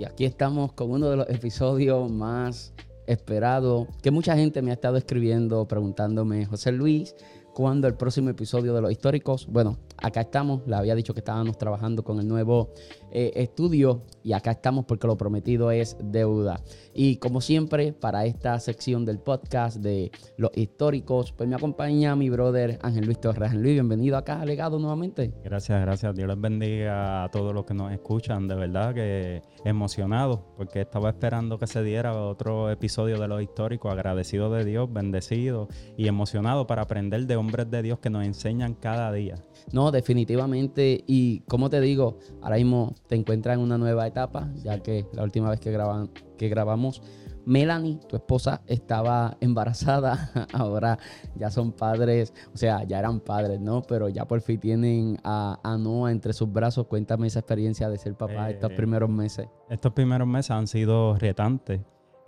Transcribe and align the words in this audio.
Y 0.00 0.06
aquí 0.06 0.24
estamos 0.24 0.72
con 0.72 0.90
uno 0.90 1.10
de 1.10 1.16
los 1.18 1.28
episodios 1.28 2.10
más 2.10 2.72
esperados, 3.06 3.86
que 4.00 4.10
mucha 4.10 4.34
gente 4.34 4.62
me 4.62 4.70
ha 4.70 4.72
estado 4.72 4.96
escribiendo, 4.96 5.68
preguntándome, 5.68 6.46
José 6.46 6.72
Luis, 6.72 7.14
¿cuándo 7.54 7.88
el 7.88 7.94
próximo 7.94 8.30
episodio 8.30 8.74
de 8.74 8.80
los 8.80 8.92
históricos? 8.92 9.46
Bueno, 9.46 9.78
acá 9.96 10.22
estamos, 10.22 10.62
le 10.66 10.76
había 10.76 10.94
dicho 10.94 11.14
que 11.14 11.20
estábamos 11.20 11.58
trabajando 11.58 12.02
con 12.02 12.18
el 12.18 12.28
nuevo 12.28 12.72
eh, 13.12 13.32
estudio 13.34 14.02
y 14.22 14.32
acá 14.32 14.52
estamos 14.52 14.84
porque 14.84 15.06
lo 15.06 15.16
prometido 15.16 15.70
es 15.70 15.96
deuda. 16.02 16.60
Y 16.94 17.16
como 17.16 17.40
siempre, 17.40 17.92
para 17.92 18.24
esta 18.24 18.58
sección 18.60 19.04
del 19.04 19.18
podcast 19.18 19.78
de 19.78 20.10
los 20.36 20.50
históricos, 20.54 21.32
pues 21.32 21.48
me 21.48 21.56
acompaña 21.56 22.16
mi 22.16 22.30
brother 22.30 22.78
Ángel 22.82 23.06
Luis 23.06 23.20
Torres. 23.20 23.50
Ángel 23.50 23.62
Luis, 23.62 23.74
bienvenido 23.74 24.16
acá 24.16 24.40
a 24.40 24.44
Legado 24.44 24.78
nuevamente. 24.78 25.32
Gracias, 25.44 25.80
gracias. 25.80 26.14
Dios 26.14 26.28
les 26.28 26.40
bendiga 26.40 27.24
a 27.24 27.30
todos 27.30 27.54
los 27.54 27.64
que 27.64 27.74
nos 27.74 27.92
escuchan. 27.92 28.48
De 28.48 28.54
verdad 28.54 28.94
que 28.94 29.42
emocionado 29.64 30.44
porque 30.56 30.80
estaba 30.80 31.10
esperando 31.10 31.58
que 31.58 31.66
se 31.66 31.82
diera 31.82 32.14
otro 32.14 32.70
episodio 32.70 33.18
de 33.18 33.28
los 33.28 33.42
históricos. 33.42 33.92
Agradecido 33.92 34.50
de 34.50 34.64
Dios, 34.64 34.92
bendecido 34.92 35.68
y 35.96 36.08
emocionado 36.08 36.66
para 36.66 36.82
aprender 36.82 37.26
de 37.26 37.36
hombres 37.40 37.70
de 37.70 37.82
Dios 37.82 37.98
que 37.98 38.10
nos 38.10 38.24
enseñan 38.24 38.74
cada 38.74 39.12
día. 39.12 39.36
No, 39.72 39.90
definitivamente. 39.90 41.02
Y 41.06 41.40
como 41.40 41.70
te 41.70 41.80
digo, 41.80 42.18
ahora 42.42 42.56
mismo 42.56 42.94
te 43.08 43.16
encuentras 43.16 43.56
en 43.56 43.62
una 43.62 43.78
nueva 43.78 44.06
etapa, 44.06 44.50
ya 44.62 44.80
que 44.80 45.06
la 45.12 45.22
última 45.22 45.50
vez 45.50 45.60
que, 45.60 45.70
graban, 45.70 46.10
que 46.36 46.48
grabamos, 46.48 47.02
Melanie, 47.46 47.98
tu 48.08 48.16
esposa, 48.16 48.62
estaba 48.66 49.36
embarazada. 49.40 50.30
Ahora 50.52 50.98
ya 51.34 51.50
son 51.50 51.72
padres, 51.72 52.32
o 52.52 52.56
sea, 52.56 52.84
ya 52.84 52.98
eran 52.98 53.20
padres, 53.20 53.60
¿no? 53.60 53.82
Pero 53.82 54.08
ya 54.08 54.26
por 54.26 54.40
fin 54.40 54.60
tienen 54.60 55.18
a, 55.24 55.76
Noah 55.78 56.12
entre 56.12 56.32
sus 56.32 56.52
brazos. 56.52 56.86
Cuéntame 56.86 57.26
esa 57.26 57.40
experiencia 57.40 57.88
de 57.88 57.98
ser 57.98 58.14
papá 58.14 58.50
estos 58.50 58.70
eh, 58.70 58.76
primeros 58.76 59.10
meses. 59.10 59.48
Estos 59.68 59.92
primeros 59.92 60.28
meses 60.28 60.50
han 60.50 60.66
sido 60.66 61.16
retantes. 61.16 61.80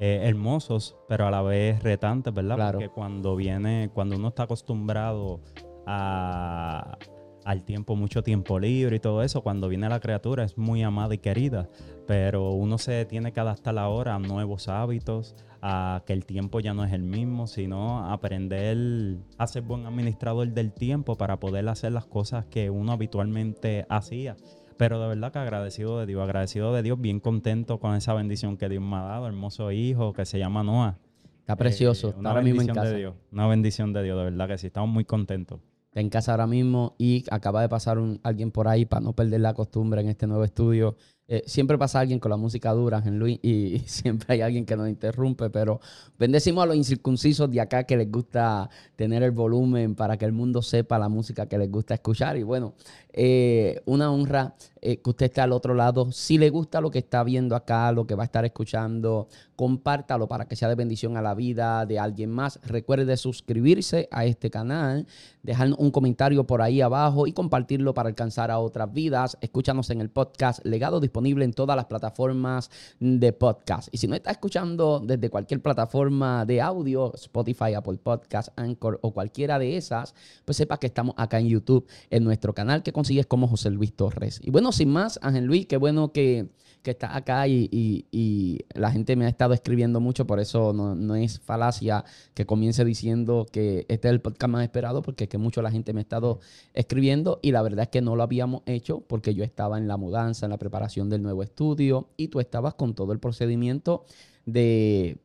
Eh, 0.04 0.26
hermosos, 0.28 0.96
pero 1.08 1.28
a 1.28 1.30
la 1.30 1.42
vez 1.42 1.80
retantes, 1.80 2.34
¿verdad? 2.34 2.56
Claro. 2.56 2.80
Porque 2.80 2.92
cuando 2.92 3.36
viene, 3.36 3.88
cuando 3.94 4.16
uno 4.16 4.28
está 4.28 4.42
acostumbrado 4.42 5.40
a, 5.86 6.98
al 7.44 7.62
tiempo, 7.62 7.94
mucho 7.94 8.24
tiempo 8.24 8.58
libre 8.58 8.96
y 8.96 8.98
todo 8.98 9.22
eso, 9.22 9.42
cuando 9.42 9.68
viene 9.68 9.88
la 9.88 10.00
criatura 10.00 10.42
es 10.42 10.58
muy 10.58 10.82
amada 10.82 11.14
y 11.14 11.18
querida, 11.18 11.68
pero 12.08 12.50
uno 12.50 12.78
se 12.78 13.04
tiene 13.04 13.32
que 13.32 13.38
adaptar 13.38 13.78
ahora 13.78 14.16
a 14.16 14.18
nuevos 14.18 14.66
hábitos, 14.66 15.36
a 15.60 16.02
que 16.04 16.14
el 16.14 16.26
tiempo 16.26 16.58
ya 16.58 16.74
no 16.74 16.84
es 16.84 16.92
el 16.92 17.04
mismo, 17.04 17.46
sino 17.46 18.10
aprender 18.10 19.18
a 19.38 19.46
ser 19.46 19.62
buen 19.62 19.86
administrador 19.86 20.48
del 20.48 20.72
tiempo 20.72 21.16
para 21.16 21.38
poder 21.38 21.68
hacer 21.68 21.92
las 21.92 22.06
cosas 22.06 22.46
que 22.46 22.70
uno 22.70 22.90
habitualmente 22.90 23.86
hacía. 23.88 24.34
Pero 24.82 25.00
de 25.00 25.06
verdad 25.06 25.30
que 25.30 25.38
agradecido 25.38 26.00
de 26.00 26.06
Dios, 26.06 26.20
agradecido 26.20 26.74
de 26.74 26.82
Dios, 26.82 27.00
bien 27.00 27.20
contento 27.20 27.78
con 27.78 27.94
esa 27.94 28.14
bendición 28.14 28.56
que 28.56 28.68
Dios 28.68 28.82
me 28.82 28.96
ha 28.96 29.02
dado, 29.02 29.28
hermoso 29.28 29.70
hijo 29.70 30.12
que 30.12 30.26
se 30.26 30.40
llama 30.40 30.64
Noah. 30.64 30.98
Está 31.38 31.54
precioso, 31.54 32.08
eh, 32.08 32.14
una 32.18 32.32
bendición 32.32 32.76
de 32.76 32.96
Dios, 32.96 33.14
una 33.30 33.46
bendición 33.46 33.92
de 33.92 34.02
Dios, 34.02 34.18
de 34.18 34.24
verdad 34.24 34.48
que 34.48 34.58
sí, 34.58 34.66
estamos 34.66 34.90
muy 34.90 35.04
contentos 35.04 35.60
en 35.94 36.08
casa 36.08 36.32
ahora 36.32 36.46
mismo 36.46 36.94
y 36.98 37.24
acaba 37.30 37.60
de 37.60 37.68
pasar 37.68 37.98
un, 37.98 38.18
alguien 38.22 38.50
por 38.50 38.68
ahí 38.68 38.86
para 38.86 39.00
no 39.00 39.12
perder 39.12 39.40
la 39.40 39.54
costumbre 39.54 40.00
en 40.00 40.08
este 40.08 40.26
nuevo 40.26 40.44
estudio. 40.44 40.96
Eh, 41.28 41.42
siempre 41.46 41.78
pasa 41.78 42.00
alguien 42.00 42.18
con 42.18 42.30
la 42.30 42.36
música 42.36 42.72
dura, 42.72 43.02
en 43.04 43.18
Luis, 43.18 43.38
y, 43.42 43.78
siempre 43.86 44.34
hay 44.34 44.40
alguien 44.40 44.66
que 44.66 44.76
nos 44.76 44.88
interrumpe, 44.88 45.50
pero 45.50 45.80
bendecimos 46.18 46.64
a 46.64 46.66
los 46.66 46.76
incircuncisos 46.76 47.50
de 47.50 47.60
acá 47.60 47.84
que 47.84 47.96
les 47.96 48.10
gusta 48.10 48.68
tener 48.96 49.22
el 49.22 49.30
volumen 49.30 49.94
para 49.94 50.16
que 50.16 50.24
el 50.24 50.32
mundo 50.32 50.62
sepa 50.62 50.98
la 50.98 51.08
música 51.08 51.46
que 51.46 51.58
les 51.58 51.70
gusta 51.70 51.94
escuchar. 51.94 52.36
Y 52.36 52.42
bueno, 52.42 52.74
eh, 53.12 53.80
una 53.84 54.10
honra 54.10 54.54
eh, 54.80 54.96
que 55.00 55.10
usted 55.10 55.26
esté 55.26 55.40
al 55.40 55.52
otro 55.52 55.74
lado. 55.74 56.10
Si 56.10 56.38
le 56.38 56.50
gusta 56.50 56.80
lo 56.80 56.90
que 56.90 56.98
está 56.98 57.22
viendo 57.22 57.54
acá, 57.54 57.92
lo 57.92 58.06
que 58.06 58.16
va 58.16 58.24
a 58.24 58.26
estar 58.26 58.44
escuchando, 58.44 59.28
compártalo 59.54 60.26
para 60.26 60.46
que 60.48 60.56
sea 60.56 60.68
de 60.68 60.74
bendición 60.74 61.16
a 61.16 61.22
la 61.22 61.34
vida 61.34 61.86
de 61.86 62.00
alguien 62.00 62.30
más. 62.30 62.58
Recuerde 62.64 63.16
suscribirse 63.16 64.08
a 64.10 64.24
este 64.24 64.50
canal, 64.50 65.06
dejar 65.44 65.72
un 65.78 65.92
comentario 65.92 66.44
por 66.48 66.62
ahí 66.62 66.80
abajo 66.80 67.28
y 67.28 67.32
compartirlo 67.32 67.94
para 67.94 68.08
alcanzar 68.08 68.50
a 68.50 68.58
otras 68.58 68.92
vidas. 68.92 69.38
Escúchanos 69.40 69.90
en 69.90 70.00
el 70.00 70.10
podcast 70.10 70.64
Legado 70.64 70.98
disponible 70.98 71.44
en 71.44 71.52
todas 71.52 71.76
las 71.76 71.84
plataformas 71.84 72.70
de 72.98 73.32
podcast. 73.32 73.88
Y 73.92 73.98
si 73.98 74.08
no 74.08 74.16
está 74.16 74.32
escuchando 74.32 74.98
desde 74.98 75.30
cualquier 75.30 75.62
plataforma 75.62 76.44
de 76.44 76.60
audio, 76.60 77.14
Spotify, 77.14 77.74
Apple 77.74 77.98
Podcast, 78.02 78.48
Anchor 78.56 78.98
o 79.02 79.12
cualquiera 79.12 79.60
de 79.60 79.76
esas, 79.76 80.14
pues 80.44 80.56
sepa 80.56 80.78
que 80.78 80.88
estamos 80.88 81.14
acá 81.16 81.38
en 81.38 81.46
YouTube, 81.46 81.86
en 82.10 82.24
nuestro 82.24 82.52
canal 82.52 82.82
que 82.82 82.92
consigues 83.02 83.26
como 83.26 83.48
José 83.48 83.70
Luis 83.70 83.92
Torres. 83.94 84.40
Y 84.44 84.50
bueno, 84.50 84.70
sin 84.70 84.88
más, 84.88 85.18
Ángel 85.22 85.44
Luis, 85.44 85.66
qué 85.66 85.76
bueno 85.76 86.12
que, 86.12 86.46
que 86.82 86.92
estás 86.92 87.16
acá 87.16 87.48
y, 87.48 88.64
la 88.74 88.92
gente 88.92 89.16
me 89.16 89.24
ha 89.24 89.28
estado 89.28 89.54
escribiendo 89.54 89.98
mucho, 89.98 90.24
por 90.24 90.38
eso 90.38 90.72
no, 90.72 91.16
es 91.16 91.40
falacia 91.40 92.04
que 92.34 92.46
comience 92.46 92.84
diciendo 92.84 93.44
que 93.50 93.86
este 93.88 94.06
es 94.06 94.12
el 94.14 94.20
podcast 94.20 94.52
más 94.52 94.62
esperado, 94.62 95.02
porque 95.02 95.24
es 95.24 95.30
que 95.30 95.36
mucho 95.36 95.62
la 95.62 95.72
gente 95.72 95.92
me 95.92 95.98
ha 95.98 96.02
estado 96.02 96.38
escribiendo 96.74 97.40
y 97.42 97.50
la 97.50 97.62
verdad 97.62 97.84
es 97.84 97.88
que 97.88 98.02
no 98.02 98.14
lo 98.14 98.22
habíamos 98.22 98.62
hecho 98.66 99.00
porque 99.00 99.34
yo 99.34 99.42
estaba 99.42 99.78
en 99.78 99.88
la 99.88 99.96
mudanza, 99.96 100.46
en 100.46 100.50
la 100.50 100.58
preparación 100.58 101.10
del 101.10 101.22
nuevo 101.22 101.42
estudio 101.42 102.08
y 102.16 102.28
tú 102.28 102.38
estabas 102.38 102.74
con 102.74 102.94
todo 102.94 103.12
el 103.12 103.18
procedimiento 103.18 104.04
de, 104.46 105.18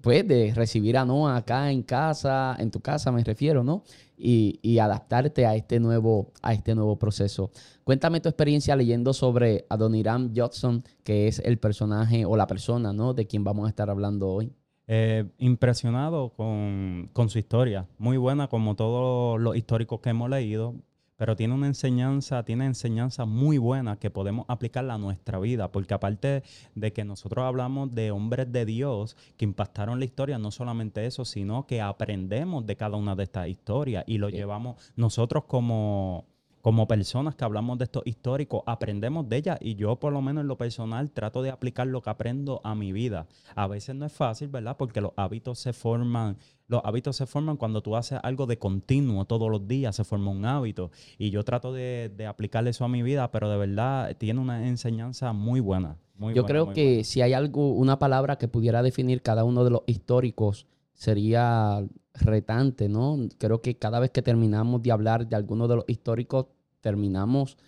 pues, 0.00 0.26
de 0.26 0.52
recibir 0.54 0.96
a 0.96 1.04
Noah 1.04 1.36
acá 1.36 1.70
en 1.70 1.82
casa, 1.82 2.56
en 2.58 2.70
tu 2.70 2.80
casa 2.80 3.10
me 3.12 3.24
refiero, 3.24 3.64
¿no? 3.64 3.82
y, 4.18 4.78
adaptarte 4.78 5.46
a 5.46 5.54
este, 5.54 5.80
nuevo, 5.80 6.32
a 6.42 6.52
este 6.52 6.74
nuevo 6.74 6.98
proceso. 6.98 7.50
Cuéntame 7.84 8.20
tu 8.20 8.28
experiencia 8.28 8.76
leyendo 8.76 9.12
sobre 9.12 9.66
Adoniram 9.68 10.32
Judson, 10.34 10.84
que 11.04 11.28
es 11.28 11.38
el 11.40 11.58
personaje 11.58 12.24
o 12.24 12.36
la 12.36 12.46
persona 12.46 12.92
¿no? 12.92 13.14
de 13.14 13.26
quien 13.26 13.44
vamos 13.44 13.66
a 13.66 13.68
estar 13.68 13.90
hablando 13.90 14.28
hoy. 14.28 14.52
Eh, 14.88 15.24
impresionado 15.38 16.30
con, 16.30 17.10
con, 17.12 17.28
su 17.28 17.40
historia, 17.40 17.88
muy 17.98 18.18
buena 18.18 18.46
como 18.46 18.76
todos 18.76 19.40
los 19.40 19.56
históricos 19.56 20.00
que 20.00 20.10
hemos 20.10 20.30
leído, 20.30 20.76
pero 21.16 21.36
tiene 21.36 21.54
una 21.54 21.66
enseñanza, 21.66 22.44
tiene 22.44 22.66
enseñanza 22.66 23.24
muy 23.24 23.58
buena 23.58 23.98
que 23.98 24.10
podemos 24.10 24.44
aplicarla 24.48 24.94
a 24.94 24.98
nuestra 24.98 25.38
vida, 25.38 25.72
porque 25.72 25.94
aparte 25.94 26.42
de 26.74 26.92
que 26.92 27.04
nosotros 27.04 27.44
hablamos 27.44 27.94
de 27.94 28.10
hombres 28.10 28.50
de 28.52 28.64
Dios 28.64 29.16
que 29.36 29.44
impactaron 29.44 29.98
la 29.98 30.04
historia, 30.04 30.38
no 30.38 30.50
solamente 30.50 31.06
eso, 31.06 31.24
sino 31.24 31.66
que 31.66 31.80
aprendemos 31.80 32.66
de 32.66 32.76
cada 32.76 32.96
una 32.96 33.16
de 33.16 33.24
estas 33.24 33.48
historias 33.48 34.04
y 34.06 34.18
lo 34.18 34.28
llevamos 34.28 34.92
nosotros 34.96 35.44
como 35.44 36.35
como 36.66 36.88
personas 36.88 37.36
que 37.36 37.44
hablamos 37.44 37.78
de 37.78 37.84
estos 37.84 38.02
históricos, 38.06 38.64
aprendemos 38.66 39.28
de 39.28 39.36
ellas 39.36 39.56
y 39.60 39.76
yo 39.76 40.00
por 40.00 40.12
lo 40.12 40.20
menos 40.20 40.42
en 40.42 40.48
lo 40.48 40.56
personal 40.56 41.12
trato 41.12 41.40
de 41.40 41.50
aplicar 41.50 41.86
lo 41.86 42.02
que 42.02 42.10
aprendo 42.10 42.60
a 42.64 42.74
mi 42.74 42.90
vida. 42.90 43.28
A 43.54 43.68
veces 43.68 43.94
no 43.94 44.04
es 44.04 44.12
fácil, 44.12 44.48
¿verdad? 44.48 44.76
Porque 44.76 45.00
los 45.00 45.12
hábitos 45.14 45.60
se 45.60 45.72
forman, 45.72 46.38
los 46.66 46.80
hábitos 46.84 47.14
se 47.14 47.26
forman 47.26 47.56
cuando 47.56 47.82
tú 47.82 47.94
haces 47.94 48.18
algo 48.20 48.46
de 48.46 48.58
continuo 48.58 49.26
todos 49.26 49.48
los 49.48 49.68
días, 49.68 49.94
se 49.94 50.02
forma 50.02 50.32
un 50.32 50.44
hábito 50.44 50.90
y 51.18 51.30
yo 51.30 51.44
trato 51.44 51.72
de, 51.72 52.12
de 52.16 52.26
aplicar 52.26 52.66
eso 52.66 52.84
a 52.84 52.88
mi 52.88 53.04
vida, 53.04 53.30
pero 53.30 53.48
de 53.48 53.58
verdad 53.58 54.16
tiene 54.16 54.40
una 54.40 54.66
enseñanza 54.66 55.32
muy 55.32 55.60
buena. 55.60 55.98
yo 56.34 56.46
creo 56.46 56.72
que 56.72 57.04
si 57.04 57.20
hay 57.20 57.32
algo, 57.32 57.74
una 57.74 58.00
palabra 58.00 58.38
que 58.38 58.48
pudiera 58.48 58.82
definir 58.82 59.22
cada 59.22 59.44
uno 59.44 59.62
de 59.62 59.70
los 59.70 59.82
históricos 59.86 60.66
sería 60.94 61.86
retante, 62.14 62.88
¿no? 62.88 63.18
Creo 63.38 63.60
que 63.60 63.78
cada 63.78 64.00
vez 64.00 64.10
que 64.10 64.22
terminamos 64.22 64.82
de 64.82 64.90
hablar 64.90 65.28
de 65.28 65.36
alguno 65.36 65.68
de 65.68 65.76
los 65.76 65.84
históricos, 65.86 66.46
terminamos 66.86 67.58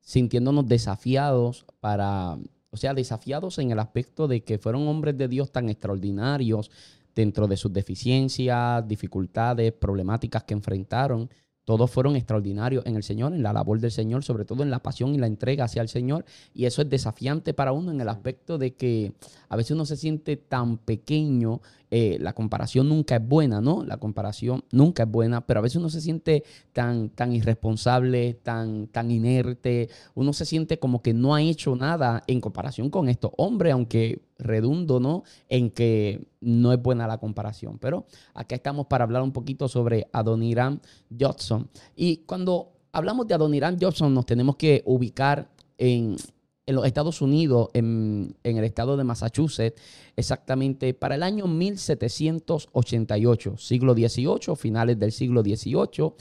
sintiéndonos 0.00 0.66
desafiados 0.66 1.66
para, 1.78 2.36
o 2.70 2.76
sea, 2.76 2.94
desafiados 2.94 3.60
en 3.60 3.70
el 3.70 3.78
aspecto 3.78 4.26
de 4.26 4.42
que 4.42 4.58
fueron 4.58 4.88
hombres 4.88 5.16
de 5.16 5.28
Dios 5.28 5.52
tan 5.52 5.68
extraordinarios 5.68 6.72
dentro 7.14 7.46
de 7.46 7.56
sus 7.56 7.72
deficiencias, 7.72 8.86
dificultades, 8.88 9.72
problemáticas 9.72 10.42
que 10.42 10.54
enfrentaron. 10.54 11.30
Todos 11.64 11.88
fueron 11.92 12.16
extraordinarios 12.16 12.84
en 12.86 12.96
el 12.96 13.04
Señor, 13.04 13.34
en 13.34 13.44
la 13.44 13.52
labor 13.52 13.78
del 13.78 13.92
Señor, 13.92 14.24
sobre 14.24 14.44
todo 14.44 14.64
en 14.64 14.70
la 14.70 14.82
pasión 14.82 15.14
y 15.14 15.18
la 15.18 15.28
entrega 15.28 15.64
hacia 15.66 15.82
el 15.82 15.88
Señor. 15.88 16.24
Y 16.52 16.64
eso 16.64 16.82
es 16.82 16.90
desafiante 16.90 17.54
para 17.54 17.70
uno 17.70 17.92
en 17.92 18.00
el 18.00 18.08
aspecto 18.08 18.58
de 18.58 18.74
que 18.74 19.12
a 19.48 19.54
veces 19.54 19.72
uno 19.76 19.86
se 19.86 19.96
siente 19.96 20.36
tan 20.36 20.78
pequeño 20.78 21.60
eh, 21.90 22.18
la 22.20 22.32
comparación 22.32 22.88
nunca 22.88 23.16
es 23.16 23.26
buena, 23.26 23.60
¿no? 23.60 23.84
La 23.84 23.98
comparación 23.98 24.64
nunca 24.72 25.04
es 25.04 25.10
buena, 25.10 25.46
pero 25.46 25.60
a 25.60 25.62
veces 25.62 25.76
uno 25.76 25.88
se 25.88 26.00
siente 26.00 26.44
tan, 26.72 27.10
tan 27.10 27.32
irresponsable, 27.32 28.34
tan, 28.34 28.88
tan 28.88 29.10
inerte, 29.10 29.88
uno 30.14 30.32
se 30.32 30.44
siente 30.44 30.78
como 30.78 31.02
que 31.02 31.14
no 31.14 31.34
ha 31.34 31.42
hecho 31.42 31.76
nada 31.76 32.22
en 32.26 32.40
comparación 32.40 32.90
con 32.90 33.08
estos 33.08 33.30
hombres, 33.36 33.72
aunque 33.72 34.22
redundo, 34.38 35.00
¿no? 35.00 35.22
En 35.48 35.70
que 35.70 36.26
no 36.40 36.72
es 36.72 36.82
buena 36.82 37.06
la 37.06 37.18
comparación. 37.18 37.78
Pero 37.78 38.06
acá 38.34 38.56
estamos 38.56 38.86
para 38.86 39.04
hablar 39.04 39.22
un 39.22 39.32
poquito 39.32 39.68
sobre 39.68 40.08
Adoniram 40.12 40.80
Johnson. 41.18 41.68
Y 41.94 42.18
cuando 42.18 42.72
hablamos 42.92 43.26
de 43.26 43.34
Adoniram 43.34 43.76
Johnson, 43.80 44.12
nos 44.12 44.26
tenemos 44.26 44.56
que 44.56 44.82
ubicar 44.86 45.48
en, 45.78 46.16
en 46.66 46.74
los 46.74 46.84
Estados 46.84 47.22
Unidos, 47.22 47.68
en, 47.74 48.34
el 48.42 48.64
estado 48.64 48.96
de 48.96 49.04
Massachusetts, 49.04 49.80
exactamente 50.16 50.94
para 50.94 51.14
el 51.14 51.22
año 51.22 51.46
1788, 51.46 53.56
siglo 53.56 53.94
XVIII, 53.94 54.56
finales 54.56 54.98
del 54.98 55.12
siglo 55.12 55.42
XVIII. 55.42 56.14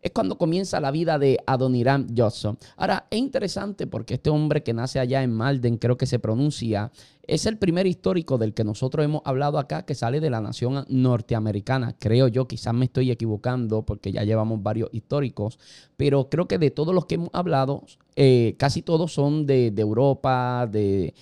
es 0.00 0.12
cuando 0.12 0.38
comienza 0.38 0.78
la 0.78 0.92
vida 0.92 1.18
de 1.18 1.40
Adoniram 1.44 2.06
Johnson. 2.16 2.56
Ahora, 2.76 3.08
es 3.10 3.18
interesante 3.18 3.88
porque 3.88 4.14
este 4.14 4.30
hombre 4.30 4.62
que 4.62 4.72
nace 4.72 5.00
allá 5.00 5.24
en 5.24 5.32
Malden, 5.32 5.78
creo 5.78 5.96
que 5.96 6.06
se 6.06 6.20
pronuncia, 6.20 6.92
es 7.28 7.44
el 7.44 7.58
primer 7.58 7.86
histórico 7.86 8.38
del 8.38 8.54
que 8.54 8.64
nosotros 8.64 9.04
hemos 9.04 9.20
hablado 9.24 9.58
acá 9.58 9.84
que 9.84 9.94
sale 9.94 10.18
de 10.18 10.30
la 10.30 10.40
nación 10.40 10.86
norteamericana. 10.88 11.94
Creo 11.98 12.26
yo, 12.26 12.48
quizás 12.48 12.72
me 12.72 12.86
estoy 12.86 13.10
equivocando 13.10 13.82
porque 13.82 14.10
ya 14.10 14.24
llevamos 14.24 14.62
varios 14.62 14.88
históricos, 14.92 15.58
pero 15.98 16.30
creo 16.30 16.48
que 16.48 16.58
de 16.58 16.70
todos 16.70 16.94
los 16.94 17.04
que 17.04 17.16
hemos 17.16 17.28
hablado, 17.34 17.84
eh, 18.16 18.56
casi 18.58 18.82
todos 18.82 19.12
son 19.12 19.46
de, 19.46 19.72
Europa, 19.76 20.66
de, 20.66 21.14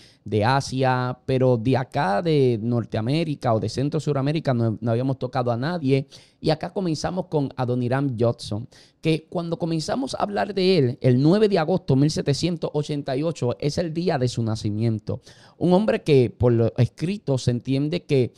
Asia, 0.44 1.19
pero 1.26 1.56
de 1.56 1.76
acá, 1.76 2.23
de 2.23 2.59
Norteamérica 2.62 3.52
o 3.52 3.61
de 3.61 3.69
Centro 3.69 3.99
Suramérica, 3.99 4.55
no, 4.55 4.79
no 4.81 4.91
habíamos 4.93 5.19
tocado 5.19 5.50
a 5.50 5.56
nadie. 5.56 6.06
Y 6.41 6.50
acá 6.50 6.73
comenzamos 6.73 7.26
con 7.26 7.52
Adoniram 7.56 8.17
Judson, 8.19 8.69
que 9.00 9.26
cuando 9.29 9.59
comenzamos 9.59 10.14
a 10.14 10.19
hablar 10.19 10.55
de 10.55 10.79
él, 10.79 10.99
el 11.00 11.20
9 11.20 11.49
de 11.49 11.59
agosto 11.59 11.94
de 11.94 12.00
1788 12.02 13.56
es 13.59 13.79
el 13.79 13.93
día 13.93 14.19
de 14.19 14.29
su 14.29 14.43
nacimiento. 14.43 15.20
Un 15.59 15.73
hombre 15.73 15.96
que 16.03 16.31
por 16.31 16.53
lo 16.53 16.73
escrito 16.77 17.39
se 17.39 17.51
entiende 17.51 18.05
que 18.05 18.33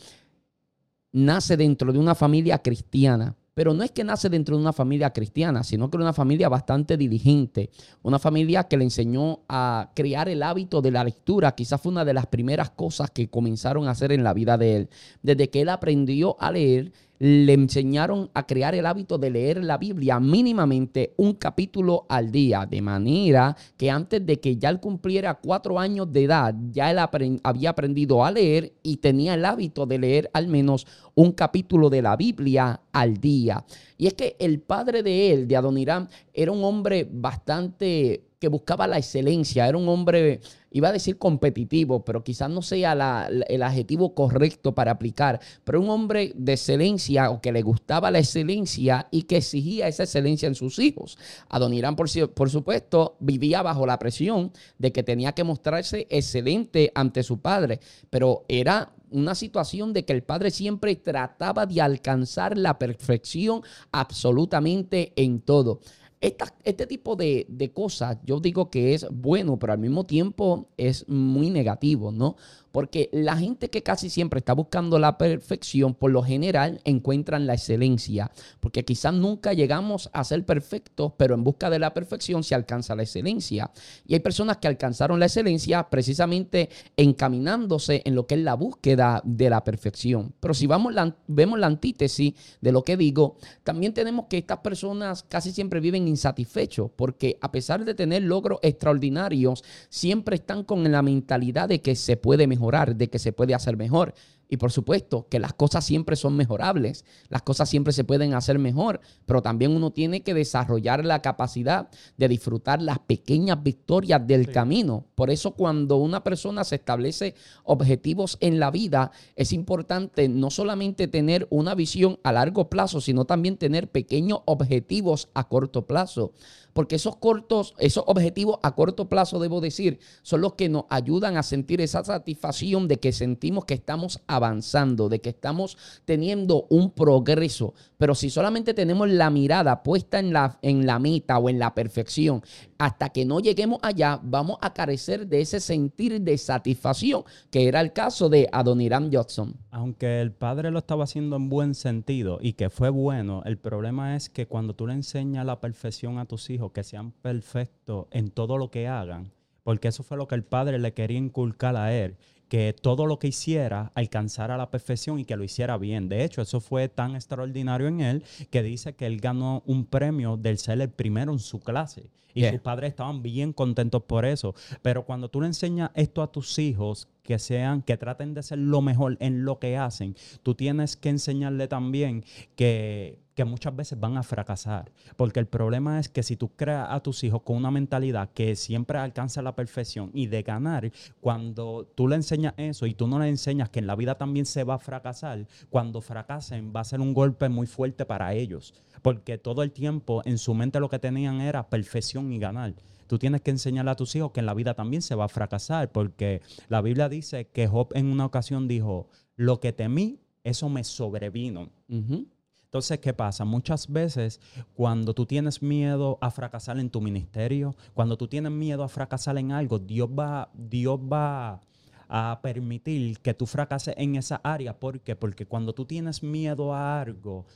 nace 1.11 1.57
dentro 1.57 1.91
de 1.91 1.99
una 1.99 2.15
familia 2.15 2.59
cristiana. 2.59 3.35
Pero 3.53 3.73
no 3.73 3.83
es 3.83 3.91
que 3.91 4.05
nace 4.05 4.29
dentro 4.29 4.55
de 4.55 4.61
una 4.61 4.71
familia 4.71 5.11
cristiana, 5.11 5.65
sino 5.65 5.89
que 5.89 5.97
una 5.97 6.13
familia 6.13 6.47
bastante 6.47 6.95
diligente, 6.95 7.71
una 8.01 8.17
familia 8.17 8.69
que 8.69 8.77
le 8.77 8.85
enseñó 8.85 9.41
a 9.49 9.91
crear 9.93 10.29
el 10.29 10.43
hábito 10.43 10.81
de 10.81 10.91
la 10.91 11.03
lectura. 11.03 11.53
Quizás 11.55 11.81
fue 11.81 11.91
una 11.91 12.05
de 12.05 12.13
las 12.13 12.27
primeras 12.27 12.69
cosas 12.69 13.11
que 13.11 13.29
comenzaron 13.29 13.87
a 13.87 13.91
hacer 13.91 14.13
en 14.13 14.23
la 14.23 14.33
vida 14.33 14.57
de 14.57 14.75
él. 14.77 14.89
Desde 15.23 15.49
que 15.49 15.59
él 15.59 15.67
aprendió 15.67 16.37
a 16.39 16.53
leer, 16.53 16.93
le 17.19 17.53
enseñaron 17.53 18.31
a 18.33 18.47
crear 18.47 18.73
el 18.75 18.85
hábito 18.85 19.17
de 19.17 19.29
leer 19.29 19.63
la 19.63 19.77
Biblia 19.77 20.19
mínimamente 20.21 21.13
un 21.17 21.33
capítulo 21.33 22.05
al 22.07 22.31
día, 22.31 22.65
de 22.65 22.81
manera 22.81 23.55
que 23.77 23.91
antes 23.91 24.25
de 24.25 24.39
que 24.39 24.55
ya 24.55 24.69
él 24.69 24.79
cumpliera 24.79 25.35
cuatro 25.35 25.77
años 25.77 26.11
de 26.11 26.23
edad, 26.23 26.55
ya 26.71 26.89
él 26.89 26.97
había 27.43 27.69
aprendido 27.71 28.23
a 28.23 28.31
leer 28.31 28.73
y 28.81 28.97
tenía 28.97 29.33
el 29.33 29.43
hábito 29.43 29.85
de 29.85 29.99
leer 29.99 30.29
al 30.33 30.47
menos 30.47 30.87
un 31.13 31.33
capítulo 31.33 31.89
de 31.89 32.01
la 32.01 32.15
Biblia 32.15 32.81
al 32.93 33.17
día. 33.17 33.65
Y 33.97 34.07
es 34.07 34.13
que 34.13 34.37
el 34.39 34.61
padre 34.61 35.03
de 35.03 35.33
él, 35.33 35.47
de 35.47 35.57
Adoniram, 35.57 36.07
era 36.33 36.53
un 36.53 36.63
hombre 36.63 37.05
bastante 37.11 38.28
que 38.39 38.47
buscaba 38.47 38.87
la 38.87 38.97
excelencia, 38.97 39.67
era 39.67 39.77
un 39.77 39.89
hombre 39.89 40.41
iba 40.71 40.89
a 40.89 40.93
decir 40.93 41.17
competitivo, 41.17 42.03
pero 42.03 42.23
quizás 42.23 42.49
no 42.49 42.61
sea 42.61 43.27
el 43.47 43.63
adjetivo 43.63 44.13
correcto 44.13 44.75
para 44.75 44.91
aplicar, 44.91 45.39
pero 45.63 45.81
un 45.81 45.89
hombre 45.89 46.31
de 46.35 46.53
excelencia 46.53 47.29
o 47.31 47.41
que 47.41 47.51
le 47.51 47.61
gustaba 47.61 48.11
la 48.11 48.19
excelencia 48.19 49.07
y 49.11 49.23
que 49.23 49.37
exigía 49.37 49.87
esa 49.87 50.03
excelencia 50.03 50.47
en 50.47 50.55
sus 50.55 50.79
hijos. 50.79 51.17
Adonirán, 51.49 51.95
por, 51.95 52.07
por 52.33 52.49
supuesto, 52.49 53.17
vivía 53.19 53.61
bajo 53.61 53.85
la 53.85 53.99
presión 53.99 54.51
de 54.77 54.91
que 54.91 55.03
tenía 55.03 55.33
que 55.33 55.43
mostrarse 55.43 56.07
excelente 56.09 56.91
ante 56.95 57.23
su 57.23 57.39
padre, 57.39 57.79
pero 58.09 58.45
era 58.47 58.93
una 59.11 59.33
situación 59.33 59.91
de 59.91 60.05
que 60.05 60.13
el 60.13 60.21
padre 60.21 60.51
siempre 60.51 60.95
trataba 60.95 61.65
de 61.65 61.81
alcanzar 61.81 62.55
la 62.55 62.77
perfección 62.77 63.63
absolutamente 63.91 65.13
en 65.15 65.41
todo 65.41 65.79
este 66.21 66.85
tipo 66.85 67.15
de, 67.15 67.45
de, 67.49 67.71
cosas 67.71 68.17
yo 68.25 68.39
digo 68.39 68.69
que 68.69 68.93
es 68.93 69.07
bueno, 69.09 69.57
pero 69.57 69.73
al 69.73 69.79
mismo 69.79 70.03
tiempo 70.03 70.67
es 70.75 71.07
muy 71.07 71.49
negativo, 71.49 72.11
¿no? 72.11 72.35
Porque 72.71 73.09
la 73.11 73.35
gente 73.35 73.69
que 73.69 73.83
casi 73.83 74.09
siempre 74.09 74.39
está 74.39 74.53
buscando 74.53 74.99
la 74.99 75.17
perfección, 75.17 75.93
por 75.93 76.11
lo 76.11 76.21
general 76.21 76.81
encuentran 76.83 77.47
la 77.47 77.53
excelencia. 77.53 78.31
Porque 78.59 78.85
quizás 78.85 79.13
nunca 79.13 79.53
llegamos 79.53 80.09
a 80.13 80.23
ser 80.23 80.45
perfectos, 80.45 81.13
pero 81.17 81.33
en 81.33 81.43
busca 81.43 81.69
de 81.69 81.79
la 81.79 81.93
perfección 81.93 82.43
se 82.43 82.55
alcanza 82.55 82.95
la 82.95 83.03
excelencia. 83.03 83.71
Y 84.05 84.13
hay 84.13 84.19
personas 84.19 84.57
que 84.57 84.67
alcanzaron 84.67 85.19
la 85.19 85.25
excelencia 85.25 85.89
precisamente 85.89 86.69
encaminándose 86.95 88.01
en 88.05 88.15
lo 88.15 88.27
que 88.27 88.35
es 88.35 88.41
la 88.41 88.53
búsqueda 88.53 89.21
de 89.25 89.49
la 89.49 89.63
perfección. 89.63 90.33
Pero 90.39 90.53
si 90.53 90.67
vamos 90.67 90.93
vemos 91.27 91.59
la 91.59 91.67
antítesis 91.67 92.33
de 92.61 92.71
lo 92.71 92.83
que 92.83 92.97
digo, 92.97 93.37
también 93.63 93.93
tenemos 93.93 94.25
que 94.29 94.37
estas 94.37 94.59
personas 94.59 95.23
casi 95.23 95.51
siempre 95.51 95.79
viven 95.79 96.07
insatisfechos 96.07 96.91
porque 96.95 97.37
a 97.41 97.51
pesar 97.51 97.85
de 97.85 97.93
tener 97.93 98.23
logros 98.23 98.59
extraordinarios, 98.61 99.63
siempre 99.89 100.35
están 100.35 100.63
con 100.63 100.89
la 100.91 101.01
mentalidad 101.01 101.69
de 101.69 101.81
que 101.81 101.95
se 101.95 102.17
puede 102.17 102.47
mejorar 102.47 102.58
de 102.59 103.09
que 103.09 103.19
se 103.19 103.31
puede 103.31 103.53
hacer 103.53 103.77
mejor. 103.77 104.13
Y 104.51 104.57
por 104.57 104.71
supuesto 104.71 105.27
que 105.29 105.39
las 105.39 105.53
cosas 105.53 105.85
siempre 105.85 106.15
son 106.15 106.35
mejorables, 106.35 107.05
las 107.29 107.43
cosas 107.43 107.69
siempre 107.69 107.93
se 107.93 108.03
pueden 108.03 108.33
hacer 108.33 108.57
mejor, 108.57 108.99
pero 109.27 109.43
también 109.43 109.71
uno 109.71 109.91
tiene 109.91 110.21
que 110.21 110.33
desarrollar 110.33 111.05
la 111.05 111.21
capacidad 111.21 111.89
de 112.17 112.27
disfrutar 112.27 112.81
las 112.81 112.97
pequeñas 112.97 113.61
victorias 113.61 114.25
del 114.25 114.51
camino. 114.51 115.05
Por 115.13 115.29
eso 115.29 115.51
cuando 115.51 115.97
una 115.97 116.23
persona 116.23 116.63
se 116.63 116.75
establece 116.75 117.35
objetivos 117.63 118.37
en 118.41 118.59
la 118.59 118.71
vida, 118.71 119.11
es 119.35 119.53
importante 119.53 120.27
no 120.27 120.49
solamente 120.49 121.07
tener 121.07 121.47
una 121.51 121.75
visión 121.75 122.19
a 122.23 122.31
largo 122.31 122.69
plazo, 122.69 123.01
sino 123.01 123.25
también 123.25 123.55
tener 123.55 123.91
pequeños 123.91 124.39
objetivos 124.45 125.29
a 125.35 125.47
corto 125.47 125.85
plazo 125.85 126.33
porque 126.73 126.95
esos 126.95 127.15
cortos, 127.17 127.75
esos 127.77 128.03
objetivos 128.07 128.59
a 128.63 128.75
corto 128.75 129.09
plazo, 129.09 129.39
debo 129.39 129.61
decir, 129.61 129.99
son 130.21 130.41
los 130.41 130.53
que 130.53 130.69
nos 130.69 130.85
ayudan 130.89 131.37
a 131.37 131.43
sentir 131.43 131.81
esa 131.81 132.03
satisfacción 132.03 132.87
de 132.87 132.99
que 132.99 133.11
sentimos 133.11 133.65
que 133.65 133.73
estamos 133.73 134.21
avanzando, 134.27 135.09
de 135.09 135.21
que 135.21 135.29
estamos 135.29 135.77
teniendo 136.05 136.65
un 136.69 136.91
progreso. 136.91 137.73
Pero 137.97 138.15
si 138.15 138.29
solamente 138.29 138.73
tenemos 138.73 139.09
la 139.09 139.29
mirada 139.29 139.83
puesta 139.83 140.19
en 140.19 140.33
la, 140.33 140.59
en 140.61 140.85
la 140.85 140.99
meta 140.99 141.37
o 141.37 141.49
en 141.49 141.59
la 141.59 141.73
perfección, 141.73 142.41
hasta 142.77 143.09
que 143.09 143.25
no 143.25 143.39
lleguemos 143.39 143.79
allá, 143.81 144.19
vamos 144.23 144.57
a 144.61 144.73
carecer 144.73 145.27
de 145.27 145.41
ese 145.41 145.59
sentir 145.59 146.21
de 146.21 146.37
satisfacción, 146.37 147.23
que 147.51 147.67
era 147.67 147.81
el 147.81 147.93
caso 147.93 148.29
de 148.29 148.47
Adoniram 148.51 149.09
Johnson. 149.11 149.55
Aunque 149.71 150.21
el 150.21 150.31
padre 150.31 150.71
lo 150.71 150.79
estaba 150.79 151.03
haciendo 151.03 151.35
en 151.35 151.49
buen 151.49 151.75
sentido 151.75 152.39
y 152.41 152.53
que 152.53 152.69
fue 152.69 152.89
bueno, 152.89 153.43
el 153.45 153.57
problema 153.57 154.15
es 154.15 154.29
que 154.29 154.47
cuando 154.47 154.73
tú 154.73 154.87
le 154.87 154.93
enseñas 154.93 155.45
la 155.45 155.59
perfección 155.59 156.19
a 156.19 156.25
tus 156.25 156.49
hijos, 156.49 156.58
que 156.73 156.83
sean 156.83 157.11
perfectos 157.11 158.07
en 158.11 158.29
todo 158.29 158.57
lo 158.57 158.69
que 158.69 158.87
hagan, 158.87 159.31
porque 159.63 159.87
eso 159.87 160.03
fue 160.03 160.17
lo 160.17 160.27
que 160.27 160.35
el 160.35 160.43
padre 160.43 160.79
le 160.79 160.93
quería 160.93 161.17
inculcar 161.17 161.75
a 161.75 161.93
él 161.93 162.17
que 162.49 162.73
todo 162.73 163.05
lo 163.05 163.19
que 163.19 163.27
hiciera 163.27 163.91
alcanzara 163.95 164.57
la 164.57 164.71
perfección 164.71 165.19
y 165.19 165.25
que 165.25 165.37
lo 165.37 165.43
hiciera 165.43 165.77
bien. 165.77 166.09
De 166.09 166.23
hecho, 166.23 166.41
eso 166.41 166.59
fue 166.59 166.89
tan 166.89 167.15
extraordinario 167.15 167.87
en 167.87 168.01
él 168.01 168.23
que 168.49 168.63
dice 168.63 168.93
que 168.95 169.05
él 169.05 169.21
ganó 169.21 169.63
un 169.65 169.85
premio 169.85 170.35
del 170.35 170.57
ser 170.57 170.81
el 170.81 170.89
primero 170.89 171.31
en 171.31 171.39
su 171.39 171.59
clase. 171.59 172.09
Y 172.33 172.43
sus 172.45 172.59
padres 172.59 172.89
estaban 172.89 173.21
bien 173.21 173.53
contentos 173.53 174.03
por 174.03 174.25
eso. 174.25 174.53
Pero 174.81 175.05
cuando 175.05 175.29
tú 175.29 175.41
le 175.41 175.47
enseñas 175.47 175.91
esto 175.93 176.21
a 176.21 176.31
tus 176.31 176.57
hijos, 176.59 177.07
que 177.29 177.37
sean, 177.37 177.83
que 177.83 177.95
traten 177.95 178.33
de 178.33 178.41
ser 178.41 178.57
lo 178.57 178.81
mejor 178.81 179.15
en 179.19 179.45
lo 179.45 179.59
que 179.59 179.77
hacen, 179.77 180.15
tú 180.41 180.55
tienes 180.55 180.97
que 180.97 181.09
enseñarle 181.09 181.67
también 181.67 182.25
que 182.55 183.19
que 183.35 183.45
muchas 183.45 183.73
veces 183.73 183.97
van 183.97 184.17
a 184.17 184.23
fracasar. 184.23 184.91
Porque 185.15 185.39
el 185.39 185.45
problema 185.45 185.97
es 185.97 186.09
que 186.09 186.23
si 186.23 186.35
tú 186.35 186.49
creas 186.57 186.87
a 186.89 186.99
tus 186.99 187.23
hijos 187.23 187.41
con 187.43 187.55
una 187.55 187.71
mentalidad 187.71 188.31
que 188.33 188.57
siempre 188.57 188.97
alcanza 188.97 189.41
la 189.41 189.55
perfección 189.55 190.11
y 190.13 190.27
de 190.27 190.43
ganar, 190.43 190.91
cuando 191.21 191.89
tú 191.95 192.09
le 192.09 192.17
enseñas 192.17 192.53
eso 192.57 192.85
y 192.85 192.95
tú 192.95 193.07
no 193.07 193.17
le 193.17 193.29
enseñas 193.29 193.69
que 193.69 193.79
en 193.79 193.87
la 193.87 193.95
vida 193.95 194.17
también 194.17 194.45
se 194.45 194.65
va 194.65 194.73
a 194.73 194.79
fracasar, 194.79 195.47
cuando 195.69 196.01
fracasen 196.01 196.73
va 196.75 196.81
a 196.81 196.83
ser 196.83 196.99
un 196.99 197.13
golpe 197.13 197.47
muy 197.47 197.65
fuerte 197.65 198.05
para 198.05 198.33
ellos. 198.33 198.73
Porque 199.01 199.37
todo 199.37 199.63
el 199.63 199.71
tiempo 199.71 200.21
en 200.25 200.37
su 200.37 200.53
mente 200.53 200.81
lo 200.81 200.89
que 200.89 200.99
tenían 200.99 201.39
era 201.39 201.69
perfección 201.69 202.33
y 202.33 202.39
ganar 202.39 202.73
tú 203.09 203.17
tienes 203.17 203.41
que 203.41 203.49
enseñarle 203.49 203.89
a 203.91 203.95
tus 203.95 204.15
hijos 204.15 204.31
que 204.31 204.39
en 204.39 204.45
la 204.45 204.53
vida 204.53 204.75
también 204.75 205.01
se 205.01 205.15
va 205.15 205.25
a 205.25 205.29
fracasar, 205.29 205.91
porque 205.91 206.41
la 206.67 206.81
Biblia 206.81 207.09
dice 207.09 207.47
que 207.47 207.67
Job 207.67 207.89
en 207.95 208.05
una 208.05 208.25
ocasión 208.25 208.67
dijo, 208.67 209.09
lo 209.35 209.59
que 209.59 209.73
temí, 209.73 210.19
eso 210.43 210.69
me 210.69 210.83
sobrevino. 210.83 211.71
Entonces, 211.87 212.99
¿qué 212.99 213.13
pasa? 213.15 213.45
Muchas 213.45 213.91
veces 213.91 214.39
cuando 214.75 215.15
tú 215.15 215.25
tienes 215.25 215.63
miedo 215.63 216.19
a 216.21 216.29
fracasar 216.29 216.79
en 216.79 216.91
tu 216.91 217.01
ministerio, 217.01 217.75
cuando 217.95 218.15
tú 218.15 218.27
tienes 218.27 218.51
miedo 218.51 218.83
a 218.83 218.87
fracasar 218.87 219.39
en 219.39 219.51
algo, 219.51 219.79
Dios 219.79 220.07
va, 220.07 220.51
Dios 220.53 220.99
va 220.99 221.61
a 222.07 222.39
permitir 222.43 223.19
que 223.21 223.33
tú 223.33 223.47
fracases 223.47 223.95
en 223.97 224.17
esa 224.17 224.35
área. 224.43 224.79
¿Por 224.79 224.99
qué? 224.99 225.15
Porque 225.15 225.47
cuando 225.47 225.73
tú 225.73 225.85
tienes 225.85 226.21
miedo 226.21 226.75
a 226.75 227.01
algo, 227.01 227.47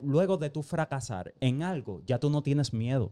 luego 0.00 0.36
de 0.36 0.48
tú 0.50 0.62
fracasar 0.62 1.34
en 1.40 1.64
algo, 1.64 2.02
ya 2.06 2.20
tú 2.20 2.30
no 2.30 2.42
tienes 2.42 2.72
miedo. 2.72 3.10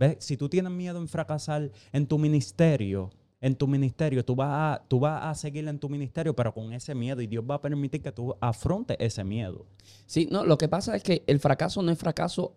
¿Ves? 0.00 0.16
Si 0.20 0.38
tú 0.38 0.48
tienes 0.48 0.72
miedo 0.72 0.98
en 0.98 1.08
fracasar 1.08 1.70
en 1.92 2.06
tu 2.06 2.16
ministerio, 2.16 3.10
en 3.38 3.54
tu 3.54 3.68
ministerio, 3.68 4.24
tú 4.24 4.34
vas, 4.34 4.48
a, 4.50 4.82
tú 4.88 4.98
vas 4.98 5.22
a 5.24 5.34
seguir 5.34 5.68
en 5.68 5.78
tu 5.78 5.90
ministerio, 5.90 6.34
pero 6.34 6.54
con 6.54 6.72
ese 6.72 6.94
miedo 6.94 7.20
y 7.20 7.26
Dios 7.26 7.44
va 7.48 7.56
a 7.56 7.60
permitir 7.60 8.00
que 8.00 8.10
tú 8.10 8.34
afrontes 8.40 8.96
ese 8.98 9.24
miedo. 9.24 9.66
Sí, 10.06 10.26
no, 10.30 10.46
lo 10.46 10.56
que 10.56 10.68
pasa 10.68 10.96
es 10.96 11.02
que 11.02 11.22
el 11.26 11.38
fracaso 11.38 11.82
no 11.82 11.92
es 11.92 11.98
fracaso 11.98 12.56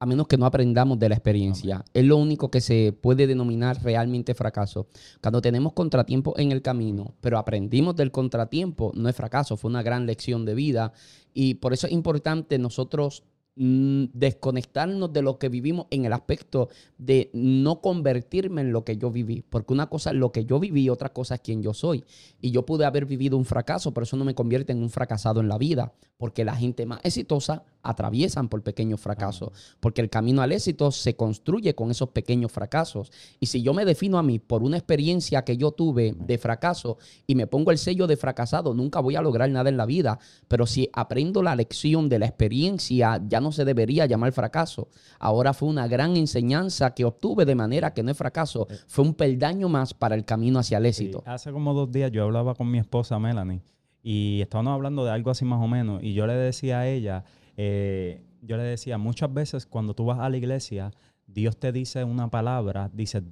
a 0.00 0.06
menos 0.06 0.26
que 0.26 0.36
no 0.36 0.46
aprendamos 0.46 0.98
de 0.98 1.10
la 1.10 1.14
experiencia. 1.14 1.84
Es 1.94 2.04
lo 2.04 2.16
único 2.16 2.50
que 2.50 2.60
se 2.60 2.92
puede 2.92 3.28
denominar 3.28 3.80
realmente 3.84 4.34
fracaso. 4.34 4.88
Cuando 5.22 5.40
tenemos 5.40 5.74
contratiempo 5.74 6.34
en 6.38 6.50
el 6.50 6.62
camino, 6.62 7.14
pero 7.20 7.38
aprendimos 7.38 7.94
del 7.94 8.10
contratiempo, 8.10 8.90
no 8.96 9.08
es 9.08 9.14
fracaso, 9.14 9.56
fue 9.56 9.70
una 9.70 9.84
gran 9.84 10.06
lección 10.06 10.44
de 10.44 10.54
vida. 10.54 10.92
Y 11.34 11.54
por 11.54 11.72
eso 11.72 11.86
es 11.86 11.92
importante 11.92 12.58
nosotros 12.58 13.22
desconectarnos 13.56 15.12
de 15.12 15.22
lo 15.22 15.38
que 15.38 15.48
vivimos 15.48 15.86
en 15.90 16.04
el 16.04 16.12
aspecto 16.12 16.68
de 16.98 17.30
no 17.32 17.80
convertirme 17.80 18.62
en 18.62 18.72
lo 18.72 18.84
que 18.84 18.96
yo 18.96 19.10
viví. 19.10 19.42
Porque 19.42 19.72
una 19.72 19.88
cosa 19.88 20.10
es 20.10 20.16
lo 20.16 20.32
que 20.32 20.44
yo 20.44 20.58
viví, 20.60 20.88
otra 20.88 21.12
cosa 21.12 21.34
es 21.34 21.40
quién 21.40 21.62
yo 21.62 21.74
soy. 21.74 22.04
Y 22.40 22.52
yo 22.52 22.64
pude 22.64 22.84
haber 22.84 23.06
vivido 23.06 23.36
un 23.36 23.44
fracaso, 23.44 23.92
pero 23.92 24.04
eso 24.04 24.16
no 24.16 24.24
me 24.24 24.34
convierte 24.34 24.72
en 24.72 24.82
un 24.82 24.90
fracasado 24.90 25.40
en 25.40 25.48
la 25.48 25.58
vida. 25.58 25.92
Porque 26.16 26.44
la 26.44 26.54
gente 26.54 26.86
más 26.86 27.00
exitosa 27.02 27.64
atraviesan 27.82 28.48
por 28.48 28.62
pequeños 28.62 29.00
fracasos, 29.00 29.52
porque 29.80 30.02
el 30.02 30.10
camino 30.10 30.42
al 30.42 30.52
éxito 30.52 30.90
se 30.90 31.16
construye 31.16 31.74
con 31.74 31.90
esos 31.90 32.10
pequeños 32.10 32.52
fracasos. 32.52 33.10
Y 33.40 33.46
si 33.46 33.62
yo 33.62 33.72
me 33.72 33.86
defino 33.86 34.18
a 34.18 34.22
mí 34.22 34.38
por 34.38 34.62
una 34.62 34.76
experiencia 34.76 35.44
que 35.44 35.56
yo 35.56 35.72
tuve 35.72 36.14
de 36.18 36.38
fracaso 36.38 36.98
y 37.26 37.34
me 37.34 37.46
pongo 37.46 37.70
el 37.70 37.78
sello 37.78 38.06
de 38.06 38.18
fracasado, 38.18 38.74
nunca 38.74 39.00
voy 39.00 39.16
a 39.16 39.22
lograr 39.22 39.50
nada 39.50 39.70
en 39.70 39.78
la 39.78 39.86
vida. 39.86 40.18
Pero 40.46 40.66
si 40.66 40.90
aprendo 40.92 41.42
la 41.42 41.56
lección 41.56 42.08
de 42.08 42.18
la 42.18 42.26
experiencia, 42.26 43.22
ya 43.26 43.39
no 43.40 43.52
se 43.52 43.64
debería 43.64 44.06
llamar 44.06 44.32
fracaso. 44.32 44.88
Ahora 45.18 45.52
fue 45.52 45.68
una 45.68 45.86
gran 45.88 46.16
enseñanza 46.16 46.94
que 46.94 47.04
obtuve 47.04 47.44
de 47.44 47.54
manera 47.54 47.92
que 47.92 48.02
no 48.02 48.10
es 48.10 48.16
fracaso, 48.16 48.66
fue 48.86 49.04
un 49.04 49.14
peldaño 49.14 49.68
más 49.68 49.94
para 49.94 50.14
el 50.14 50.24
camino 50.24 50.58
hacia 50.58 50.78
el 50.78 50.86
éxito. 50.86 51.22
hace 51.26 51.52
como 51.52 51.74
dos 51.74 51.90
días 51.90 52.10
yo 52.10 52.24
hablaba 52.24 52.54
con 52.54 52.70
mi 52.70 52.78
esposa 52.78 53.18
Melanie 53.18 53.62
y 54.02 54.40
estábamos 54.40 54.74
hablando 54.74 55.04
de 55.04 55.10
algo 55.10 55.30
así 55.30 55.44
más 55.44 55.62
o 55.62 55.68
menos 55.68 56.02
y 56.02 56.14
yo 56.14 56.26
le 56.26 56.34
decía 56.34 56.80
a 56.80 56.88
ella, 56.88 57.24
eh, 57.56 58.24
yo 58.42 58.56
le 58.56 58.62
decía, 58.62 58.98
muchas 58.98 59.32
veces 59.32 59.66
cuando 59.66 59.94
tú 59.94 60.06
vas 60.06 60.18
a 60.20 60.28
la 60.28 60.36
iglesia, 60.36 60.92
Dios 61.26 61.56
te 61.58 61.72
dice 61.72 62.04
una 62.04 62.30
palabra, 62.30 62.90
dice, 62.92 63.22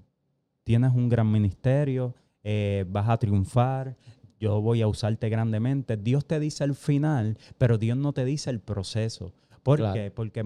tienes 0.65 0.93
un 0.93 1.09
gran 1.09 1.31
ministerio, 1.31 2.15
eh, 2.45 2.85
vas 2.89 3.09
a 3.09 3.17
triunfar, 3.17 3.97
yo 4.39 4.61
voy 4.61 4.83
a 4.83 4.89
usarte 4.89 5.29
grandemente. 5.29 5.97
Dios 5.97 6.27
te 6.27 6.39
dice 6.39 6.65
el 6.65 6.75
final, 6.75 7.39
pero 7.59 7.79
Dios 7.79 7.97
no 7.97 8.13
te 8.13 8.25
dice 8.25 8.51
el 8.51 8.61
proceso. 8.61 9.33
¿Por 9.77 9.93
qué? 9.93 10.11
Porque 10.11 10.43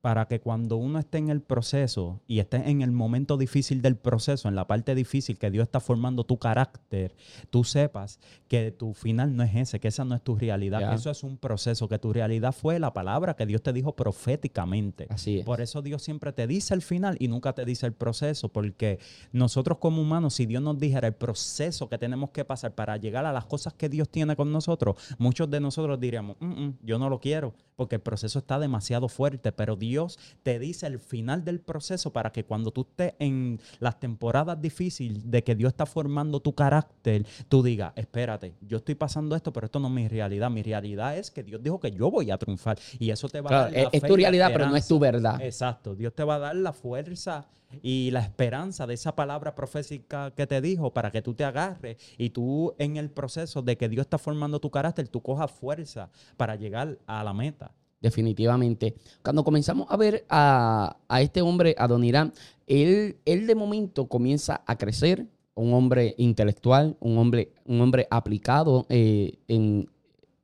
para 0.00 0.26
que 0.26 0.40
cuando 0.40 0.76
uno 0.76 0.98
esté 0.98 1.18
en 1.18 1.28
el 1.28 1.40
proceso 1.40 2.20
y 2.26 2.38
esté 2.38 2.56
en 2.70 2.82
el 2.82 2.92
momento 2.92 3.36
difícil 3.36 3.82
del 3.82 3.96
proceso, 3.96 4.48
en 4.48 4.54
la 4.54 4.66
parte 4.66 4.94
difícil 4.94 5.38
que 5.38 5.50
Dios 5.50 5.64
está 5.64 5.80
formando 5.80 6.24
tu 6.24 6.38
carácter, 6.38 7.16
tú 7.50 7.64
sepas 7.64 8.20
que 8.46 8.70
tu 8.70 8.94
final 8.94 9.34
no 9.34 9.42
es 9.42 9.54
ese, 9.56 9.80
que 9.80 9.88
esa 9.88 10.04
no 10.04 10.14
es 10.14 10.22
tu 10.22 10.36
realidad, 10.36 10.94
eso 10.94 11.10
es 11.10 11.24
un 11.24 11.36
proceso, 11.36 11.88
que 11.88 11.98
tu 11.98 12.12
realidad 12.12 12.52
fue 12.52 12.78
la 12.78 12.92
palabra 12.92 13.34
que 13.34 13.44
Dios 13.44 13.60
te 13.62 13.72
dijo 13.72 13.96
proféticamente. 13.96 15.08
Así 15.10 15.40
es. 15.40 15.44
Por 15.44 15.60
eso 15.60 15.82
Dios 15.82 16.02
siempre 16.02 16.32
te 16.32 16.46
dice 16.46 16.74
el 16.74 16.82
final 16.82 17.16
y 17.18 17.26
nunca 17.26 17.52
te 17.52 17.64
dice 17.64 17.86
el 17.86 17.92
proceso, 17.92 18.50
porque 18.50 19.00
nosotros 19.32 19.78
como 19.78 20.00
humanos, 20.00 20.34
si 20.34 20.46
Dios 20.46 20.62
nos 20.62 20.78
dijera 20.78 21.08
el 21.08 21.14
proceso 21.14 21.88
que 21.88 21.98
tenemos 21.98 22.30
que 22.30 22.44
pasar 22.44 22.74
para 22.74 22.96
llegar 22.96 23.26
a 23.26 23.32
las 23.32 23.46
cosas 23.46 23.74
que 23.74 23.88
Dios 23.88 24.08
tiene 24.08 24.36
con 24.36 24.52
nosotros, 24.52 24.94
muchos 25.18 25.50
de 25.50 25.58
nosotros 25.58 25.98
diríamos, 25.98 26.36
mm, 26.38 26.46
mm, 26.46 26.78
yo 26.82 26.98
no 26.98 27.10
lo 27.10 27.18
quiero, 27.18 27.54
porque 27.78 27.94
el 27.94 28.02
proceso 28.02 28.40
está 28.40 28.58
demasiado 28.58 29.08
fuerte, 29.08 29.52
pero 29.52 29.76
Dios 29.76 30.18
te 30.42 30.58
dice 30.58 30.88
el 30.88 30.98
final 30.98 31.44
del 31.44 31.60
proceso 31.60 32.12
para 32.12 32.32
que 32.32 32.44
cuando 32.44 32.72
tú 32.72 32.80
estés 32.80 33.14
en 33.20 33.60
las 33.78 34.00
temporadas 34.00 34.60
difíciles 34.60 35.30
de 35.30 35.44
que 35.44 35.54
Dios 35.54 35.68
está 35.70 35.86
formando 35.86 36.40
tu 36.40 36.56
carácter, 36.56 37.24
tú 37.48 37.62
digas, 37.62 37.92
espérate, 37.94 38.52
yo 38.62 38.78
estoy 38.78 38.96
pasando 38.96 39.36
esto, 39.36 39.52
pero 39.52 39.66
esto 39.66 39.78
no 39.78 39.86
es 39.86 39.94
mi 39.94 40.08
realidad. 40.08 40.50
Mi 40.50 40.64
realidad 40.64 41.16
es 41.16 41.30
que 41.30 41.44
Dios 41.44 41.62
dijo 41.62 41.78
que 41.78 41.92
yo 41.92 42.10
voy 42.10 42.32
a 42.32 42.36
triunfar 42.36 42.80
y 42.98 43.10
eso 43.10 43.28
te 43.28 43.40
va 43.40 43.50
a 43.50 43.62
dar... 43.62 43.72
La 43.72 43.90
es, 43.92 44.02
tu 44.02 44.16
realidad, 44.16 44.50
pero 44.52 44.68
no 44.68 44.74
es 44.74 44.88
tu 44.88 44.98
verdad. 44.98 45.40
Exacto, 45.40 45.94
Dios 45.94 46.12
te 46.12 46.24
va 46.24 46.34
a 46.34 46.38
dar 46.40 46.56
la 46.56 46.72
fuerza 46.72 47.46
y 47.82 48.10
la 48.10 48.20
esperanza 48.20 48.86
de 48.86 48.94
esa 48.94 49.14
palabra 49.14 49.54
profética 49.54 50.30
que 50.32 50.46
te 50.46 50.60
dijo 50.60 50.92
para 50.92 51.10
que 51.10 51.22
tú 51.22 51.34
te 51.34 51.44
agarres 51.44 51.96
y 52.16 52.30
tú 52.30 52.74
en 52.78 52.96
el 52.96 53.10
proceso 53.10 53.62
de 53.62 53.76
que 53.76 53.88
Dios 53.88 54.02
está 54.06 54.18
formando 54.18 54.60
tu 54.60 54.70
carácter, 54.70 55.08
tú 55.08 55.20
cojas 55.20 55.50
fuerza 55.50 56.10
para 56.36 56.56
llegar 56.56 56.98
a 57.06 57.22
la 57.24 57.32
meta 57.32 57.72
definitivamente. 58.00 58.94
Cuando 59.22 59.44
comenzamos 59.44 59.86
a 59.90 59.96
ver 59.96 60.24
a, 60.28 60.96
este 61.20 61.42
hombre, 61.42 61.74
a 61.78 61.88
Don 61.88 62.04
Irán, 62.04 62.32
él, 62.66 63.16
él 63.24 63.46
de 63.46 63.54
momento 63.54 64.06
comienza 64.08 64.62
a 64.66 64.78
crecer, 64.78 65.26
un 65.54 65.74
hombre 65.74 66.14
intelectual, 66.18 66.96
un 67.00 67.18
hombre, 67.18 67.52
un 67.64 67.80
hombre 67.80 68.06
aplicado 68.10 68.86
eh, 68.88 69.38
en, 69.48 69.90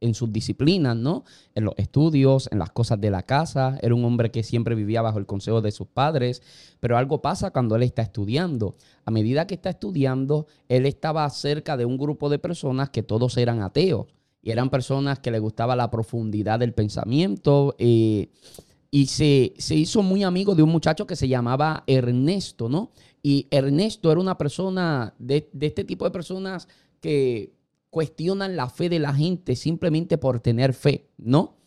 en 0.00 0.14
sus 0.14 0.32
disciplinas, 0.32 0.96
¿no? 0.96 1.24
En 1.54 1.64
los 1.64 1.74
estudios, 1.76 2.48
en 2.52 2.58
las 2.58 2.70
cosas 2.70 3.00
de 3.00 3.10
la 3.10 3.22
casa. 3.22 3.78
Era 3.82 3.94
un 3.94 4.04
hombre 4.04 4.30
que 4.30 4.42
siempre 4.42 4.74
vivía 4.74 5.02
bajo 5.02 5.18
el 5.18 5.26
consejo 5.26 5.60
de 5.60 5.72
sus 5.72 5.86
padres. 5.86 6.42
Pero 6.80 6.96
algo 6.96 7.22
pasa 7.22 7.50
cuando 7.50 7.76
él 7.76 7.82
está 7.82 8.02
estudiando. 8.02 8.76
A 9.04 9.10
medida 9.10 9.46
que 9.46 9.54
está 9.54 9.70
estudiando, 9.70 10.46
él 10.68 10.86
estaba 10.86 11.28
cerca 11.30 11.76
de 11.76 11.84
un 11.84 11.98
grupo 11.98 12.28
de 12.28 12.38
personas 12.38 12.90
que 12.90 13.02
todos 13.02 13.36
eran 13.36 13.62
ateos 13.62 14.06
y 14.44 14.50
eran 14.50 14.68
personas 14.68 15.20
que 15.20 15.30
le 15.30 15.38
gustaba 15.38 15.74
la 15.74 15.90
profundidad 15.90 16.58
del 16.58 16.74
pensamiento. 16.74 17.74
Eh, 17.78 18.28
y 18.90 19.06
se, 19.06 19.54
hizo 19.74 20.02
muy 20.02 20.22
amigo 20.22 20.54
de 20.54 20.62
un 20.62 20.70
muchacho 20.70 21.06
que 21.06 21.16
se 21.16 21.26
llamaba 21.26 21.82
Ernesto, 21.86 22.68
¿no? 22.68 22.92
Y 23.22 23.48
Ernesto 23.50 24.12
era 24.12 24.20
una 24.20 24.36
persona 24.36 25.14
de, 25.18 25.48
de 25.52 25.66
este 25.66 25.82
tipo 25.82 26.04
de 26.04 26.10
personas 26.10 26.68
que 27.00 27.54
cuestionan 27.94 28.56
la 28.56 28.68
fe 28.68 28.88
de 28.88 28.98
la 28.98 29.14
gente 29.14 29.54
simplemente 29.54 30.18
por 30.18 30.40
tener 30.40 30.74
fe, 30.74 31.06
¿no? 31.16 31.58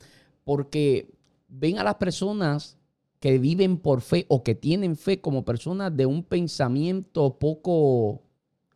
Porque 0.43 1.15
ven 1.47 1.79
a 1.79 1.85
las 1.85 1.95
personas 1.95 2.77
que 3.21 3.39
viven 3.39 3.77
por 3.77 4.01
fe 4.01 4.25
o 4.27 4.43
que 4.43 4.53
tienen 4.53 4.97
fe 4.97 5.21
como 5.21 5.45
personas 5.45 5.95
de 5.95 6.05
un 6.05 6.23
pensamiento 6.23 7.39
poco 7.39 8.23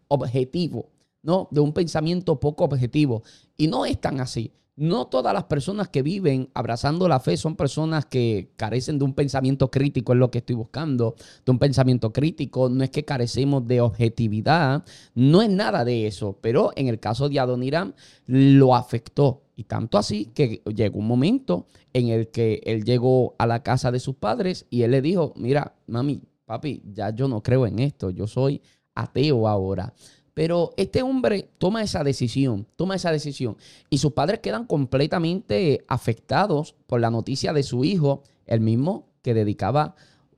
objetivo. 0.08 0.92
¿no? 1.24 1.50
De 1.52 1.60
un 1.60 1.74
pensamiento 1.74 2.40
poco 2.40 2.64
objetivo. 2.64 3.22
Y 3.58 3.68
no 3.68 3.86
es 3.86 4.00
tan 4.00 4.22
así. 4.22 4.54
No 4.82 5.06
todas 5.06 5.32
las 5.32 5.44
personas 5.44 5.90
que 5.90 6.02
viven 6.02 6.50
abrazando 6.56 7.08
la 7.08 7.20
fe 7.20 7.38
son 7.38 7.56
personas 7.56 8.08
que 8.08 8.50
carecen 8.56 8.98
de 8.98 9.06
un 9.06 9.14
pensamiento 9.14 9.70
crítico, 9.70 10.12
es 10.12 10.18
lo 10.18 10.32
que 10.32 10.40
estoy 10.40 10.56
buscando, 10.56 11.14
de 11.46 11.52
un 11.52 11.60
pensamiento 11.60 12.12
crítico. 12.12 12.68
No 12.68 12.84
es 12.84 12.90
que 12.90 13.06
carecemos 13.06 13.68
de 13.68 13.80
objetividad, 13.80 14.84
no 15.14 15.44
es 15.44 15.52
nada 15.52 15.86
de 15.86 16.08
eso. 16.08 16.40
Pero 16.42 16.72
en 16.76 16.88
el 16.88 17.00
caso 17.00 17.30
de 17.30 17.40
Adoniram 17.40 17.94
lo 18.26 18.74
afectó. 18.74 19.44
Y 19.56 19.66
tanto 19.66 20.00
así 20.00 20.32
que 20.34 20.64
llegó 20.76 20.98
un 20.98 21.06
momento 21.06 21.68
en 21.94 22.08
el 22.08 22.30
que 22.30 22.60
él 22.66 22.84
llegó 22.84 23.36
a 23.38 23.46
la 23.46 23.62
casa 23.62 23.92
de 23.92 24.00
sus 24.00 24.16
padres 24.16 24.66
y 24.72 24.82
él 24.82 24.90
le 24.90 25.04
dijo, 25.04 25.32
mira, 25.36 25.76
mami, 25.86 26.24
papi, 26.48 26.82
ya 26.92 27.12
yo 27.12 27.28
no 27.28 27.44
creo 27.44 27.68
en 27.68 27.78
esto, 27.78 28.10
yo 28.10 28.26
soy 28.26 28.60
ateo 28.96 29.48
ahora. 29.48 29.94
Pero 30.34 30.72
este 30.78 31.02
hombre 31.02 31.50
toma 31.58 31.84
esa 31.84 32.04
decisión, 32.04 32.68
toma 32.76 32.96
esa 32.96 33.12
decisión. 33.12 33.58
Y 33.90 33.98
sus 33.98 34.14
padres 34.14 34.40
quedan 34.40 34.66
completamente 34.66 35.84
afectados 35.88 36.76
por 36.88 37.02
la 37.02 37.12
noticia 37.12 37.54
de 37.54 37.64
su 37.64 37.84
hijo, 37.84 38.24
el 38.46 38.62
mismo 38.62 39.08
que 39.22 39.34
dedicaba 39.34 39.96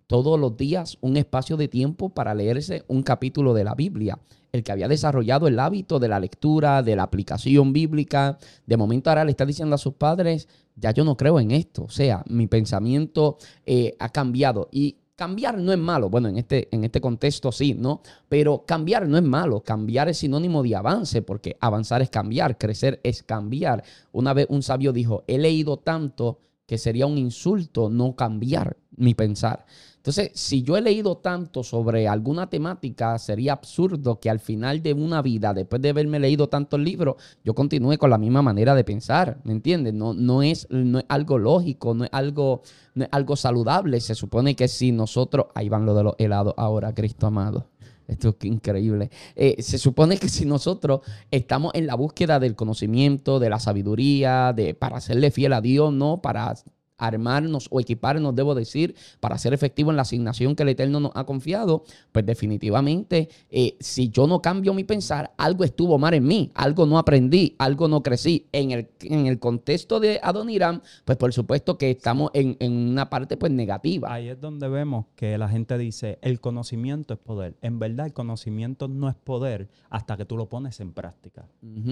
todos 0.08 0.40
los 0.40 0.58
días 0.58 0.98
un 1.02 1.18
espacio 1.18 1.58
de 1.58 1.68
tiempo 1.68 2.10
para 2.10 2.36
leerse 2.36 2.84
un 2.88 3.04
capítulo 3.04 3.54
de 3.54 3.64
la 3.64 3.76
Biblia. 3.76 4.20
El 4.52 4.64
que 4.64 4.72
había 4.72 4.88
desarrollado 4.88 5.48
el 5.48 5.60
hábito 5.60 6.00
de 6.00 6.08
la 6.08 6.20
lectura, 6.20 6.84
de 6.84 6.96
la 6.96 7.04
aplicación 7.04 7.74
bíblica. 7.74 8.38
De 8.68 8.78
momento 8.78 9.10
ahora 9.10 9.26
le 9.26 9.32
está 9.32 9.46
diciendo 9.46 9.74
a 9.74 9.80
sus 9.80 9.94
padres, 9.94 10.48
ya 10.76 10.92
yo 10.92 11.04
no 11.04 11.18
creo 11.18 11.40
en 11.40 11.50
esto. 11.50 11.86
O 11.86 11.90
sea, 11.90 12.24
mi 12.28 12.46
pensamiento 12.46 13.38
eh, 13.66 13.96
ha 13.98 14.10
cambiado. 14.10 14.70
Y 14.72 14.98
Cambiar 15.15 15.60
no 15.60 15.72
es 15.72 15.77
malo, 15.77 16.10
bueno, 16.10 16.27
en 16.27 16.38
este, 16.38 16.70
en 16.72 16.84
este 16.84 17.00
contexto 17.00 17.51
sí, 17.51 17.75
¿no? 17.75 18.01
Pero 18.27 18.65
cambiar 18.65 19.08
no 19.08 19.17
es 19.17 19.24
malo, 19.24 19.62
cambiar 19.62 20.10
es 20.10 20.17
sinónimo 20.17 20.63
de 20.63 20.75
avance, 20.75 21.22
porque 21.22 21.55
avanzar 21.60 22.01
es 22.01 22.10
cambiar, 22.10 22.58
crecer 22.58 23.00
es 23.03 23.22
cambiar. 23.22 23.84
Una 24.12 24.34
vez 24.34 24.48
un 24.50 24.63
sabio 24.63 24.91
dijo, 24.91 25.24
he 25.27 25.38
leído 25.38 25.77
tanto 25.77 26.39
que 26.65 26.79
sería 26.79 27.05
un 27.05 27.20
insulto 27.20 27.89
no 27.89 28.15
cambiar 28.15 28.77
mi 28.96 29.13
pensar. 29.13 29.65
Entonces, 30.03 30.31
si 30.33 30.63
yo 30.63 30.75
he 30.75 30.81
leído 30.81 31.15
tanto 31.15 31.63
sobre 31.63 32.10
alguna 32.10 32.50
temática, 32.50 33.17
sería 33.17 33.53
absurdo 33.53 34.19
que 34.19 34.29
al 34.29 34.41
final 34.41 34.83
de 34.83 34.93
una 34.93 35.22
vida, 35.22 35.53
después 35.53 35.81
de 35.81 35.91
haberme 35.91 36.19
leído 36.19 36.50
tantos 36.50 36.77
libros, 36.81 37.15
yo 37.41 37.55
continúe 37.55 37.98
con 37.98 38.10
la 38.10 38.17
misma 38.17 38.41
manera 38.41 38.75
de 38.75 38.83
pensar, 38.83 39.39
¿me 39.45 39.53
entiendes? 39.53 39.93
No, 39.93 40.13
no, 40.13 40.43
es, 40.43 40.67
no 40.69 41.00
es 41.00 41.05
algo 41.07 41.38
lógico, 41.38 41.93
no 41.93 42.03
es 42.03 42.10
algo, 42.12 42.63
no 42.95 43.05
es 43.05 43.10
algo 43.13 43.38
saludable. 43.38 44.01
Se 44.01 44.13
supone 44.13 44.57
que 44.57 44.67
si 44.67 44.91
nosotros, 44.91 45.45
ahí 45.55 45.69
van 45.69 45.86
lo 45.86 45.95
de 45.95 46.03
los 46.03 46.15
helados 46.17 46.53
ahora, 46.57 46.93
Cristo 46.93 47.27
amado. 47.27 47.67
Esto 48.05 48.36
es 48.38 48.45
increíble. 48.45 49.10
Eh, 49.38 49.62
se 49.63 49.77
supone 49.77 50.17
que 50.17 50.27
si 50.27 50.45
nosotros 50.45 51.00
estamos 51.31 51.72
en 51.75 51.88
la 51.88 51.95
búsqueda 51.95 52.41
del 52.41 52.55
conocimiento, 52.55 53.39
de 53.39 53.50
la 53.50 53.60
sabiduría, 53.62 54.51
de 54.51 54.74
para 54.74 55.00
serle 55.00 55.31
fiel 55.31 55.53
a 55.53 55.62
Dios, 55.62 55.93
no 55.93 56.22
para 56.22 56.53
armarnos 56.98 57.68
o 57.72 57.80
equiparnos, 57.80 58.36
debo 58.36 58.56
decir, 58.56 58.96
para 59.20 59.38
ser 59.38 59.54
efectivo 59.54 59.92
en 59.92 59.98
la 59.98 60.04
asignación 60.04 60.56
que 60.56 60.64
el 60.64 60.70
Eterno 60.70 61.00
nos 61.00 61.12
ha 61.16 61.26
confiado, 61.26 61.84
pues 62.12 62.26
definitivamente, 62.26 63.30
eh, 63.50 63.76
si 63.80 64.10
yo 64.10 64.28
no 64.28 64.42
cambio 64.42 64.74
mi 64.74 64.84
pensar, 64.84 65.34
algo 65.38 65.64
estuvo 65.64 65.98
mal 65.98 66.14
en 66.14 66.26
mí, 66.26 66.52
algo 66.56 66.86
no 66.86 66.98
aprendí, 66.98 67.56
algo 67.58 67.88
no 67.88 68.04
crecí. 68.04 68.48
En 68.52 68.72
el, 68.72 68.90
en 69.02 69.28
el 69.28 69.40
contexto 69.40 70.00
de 70.00 70.20
Adoniram, 70.22 70.82
pues 71.06 71.18
por 71.18 71.34
supuesto 71.34 71.78
que 71.78 71.92
estamos 71.92 72.32
en, 72.34 72.58
una 72.62 73.10
parte 73.10 73.38
pues 73.38 73.52
negativa. 73.52 74.14
Ahí 74.14 74.30
es 74.30 74.40
donde 74.40 74.68
vemos 74.68 75.06
que 75.16 75.38
la 75.38 75.50
gente 75.50 75.78
dice, 75.78 76.20
el 76.22 76.40
conocimiento 76.40 77.14
es 77.14 77.20
poder. 77.20 77.56
En 77.62 77.80
verdad, 77.80 78.06
el 78.06 78.14
conocimiento 78.14 78.88
no 78.88 79.10
es 79.10 79.16
poder 79.16 79.70
hasta 79.90 80.18
que 80.18 80.26
tú 80.26 80.38
lo 80.38 80.50
pones 80.50 80.80
en 80.80 80.92
práctica. 80.94 81.48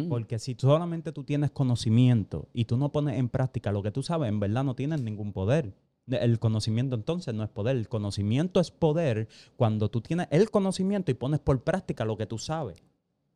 Porque 0.09 0.39
si 0.39 0.55
solamente 0.57 1.11
tú 1.11 1.23
tienes 1.23 1.51
conocimiento 1.51 2.47
y 2.53 2.65
tú 2.65 2.77
no 2.77 2.91
pones 2.91 3.17
en 3.17 3.29
práctica 3.29 3.71
lo 3.71 3.81
que 3.83 3.91
tú 3.91 4.03
sabes, 4.03 4.29
en 4.29 4.39
verdad 4.39 4.63
no 4.63 4.75
tienes 4.75 4.90
ningún 4.99 5.31
poder. 5.31 5.73
El 6.07 6.39
conocimiento 6.39 6.95
entonces 6.95 7.33
no 7.33 7.43
es 7.43 7.49
poder. 7.49 7.77
El 7.77 7.87
conocimiento 7.87 8.59
es 8.59 8.71
poder 8.71 9.27
cuando 9.55 9.89
tú 9.89 10.01
tienes 10.01 10.27
el 10.31 10.49
conocimiento 10.49 11.11
y 11.11 11.13
pones 11.13 11.39
por 11.39 11.63
práctica 11.63 12.05
lo 12.05 12.17
que 12.17 12.25
tú 12.25 12.37
sabes. 12.37 12.81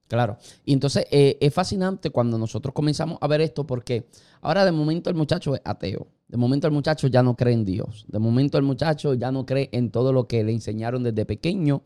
Claro. 0.07 0.37
Y 0.65 0.73
entonces 0.73 1.07
eh, 1.09 1.37
es 1.39 1.53
fascinante 1.53 2.11
cuando 2.11 2.37
nosotros 2.37 2.73
comenzamos 2.73 3.17
a 3.21 3.27
ver 3.27 3.41
esto 3.41 3.65
porque 3.65 4.07
ahora 4.41 4.63
de 4.65 4.71
momento 4.71 5.09
el 5.09 5.15
muchacho 5.15 5.55
es 5.55 5.61
ateo. 5.63 6.07
De 6.27 6.37
momento 6.37 6.67
el 6.67 6.73
muchacho 6.73 7.07
ya 7.07 7.23
no 7.23 7.35
cree 7.35 7.53
en 7.53 7.65
Dios. 7.65 8.05
De 8.07 8.19
momento 8.19 8.57
el 8.57 8.63
muchacho 8.63 9.13
ya 9.13 9.31
no 9.31 9.45
cree 9.45 9.69
en 9.71 9.89
todo 9.91 10.13
lo 10.13 10.27
que 10.27 10.43
le 10.43 10.51
enseñaron 10.51 11.03
desde 11.03 11.25
pequeño 11.25 11.83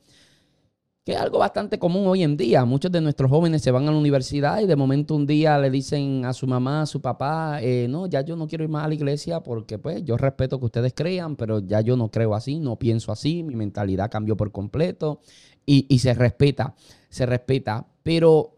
es 1.12 1.18
algo 1.18 1.40
bastante 1.40 1.80
común 1.80 2.08
hoy 2.08 2.24
en 2.24 2.38
día. 2.38 2.66
Muchos 2.66 2.92
de 2.92 3.02
nuestros 3.02 3.30
jóvenes 3.30 3.62
se 3.62 3.72
van 3.72 3.88
a 3.88 3.92
la 3.92 3.98
universidad 3.98 4.62
y 4.62 4.68
de 4.68 4.76
momento 4.76 5.16
un 5.16 5.26
día 5.26 5.58
le 5.58 5.70
dicen 5.70 6.26
a 6.26 6.34
su 6.34 6.48
mamá, 6.48 6.84
a 6.84 6.86
su 6.86 7.02
papá, 7.02 7.60
eh, 7.62 7.88
no, 7.90 8.08
ya 8.08 8.22
yo 8.22 8.36
no 8.36 8.48
quiero 8.48 8.64
ir 8.64 8.70
más 8.70 8.86
a 8.86 8.88
la 8.88 8.94
iglesia 8.94 9.42
porque 9.42 9.78
pues 9.78 10.04
yo 10.04 10.18
respeto 10.18 10.60
que 10.60 10.66
ustedes 10.66 10.94
crean, 10.94 11.36
pero 11.36 11.60
ya 11.60 11.82
yo 11.82 11.96
no 11.98 12.10
creo 12.10 12.36
así, 12.36 12.60
no 12.60 12.78
pienso 12.78 13.12
así, 13.12 13.44
mi 13.44 13.56
mentalidad 13.56 14.12
cambió 14.12 14.38
por 14.38 14.52
completo 14.52 15.22
y, 15.66 16.00
se 16.00 16.14
respeta, 16.16 16.76
se 17.10 17.26
respeta. 17.26 17.86
Pero 18.02 18.56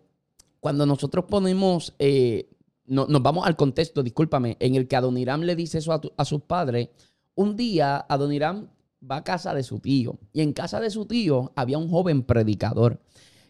cuando 0.59 0.85
nosotros 0.85 1.25
ponemos, 1.25 1.93
eh, 1.99 2.49
nos 2.85 3.21
vamos 3.21 3.45
al 3.45 3.55
contexto, 3.55 4.01
discúlpame, 4.01 4.55
en 4.59 4.75
el 4.75 4.87
que 4.87 4.95
Adoniram 4.95 5.41
le 5.41 5.55
dice 5.55 5.79
eso 5.79 5.91
a, 5.91 6.01
a 6.15 6.25
sus 6.25 6.41
padres, 6.41 6.89
un 7.35 7.55
día 7.55 8.05
Adoniram 8.07 8.69
va 9.09 9.17
a 9.17 9.23
casa 9.23 9.53
de 9.53 9.63
su 9.63 9.79
tío. 9.79 10.19
Y 10.33 10.41
en 10.41 10.53
casa 10.53 10.79
de 10.79 10.89
su 10.89 11.05
tío 11.05 11.51
había 11.55 11.77
un 11.77 11.89
joven 11.89 12.23
predicador. 12.23 12.99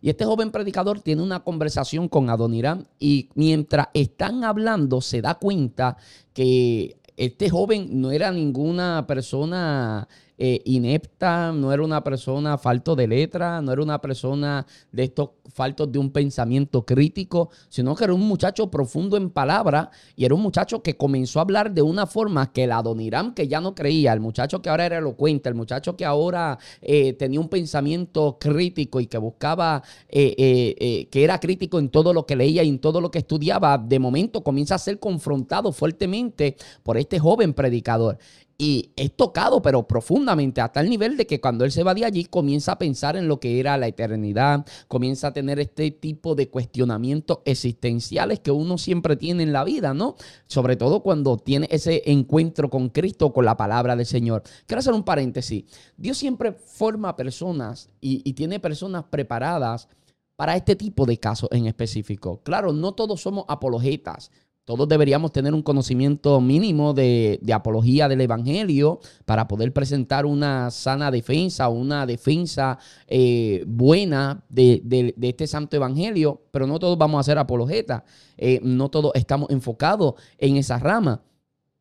Y 0.02 0.10
este 0.10 0.26
joven 0.26 0.52
predicador 0.52 1.02
tiene 1.02 1.22
una 1.22 1.44
conversación 1.44 2.08
con 2.08 2.30
Adoniram 2.30 2.86
y 2.98 3.30
mientras 3.36 3.88
están 3.94 4.44
hablando 4.44 5.00
se 5.00 5.22
da 5.22 5.36
cuenta 5.36 5.98
que 6.34 6.98
este 7.18 7.52
joven 7.52 8.02
no 8.02 8.12
era 8.12 8.32
ninguna 8.32 9.06
persona 9.06 10.08
eh, 10.44 10.60
inepta, 10.66 11.52
no 11.52 11.72
era 11.72 11.84
una 11.84 12.04
persona 12.04 12.58
falto 12.58 12.96
de 12.96 13.06
letra, 13.06 13.62
no 13.62 13.72
era 13.72 13.84
una 13.84 14.02
persona 14.02 14.66
de 14.92 15.04
estos 15.04 15.30
faltos 15.54 15.92
de 15.92 16.00
un 16.00 16.10
pensamiento 16.10 16.84
crítico, 16.84 17.52
sino 17.70 17.94
que 17.94 18.06
era 18.06 18.16
un 18.16 18.28
muchacho 18.28 18.72
profundo 18.72 19.18
en 19.18 19.30
palabra 19.30 19.92
y 20.16 20.26
era 20.26 20.34
un 20.34 20.42
muchacho 20.42 20.82
que 20.82 20.98
comenzó 20.98 21.38
a 21.38 21.44
hablar 21.44 21.72
de 21.72 21.84
una 21.84 22.08
forma 22.08 22.52
que 22.52 22.64
el 22.64 22.72
Adoniram 22.72 23.36
que 23.36 23.48
ya 23.48 23.62
no 23.62 23.76
creía, 23.76 24.14
el 24.14 24.20
muchacho 24.20 24.64
que 24.64 24.72
ahora 24.72 24.88
era 24.88 24.98
elocuente, 24.98 25.48
el 25.48 25.54
muchacho 25.54 25.96
que 25.96 26.06
ahora 26.06 26.58
eh, 26.82 27.14
tenía 27.14 27.40
un 27.40 27.48
pensamiento 27.48 28.40
crítico 28.40 29.00
y 29.00 29.06
que 29.06 29.20
buscaba, 29.20 29.84
eh, 30.10 31.08
que 31.12 31.24
era 31.24 31.40
crítico 31.40 31.78
en 31.78 31.90
todo 31.90 32.16
lo 32.16 32.26
que 32.26 32.36
leía 32.36 32.64
y 32.64 32.70
en 32.70 32.80
todo 32.80 33.00
lo 33.00 33.12
que 33.12 33.20
estudiaba, 33.20 33.78
de 33.78 34.00
momento 34.00 34.44
comienza 34.44 34.74
a 34.74 34.80
ser 34.80 34.98
confrontado 34.98 35.72
fuertemente 35.72 36.56
por 36.82 36.98
este 36.98 37.20
joven 37.20 37.54
predicador 37.54 38.18
y 38.62 38.92
es 38.96 39.16
tocado, 39.16 39.60
pero 39.64 39.88
profundamente, 39.88 40.62
hasta 40.62 40.82
el 40.82 40.90
nivel 40.92 41.18
de 41.18 41.26
que 41.26 41.42
cuando 41.42 41.66
él 41.66 41.72
se 41.72 41.82
va 41.82 41.96
de 41.96 42.06
allí 42.06 42.26
comienza 42.26 42.74
a 42.74 42.78
pensar 42.78 43.16
en 43.16 43.28
lo 43.28 43.40
que 43.40 43.60
era 43.60 43.76
la 43.76 43.88
eternidad, 43.88 44.68
comienza 44.88 45.30
a 45.30 45.34
tener 45.34 45.60
este 45.60 45.90
tipo 45.90 46.36
de 46.36 46.48
cuestionamientos 46.48 47.40
existenciales 47.46 48.40
que 48.40 48.52
uno 48.52 48.78
siempre 48.78 49.16
tiene 49.16 49.42
en 49.42 49.52
la 49.52 49.64
vida, 49.64 49.96
¿no? 49.96 50.16
Sobre 50.46 50.76
todo 50.76 51.02
cuando 51.02 51.38
tiene 51.38 51.68
ese 51.72 52.04
encuentro 52.06 52.70
con 52.70 52.90
Cristo, 52.90 53.34
con 53.34 53.46
la 53.46 53.58
palabra 53.58 53.96
del 53.96 54.06
Señor. 54.06 54.44
Quiero 54.68 54.82
hacer 54.82 54.94
un 54.94 55.02
paréntesis. 55.02 55.64
Dios 55.98 56.20
siempre 56.20 56.52
forma 56.52 57.16
personas 57.16 57.90
y, 58.00 58.22
y 58.24 58.34
tiene 58.34 58.60
personas 58.60 59.06
preparadas 59.10 59.88
para 60.36 60.56
este 60.56 60.76
tipo 60.76 61.08
de 61.08 61.18
casos 61.18 61.50
en 61.52 61.66
específico. 61.66 62.42
Claro, 62.44 62.74
no 62.74 62.92
todos 62.92 63.22
somos 63.22 63.46
apologetas. 63.48 64.30
Todos 64.64 64.88
deberíamos 64.88 65.32
tener 65.32 65.56
un 65.56 65.64
conocimiento 65.64 66.40
mínimo 66.40 66.94
de, 66.94 67.40
apología 67.52 68.08
del 68.08 68.22
Evangelio 68.22 69.00
para 69.26 69.48
poder 69.48 69.74
presentar 69.74 70.26
una 70.26 70.70
sana 70.70 71.10
defensa, 71.10 71.68
una 71.68 72.06
defensa 72.06 72.78
eh, 73.08 73.64
buena 73.66 74.44
de, 74.50 75.16
este 75.22 75.48
santo 75.48 75.76
Evangelio, 75.76 76.44
pero 76.52 76.68
no 76.68 76.78
todos 76.78 76.98
vamos 76.98 77.20
a 77.20 77.24
ser 77.24 77.40
apologetas, 77.40 78.04
eh, 78.38 78.60
no 78.62 78.90
todos 78.90 79.12
estamos 79.16 79.50
enfocados 79.50 80.14
en 80.38 80.58
esa 80.58 80.78
rama 80.78 81.24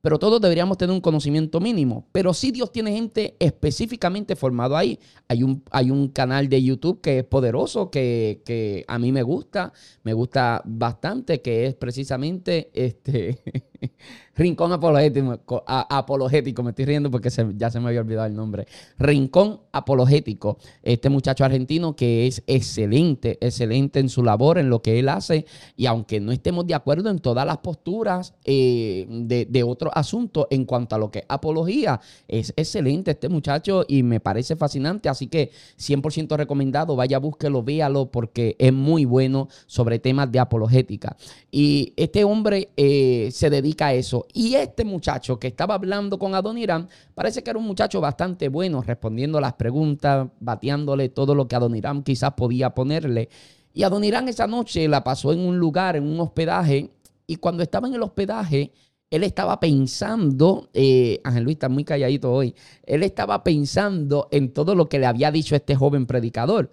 pero 0.00 0.18
todos 0.18 0.40
deberíamos 0.40 0.78
tener 0.78 0.94
un 0.94 1.00
conocimiento 1.00 1.60
mínimo. 1.60 2.06
Pero 2.12 2.32
sí 2.34 2.50
Dios 2.50 2.72
tiene 2.72 2.92
gente 2.92 3.36
específicamente 3.38 4.36
formado 4.36 4.76
ahí. 4.76 4.98
Hay 5.28 5.42
un, 5.42 5.62
hay 5.70 5.90
un 5.90 6.08
canal 6.08 6.48
de 6.48 6.62
YouTube 6.62 7.00
que 7.00 7.18
es 7.18 7.24
poderoso, 7.24 7.90
que, 7.90 8.42
que 8.44 8.84
a 8.88 8.98
mí 8.98 9.12
me 9.12 9.22
gusta, 9.22 9.72
me 10.02 10.12
gusta 10.12 10.62
bastante, 10.64 11.42
que 11.42 11.66
es 11.66 11.74
precisamente 11.74 12.70
este 12.74 13.42
Rincón 14.36 14.72
Apologético, 14.72 15.64
Apologético, 15.66 16.62
me 16.62 16.70
estoy 16.70 16.84
riendo 16.84 17.10
porque 17.10 17.30
ya 17.56 17.70
se 17.70 17.80
me 17.80 17.88
había 17.88 18.00
olvidado 18.00 18.26
el 18.26 18.34
nombre. 18.34 18.66
Rincón 18.98 19.60
Apologético, 19.72 20.58
este 20.82 21.10
muchacho 21.10 21.44
argentino 21.44 21.94
que 21.94 22.26
es 22.26 22.42
excelente, 22.46 23.38
excelente 23.40 24.00
en 24.00 24.08
su 24.08 24.22
labor, 24.22 24.58
en 24.58 24.70
lo 24.70 24.82
que 24.82 24.98
él 24.98 25.08
hace, 25.08 25.46
y 25.76 25.86
aunque 25.86 26.20
no 26.20 26.32
estemos 26.32 26.66
de 26.66 26.74
acuerdo 26.74 27.10
en 27.10 27.18
todas 27.18 27.46
las 27.46 27.58
posturas 27.58 28.34
eh, 28.44 29.06
de, 29.08 29.46
de 29.46 29.62
otros 29.62 29.92
asuntos 29.94 30.46
en 30.50 30.64
cuanto 30.64 30.94
a 30.94 30.98
lo 30.98 31.10
que 31.10 31.20
es 31.20 31.24
apología, 31.28 32.00
es 32.28 32.52
excelente 32.56 33.10
este 33.10 33.28
muchacho 33.28 33.84
y 33.86 34.02
me 34.02 34.20
parece 34.20 34.56
fascinante, 34.56 35.08
así 35.08 35.26
que 35.26 35.50
100% 35.78 36.36
recomendado, 36.36 36.96
vaya, 36.96 37.18
búsquelo, 37.18 37.62
véalo 37.62 38.10
porque 38.10 38.56
es 38.58 38.72
muy 38.72 39.04
bueno 39.04 39.48
sobre 39.66 39.98
temas 39.98 40.30
de 40.32 40.38
apologética. 40.38 41.16
Y 41.50 41.92
este 41.96 42.24
hombre 42.24 42.70
eh, 42.76 43.28
se 43.32 43.50
dedica 43.50 43.69
eso 43.92 44.26
y 44.32 44.54
este 44.54 44.84
muchacho 44.84 45.38
que 45.38 45.48
estaba 45.48 45.74
hablando 45.74 46.18
con 46.18 46.34
Adoniram, 46.34 46.86
parece 47.14 47.42
que 47.42 47.50
era 47.50 47.58
un 47.58 47.66
muchacho 47.66 48.00
bastante 48.00 48.48
bueno, 48.48 48.82
respondiendo 48.82 49.40
las 49.40 49.54
preguntas, 49.54 50.28
bateándole 50.40 51.08
todo 51.08 51.34
lo 51.34 51.48
que 51.48 51.56
Adoniram 51.56 52.02
quizás 52.02 52.32
podía 52.34 52.70
ponerle. 52.70 53.28
Y 53.72 53.82
Adoniram 53.82 54.28
esa 54.28 54.46
noche 54.46 54.88
la 54.88 55.04
pasó 55.04 55.32
en 55.32 55.40
un 55.40 55.58
lugar, 55.58 55.96
en 55.96 56.06
un 56.06 56.20
hospedaje, 56.20 56.90
y 57.26 57.36
cuando 57.36 57.62
estaba 57.62 57.88
en 57.88 57.94
el 57.94 58.02
hospedaje, 58.02 58.72
él 59.10 59.24
estaba 59.24 59.58
pensando, 59.58 60.68
eh, 60.72 61.20
Ángel 61.24 61.44
Luis 61.44 61.56
está 61.56 61.68
muy 61.68 61.84
calladito 61.84 62.32
hoy, 62.32 62.54
él 62.84 63.02
estaba 63.02 63.42
pensando 63.42 64.28
en 64.30 64.52
todo 64.52 64.74
lo 64.74 64.88
que 64.88 64.98
le 64.98 65.06
había 65.06 65.30
dicho 65.30 65.56
este 65.56 65.74
joven 65.74 66.06
predicador. 66.06 66.70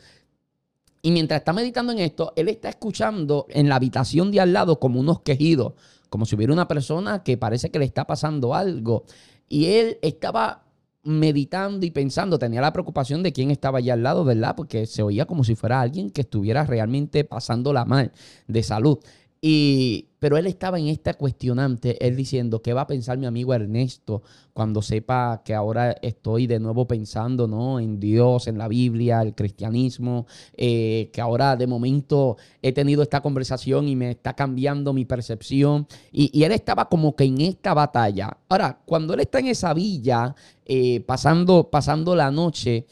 Y 1.01 1.11
mientras 1.11 1.39
está 1.39 1.53
meditando 1.53 1.93
en 1.93 1.99
esto, 1.99 2.33
él 2.35 2.49
está 2.49 2.69
escuchando 2.69 3.45
en 3.49 3.69
la 3.69 3.75
habitación 3.75 4.31
de 4.31 4.41
al 4.41 4.53
lado 4.53 4.79
como 4.79 4.99
unos 4.99 5.21
quejidos, 5.21 5.73
como 6.09 6.25
si 6.25 6.35
hubiera 6.35 6.53
una 6.53 6.67
persona 6.67 7.23
que 7.23 7.37
parece 7.37 7.71
que 7.71 7.79
le 7.79 7.85
está 7.85 8.05
pasando 8.05 8.53
algo. 8.53 9.05
Y 9.47 9.65
él 9.65 9.97
estaba 10.01 10.63
meditando 11.03 11.85
y 11.85 11.91
pensando, 11.91 12.37
tenía 12.37 12.59
la 12.59 12.73
preocupación 12.73 13.23
de 13.23 13.31
quién 13.31 13.49
estaba 13.49 13.77
allá 13.77 13.93
al 13.93 14.03
lado, 14.03 14.25
¿verdad? 14.25 14.55
Porque 14.55 14.85
se 14.85 15.03
oía 15.03 15.25
como 15.25 15.43
si 15.43 15.55
fuera 15.55 15.79
alguien 15.79 16.09
que 16.09 16.21
estuviera 16.21 16.65
realmente 16.65 17.23
pasándola 17.23 17.85
mal 17.85 18.11
de 18.47 18.63
salud. 18.63 18.99
Y, 19.41 20.06
pero 20.19 20.37
él 20.37 20.47
estaba 20.47 20.79
en 20.79 20.87
esta 20.87 21.13
cuestionante, 21.13 22.05
él 22.05 22.15
diciendo, 22.15 22.61
¿qué 22.61 22.73
va 22.73 22.81
a 22.81 22.87
pensar 22.87 23.17
mi 23.17 23.27
amigo 23.27 23.53
Ernesto 23.53 24.23
cuando 24.53 24.81
sepa 24.81 25.43
que 25.45 25.53
ahora 25.53 25.91
estoy 26.01 26.47
de 26.47 26.59
nuevo 26.59 26.87
pensando 26.87 27.47
¿no? 27.47 27.79
en 27.79 27.99
Dios, 27.99 28.47
en 28.47 28.57
la 28.57 28.67
Biblia, 28.67 29.21
el 29.21 29.35
cristianismo, 29.35 30.25
eh, 30.55 31.11
que 31.13 31.21
ahora 31.21 31.55
de 31.55 31.67
momento 31.67 32.37
he 32.61 32.71
tenido 32.71 33.03
esta 33.03 33.21
conversación 33.21 33.87
y 33.87 33.95
me 33.95 34.11
está 34.11 34.33
cambiando 34.33 34.91
mi 34.91 35.05
percepción? 35.05 35.87
Y, 36.11 36.43
él 36.47 36.51
estaba 36.51 36.87
como 36.87 37.15
que 37.15 37.25
en 37.25 37.41
esta 37.41 37.73
batalla. 37.73 38.37
Ahora, 38.47 38.79
cuando 38.85 39.13
él 39.13 39.19
está 39.19 39.39
en 39.39 39.47
esa 39.47 39.73
villa, 39.73 40.33
eh, 40.65 41.01
pasando, 41.01 41.69
pasando 41.69 42.15
la 42.15 42.31
noche, 42.31 42.87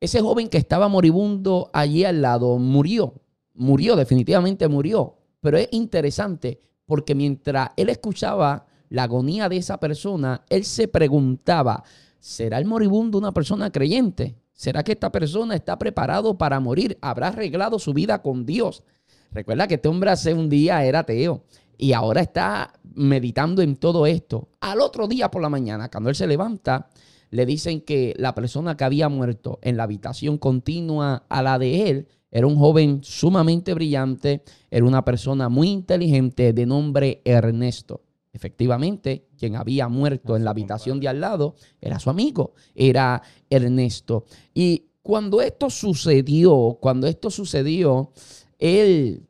ese 0.00 0.20
joven 0.20 0.48
que 0.48 0.58
estaba 0.58 0.88
moribundo 0.88 1.70
allí 1.72 2.04
al 2.04 2.20
lado 2.20 2.58
murió, 2.58 3.14
murió, 3.54 3.96
definitivamente 3.96 4.68
murió 4.68 5.16
pero 5.44 5.58
es 5.58 5.68
interesante 5.72 6.58
porque 6.86 7.14
mientras 7.14 7.68
él 7.76 7.90
escuchaba 7.90 8.64
la 8.88 9.02
agonía 9.02 9.50
de 9.50 9.58
esa 9.58 9.78
persona, 9.78 10.42
él 10.48 10.64
se 10.64 10.88
preguntaba, 10.88 11.84
¿será 12.18 12.56
el 12.56 12.64
moribundo 12.64 13.18
una 13.18 13.32
persona 13.32 13.70
creyente? 13.70 14.36
¿Será 14.54 14.82
que 14.82 14.92
esta 14.92 15.12
persona 15.12 15.54
está 15.54 15.78
preparado 15.78 16.38
para 16.38 16.60
morir? 16.60 16.96
¿Habrá 17.02 17.28
arreglado 17.28 17.78
su 17.78 17.92
vida 17.92 18.22
con 18.22 18.46
Dios? 18.46 18.84
Recuerda 19.32 19.68
que 19.68 19.74
este 19.74 19.88
hombre 19.88 20.12
hace 20.12 20.32
un 20.32 20.48
día 20.48 20.82
era 20.82 21.00
ateo 21.00 21.44
y 21.76 21.92
ahora 21.92 22.22
está 22.22 22.72
meditando 22.94 23.60
en 23.60 23.76
todo 23.76 24.06
esto. 24.06 24.48
Al 24.60 24.80
otro 24.80 25.08
día 25.08 25.30
por 25.30 25.42
la 25.42 25.50
mañana, 25.50 25.90
cuando 25.90 26.08
él 26.08 26.16
se 26.16 26.26
levanta, 26.26 26.88
le 27.28 27.44
dicen 27.44 27.82
que 27.82 28.14
la 28.16 28.34
persona 28.34 28.78
que 28.78 28.84
había 28.84 29.10
muerto 29.10 29.58
en 29.60 29.76
la 29.76 29.82
habitación 29.82 30.38
continua 30.38 31.26
a 31.28 31.42
la 31.42 31.58
de 31.58 31.90
él 31.90 32.08
era 32.34 32.48
un 32.48 32.56
joven 32.56 32.98
sumamente 33.04 33.72
brillante, 33.74 34.42
era 34.68 34.84
una 34.84 35.04
persona 35.04 35.48
muy 35.48 35.70
inteligente 35.70 36.52
de 36.52 36.66
nombre 36.66 37.22
Ernesto. 37.24 38.02
Efectivamente, 38.32 39.28
quien 39.38 39.54
había 39.54 39.86
muerto 39.88 40.36
en 40.36 40.42
la 40.42 40.50
habitación 40.50 40.98
de 40.98 41.06
al 41.06 41.20
lado 41.20 41.54
era 41.80 42.00
su 42.00 42.10
amigo, 42.10 42.54
era 42.74 43.22
Ernesto. 43.48 44.24
Y 44.52 44.86
cuando 45.00 45.40
esto 45.40 45.70
sucedió, 45.70 46.76
cuando 46.80 47.06
esto 47.06 47.30
sucedió, 47.30 48.10
él 48.58 49.22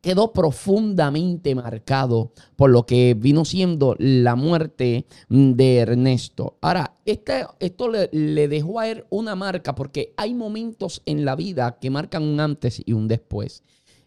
quedó 0.00 0.32
profundamente 0.32 1.54
marcado 1.54 2.32
por 2.56 2.70
lo 2.70 2.86
que 2.86 3.12
vino 3.12 3.44
siendo 3.44 3.96
la 3.98 4.34
muerte 4.34 5.04
de 5.28 5.76
Ernesto. 5.76 6.56
Ahora, 6.62 6.94
este, 7.10 7.46
esto 7.60 7.88
le, 7.88 8.08
le, 8.12 8.48
dejó 8.48 8.80
a 8.80 8.88
él 8.88 9.04
una 9.10 9.34
marca 9.34 9.74
porque 9.74 10.12
hay 10.16 10.34
momentos 10.34 11.02
en 11.06 11.24
la 11.24 11.36
vida 11.36 11.78
que 11.80 11.90
marcan 11.90 12.22
un 12.22 12.40
antes 12.40 12.82
y 12.84 12.92
un 12.92 13.08
después. 13.08 13.62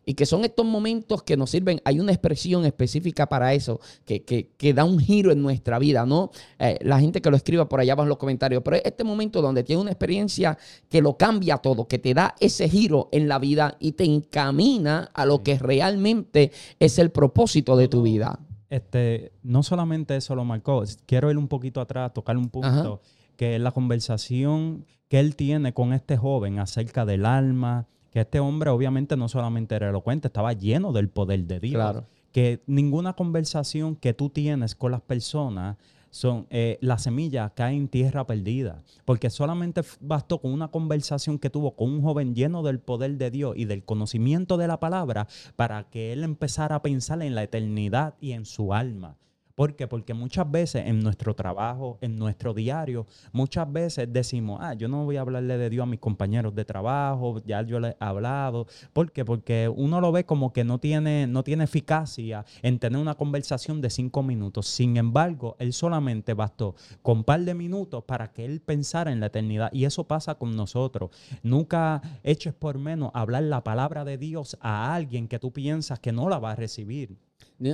Y 0.06 0.16
que 0.16 0.26
son 0.26 0.44
estos 0.44 0.66
momentos 0.66 1.24
que 1.24 1.38
nos 1.38 1.50
sirven, 1.52 1.82
hay 1.86 2.00
una 2.00 2.12
expresión 2.12 2.66
específica 2.66 3.28
para 3.28 3.54
eso, 3.54 3.80
que, 4.06 4.24
que, 4.24 4.74
da 4.74 4.84
un 4.84 5.00
giro 5.00 5.32
en 5.32 5.42
nuestra 5.42 5.80
vida, 5.80 6.06
¿no? 6.06 6.32
Eh, 6.60 6.78
la 6.82 7.00
gente 7.00 7.22
que 7.22 7.30
lo 7.30 7.38
escriba 7.38 7.70
por 7.70 7.80
allá 7.80 7.94
abajo 7.94 8.04
en 8.04 8.10
los 8.10 8.18
comentarios, 8.18 8.62
pero 8.63 8.76
es 8.76 8.84
este 8.86 9.06
momento 9.06 9.42
donde 9.42 9.63
tiene 9.63 9.82
una 9.82 9.92
experiencia 9.92 10.58
que 10.89 11.02
lo 11.02 11.18
cambia 11.18 11.58
todo, 11.58 11.88
que 11.88 12.00
te 12.00 12.13
da 12.13 12.36
ese 12.39 12.68
giro 12.68 13.08
en 13.13 13.30
la 13.30 13.39
vida 13.39 13.78
y 13.80 13.94
te 13.94 14.04
encamina 14.04 15.10
a 15.13 15.26
lo 15.26 15.42
que 15.42 15.58
realmente 15.58 16.52
es 16.80 17.00
el 17.00 17.12
propósito 17.12 17.78
de 17.78 17.88
tu 17.88 18.02
vida. 18.02 18.39
Este, 18.74 19.34
no 19.44 19.62
solamente 19.62 20.16
eso 20.16 20.34
lo 20.34 20.46
marcó, 20.46 20.84
quiero 21.06 21.30
ir 21.30 21.38
un 21.38 21.48
poquito 21.48 21.80
atrás, 21.80 22.12
tocar 22.12 22.38
un 22.38 22.50
punto, 22.50 23.02
que 23.36 23.56
es 23.56 23.62
la 23.62 23.72
conversación 23.72 24.88
que 25.10 25.20
él 25.20 25.36
tiene 25.36 25.76
con 25.76 25.94
este 25.94 26.18
joven 26.18 26.58
acerca 26.58 27.06
del 27.06 27.28
alma, 27.28 27.86
que 28.10 28.22
este 28.22 28.40
hombre 28.40 28.72
obviamente 28.72 29.16
no 29.16 29.30
solamente 29.30 29.76
era 29.76 29.90
elocuente, 29.90 30.28
estaba 30.28 30.54
lleno 30.54 30.92
del 30.92 31.08
poder 31.08 31.46
de 31.46 31.60
Dios. 31.60 31.76
Claro. 31.76 32.06
Que 32.32 32.64
ninguna 32.66 33.14
conversación 33.14 33.96
que 33.96 34.16
tú 34.16 34.32
tienes 34.32 34.74
con 34.74 34.90
las 34.90 35.02
personas 35.02 35.78
son 36.13 36.45
eh, 36.52 36.78
la 36.80 36.99
semilla 36.99 37.49
cae 37.56 37.76
en 37.76 37.88
tierra 37.88 38.28
perdida, 38.28 38.84
porque 39.04 39.32
solamente 39.32 39.82
bastó 39.99 40.39
con 40.39 40.54
una 40.54 40.67
conversación 40.67 41.39
que 41.39 41.49
tuvo 41.49 41.76
con 41.76 41.89
un 41.89 42.04
joven 42.04 42.36
lleno 42.36 42.62
del 42.62 42.80
poder 42.80 43.17
de 43.17 43.32
Dios 43.32 43.56
y 43.58 43.65
del 43.65 43.84
conocimiento 43.84 44.58
de 44.58 44.67
la 44.67 44.80
palabra 44.80 45.28
para 45.56 45.89
que 45.89 46.13
él 46.13 46.23
empezara 46.23 46.76
a 46.76 46.82
pensar 46.84 47.23
en 47.23 47.34
la 47.34 47.41
eternidad 47.41 48.13
y 48.21 48.34
en 48.34 48.45
su 48.45 48.76
alma. 48.76 49.17
¿Por 49.56 49.76
qué? 49.76 49.88
Porque 49.88 50.16
muchas 50.16 50.50
veces 50.50 50.88
en 50.88 51.04
nuestro 51.04 51.36
trabajo, 51.36 52.00
en 52.02 52.18
nuestro 52.18 52.56
diario, 52.56 53.06
muchas 53.32 53.72
veces 53.72 54.12
decimos, 54.12 54.60
ah, 54.63 54.74
yo 54.74 54.88
no 54.88 55.06
voy 55.06 55.18
a 55.18 55.22
hablarle 55.22 55.60
de 55.60 55.70
Dios 55.70 55.84
a 55.84 55.86
mis 55.86 56.00
compañeros 56.00 56.56
de 56.56 56.66
trabajo, 56.66 57.39
ya 57.46 57.62
yo 57.62 57.80
le 57.80 57.89
he 57.89 57.96
hablado. 58.00 58.66
¿Por 58.94 59.12
qué? 59.12 59.24
Porque 59.24 59.70
uno 59.70 60.02
lo 60.02 60.12
ve 60.12 60.26
como 60.26 60.52
que 60.54 60.63
no 60.63 60.80
tiene, 60.80 61.28
no 61.28 61.44
tiene 61.44 61.66
eficacia 61.66 62.46
en 62.63 62.80
tener 62.80 63.00
una 63.00 63.13
conversación 63.13 63.80
de 63.80 63.92
cinco 63.92 64.24
minutos. 64.24 64.68
Sin 64.68 64.98
embargo, 64.98 65.56
él 65.60 65.72
solamente 65.72 66.34
bastó 66.34 66.74
con 67.04 67.20
un 67.20 67.24
par 67.24 67.42
de 67.42 67.54
minutos 67.54 68.04
para 68.06 68.32
que 68.32 68.46
él 68.46 68.60
pensara 68.60 69.12
en 69.12 69.20
la 69.20 69.28
eternidad. 69.28 69.70
Y 69.72 69.86
eso 69.86 70.06
pasa 70.06 70.34
con 70.34 70.56
nosotros. 70.56 71.12
Nunca 71.44 72.02
eches 72.24 72.56
por 72.56 72.80
menos 72.80 73.12
hablar 73.13 73.44
la 73.44 73.63
palabra 73.63 74.04
de 74.04 74.18
Dios 74.18 74.58
a 74.62 74.96
alguien 74.96 75.28
que 75.28 75.38
tú 75.38 75.54
piensas 75.54 76.00
que 76.00 76.12
no 76.12 76.28
la 76.28 76.39
va 76.39 76.54
a 76.54 76.56
recibir. 76.56 77.18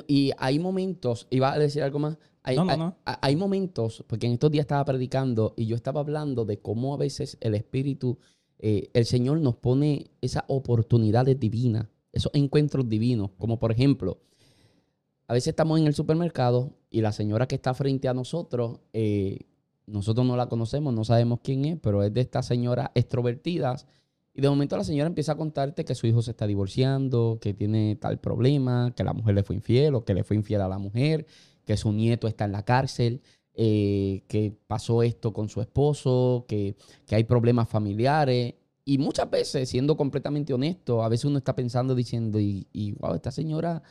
Y 0.08 0.32
hay 0.38 0.60
momentos, 0.60 1.28
iba 1.30 1.52
a 1.52 1.60
decir 1.60 1.84
algo 1.84 2.00
más. 2.00 2.18
Hay, 2.44 2.56
no, 2.56 2.66
no, 2.66 2.78
no. 2.78 2.96
Hay, 3.06 3.36
momentos, 3.36 4.04
porque 4.08 4.28
en 4.28 4.34
estos 4.34 4.52
días 4.52 4.64
estaba 4.64 4.86
predicando 4.86 5.54
y 5.58 5.66
yo 5.66 5.76
estaba 5.76 6.00
hablando 6.00 6.46
de 6.46 6.60
cómo 6.60 6.94
a 6.94 6.98
veces 6.98 7.38
el 7.42 7.56
Espíritu, 7.56 8.18
eh, 8.60 8.90
el 8.94 9.06
Señor 9.06 9.40
nos 9.40 9.56
pone 9.56 10.12
esas 10.22 10.44
oportunidades 10.48 11.40
divinas, 11.40 11.88
esos 12.12 12.32
encuentros 12.34 12.88
divinos, 12.88 13.32
como 13.38 13.60
por 13.60 13.72
ejemplo, 13.72 14.20
a 15.28 15.34
veces 15.34 15.50
estamos 15.50 15.80
en 15.80 15.86
el 15.86 15.94
supermercado 15.94 16.74
y 16.90 17.02
la 17.02 17.12
señora 17.12 17.48
que 17.48 17.56
está 17.56 17.74
frente 17.74 18.08
a 18.08 18.16
nosotros, 18.16 18.80
eh, 18.94 19.42
nosotros 19.86 20.26
no 20.26 20.36
la 20.36 20.50
conocemos, 20.50 20.94
no 20.94 21.04
sabemos 21.04 21.40
quién 21.44 21.66
es, 21.66 21.80
pero 21.80 22.04
es 22.04 22.14
de 22.14 22.22
estas 22.22 22.48
señoras 22.48 22.90
extrovertidas 22.96 23.86
y 24.34 24.42
de 24.42 24.50
momento 24.50 24.78
la 24.78 24.84
señora 24.84 25.08
empieza 25.08 25.34
a 25.34 25.38
contarte 25.38 25.86
que 25.86 25.96
su 25.96 26.08
hijo 26.08 26.22
se 26.22 26.32
está 26.32 26.48
divorciando, 26.48 27.40
que 27.42 27.54
tiene 27.54 27.96
tal 27.96 28.20
problema, 28.20 28.94
que 28.96 29.04
la 29.04 29.14
mujer 29.14 29.36
le 29.36 29.44
fue 29.44 29.56
infiel 29.56 29.96
o 29.96 30.06
que 30.06 30.14
le 30.14 30.24
fue 30.24 30.36
infiel 30.36 30.62
a 30.62 30.68
la 30.68 30.78
mujer, 30.78 31.26
que 31.66 31.78
su 31.78 31.92
nieto 31.92 32.28
está 32.28 32.46
en 32.46 32.52
la 32.52 32.64
cárcel, 32.64 33.22
eh, 33.54 34.24
que 34.28 34.58
pasó 34.68 35.04
esto 35.04 35.34
con 35.34 35.50
su 35.50 35.62
esposo, 35.62 36.46
que, 36.48 36.76
hay 37.12 37.24
problemas 37.26 37.68
familiares. 37.68 38.56
Y 38.86 38.98
muchas 38.98 39.30
veces, 39.30 39.70
siendo 39.70 39.98
completamente 39.98 40.54
honesto, 40.54 41.04
a 41.04 41.10
veces 41.10 41.26
uno 41.26 41.40
está 41.40 41.56
pensando 41.56 41.94
diciendo, 41.96 42.40
y, 42.40 42.68
y 42.72 42.94
wow, 42.94 43.16
esta 43.16 43.32
señora 43.32 43.84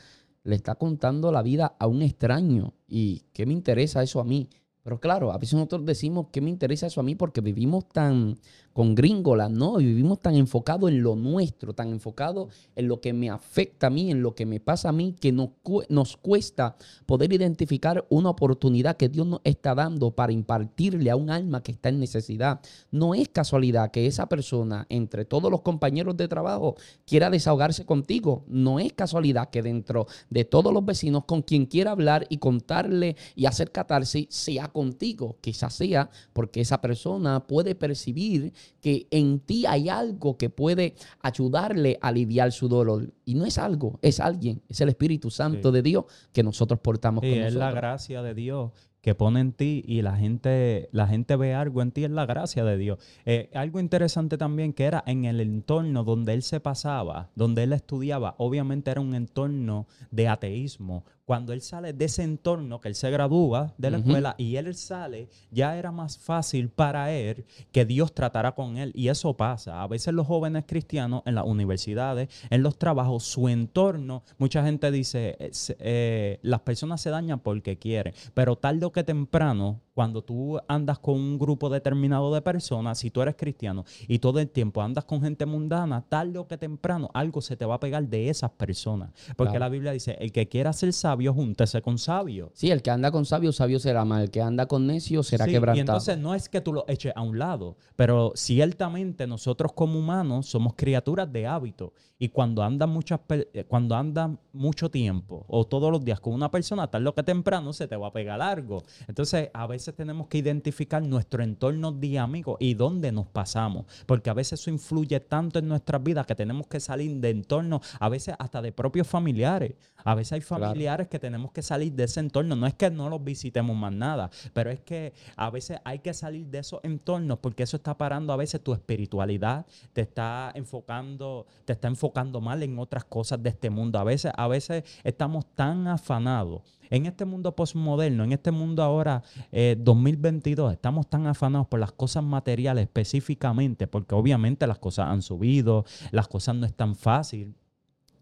le 0.44 0.56
está 0.56 0.76
contando 0.76 1.30
la 1.30 1.42
vida 1.42 1.76
a 1.78 1.86
un 1.86 2.02
extraño. 2.02 2.74
¿Y 2.86 3.24
qué 3.32 3.44
me 3.44 3.52
interesa 3.52 4.02
eso 4.02 4.20
a 4.20 4.24
mí? 4.24 4.48
Pero 4.88 5.00
claro, 5.00 5.32
a 5.32 5.36
veces 5.36 5.52
nosotros 5.52 5.84
decimos 5.84 6.28
que 6.32 6.40
me 6.40 6.48
interesa 6.48 6.86
eso 6.86 7.00
a 7.02 7.04
mí 7.04 7.14
porque 7.14 7.42
vivimos 7.42 7.86
tan 7.90 8.38
con 8.78 8.94
gringola, 8.94 9.48
no, 9.48 9.78
vivimos 9.78 10.20
tan 10.20 10.36
enfocados 10.36 10.88
en 10.88 11.02
lo 11.02 11.16
nuestro, 11.16 11.72
tan 11.72 11.88
enfocados 11.88 12.54
en 12.76 12.86
lo 12.86 13.00
que 13.00 13.12
me 13.12 13.28
afecta 13.28 13.88
a 13.88 13.90
mí, 13.90 14.12
en 14.12 14.22
lo 14.22 14.36
que 14.36 14.46
me 14.46 14.60
pasa 14.60 14.90
a 14.90 14.92
mí, 14.92 15.16
que 15.20 15.32
nos, 15.32 15.48
nos 15.88 16.16
cuesta 16.16 16.76
poder 17.04 17.32
identificar 17.32 18.06
una 18.08 18.30
oportunidad 18.30 18.96
que 18.96 19.08
Dios 19.08 19.26
nos 19.26 19.40
está 19.42 19.74
dando 19.74 20.12
para 20.12 20.32
impartirle 20.32 21.10
a 21.10 21.16
un 21.16 21.28
alma 21.28 21.60
que 21.60 21.72
está 21.72 21.88
en 21.88 21.98
necesidad. 21.98 22.60
No 22.92 23.16
es 23.16 23.28
casualidad 23.30 23.90
que 23.90 24.06
esa 24.06 24.28
persona, 24.28 24.86
entre 24.90 25.24
todos 25.24 25.50
los 25.50 25.62
compañeros 25.62 26.16
de 26.16 26.28
trabajo, 26.28 26.76
quiera 27.04 27.30
desahogarse 27.30 27.84
contigo. 27.84 28.44
No 28.46 28.78
es 28.78 28.92
casualidad 28.92 29.50
que 29.50 29.60
dentro 29.60 30.06
de 30.30 30.44
todos 30.44 30.72
los 30.72 30.84
vecinos 30.84 31.24
con 31.24 31.42
quien 31.42 31.66
quiera 31.66 31.90
hablar 31.90 32.28
y 32.30 32.38
contarle 32.38 33.16
y 33.34 33.46
hacer 33.46 33.72
catarsis 33.72 34.28
sea 34.30 34.68
contigo. 34.78 35.38
Quizás 35.40 35.74
sea 35.74 36.08
porque 36.32 36.60
esa 36.60 36.80
persona 36.80 37.48
puede 37.48 37.74
percibir 37.74 38.52
que 38.80 39.08
en 39.10 39.40
ti 39.40 39.66
hay 39.66 39.88
algo 39.88 40.38
que 40.38 40.50
puede 40.50 40.94
ayudarle 41.20 41.98
a 42.00 42.08
aliviar 42.08 42.52
su 42.52 42.68
dolor. 42.68 43.12
Y 43.24 43.34
no 43.34 43.44
es 43.44 43.58
algo, 43.58 43.98
es 44.02 44.20
alguien, 44.20 44.62
es 44.68 44.80
el 44.80 44.90
Espíritu 44.90 45.32
Santo 45.32 45.72
de 45.72 45.82
Dios 45.82 46.04
que 46.32 46.44
nosotros 46.44 46.78
portamos 46.78 47.22
con 47.22 47.30
nosotros. 47.30 47.48
Es 47.48 47.58
la 47.58 47.72
gracia 47.72 48.22
de 48.22 48.34
Dios 48.34 48.70
que 49.00 49.16
pone 49.16 49.40
en 49.40 49.52
ti 49.52 49.82
y 49.84 50.02
la 50.02 50.16
gente, 50.16 50.88
la 50.92 51.08
gente 51.08 51.34
ve 51.34 51.54
algo 51.54 51.82
en 51.82 51.90
ti, 51.90 52.04
es 52.04 52.10
la 52.10 52.26
gracia 52.26 52.64
de 52.64 52.78
Dios. 52.78 52.98
Eh, 53.24 53.50
algo 53.54 53.80
interesante 53.80 54.38
también 54.38 54.72
que 54.72 54.84
era 54.84 55.02
en 55.06 55.24
el 55.24 55.40
entorno 55.40 56.04
donde 56.04 56.34
él 56.34 56.42
se 56.42 56.60
pasaba, 56.60 57.30
donde 57.34 57.64
él 57.64 57.72
estudiaba, 57.72 58.36
obviamente 58.38 58.92
era 58.92 59.00
un 59.00 59.14
entorno 59.14 59.88
de 60.12 60.28
ateísmo, 60.28 61.04
cuando 61.28 61.52
él 61.52 61.60
sale 61.60 61.92
de 61.92 62.06
ese 62.06 62.22
entorno, 62.22 62.80
que 62.80 62.88
él 62.88 62.94
se 62.94 63.10
gradúa 63.10 63.74
de 63.76 63.90
la 63.90 63.98
escuela 63.98 64.34
y 64.38 64.56
él 64.56 64.74
sale, 64.74 65.28
ya 65.50 65.76
era 65.76 65.92
más 65.92 66.16
fácil 66.16 66.70
para 66.70 67.12
él 67.12 67.44
que 67.70 67.84
Dios 67.84 68.14
tratara 68.14 68.52
con 68.52 68.78
él. 68.78 68.92
Y 68.94 69.08
eso 69.08 69.36
pasa. 69.36 69.82
A 69.82 69.86
veces 69.86 70.14
los 70.14 70.26
jóvenes 70.26 70.64
cristianos 70.66 71.20
en 71.26 71.34
las 71.34 71.44
universidades, 71.44 72.30
en 72.48 72.62
los 72.62 72.78
trabajos, 72.78 73.24
su 73.24 73.46
entorno, 73.50 74.22
mucha 74.38 74.64
gente 74.64 74.90
dice, 74.90 75.36
eh, 75.38 75.50
eh, 75.80 76.38
las 76.40 76.60
personas 76.60 77.02
se 77.02 77.10
dañan 77.10 77.40
porque 77.40 77.76
quieren, 77.76 78.14
pero 78.32 78.56
tarde 78.56 78.86
o 78.86 78.92
que 78.92 79.04
temprano 79.04 79.82
cuando 79.98 80.22
tú 80.22 80.60
andas 80.68 81.00
con 81.00 81.16
un 81.16 81.36
grupo 81.40 81.68
determinado 81.68 82.32
de 82.32 82.40
personas, 82.40 83.00
si 83.00 83.10
tú 83.10 83.20
eres 83.20 83.34
cristiano 83.34 83.84
y 84.06 84.20
todo 84.20 84.38
el 84.38 84.48
tiempo 84.48 84.80
andas 84.80 85.04
con 85.04 85.20
gente 85.20 85.44
mundana, 85.44 86.02
tarde 86.08 86.38
o 86.38 86.46
que 86.46 86.56
temprano 86.56 87.10
algo 87.14 87.40
se 87.40 87.56
te 87.56 87.64
va 87.64 87.74
a 87.74 87.80
pegar 87.80 88.06
de 88.06 88.28
esas 88.28 88.52
personas. 88.52 89.10
Porque 89.36 89.58
la 89.58 89.68
Biblia 89.68 89.90
dice, 89.90 90.16
el 90.20 90.30
que 90.30 90.46
quiera 90.46 90.72
ser 90.72 90.92
sabio, 90.92 91.34
júntese 91.34 91.82
con 91.82 91.98
sabio. 91.98 92.52
Sí, 92.54 92.70
el 92.70 92.80
que 92.80 92.92
anda 92.92 93.10
con 93.10 93.24
sabio, 93.24 93.50
sabio 93.50 93.80
será 93.80 94.04
mal. 94.04 94.22
El 94.22 94.30
que 94.30 94.40
anda 94.40 94.66
con 94.66 94.86
necio 94.86 95.24
será 95.24 95.46
sí, 95.46 95.50
quebrantado. 95.50 95.78
Y 95.78 95.80
entonces 95.80 96.16
no 96.16 96.32
es 96.32 96.48
que 96.48 96.60
tú 96.60 96.72
lo 96.72 96.84
eches 96.86 97.12
a 97.16 97.22
un 97.22 97.36
lado, 97.36 97.76
pero 97.96 98.30
ciertamente 98.36 99.26
nosotros 99.26 99.72
como 99.72 99.98
humanos 99.98 100.46
somos 100.46 100.74
criaturas 100.76 101.32
de 101.32 101.48
hábito. 101.48 101.92
Y 102.20 102.28
cuando 102.28 102.62
andan 102.62 102.90
muchas 102.90 103.20
eh, 103.30 103.64
cuando 103.68 103.94
andan 103.94 104.40
mucho 104.52 104.90
tiempo 104.90 105.44
o 105.48 105.66
todos 105.66 105.92
los 105.92 106.04
días 106.04 106.20
con 106.20 106.34
una 106.34 106.50
persona, 106.50 106.88
tarde 106.88 107.08
o 107.08 107.14
que 107.14 107.22
temprano 107.22 107.72
se 107.72 107.86
te 107.86 107.96
va 107.96 108.08
a 108.08 108.12
pegar 108.12 108.40
algo. 108.40 108.82
Entonces, 109.06 109.50
a 109.54 109.66
veces 109.66 109.87
tenemos 109.92 110.28
que 110.28 110.38
identificar 110.38 111.02
nuestro 111.02 111.42
entorno 111.42 111.92
de 111.92 112.18
amigos 112.18 112.56
y 112.60 112.74
dónde 112.74 113.12
nos 113.12 113.26
pasamos, 113.26 113.86
porque 114.06 114.30
a 114.30 114.34
veces 114.34 114.60
eso 114.60 114.70
influye 114.70 115.20
tanto 115.20 115.58
en 115.58 115.68
nuestras 115.68 116.02
vidas 116.02 116.26
que 116.26 116.34
tenemos 116.34 116.66
que 116.66 116.80
salir 116.80 117.16
de 117.16 117.30
entorno, 117.30 117.80
a 117.98 118.08
veces 118.08 118.34
hasta 118.38 118.62
de 118.62 118.72
propios 118.72 119.06
familiares. 119.06 119.74
A 120.04 120.14
veces 120.14 120.32
hay 120.32 120.40
familiares 120.40 121.08
que 121.08 121.18
tenemos 121.18 121.52
que 121.52 121.62
salir 121.62 121.92
de 121.92 122.04
ese 122.04 122.20
entorno. 122.20 122.56
No 122.56 122.66
es 122.66 122.74
que 122.74 122.90
no 122.90 123.08
los 123.08 123.22
visitemos 123.22 123.76
más 123.76 123.92
nada, 123.92 124.30
pero 124.52 124.70
es 124.70 124.80
que 124.80 125.12
a 125.36 125.50
veces 125.50 125.78
hay 125.84 125.98
que 125.98 126.14
salir 126.14 126.46
de 126.46 126.58
esos 126.58 126.80
entornos 126.82 127.38
porque 127.38 127.64
eso 127.64 127.76
está 127.76 127.96
parando 127.96 128.32
a 128.32 128.36
veces 128.36 128.62
tu 128.62 128.72
espiritualidad, 128.72 129.66
te 129.92 130.02
está 130.02 130.52
enfocando, 130.54 131.46
te 131.64 131.72
está 131.72 131.88
enfocando 131.88 132.40
mal 132.40 132.62
en 132.62 132.78
otras 132.78 133.04
cosas 133.04 133.42
de 133.42 133.50
este 133.50 133.70
mundo. 133.70 133.98
A 133.98 134.04
veces, 134.04 134.32
a 134.36 134.48
veces 134.48 134.84
estamos 135.04 135.46
tan 135.54 135.88
afanados 135.88 136.62
en 136.90 137.06
este 137.06 137.24
mundo 137.24 137.54
postmoderno, 137.54 138.24
en 138.24 138.32
este 138.32 138.50
mundo 138.50 138.82
ahora 138.82 139.22
2022, 139.52 140.70
eh, 140.70 140.74
estamos 140.74 141.08
tan 141.08 141.26
afanados 141.26 141.66
por 141.66 141.80
las 141.80 141.92
cosas 141.92 142.24
materiales 142.24 142.84
específicamente, 142.84 143.86
porque 143.86 144.14
obviamente 144.14 144.66
las 144.66 144.78
cosas 144.78 145.08
han 145.08 145.22
subido, 145.22 145.84
las 146.10 146.28
cosas 146.28 146.56
no 146.56 146.66
están 146.66 146.94
fáciles. 146.94 147.54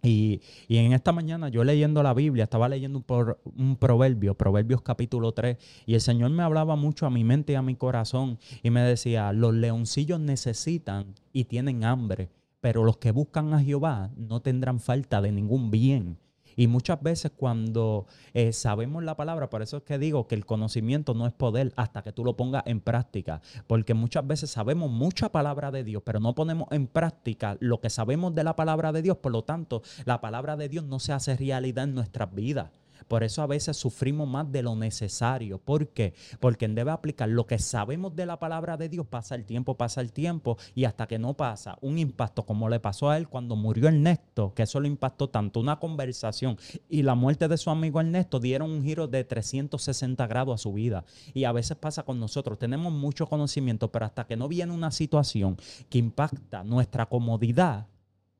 Y, 0.03 0.41
y, 0.69 0.77
en 0.77 0.93
esta 0.93 1.11
mañana 1.11 1.49
yo 1.49 1.65
leyendo 1.65 2.03
la 2.03 2.15
Biblia, 2.15 2.45
estaba 2.45 2.69
leyendo 2.69 3.03
un, 3.09 3.37
un, 3.57 3.77
proverbio, 3.77 4.37
Proverbios 4.37 4.83
capítulo 4.83 5.33
3, 5.33 5.57
y 5.85 5.95
el 5.95 6.01
Señor 6.01 6.31
me 6.31 6.45
hablaba 6.45 6.77
mucho 6.77 7.07
a 7.07 7.11
mi 7.11 7.25
mente 7.25 7.55
y 7.55 7.57
a 7.57 7.63
mi 7.63 7.75
corazón 7.75 8.39
y 8.63 8.71
me 8.71 8.83
decía, 8.83 9.33
los 9.33 9.55
leoncillos 9.55 10.21
necesitan 10.21 11.15
y 11.33 11.45
tienen 11.45 11.83
hambre, 11.83 12.29
pero 12.61 12.85
los 12.85 12.99
que 12.99 13.11
buscan 13.11 13.53
a 13.53 13.61
Jehová 13.61 14.11
no 14.17 14.41
tendrán 14.41 14.79
falta 14.79 15.21
de 15.21 15.33
ningún 15.33 15.71
bien. 15.71 16.19
Y 16.57 16.67
muchas 16.67 17.03
veces 17.03 17.33
cuando 17.37 18.07
eh, 18.35 18.53
sabemos 18.53 19.05
la 19.05 19.17
palabra, 19.17 19.51
por 19.51 19.63
eso 19.63 19.77
es 19.77 19.83
que 19.83 19.99
digo 19.99 20.27
que 20.27 20.35
el 20.35 20.47
conocimiento 20.47 21.15
no 21.15 21.27
es 21.27 21.33
poder 21.33 21.73
hasta 21.77 22.03
que 22.03 22.13
tú 22.13 22.25
lo 22.25 22.37
pongas 22.37 22.63
en 22.67 22.81
práctica, 22.81 23.43
porque 23.67 23.95
muchas 23.95 24.27
veces 24.27 24.51
sabemos 24.51 24.91
mucha 24.91 25.31
palabra 25.31 25.71
de 25.71 25.85
Dios, 25.85 26.03
pero 26.05 26.19
no 26.19 26.35
ponemos 26.35 26.69
en 26.71 26.87
práctica 26.87 27.57
lo 27.61 27.81
que 27.81 27.91
sabemos 27.91 28.35
de 28.35 28.45
la 28.45 28.57
palabra 28.57 28.93
de 28.93 29.03
Dios, 29.03 29.19
por 29.19 29.33
lo 29.33 29.45
tanto, 29.45 29.83
la 30.05 30.21
palabra 30.21 30.57
de 30.57 30.69
Dios 30.69 30.85
no 30.85 30.99
se 30.99 31.13
hace 31.13 31.37
realidad 31.37 31.85
en 31.85 31.95
nuestras 31.95 32.35
vidas. 32.35 32.71
Por 33.09 33.23
eso 33.25 33.43
a 33.43 33.47
veces 33.47 33.77
sufrimos 33.77 34.29
más 34.29 34.51
de 34.51 34.63
lo 34.63 34.77
necesario. 34.77 35.59
¿Por 35.59 35.89
qué? 35.89 36.15
Porque 36.41 36.69
debe 36.69 36.91
aplicar 36.91 37.29
lo 37.29 37.47
que 37.47 37.59
sabemos 37.59 38.15
de 38.15 38.27
la 38.27 38.39
palabra 38.39 38.77
de 38.77 38.89
Dios, 38.89 39.07
pasa 39.07 39.35
el 39.35 39.45
tiempo, 39.45 39.77
pasa 39.77 40.01
el 40.01 40.13
tiempo, 40.13 40.59
y 40.75 40.85
hasta 40.85 41.07
que 41.07 41.19
no 41.19 41.35
pasa 41.35 41.79
un 41.81 41.99
impacto 41.99 42.45
como 42.45 42.69
le 42.69 42.81
pasó 42.81 43.11
a 43.11 43.17
él 43.17 43.29
cuando 43.29 43.57
murió 43.57 43.89
Ernesto, 43.89 44.53
que 44.55 44.65
eso 44.65 44.81
lo 44.81 44.87
impactó 44.87 45.29
tanto 45.29 45.61
una 45.61 45.79
conversación 45.79 46.59
y 46.89 47.03
la 47.03 47.15
muerte 47.15 47.49
de 47.49 47.57
su 47.57 47.71
amigo 47.71 48.01
Ernesto 48.01 48.41
dieron 48.41 48.71
un 48.71 48.83
giro 48.83 49.09
de 49.09 49.25
360 49.25 50.27
grados 50.27 50.55
a 50.55 50.63
su 50.63 50.73
vida. 50.73 51.05
Y 51.35 51.45
a 51.45 51.53
veces 51.53 51.77
pasa 51.77 52.03
con 52.03 52.21
nosotros, 52.21 52.59
tenemos 52.59 52.93
mucho 52.93 53.27
conocimiento, 53.27 53.91
pero 53.91 54.07
hasta 54.07 54.27
que 54.27 54.37
no 54.37 54.49
viene 54.49 54.73
una 54.73 54.91
situación 54.91 55.57
que 55.89 55.99
impacta 55.99 56.65
nuestra 56.65 57.07
comodidad, 57.07 57.87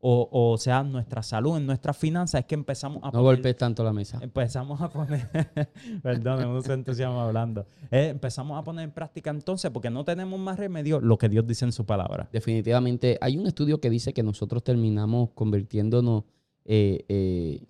o, 0.09 0.57
sea, 0.59 0.85
nuestra 0.85 1.23
salud, 1.23 1.57
en 1.57 1.67
nuestras 1.67 1.97
finanzas, 1.97 2.41
es 2.41 2.47
que 2.47 2.55
empezamos 2.55 3.03
a 3.03 3.11
No 3.11 3.23
golpes 3.23 3.57
tanto 3.57 3.83
la 3.83 3.93
mesa. 3.93 4.19
Empezamos 4.23 4.81
a 4.81 4.89
poner, 4.89 5.29
perdón, 6.03 6.63
me 6.65 6.75
entusiasmo 6.75 7.21
hablando. 7.21 7.67
Eh, 7.91 8.09
empezamos 8.11 8.59
a 8.59 8.63
poner 8.63 8.85
en 8.85 8.93
práctica 8.93 9.31
entonces, 9.31 9.71
porque 9.71 9.91
no 9.91 10.05
tenemos 10.05 10.39
más 10.39 10.59
remedio, 10.59 11.01
lo 11.01 11.19
que 11.19 11.29
Dios 11.29 11.47
dice 11.47 11.65
en 11.65 11.73
su 11.73 11.85
palabra. 11.85 12.29
Definitivamente, 12.33 13.19
hay 13.21 13.37
un 13.37 13.47
estudio 13.47 13.81
que 13.81 13.91
dice 13.91 14.13
que 14.13 14.23
nosotros 14.23 14.63
terminamos 14.63 15.31
convirtiéndonos 15.35 16.25
eh, 16.69 17.05
eh, 17.09 17.61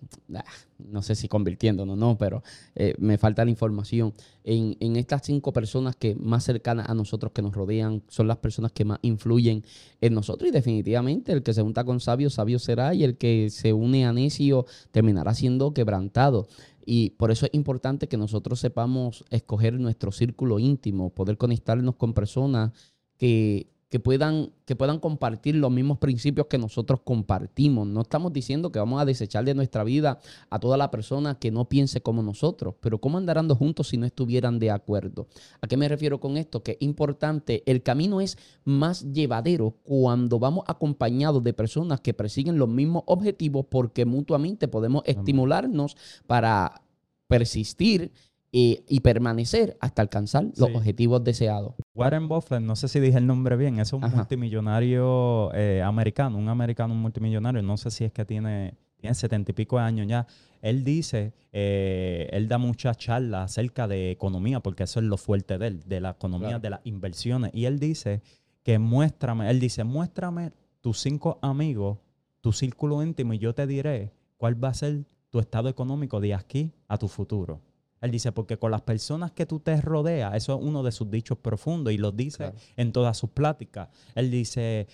no 0.79 1.03
sé 1.03 1.15
si 1.15 1.27
convirtiéndonos, 1.27 1.97
no, 1.97 2.17
pero 2.17 2.41
eh, 2.75 2.95
me 2.97 3.17
falta 3.17 3.45
la 3.45 3.51
información. 3.51 4.13
En, 4.43 4.75
en, 4.79 4.95
estas 4.95 5.21
cinco 5.23 5.53
personas 5.53 5.95
que 5.95 6.15
más 6.15 6.43
cercanas 6.43 6.89
a 6.89 6.95
nosotros 6.95 7.31
que 7.31 7.41
nos 7.41 7.53
rodean 7.53 8.01
son 8.07 8.27
las 8.27 8.37
personas 8.37 8.71
que 8.71 8.85
más 8.85 8.97
influyen 9.03 9.63
en 10.01 10.13
nosotros 10.13 10.49
y 10.49 10.51
definitivamente 10.51 11.31
el 11.31 11.43
que 11.43 11.53
se 11.53 11.61
junta 11.61 11.83
con 11.83 11.99
sabio, 11.99 12.29
sabio 12.29 12.57
será 12.57 12.93
y 12.95 13.03
el 13.03 13.17
que 13.17 13.49
se 13.51 13.71
une 13.73 14.05
a 14.05 14.13
necio 14.13 14.65
terminará 14.91 15.33
siendo 15.33 15.73
quebrantado. 15.73 16.47
Y 16.83 17.11
por 17.11 17.31
eso 17.31 17.45
es 17.45 17.53
importante 17.53 18.07
que 18.07 18.17
nosotros 18.17 18.59
sepamos 18.59 19.25
escoger 19.29 19.79
nuestro 19.79 20.11
círculo 20.11 20.57
íntimo, 20.57 21.09
poder 21.09 21.37
conectarnos 21.37 21.95
con 21.97 22.13
personas 22.13 22.71
que 23.17 23.67
que 23.89 23.99
puedan, 23.99 24.51
que 24.65 24.75
puedan 24.75 24.99
compartir 24.99 25.55
los 25.55 25.71
mismos 25.71 25.97
principios 25.97 26.47
que 26.47 26.57
nosotros 26.57 26.99
compartimos. 27.03 27.87
No 27.87 28.01
estamos 28.01 28.33
diciendo 28.33 28.71
que 28.71 28.79
vamos 28.79 29.01
a 29.01 29.05
desechar 29.05 29.45
de 29.45 29.55
nuestra 29.55 29.83
vida 29.83 30.19
a 30.49 30.59
toda 30.59 30.75
la 30.75 30.91
persona 30.91 31.39
que 31.39 31.51
no 31.51 31.69
piense 31.69 32.01
como 32.01 32.21
nosotros, 32.21 32.75
pero 32.81 32.99
¿cómo 32.99 33.17
andarán 33.17 33.47
juntos 33.49 33.89
si 33.89 33.97
no 33.97 34.05
estuvieran 34.05 34.59
de 34.59 34.71
acuerdo? 34.71 35.27
¿A 35.61 35.67
qué 35.67 35.77
me 35.77 35.87
refiero 35.87 36.19
con 36.19 36.35
esto? 36.35 36.63
Que 36.63 36.71
es 36.71 36.77
importante, 36.81 37.63
el 37.65 37.81
camino 37.81 38.19
es 38.19 38.37
más 38.65 39.13
llevadero 39.13 39.75
cuando 39.83 40.37
vamos 40.37 40.65
acompañados 40.67 41.43
de 41.43 41.53
personas 41.53 42.01
que 42.01 42.13
persiguen 42.13 42.57
los 42.57 42.67
mismos 42.67 43.03
objetivos 43.05 43.65
porque 43.69 44.05
mutuamente 44.05 44.67
podemos 44.67 45.03
estimularnos 45.05 45.95
para 46.25 46.81
persistir 47.27 48.11
y, 48.51 48.99
permanecer 49.01 49.77
hasta 49.79 50.01
alcanzar 50.01 50.45
los 50.55 50.69
objetivos 50.73 51.23
deseados. 51.23 51.73
Warren 51.93 52.27
Buffett, 52.27 52.61
no 52.61 52.75
sé 52.75 52.87
si 52.87 52.99
dije 52.99 53.17
el 53.17 53.27
nombre 53.27 53.55
bien, 53.55 53.79
es 53.79 53.93
un 53.93 54.01
multimillonario 54.01 55.53
eh, 55.53 55.81
americano, 55.83 56.37
un 56.37 56.49
americano 56.49 56.95
multimillonario, 56.95 57.61
no 57.61 57.77
sé 57.77 57.91
si 57.91 58.05
es 58.05 58.11
que 58.11 58.25
tiene, 58.25 58.75
tiene 58.97 59.13
setenta 59.15 59.51
y 59.51 59.53
pico 59.53 59.77
de 59.77 59.83
años 59.83 60.07
ya. 60.07 60.25
Él 60.61 60.83
dice, 60.83 61.33
eh, 61.51 62.27
él 62.31 62.47
da 62.47 62.57
muchas 62.57 62.97
charlas 62.97 63.51
acerca 63.51 63.87
de 63.87 64.11
economía, 64.11 64.59
porque 64.59 64.83
eso 64.83 64.99
es 64.99 65.05
lo 65.05 65.17
fuerte 65.17 65.57
de 65.57 65.67
él, 65.67 65.83
de 65.85 66.01
la 66.01 66.11
economía, 66.11 66.57
de 66.59 66.69
las 66.71 66.81
inversiones. 66.83 67.51
Y 67.53 67.65
él 67.65 67.79
dice 67.79 68.21
que 68.63 68.79
muéstrame, 68.79 69.49
él 69.49 69.59
dice, 69.59 69.83
muéstrame 69.83 70.51
tus 70.81 70.99
cinco 70.99 71.37
amigos, 71.41 71.99
tu 72.41 72.53
círculo 72.53 73.03
íntimo, 73.03 73.33
y 73.33 73.39
yo 73.39 73.53
te 73.53 73.67
diré 73.67 74.11
cuál 74.37 74.61
va 74.61 74.69
a 74.69 74.73
ser 74.73 75.05
tu 75.29 75.39
estado 75.39 75.69
económico 75.69 76.19
de 76.19 76.33
aquí 76.33 76.73
a 76.87 76.97
tu 76.97 77.07
futuro. 77.07 77.61
Él 78.01 78.11
dice, 78.11 78.31
porque 78.31 78.57
con 78.57 78.71
las 78.71 78.81
personas 78.81 79.31
que 79.31 79.45
tú 79.45 79.59
te 79.59 79.79
rodeas, 79.81 80.35
eso 80.35 80.57
es 80.57 80.63
uno 80.63 80.83
de 80.83 80.91
sus 80.91 81.09
dichos 81.09 81.37
profundos 81.37 81.93
y 81.93 81.97
lo 81.97 82.11
dice 82.11 82.53
en 82.75 82.91
todas 82.91 83.17
sus 83.17 83.31
pláticas. 83.31 83.89
Él 84.15 84.29
dice, 84.29 84.87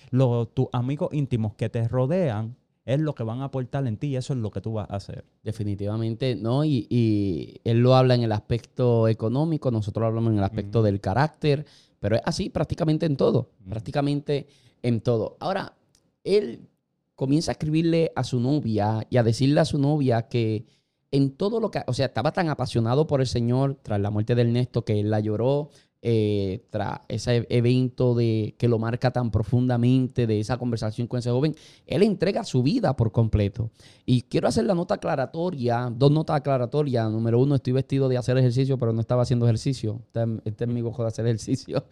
tus 0.54 0.68
amigos 0.72 1.10
íntimos 1.12 1.56
que 1.56 1.70
te 1.70 1.88
rodean 1.88 2.56
es 2.86 3.00
lo 3.00 3.16
que 3.16 3.24
van 3.24 3.42
a 3.42 3.46
aportar 3.46 3.88
en 3.88 3.98
ti 3.98 4.08
y 4.08 4.16
eso 4.18 4.34
es 4.34 4.40
lo 4.40 4.52
que 4.52 4.62
tú 4.62 4.74
vas 4.74 4.90
a 4.90 4.96
hacer. 4.96 5.26
Definitivamente, 5.44 6.36
¿no? 6.36 6.66
Y, 6.66 7.60
él 7.64 7.80
lo 7.80 7.96
habla 7.96 8.16
en 8.16 8.24
el 8.24 8.32
aspecto 8.32 9.08
económico, 9.08 9.72
nosotros 9.72 10.06
hablamos 10.06 10.32
en 10.32 10.40
el 10.40 10.44
aspecto 10.44 10.82
del 10.82 11.00
carácter, 11.00 11.66
pero 12.00 12.16
es 12.16 12.22
así 12.26 12.50
prácticamente 12.50 13.06
en 13.06 13.16
todo, 13.16 13.52
prácticamente 13.70 14.48
en 14.82 15.02
todo. 15.02 15.38
Ahora, 15.40 15.76
él 16.24 16.68
comienza 17.16 17.52
a 17.52 17.54
escribirle 17.54 18.12
a 18.16 18.24
su 18.24 18.40
novia 18.40 19.06
y 19.10 19.18
a 19.18 19.24
decirle 19.24 19.60
a 19.62 19.66
su 19.66 19.78
novia 19.78 20.28
que 20.28 20.66
en 21.14 21.30
todo 21.30 21.60
lo 21.60 21.70
que, 21.70 21.84
o 21.86 21.94
sea, 21.94 22.08
estaba 22.08 22.34
tan 22.34 22.50
apasionado 22.50 23.06
por 23.06 23.22
el 23.22 23.28
Señor 23.28 23.78
tras 23.84 24.02
la 24.02 24.10
muerte 24.10 24.34
de 24.34 24.42
Ernesto 24.42 24.84
que 24.84 25.00
él 25.00 25.12
la 25.12 25.20
lloró, 25.20 25.70
eh, 26.06 26.66
tras 26.70 27.00
ese 27.08 27.48
evento 27.50 28.14
de, 28.14 28.56
que 28.58 28.68
lo 28.68 28.78
marca 28.78 29.12
tan 29.12 29.32
profundamente, 29.32 30.28
de 30.28 30.42
esa 30.42 30.58
conversación 30.58 31.08
con 31.08 31.20
ese 31.20 31.30
joven, 31.30 31.56
él 31.86 32.04
entrega 32.04 32.44
su 32.44 32.62
vida 32.62 32.94
por 32.98 33.14
completo. 33.14 33.70
Y 34.06 34.24
quiero 34.24 34.50
hacer 34.50 34.66
la 34.66 34.74
nota 34.74 34.96
aclaratoria, 34.96 35.90
dos 35.96 36.12
notas 36.12 36.36
aclaratorias. 36.36 37.10
Número 37.10 37.40
uno, 37.40 37.56
estoy 37.56 37.72
vestido 37.72 38.10
de 38.10 38.18
hacer 38.18 38.38
ejercicio, 38.38 38.78
pero 38.78 38.92
no 38.92 39.00
estaba 39.00 39.22
haciendo 39.22 39.46
ejercicio. 39.46 40.02
Este, 40.08 40.26
este 40.44 40.64
es 40.66 40.70
mi 40.70 40.82
gojo 40.82 41.04
de 41.04 41.08
hacer 41.08 41.26
ejercicio. 41.26 41.86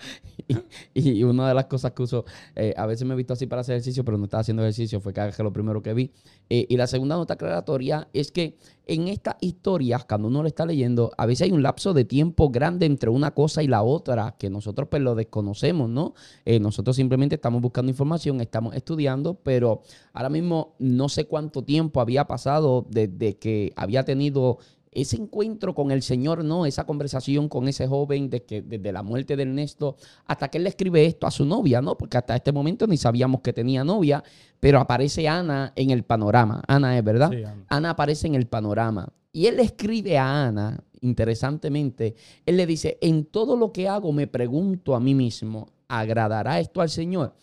y, 0.93 1.23
una 1.23 1.47
de 1.47 1.53
las 1.53 1.67
cosas 1.67 1.93
que 1.93 2.03
uso, 2.03 2.25
eh, 2.55 2.73
a 2.75 2.85
veces 2.87 3.07
me 3.07 3.13
he 3.13 3.17
visto 3.17 3.31
así 3.31 3.45
para 3.45 3.61
hacer 3.61 3.75
ejercicio, 3.75 4.03
pero 4.03 4.17
no 4.17 4.25
estaba 4.25 4.41
haciendo 4.41 4.63
ejercicio, 4.63 4.99
fue 4.99 5.13
que 5.13 5.31
lo 5.41 5.53
primero 5.53 5.81
que 5.81 5.93
vi. 5.93 6.11
Eh, 6.49 6.65
y 6.67 6.75
la 6.75 6.87
segunda 6.87 7.15
nota 7.15 7.35
aclaratoria 7.35 8.09
es 8.11 8.33
que 8.33 8.57
en 8.87 9.07
estas 9.07 9.35
historias, 9.41 10.05
cuando 10.05 10.27
uno 10.27 10.41
lo 10.41 10.47
está 10.47 10.65
leyendo, 10.65 11.11
a 11.17 11.25
veces 11.25 11.45
hay 11.45 11.51
un 11.51 11.63
lapso 11.63 11.93
de 11.93 12.05
tiempo 12.05 12.49
grande 12.49 12.85
entre 12.85 13.09
una 13.09 13.31
cosa 13.31 13.63
y 13.63 13.67
la 13.67 13.83
otra, 13.83 14.35
que 14.37 14.49
nosotros 14.49 14.87
pues 14.89 15.01
lo 15.01 15.15
desconocemos, 15.15 15.89
¿no? 15.89 16.13
Eh, 16.45 16.59
nosotros 16.59 16.95
simplemente 16.95 17.35
estamos 17.35 17.61
buscando 17.61 17.89
información, 17.91 18.41
estamos 18.41 18.75
estudiando, 18.75 19.35
pero 19.35 19.81
ahora 20.13 20.29
mismo 20.29 20.75
no 20.79 21.09
sé 21.09 21.25
cuánto 21.25 21.63
tiempo 21.63 22.01
había 22.01 22.25
pasado 22.25 22.85
desde 22.89 23.37
que 23.37 23.73
había 23.75 24.03
tenido 24.03 24.57
ese 24.91 25.15
encuentro 25.15 25.73
con 25.73 25.91
el 25.91 26.01
Señor, 26.01 26.43
no, 26.43 26.65
esa 26.65 26.85
conversación 26.85 27.47
con 27.47 27.67
ese 27.67 27.87
joven 27.87 28.29
de 28.29 28.43
que, 28.43 28.61
desde 28.61 28.91
la 28.91 29.03
muerte 29.03 29.37
de 29.37 29.43
Ernesto 29.43 29.95
hasta 30.25 30.49
que 30.49 30.57
él 30.57 30.65
le 30.65 30.69
escribe 30.69 31.05
esto 31.05 31.25
a 31.25 31.31
su 31.31 31.45
novia, 31.45 31.81
¿no? 31.81 31.97
Porque 31.97 32.17
hasta 32.17 32.35
este 32.35 32.51
momento 32.51 32.85
ni 32.87 32.97
sabíamos 32.97 33.41
que 33.41 33.53
tenía 33.53 33.85
novia, 33.85 34.21
pero 34.59 34.79
aparece 34.79 35.27
Ana 35.29 35.71
en 35.75 35.91
el 35.91 36.03
panorama. 36.03 36.61
Ana 36.67 36.97
es 36.97 37.03
verdad. 37.03 37.31
Ana. 37.69 37.91
aparece 37.91 38.27
en 38.27 38.35
el 38.35 38.47
panorama. 38.47 39.07
Y 39.31 39.45
él 39.45 39.57
le 39.57 39.63
escribe 39.63 40.17
a 40.17 40.47
Ana, 40.47 40.83
interesantemente, 40.99 42.15
él 42.45 42.57
le 42.57 42.65
dice, 42.65 42.97
en 43.01 43.23
todo 43.25 43.55
lo 43.55 43.71
que 43.71 43.87
hago 43.87 44.11
me 44.11 44.27
pregunto 44.27 44.93
a 44.93 44.99
mí 44.99 45.15
mismo, 45.15 45.69
¿agradará 45.87 46.59
esto 46.59 46.81
al 46.81 46.89
Señor? 46.89 47.33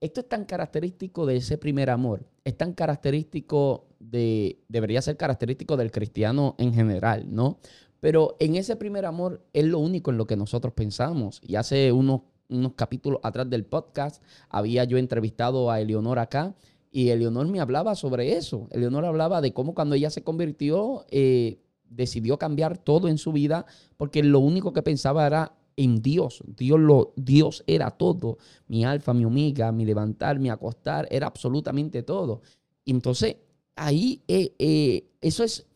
Esto 0.00 0.20
es 0.20 0.28
tan 0.28 0.44
característico 0.44 1.24
de 1.24 1.36
ese 1.36 1.56
primer 1.56 1.88
amor, 1.88 2.26
es 2.44 2.56
tan 2.56 2.74
característico 2.74 3.86
de, 3.98 4.60
debería 4.68 5.00
ser 5.00 5.16
característico 5.16 5.76
del 5.76 5.90
cristiano 5.90 6.54
en 6.58 6.74
general, 6.74 7.26
¿no? 7.34 7.58
Pero 8.00 8.36
en 8.38 8.56
ese 8.56 8.76
primer 8.76 9.06
amor 9.06 9.42
es 9.52 9.64
lo 9.64 9.78
único 9.78 10.10
en 10.10 10.18
lo 10.18 10.26
que 10.26 10.36
nosotros 10.36 10.74
pensamos. 10.74 11.40
Y 11.42 11.56
hace 11.56 11.92
unos, 11.92 12.20
unos 12.48 12.74
capítulos 12.74 13.20
atrás 13.22 13.48
del 13.48 13.64
podcast 13.64 14.22
había 14.50 14.84
yo 14.84 14.98
entrevistado 14.98 15.70
a 15.70 15.80
Eleonor 15.80 16.18
acá 16.18 16.54
y 16.92 17.08
Eleonor 17.08 17.48
me 17.48 17.60
hablaba 17.60 17.94
sobre 17.94 18.36
eso. 18.36 18.68
Eleonor 18.70 19.06
hablaba 19.06 19.40
de 19.40 19.52
cómo 19.52 19.74
cuando 19.74 19.94
ella 19.94 20.10
se 20.10 20.22
convirtió, 20.22 21.06
eh, 21.10 21.58
decidió 21.88 22.38
cambiar 22.38 22.78
todo 22.78 23.08
en 23.08 23.18
su 23.18 23.32
vida 23.32 23.66
porque 23.96 24.22
lo 24.22 24.40
único 24.40 24.72
que 24.72 24.82
pensaba 24.82 25.26
era 25.26 25.56
en 25.76 26.02
Dios. 26.02 26.42
Dios, 26.46 26.80
lo, 26.80 27.12
Dios 27.16 27.62
era 27.66 27.90
todo. 27.90 28.38
Mi 28.68 28.84
alfa, 28.84 29.14
mi 29.14 29.24
omega, 29.24 29.72
mi 29.72 29.84
levantar, 29.84 30.38
mi 30.38 30.50
acostar, 30.50 31.06
era 31.10 31.26
absolutamente 31.26 32.02
todo. 32.02 32.42
Y 32.84 32.92
entonces 32.92 33.36
ahí 33.76 34.22
eh, 34.26 34.54
eh, 34.58 35.10
eso, 35.20 35.44
es, 35.44 35.66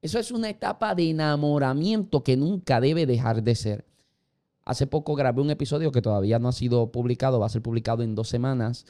eso 0.00 0.18
es 0.18 0.30
una 0.30 0.48
etapa 0.48 0.94
de 0.94 1.10
enamoramiento 1.10 2.22
que 2.22 2.36
nunca 2.36 2.80
debe 2.80 3.04
dejar 3.04 3.42
de 3.42 3.54
ser. 3.54 3.84
Hace 4.64 4.86
poco 4.86 5.14
grabé 5.14 5.40
un 5.40 5.50
episodio 5.50 5.92
que 5.92 6.02
todavía 6.02 6.38
no 6.38 6.48
ha 6.48 6.52
sido 6.52 6.92
publicado, 6.92 7.40
va 7.40 7.46
a 7.46 7.50
ser 7.50 7.62
publicado 7.62 8.02
en 8.02 8.14
dos 8.14 8.28
semanas, 8.28 8.86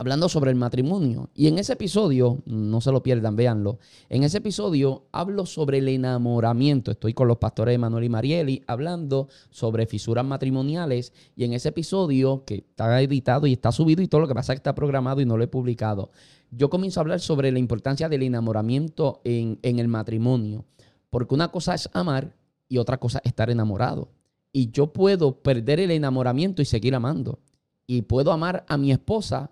hablando 0.00 0.30
sobre 0.30 0.50
el 0.50 0.56
matrimonio. 0.56 1.28
Y 1.34 1.46
en 1.46 1.58
ese 1.58 1.74
episodio, 1.74 2.38
no 2.46 2.80
se 2.80 2.90
lo 2.90 3.02
pierdan, 3.02 3.36
véanlo. 3.36 3.80
En 4.08 4.22
ese 4.22 4.38
episodio 4.38 5.04
hablo 5.12 5.44
sobre 5.44 5.76
el 5.76 5.88
enamoramiento. 5.88 6.90
Estoy 6.90 7.12
con 7.12 7.28
los 7.28 7.36
pastores 7.36 7.78
Manuel 7.78 8.04
y 8.04 8.08
Marieli 8.08 8.62
hablando 8.66 9.28
sobre 9.50 9.84
fisuras 9.84 10.24
matrimoniales. 10.24 11.12
Y 11.36 11.44
en 11.44 11.52
ese 11.52 11.68
episodio, 11.68 12.44
que 12.46 12.54
está 12.54 12.98
editado 13.02 13.46
y 13.46 13.52
está 13.52 13.72
subido 13.72 14.00
y 14.00 14.08
todo 14.08 14.22
lo 14.22 14.26
que 14.26 14.34
pasa 14.34 14.54
es 14.54 14.56
que 14.56 14.60
está 14.60 14.74
programado 14.74 15.20
y 15.20 15.26
no 15.26 15.36
lo 15.36 15.44
he 15.44 15.48
publicado, 15.48 16.12
yo 16.50 16.70
comienzo 16.70 17.00
a 17.00 17.02
hablar 17.02 17.20
sobre 17.20 17.52
la 17.52 17.58
importancia 17.58 18.08
del 18.08 18.22
enamoramiento 18.22 19.20
en, 19.24 19.58
en 19.60 19.80
el 19.80 19.88
matrimonio. 19.88 20.64
Porque 21.10 21.34
una 21.34 21.48
cosa 21.48 21.74
es 21.74 21.90
amar 21.92 22.34
y 22.70 22.78
otra 22.78 22.96
cosa 22.96 23.20
es 23.22 23.28
estar 23.28 23.50
enamorado. 23.50 24.08
Y 24.50 24.70
yo 24.70 24.94
puedo 24.94 25.42
perder 25.42 25.78
el 25.78 25.90
enamoramiento 25.90 26.62
y 26.62 26.64
seguir 26.64 26.94
amando. 26.94 27.38
Y 27.86 28.00
puedo 28.00 28.32
amar 28.32 28.64
a 28.66 28.78
mi 28.78 28.92
esposa 28.92 29.50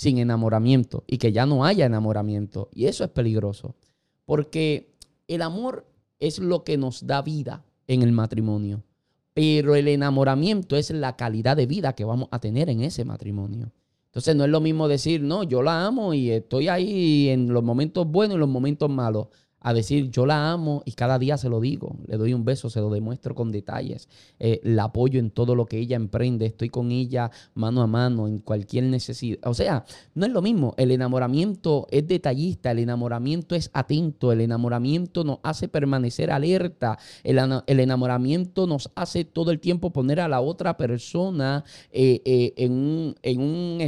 sin 0.00 0.16
enamoramiento 0.16 1.04
y 1.06 1.18
que 1.18 1.30
ya 1.30 1.44
no 1.44 1.62
haya 1.62 1.84
enamoramiento. 1.84 2.70
Y 2.72 2.86
eso 2.86 3.04
es 3.04 3.10
peligroso, 3.10 3.74
porque 4.24 4.94
el 5.28 5.42
amor 5.42 5.84
es 6.18 6.38
lo 6.38 6.64
que 6.64 6.78
nos 6.78 7.06
da 7.06 7.20
vida 7.20 7.66
en 7.86 8.00
el 8.00 8.10
matrimonio, 8.10 8.82
pero 9.34 9.74
el 9.74 9.88
enamoramiento 9.88 10.76
es 10.76 10.88
la 10.88 11.16
calidad 11.16 11.54
de 11.54 11.66
vida 11.66 11.92
que 11.92 12.06
vamos 12.06 12.28
a 12.30 12.38
tener 12.38 12.70
en 12.70 12.80
ese 12.80 13.04
matrimonio. 13.04 13.72
Entonces 14.06 14.34
no 14.34 14.44
es 14.44 14.50
lo 14.50 14.62
mismo 14.62 14.88
decir, 14.88 15.20
no, 15.20 15.42
yo 15.42 15.62
la 15.62 15.84
amo 15.84 16.14
y 16.14 16.30
estoy 16.30 16.68
ahí 16.68 17.28
en 17.28 17.52
los 17.52 17.62
momentos 17.62 18.06
buenos 18.06 18.36
y 18.36 18.40
los 18.40 18.48
momentos 18.48 18.88
malos 18.88 19.26
a 19.60 19.74
decir 19.74 20.10
yo 20.10 20.26
la 20.26 20.50
amo 20.52 20.82
y 20.84 20.92
cada 20.92 21.18
día 21.18 21.36
se 21.36 21.48
lo 21.48 21.60
digo, 21.60 21.96
le 22.06 22.16
doy 22.16 22.34
un 22.34 22.44
beso, 22.44 22.70
se 22.70 22.80
lo 22.80 22.90
demuestro 22.90 23.34
con 23.34 23.52
detalles, 23.52 24.08
eh, 24.38 24.60
la 24.64 24.84
apoyo 24.84 25.20
en 25.20 25.30
todo 25.30 25.54
lo 25.54 25.66
que 25.66 25.78
ella 25.78 25.96
emprende, 25.96 26.46
estoy 26.46 26.70
con 26.70 26.90
ella 26.90 27.30
mano 27.54 27.82
a 27.82 27.86
mano 27.86 28.26
en 28.26 28.38
cualquier 28.38 28.84
necesidad. 28.84 29.38
O 29.44 29.54
sea, 29.54 29.84
no 30.14 30.26
es 30.26 30.32
lo 30.32 30.42
mismo, 30.42 30.74
el 30.78 30.90
enamoramiento 30.90 31.86
es 31.90 32.06
detallista, 32.06 32.70
el 32.70 32.78
enamoramiento 32.78 33.54
es 33.54 33.70
atento, 33.72 34.32
el 34.32 34.40
enamoramiento 34.40 35.24
nos 35.24 35.38
hace 35.42 35.68
permanecer 35.68 36.30
alerta, 36.30 36.98
el, 37.22 37.38
enamoramiento 37.66 38.66
nos 38.66 38.90
hace 38.94 39.24
todo 39.24 39.50
el 39.50 39.60
tiempo 39.60 39.90
poner 39.90 40.20
a 40.20 40.28
la 40.28 40.40
otra 40.40 40.76
persona 40.76 41.64
eh, 41.92 42.22
eh, 42.24 42.54
en 42.56 42.72
un... 42.72 43.14
En 43.22 43.40
un 43.40 43.80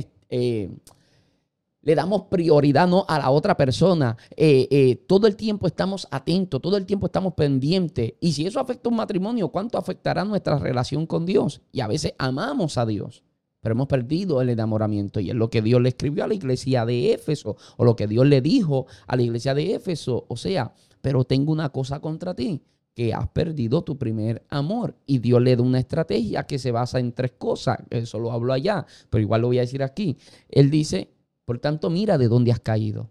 le 1.83 1.95
damos 1.95 2.23
prioridad 2.23 2.89
no 2.89 3.05
a 3.09 3.19
la 3.19 3.31
otra 3.31 3.57
persona. 3.57 4.17
Eh, 4.37 4.69
eh, 4.71 4.97
todo 5.07 5.27
el 5.27 5.37
tiempo 5.37 5.67
estamos 5.67 6.07
atentos, 6.11 6.61
todo 6.61 6.77
el 6.77 6.87
tiempo 6.87 7.07
estamos 7.07 7.35
pendientes. 7.35 8.15
Y 8.21 8.33
si 8.33 8.47
eso 8.47 8.61
afecta 8.61 8.89
un 8.89 8.97
matrimonio, 8.97 9.49
¿cuánto 9.49 9.79
afectará 9.79 10.25
nuestra 10.25 10.59
relación 10.59 11.07
con 11.07 11.27
Dios? 11.27 11.61
Y 11.73 11.81
a 11.81 11.89
veces 11.89 12.15
amamos 12.19 12.79
a 12.79 12.87
Dios, 12.87 13.25
pero 13.61 13.75
hemos 13.75 13.89
perdido 13.89 14.41
el 14.41 14.49
enamoramiento. 14.49 15.21
Y 15.21 15.31
es 15.31 15.37
lo 15.37 15.51
que 15.51 15.63
Dios 15.63 15.81
le 15.81 15.91
escribió 15.91 16.25
a 16.25 16.29
la 16.29 16.35
iglesia 16.35 16.87
de 16.87 17.13
Éfeso, 17.13 17.57
o 17.77 17.85
lo 17.85 17.97
que 17.97 18.07
Dios 18.07 18.27
le 18.27 18.41
dijo 18.41 18.87
a 19.07 19.17
la 19.17 19.23
iglesia 19.23 19.55
de 19.55 19.75
Éfeso. 19.75 20.25
O 20.29 20.37
sea, 20.37 20.73
pero 21.01 21.25
tengo 21.25 21.53
una 21.53 21.71
cosa 21.71 22.01
contra 22.01 22.35
ti 22.35 22.63
que 22.95 23.15
has 23.15 23.29
perdido 23.29 23.83
tu 23.83 23.97
primer 23.97 24.45
amor. 24.51 24.95
Y 25.07 25.19
Dios 25.19 25.41
le 25.41 25.57
da 25.57 25.63
una 25.63 25.79
estrategia 25.79 26.45
que 26.45 26.59
se 26.59 26.71
basa 26.71 27.01
en 27.01 27.13
tres 27.13 27.33
cosas. 27.33 27.79
Eso 27.91 28.19
lo 28.19 28.33
hablo 28.33 28.53
allá, 28.53 28.87
pero 29.11 29.23
igual 29.23 29.41
lo 29.41 29.47
voy 29.49 29.59
a 29.59 29.63
decir 29.63 29.83
aquí. 29.83 30.19
Él 30.49 30.71
dice, 30.71 31.12
por 31.45 31.59
tanto, 31.59 31.91
mira 31.91 32.19
de 32.19 32.29
dónde 32.29 32.53
has 32.53 32.61
caído. 32.61 33.11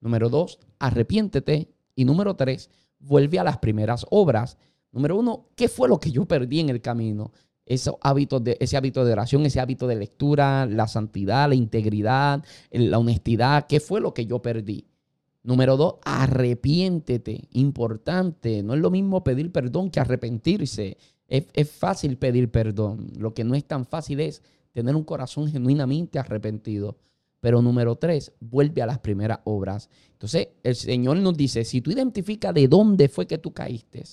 Número 0.00 0.28
dos, 0.28 0.58
arrepiéntete. 0.78 1.68
Y 1.94 2.04
número 2.04 2.36
tres, 2.36 2.70
vuelve 2.98 3.38
a 3.38 3.44
las 3.44 3.58
primeras 3.58 4.06
obras. 4.10 4.58
Número 4.92 5.16
uno, 5.16 5.46
¿qué 5.56 5.68
fue 5.68 5.88
lo 5.88 5.98
que 5.98 6.10
yo 6.10 6.26
perdí 6.26 6.60
en 6.60 6.68
el 6.68 6.80
camino? 6.80 7.32
De, 7.64 7.74
ese 7.74 8.76
hábito 8.76 9.04
de 9.04 9.12
oración, 9.12 9.44
ese 9.44 9.58
hábito 9.58 9.88
de 9.88 9.96
lectura, 9.96 10.66
la 10.66 10.86
santidad, 10.86 11.48
la 11.48 11.56
integridad, 11.56 12.44
la 12.70 12.98
honestidad, 12.98 13.66
¿qué 13.66 13.80
fue 13.80 14.00
lo 14.00 14.14
que 14.14 14.26
yo 14.26 14.40
perdí? 14.40 14.86
Número 15.42 15.76
dos, 15.76 15.96
arrepiéntete. 16.04 17.48
Importante. 17.52 18.62
No 18.62 18.74
es 18.74 18.80
lo 18.80 18.90
mismo 18.90 19.24
pedir 19.24 19.50
perdón 19.52 19.90
que 19.90 20.00
arrepentirse. 20.00 20.96
Es, 21.28 21.46
es, 21.54 21.70
fácil 21.70 22.18
pedir 22.18 22.50
perdón. 22.50 23.12
Lo 23.18 23.34
que 23.34 23.44
no 23.44 23.54
es 23.54 23.64
tan 23.64 23.84
fácil 23.84 24.20
es 24.20 24.42
tener 24.72 24.94
un 24.94 25.04
corazón 25.04 25.48
genuinamente 25.48 26.18
arrepentido. 26.18 26.96
Pero 27.40 27.62
número 27.62 27.96
tres, 27.96 28.32
vuelve 28.40 28.82
a 28.82 28.86
las 28.86 28.98
primeras 28.98 29.40
obras. 29.44 29.88
Entonces, 30.12 30.48
el 30.62 30.74
Señor 30.74 31.18
nos 31.18 31.36
dice, 31.36 31.64
si 31.64 31.80
tú 31.80 31.90
identificas 31.90 32.54
de 32.54 32.68
dónde 32.68 33.08
fue 33.08 33.26
que 33.26 33.38
tú 33.38 33.52
caíste, 33.52 34.04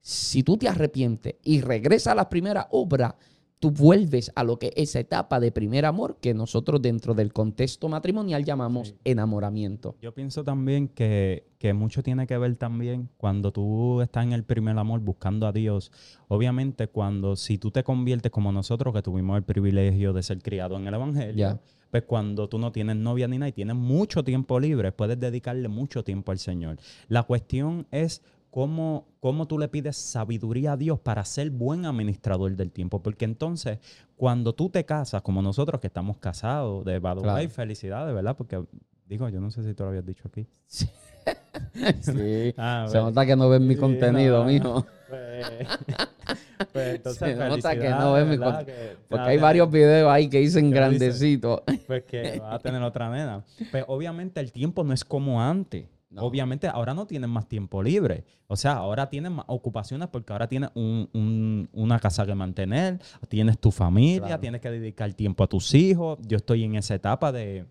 si 0.00 0.42
tú 0.42 0.56
te 0.56 0.68
arrepientes 0.68 1.36
y 1.42 1.60
regresas 1.60 2.12
a 2.12 2.16
las 2.16 2.26
primeras 2.26 2.66
obras, 2.70 3.14
tú 3.62 3.70
vuelves 3.70 4.32
a 4.34 4.42
lo 4.42 4.58
que 4.58 4.72
es 4.74 4.90
esa 4.90 4.98
etapa 4.98 5.38
de 5.38 5.52
primer 5.52 5.84
amor 5.84 6.16
que 6.20 6.34
nosotros 6.34 6.82
dentro 6.82 7.14
del 7.14 7.32
contexto 7.32 7.88
matrimonial 7.88 8.44
llamamos 8.44 8.96
enamoramiento. 9.04 9.94
Yo 10.02 10.12
pienso 10.12 10.42
también 10.42 10.88
que, 10.88 11.46
que, 11.58 11.72
mucho 11.72 12.02
tiene 12.02 12.26
que 12.26 12.36
ver 12.38 12.56
también 12.56 13.08
cuando 13.16 13.52
tú 13.52 14.00
estás 14.00 14.24
en 14.24 14.32
el 14.32 14.42
primer 14.42 14.76
amor 14.76 14.98
buscando 14.98 15.46
a 15.46 15.52
Dios. 15.52 15.92
Obviamente 16.26 16.88
cuando 16.88 17.36
si 17.36 17.56
tú 17.56 17.70
te 17.70 17.84
conviertes 17.84 18.32
como 18.32 18.50
nosotros 18.50 18.92
que 18.92 19.02
tuvimos 19.02 19.36
el 19.36 19.44
privilegio 19.44 20.12
de 20.12 20.24
ser 20.24 20.42
criados 20.42 20.80
en 20.80 20.88
el 20.88 20.94
Evangelio 20.94 21.60
pues 21.92 22.04
cuando 22.04 22.48
tú 22.48 22.58
no 22.58 22.72
tienes 22.72 22.96
novia 22.96 23.28
ni 23.28 23.36
nada 23.36 23.50
y 23.50 23.52
tienes 23.52 23.76
mucho 23.76 24.24
tiempo 24.24 24.58
libre, 24.58 24.92
puedes 24.92 25.20
dedicarle 25.20 25.68
mucho 25.68 26.02
tiempo 26.02 26.32
al 26.32 26.38
Señor. 26.38 26.78
La 27.08 27.24
cuestión 27.24 27.86
es 27.90 28.22
cómo, 28.48 29.08
cómo 29.20 29.46
tú 29.46 29.58
le 29.58 29.68
pides 29.68 29.98
sabiduría 29.98 30.72
a 30.72 30.76
Dios 30.78 31.00
para 31.00 31.22
ser 31.26 31.50
buen 31.50 31.84
administrador 31.84 32.56
del 32.56 32.72
tiempo. 32.72 33.02
Porque 33.02 33.26
entonces, 33.26 33.78
cuando 34.16 34.54
tú 34.54 34.70
te 34.70 34.86
casas, 34.86 35.20
como 35.20 35.42
nosotros 35.42 35.82
que 35.82 35.88
estamos 35.88 36.16
casados, 36.16 36.82
de 36.86 36.98
Badaway, 36.98 37.48
felicidades, 37.48 38.14
¿verdad? 38.14 38.38
Porque, 38.38 38.64
digo, 39.06 39.28
yo 39.28 39.42
no 39.42 39.50
sé 39.50 39.62
si 39.62 39.74
tú 39.74 39.82
lo 39.82 39.90
habías 39.90 40.06
dicho 40.06 40.26
aquí. 40.26 40.46
Sí. 40.66 40.88
Ah, 42.56 42.86
Se 42.88 42.98
nota 42.98 43.24
que 43.24 43.36
no 43.36 43.48
ven 43.48 43.66
mi 43.66 43.76
contenido, 43.76 44.44
mijo. 44.44 44.84
Pues, 45.08 45.46
pues 46.72 46.96
entonces, 46.96 47.36
Se 47.36 47.48
nota 47.48 47.74
que 47.76 47.88
no 47.88 48.12
ven 48.12 48.30
mi 48.30 48.38
contenido. 48.38 48.96
Porque 49.08 49.28
hay 49.28 49.38
varios 49.38 49.70
videos 49.70 50.10
ahí 50.10 50.28
que 50.28 50.38
dicen 50.38 50.70
grandecito. 50.70 51.64
pues 51.86 52.04
que 52.04 52.40
va 52.40 52.54
a 52.54 52.58
tener 52.58 52.82
otra 52.82 53.10
nena. 53.10 53.44
Pues 53.70 53.84
obviamente 53.88 54.40
el 54.40 54.52
tiempo 54.52 54.84
no 54.84 54.92
es 54.92 55.04
como 55.04 55.42
antes. 55.42 55.86
Obviamente 56.16 56.66
ahora 56.68 56.92
no 56.92 57.06
tienen 57.06 57.30
más 57.30 57.48
tiempo 57.48 57.82
libre. 57.82 58.24
O 58.46 58.56
sea, 58.56 58.72
ahora 58.72 59.08
tienen 59.08 59.32
más 59.32 59.46
ocupaciones 59.48 60.08
porque 60.08 60.32
ahora 60.32 60.46
tienes 60.46 60.70
una 60.74 61.98
casa 61.98 62.26
que 62.26 62.34
mantener, 62.34 63.00
tienes 63.28 63.58
tu 63.58 63.70
familia, 63.70 64.38
tienes 64.38 64.60
que 64.60 64.70
dedicar 64.70 65.12
tiempo 65.14 65.44
a 65.44 65.46
tus 65.46 65.74
hijos. 65.74 66.18
Yo 66.26 66.36
estoy 66.36 66.64
en 66.64 66.74
esa 66.74 66.94
etapa 66.94 67.32
de 67.32 67.64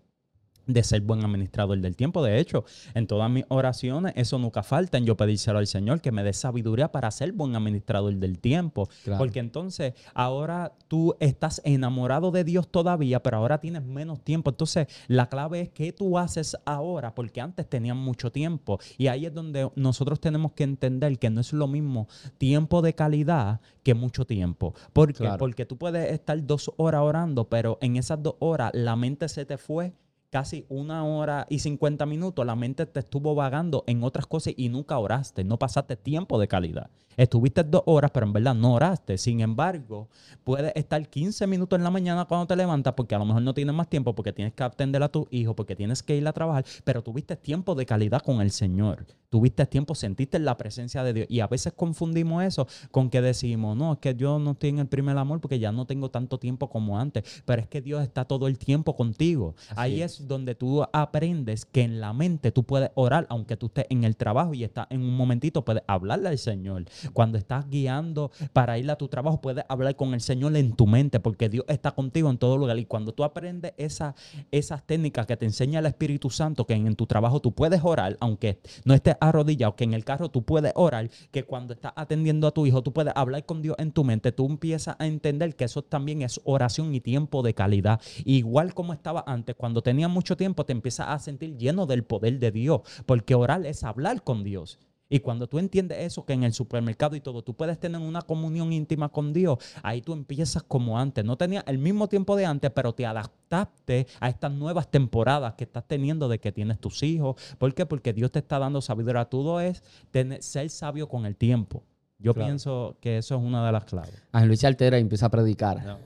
de 0.66 0.82
ser 0.82 1.00
buen 1.02 1.24
administrador 1.24 1.78
del 1.80 1.96
tiempo. 1.96 2.22
De 2.22 2.38
hecho, 2.38 2.64
en 2.94 3.06
todas 3.06 3.30
mis 3.30 3.44
oraciones, 3.48 4.12
eso 4.16 4.38
nunca 4.38 4.62
falta 4.62 4.98
en 4.98 5.06
yo 5.06 5.16
pedírselo 5.16 5.58
al 5.58 5.66
Señor, 5.66 6.00
que 6.00 6.12
me 6.12 6.22
dé 6.22 6.32
sabiduría 6.32 6.92
para 6.92 7.10
ser 7.10 7.32
buen 7.32 7.56
administrador 7.56 8.14
del 8.14 8.38
tiempo. 8.38 8.88
Porque 9.18 9.40
entonces 9.40 9.94
ahora 10.14 10.72
tú 10.88 11.16
estás 11.20 11.60
enamorado 11.64 12.30
de 12.30 12.44
Dios 12.44 12.68
todavía, 12.68 13.22
pero 13.22 13.38
ahora 13.38 13.58
tienes 13.58 13.84
menos 13.84 14.22
tiempo. 14.22 14.50
Entonces, 14.50 14.86
la 15.08 15.28
clave 15.28 15.60
es 15.60 15.68
qué 15.70 15.92
tú 15.92 16.18
haces 16.18 16.56
ahora, 16.64 17.14
porque 17.14 17.40
antes 17.40 17.68
tenían 17.68 17.96
mucho 17.96 18.30
tiempo. 18.30 18.78
Y 18.98 19.08
ahí 19.08 19.26
es 19.26 19.34
donde 19.34 19.70
nosotros 19.74 20.20
tenemos 20.20 20.52
que 20.52 20.64
entender 20.64 21.18
que 21.18 21.30
no 21.30 21.40
es 21.40 21.52
lo 21.52 21.66
mismo 21.66 22.08
tiempo 22.38 22.82
de 22.82 22.94
calidad 22.94 23.60
que 23.82 23.94
mucho 23.94 24.26
tiempo. 24.26 24.74
¿Por 24.92 25.12
qué? 25.12 25.28
Porque 25.38 25.66
tú 25.66 25.76
puedes 25.76 26.12
estar 26.12 26.44
dos 26.46 26.70
horas 26.76 27.02
orando, 27.02 27.48
pero 27.48 27.78
en 27.80 27.96
esas 27.96 28.22
dos 28.22 28.36
horas 28.38 28.70
la 28.74 28.96
mente 28.96 29.28
se 29.28 29.44
te 29.44 29.58
fue 29.58 29.92
casi 30.32 30.64
una 30.70 31.04
hora 31.04 31.46
y 31.50 31.58
cincuenta 31.58 32.06
minutos, 32.06 32.46
la 32.46 32.56
mente 32.56 32.86
te 32.86 33.00
estuvo 33.00 33.34
vagando 33.34 33.84
en 33.86 34.02
otras 34.02 34.26
cosas 34.26 34.54
y 34.56 34.70
nunca 34.70 34.98
oraste, 34.98 35.44
no 35.44 35.58
pasaste 35.58 35.94
tiempo 35.94 36.40
de 36.40 36.48
calidad. 36.48 36.90
Estuviste 37.18 37.62
dos 37.62 37.82
horas, 37.84 38.10
pero 38.12 38.24
en 38.24 38.32
verdad 38.32 38.54
no 38.54 38.72
oraste. 38.72 39.18
Sin 39.18 39.40
embargo, 39.40 40.08
puedes 40.42 40.72
estar 40.74 41.06
15 41.06 41.46
minutos 41.46 41.78
en 41.78 41.84
la 41.84 41.90
mañana 41.90 42.24
cuando 42.24 42.46
te 42.46 42.56
levantas, 42.56 42.94
porque 42.94 43.14
a 43.14 43.18
lo 43.18 43.26
mejor 43.26 43.42
no 43.42 43.52
tienes 43.52 43.74
más 43.74 43.88
tiempo, 43.88 44.14
porque 44.14 44.32
tienes 44.32 44.54
que 44.54 44.62
atender 44.62 45.02
a 45.02 45.10
tu 45.10 45.28
hijo, 45.30 45.54
porque 45.54 45.76
tienes 45.76 46.02
que 46.02 46.16
ir 46.16 46.26
a 46.26 46.32
trabajar, 46.32 46.64
pero 46.82 47.02
tuviste 47.02 47.36
tiempo 47.36 47.74
de 47.74 47.84
calidad 47.84 48.22
con 48.22 48.40
el 48.40 48.52
Señor. 48.52 49.04
Tuviste 49.32 49.64
tiempo, 49.64 49.94
sentiste 49.94 50.38
la 50.38 50.58
presencia 50.58 51.02
de 51.02 51.14
Dios. 51.14 51.26
Y 51.30 51.40
a 51.40 51.46
veces 51.46 51.72
confundimos 51.72 52.44
eso 52.44 52.66
con 52.90 53.08
que 53.08 53.22
decimos, 53.22 53.78
no, 53.78 53.94
es 53.94 53.98
que 53.98 54.14
yo 54.14 54.38
no 54.38 54.50
estoy 54.50 54.68
en 54.68 54.80
el 54.80 54.88
primer 54.88 55.16
amor 55.16 55.40
porque 55.40 55.58
ya 55.58 55.72
no 55.72 55.86
tengo 55.86 56.10
tanto 56.10 56.36
tiempo 56.38 56.68
como 56.68 56.98
antes, 56.98 57.42
pero 57.46 57.62
es 57.62 57.66
que 57.66 57.80
Dios 57.80 58.02
está 58.02 58.26
todo 58.26 58.46
el 58.46 58.58
tiempo 58.58 58.94
contigo. 58.94 59.54
Ahí 59.74 60.02
es 60.02 60.28
donde 60.28 60.54
tú 60.54 60.82
aprendes 60.92 61.64
que 61.64 61.80
en 61.80 61.98
la 61.98 62.12
mente 62.12 62.52
tú 62.52 62.64
puedes 62.64 62.90
orar, 62.94 63.26
aunque 63.30 63.56
tú 63.56 63.68
estés 63.68 63.86
en 63.88 64.04
el 64.04 64.16
trabajo 64.16 64.52
y 64.52 64.64
estás 64.64 64.86
en 64.90 65.00
un 65.00 65.16
momentito, 65.16 65.64
puedes 65.64 65.82
hablarle 65.86 66.28
al 66.28 66.36
Señor. 66.36 66.84
Cuando 67.14 67.38
estás 67.38 67.70
guiando 67.70 68.32
para 68.52 68.76
ir 68.76 68.90
a 68.90 68.96
tu 68.96 69.08
trabajo, 69.08 69.40
puedes 69.40 69.64
hablar 69.66 69.96
con 69.96 70.12
el 70.12 70.20
Señor 70.20 70.54
en 70.58 70.74
tu 70.74 70.86
mente, 70.86 71.20
porque 71.20 71.48
Dios 71.48 71.64
está 71.68 71.92
contigo 71.92 72.28
en 72.28 72.36
todo 72.36 72.58
lugar. 72.58 72.78
Y 72.78 72.84
cuando 72.84 73.12
tú 73.12 73.24
aprendes 73.24 73.72
esa, 73.78 74.14
esas 74.50 74.86
técnicas 74.86 75.26
que 75.26 75.38
te 75.38 75.46
enseña 75.46 75.78
el 75.78 75.86
Espíritu 75.86 76.28
Santo, 76.28 76.66
que 76.66 76.74
en, 76.74 76.94
tu 76.96 77.06
trabajo 77.06 77.40
tú 77.40 77.54
puedes 77.54 77.80
orar, 77.82 78.18
aunque 78.20 78.58
no 78.84 78.92
estés 78.92 79.16
arrodillado, 79.22 79.76
que 79.76 79.84
en 79.84 79.94
el 79.94 80.04
carro 80.04 80.30
tú 80.30 80.42
puedes 80.44 80.72
orar, 80.74 81.10
que 81.30 81.44
cuando 81.44 81.74
estás 81.74 81.92
atendiendo 81.96 82.46
a 82.46 82.50
tu 82.50 82.66
hijo 82.66 82.82
tú 82.82 82.92
puedes 82.92 83.12
hablar 83.16 83.46
con 83.46 83.62
Dios 83.62 83.76
en 83.78 83.92
tu 83.92 84.04
mente, 84.04 84.32
tú 84.32 84.46
empiezas 84.46 84.96
a 84.98 85.06
entender 85.06 85.56
que 85.56 85.64
eso 85.64 85.82
también 85.82 86.22
es 86.22 86.40
oración 86.44 86.94
y 86.94 87.00
tiempo 87.00 87.42
de 87.42 87.54
calidad. 87.54 88.00
Igual 88.24 88.74
como 88.74 88.92
estaba 88.92 89.24
antes, 89.26 89.54
cuando 89.56 89.82
tenías 89.82 90.10
mucho 90.10 90.36
tiempo 90.36 90.66
te 90.66 90.72
empiezas 90.72 91.08
a 91.08 91.18
sentir 91.18 91.56
lleno 91.56 91.86
del 91.86 92.04
poder 92.04 92.38
de 92.38 92.50
Dios, 92.50 92.82
porque 93.06 93.34
orar 93.34 93.64
es 93.66 93.84
hablar 93.84 94.22
con 94.22 94.44
Dios. 94.44 94.78
Y 95.12 95.20
cuando 95.20 95.46
tú 95.46 95.58
entiendes 95.58 95.98
eso, 95.98 96.24
que 96.24 96.32
en 96.32 96.42
el 96.42 96.54
supermercado 96.54 97.14
y 97.14 97.20
todo, 97.20 97.42
tú 97.42 97.54
puedes 97.54 97.78
tener 97.78 98.00
una 98.00 98.22
comunión 98.22 98.72
íntima 98.72 99.10
con 99.10 99.34
Dios, 99.34 99.58
ahí 99.82 100.00
tú 100.00 100.14
empiezas 100.14 100.62
como 100.62 100.98
antes. 100.98 101.22
No 101.22 101.36
tenías 101.36 101.64
el 101.66 101.76
mismo 101.76 102.08
tiempo 102.08 102.34
de 102.34 102.46
antes, 102.46 102.70
pero 102.70 102.94
te 102.94 103.04
adaptaste 103.04 104.06
a 104.20 104.30
estas 104.30 104.50
nuevas 104.52 104.90
temporadas 104.90 105.52
que 105.52 105.64
estás 105.64 105.86
teniendo 105.86 106.28
de 106.30 106.38
que 106.40 106.50
tienes 106.50 106.78
tus 106.78 107.02
hijos. 107.02 107.36
¿Por 107.58 107.74
qué? 107.74 107.84
Porque 107.84 108.14
Dios 108.14 108.32
te 108.32 108.38
está 108.38 108.58
dando 108.58 108.80
sabiduría. 108.80 109.26
Todo 109.26 109.60
es 109.60 109.82
tener, 110.10 110.42
ser 110.42 110.70
sabio 110.70 111.06
con 111.10 111.26
el 111.26 111.36
tiempo. 111.36 111.82
Yo 112.18 112.32
pienso 112.32 112.96
que 113.02 113.18
eso 113.18 113.34
es 113.34 113.42
una 113.42 113.66
de 113.66 113.72
las 113.72 113.84
claves. 113.84 114.22
Ángel 114.32 114.48
Luis 114.48 114.60
se 114.60 114.66
altera 114.66 114.96
y 114.96 115.02
empieza 115.02 115.26
a 115.26 115.30
predicar. 115.30 115.84
No, 115.84 115.98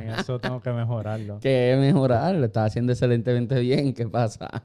en 0.00 0.10
eso 0.10 0.40
tengo 0.40 0.60
que 0.60 0.72
mejorarlo. 0.72 1.38
que 1.42 1.76
mejorarlo. 1.78 2.46
Está 2.46 2.64
haciendo 2.64 2.90
excelentemente 2.90 3.60
bien. 3.60 3.94
¿Qué 3.94 4.08
pasa? 4.08 4.64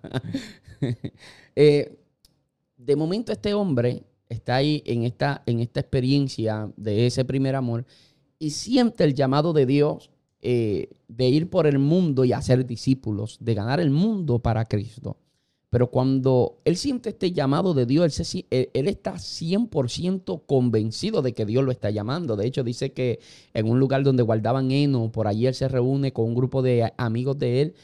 eh, 1.55 1.99
de 2.85 2.95
momento 2.95 3.31
este 3.31 3.53
hombre 3.53 4.03
está 4.29 4.57
ahí 4.57 4.83
en 4.85 5.03
esta, 5.03 5.41
en 5.45 5.59
esta 5.59 5.79
experiencia 5.79 6.71
de 6.77 7.07
ese 7.07 7.25
primer 7.25 7.55
amor 7.55 7.85
y 8.37 8.51
siente 8.51 9.03
el 9.03 9.13
llamado 9.13 9.53
de 9.53 9.65
Dios 9.65 10.11
eh, 10.41 10.89
de 11.07 11.27
ir 11.27 11.49
por 11.49 11.65
el 11.65 11.79
mundo 11.79 12.25
y 12.25 12.33
hacer 12.33 12.65
discípulos, 12.65 13.37
de 13.41 13.55
ganar 13.55 13.79
el 13.79 13.89
mundo 13.89 14.39
para 14.39 14.65
Cristo. 14.65 15.17
Pero 15.71 15.89
cuando 15.89 16.59
él 16.63 16.77
siente 16.77 17.09
este 17.09 17.31
llamado 17.31 17.73
de 17.73 17.85
Dios, 17.85 18.19
él, 18.49 18.69
él, 18.73 18.87
está 18.87 19.15
100% 19.15 20.43
convencido 20.45 21.21
de 21.21 21.33
que 21.33 21.45
Dios 21.45 21.65
lo 21.65 21.71
está 21.71 21.89
llamando. 21.89 22.35
De 22.35 22.45
hecho, 22.45 22.63
dice 22.63 22.93
que 22.93 23.19
en 23.53 23.67
un 23.67 23.79
lugar 23.79 24.03
donde 24.03 24.23
guardaban 24.23 24.71
heno, 24.71 25.11
por 25.11 25.27
allí 25.27 25.47
él 25.47 25.55
se 25.55 25.67
reúne 25.67 26.13
con 26.13 26.25
un 26.25 26.35
grupo 26.35 26.61
de 26.61 26.93
amigos 26.97 27.37
de 27.39 27.61
él 27.61 27.75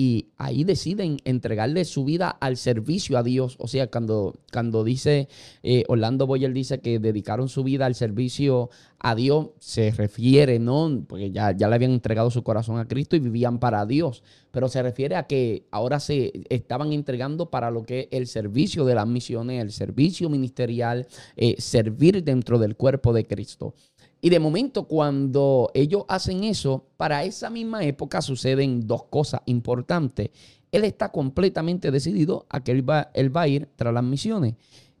y 0.00 0.28
ahí 0.38 0.64
deciden 0.64 1.18
entregarle 1.26 1.84
su 1.84 2.06
vida 2.06 2.30
al 2.30 2.56
servicio 2.56 3.18
a 3.18 3.22
Dios. 3.22 3.56
O 3.58 3.68
sea, 3.68 3.90
cuando, 3.90 4.34
cuando 4.50 4.82
dice 4.82 5.28
eh, 5.62 5.84
Orlando 5.88 6.26
Boyer 6.26 6.54
dice 6.54 6.80
que 6.80 6.98
dedicaron 6.98 7.50
su 7.50 7.64
vida 7.64 7.84
al 7.84 7.94
servicio 7.94 8.70
a 8.98 9.14
Dios, 9.14 9.50
se 9.58 9.90
refiere, 9.90 10.58
¿no? 10.58 11.04
Porque 11.06 11.32
ya, 11.32 11.52
ya 11.52 11.68
le 11.68 11.74
habían 11.74 11.90
entregado 11.90 12.30
su 12.30 12.42
corazón 12.42 12.78
a 12.78 12.88
Cristo 12.88 13.14
y 13.14 13.18
vivían 13.18 13.58
para 13.58 13.84
Dios. 13.84 14.22
Pero 14.50 14.70
se 14.70 14.82
refiere 14.82 15.16
a 15.16 15.24
que 15.24 15.66
ahora 15.70 16.00
se 16.00 16.32
estaban 16.48 16.94
entregando 16.94 17.50
para 17.50 17.70
lo 17.70 17.82
que 17.82 18.00
es 18.00 18.08
el 18.12 18.26
servicio 18.26 18.86
de 18.86 18.94
las 18.94 19.06
misiones, 19.06 19.60
el 19.62 19.70
servicio 19.70 20.30
ministerial, 20.30 21.08
eh, 21.36 21.56
servir 21.58 22.24
dentro 22.24 22.58
del 22.58 22.74
cuerpo 22.74 23.12
de 23.12 23.26
Cristo. 23.26 23.74
Y 24.20 24.30
de 24.30 24.38
momento, 24.38 24.84
cuando 24.84 25.70
ellos 25.74 26.04
hacen 26.08 26.44
eso, 26.44 26.84
para 26.96 27.24
esa 27.24 27.48
misma 27.48 27.84
época 27.84 28.20
suceden 28.20 28.86
dos 28.86 29.04
cosas 29.04 29.40
importantes. 29.46 30.30
Él 30.72 30.84
está 30.84 31.10
completamente 31.10 31.90
decidido 31.90 32.46
a 32.50 32.62
que 32.62 32.72
él 32.72 32.88
va, 32.88 33.10
él 33.14 33.34
va 33.34 33.42
a 33.42 33.48
ir 33.48 33.68
tras 33.76 33.94
las 33.94 34.04
misiones. 34.04 34.54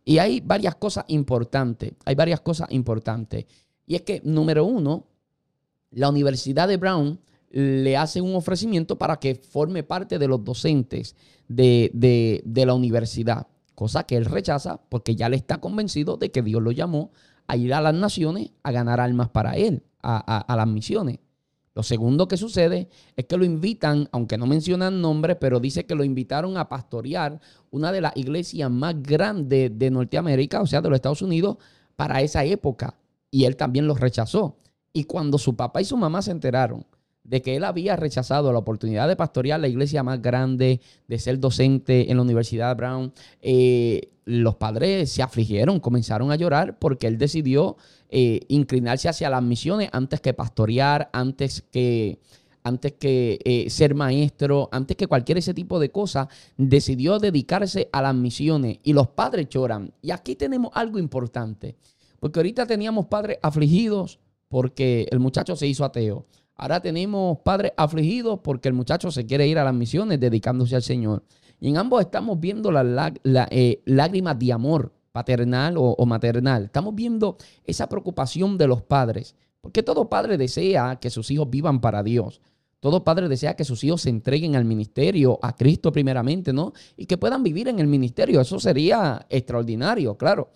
Y 0.04 0.18
hay 0.18 0.40
varias 0.40 0.74
cosas 0.74 1.04
importantes. 1.08 1.92
Hay 2.04 2.14
varias 2.14 2.40
cosas 2.40 2.68
importantes. 2.70 3.44
Y 3.86 3.94
es 3.94 4.02
que, 4.02 4.22
número 4.24 4.64
uno, 4.64 5.06
la 5.90 6.08
Universidad 6.08 6.66
de 6.66 6.78
Brown 6.78 7.20
le 7.50 7.96
hace 7.96 8.20
un 8.20 8.34
ofrecimiento 8.34 8.96
para 8.96 9.18
que 9.18 9.34
forme 9.34 9.82
parte 9.82 10.18
de 10.18 10.28
los 10.28 10.42
docentes 10.44 11.14
de, 11.48 11.90
de 12.44 12.66
la 12.66 12.74
universidad. 12.74 13.48
Cosa 13.74 14.04
que 14.04 14.16
él 14.16 14.24
rechaza 14.24 14.80
porque 14.88 15.16
ya 15.16 15.28
le 15.28 15.36
está 15.36 15.58
convencido 15.58 16.16
de 16.16 16.30
que 16.30 16.42
Dios 16.42 16.62
lo 16.62 16.70
llamó 16.70 17.10
a 17.50 17.56
ir 17.56 17.74
a 17.74 17.80
las 17.80 17.94
naciones 17.94 18.50
a 18.62 18.70
ganar 18.70 19.00
almas 19.00 19.28
para 19.30 19.56
él, 19.56 19.82
a, 20.02 20.54
las 20.56 20.68
misiones. 20.68 21.18
Lo 21.74 21.82
segundo 21.82 22.28
que 22.28 22.36
sucede 22.36 22.88
es 23.16 23.24
que 23.24 23.36
lo 23.36 23.44
invitan, 23.44 24.08
aunque 24.12 24.38
no 24.38 24.46
mencionan 24.46 25.00
nombre, 25.00 25.34
pero 25.34 25.58
dice 25.58 25.84
que 25.84 25.96
lo 25.96 26.04
invitaron 26.04 26.56
a 26.56 26.68
pastorear 26.68 27.40
una 27.72 27.90
de 27.90 28.02
las 28.02 28.16
iglesias 28.16 28.70
más 28.70 29.02
grandes 29.02 29.76
de 29.76 29.90
Norteamérica, 29.90 30.60
o 30.60 30.66
sea, 30.66 30.80
de 30.80 30.90
los 30.90 30.96
Estados 30.96 31.22
Unidos, 31.22 31.56
para 31.96 32.22
esa 32.22 32.44
época. 32.44 32.94
Y 33.32 33.44
él 33.46 33.56
también 33.56 33.88
los 33.88 33.98
rechazó. 33.98 34.56
Y 34.92 35.04
cuando 35.04 35.36
su 35.36 35.56
papá 35.56 35.80
y 35.80 35.84
su 35.84 35.96
mamá 35.96 36.22
se 36.22 36.30
enteraron 36.30 36.86
de 37.30 37.42
que 37.42 37.54
él 37.54 37.62
había 37.62 37.94
rechazado 37.94 38.52
la 38.52 38.58
oportunidad 38.58 39.06
de 39.06 39.14
pastorear 39.14 39.60
la 39.60 39.68
iglesia 39.68 40.02
más 40.02 40.20
grande, 40.20 40.80
de 41.06 41.18
ser 41.20 41.38
docente 41.38 42.10
en 42.10 42.16
la 42.16 42.24
Universidad 42.24 42.76
Brown, 42.76 43.12
eh, 43.40 44.10
los 44.24 44.56
padres 44.56 45.12
se 45.12 45.22
afligieron, 45.22 45.78
comenzaron 45.78 46.32
a 46.32 46.36
llorar 46.36 46.76
porque 46.80 47.06
él 47.06 47.18
decidió 47.18 47.76
eh, 48.08 48.40
inclinarse 48.48 49.08
hacia 49.08 49.30
las 49.30 49.44
misiones 49.44 49.88
antes 49.92 50.20
que 50.20 50.34
pastorear, 50.34 51.08
antes 51.12 51.62
que, 51.70 52.18
antes 52.64 52.94
que 52.94 53.38
eh, 53.44 53.70
ser 53.70 53.94
maestro, 53.94 54.68
antes 54.72 54.96
que 54.96 55.06
cualquier 55.06 55.38
ese 55.38 55.54
tipo 55.54 55.78
de 55.78 55.92
cosa, 55.92 56.28
decidió 56.56 57.20
dedicarse 57.20 57.88
a 57.92 58.02
las 58.02 58.14
misiones 58.14 58.80
y 58.82 58.92
los 58.92 59.06
padres 59.06 59.48
lloran. 59.48 59.92
Y 60.02 60.10
aquí 60.10 60.34
tenemos 60.34 60.72
algo 60.74 60.98
importante, 60.98 61.76
porque 62.18 62.40
ahorita 62.40 62.66
teníamos 62.66 63.06
padres 63.06 63.38
afligidos 63.40 64.18
porque 64.48 65.06
el 65.12 65.20
muchacho 65.20 65.54
se 65.54 65.68
hizo 65.68 65.84
ateo. 65.84 66.26
Ahora 66.60 66.78
tenemos 66.78 67.38
padres 67.38 67.72
afligidos 67.74 68.40
porque 68.40 68.68
el 68.68 68.74
muchacho 68.74 69.10
se 69.10 69.24
quiere 69.24 69.48
ir 69.48 69.58
a 69.58 69.64
las 69.64 69.72
misiones 69.72 70.20
dedicándose 70.20 70.76
al 70.76 70.82
Señor. 70.82 71.24
Y 71.58 71.70
en 71.70 71.78
ambos 71.78 72.02
estamos 72.02 72.38
viendo 72.38 72.70
las 72.70 73.12
eh, 73.24 73.80
lágrimas 73.86 74.38
de 74.38 74.52
amor 74.52 74.92
paternal 75.10 75.76
o, 75.78 76.04
maternal. 76.04 76.64
Estamos 76.64 76.94
viendo 76.94 77.38
esa 77.64 77.88
preocupación 77.88 78.58
de 78.58 78.66
los 78.66 78.82
padres. 78.82 79.36
Porque 79.62 79.82
todo 79.82 80.10
padre 80.10 80.36
desea 80.36 80.96
que 80.96 81.08
sus 81.08 81.30
hijos 81.30 81.48
vivan 81.48 81.80
para 81.80 82.02
Dios. 82.02 82.42
Todo 82.78 83.04
padre 83.04 83.30
desea 83.30 83.56
que 83.56 83.64
sus 83.64 83.82
hijos 83.82 84.02
se 84.02 84.10
entreguen 84.10 84.54
al 84.54 84.66
ministerio, 84.66 85.38
a 85.40 85.56
Cristo 85.56 85.90
primeramente, 85.90 86.52
¿no? 86.52 86.74
Y 86.94 87.06
que 87.06 87.16
puedan 87.16 87.42
vivir 87.42 87.68
en 87.68 87.78
el 87.78 87.86
ministerio. 87.86 88.38
Eso 88.38 88.60
sería 88.60 89.24
extraordinario, 89.30 90.14
claro. 90.18 90.50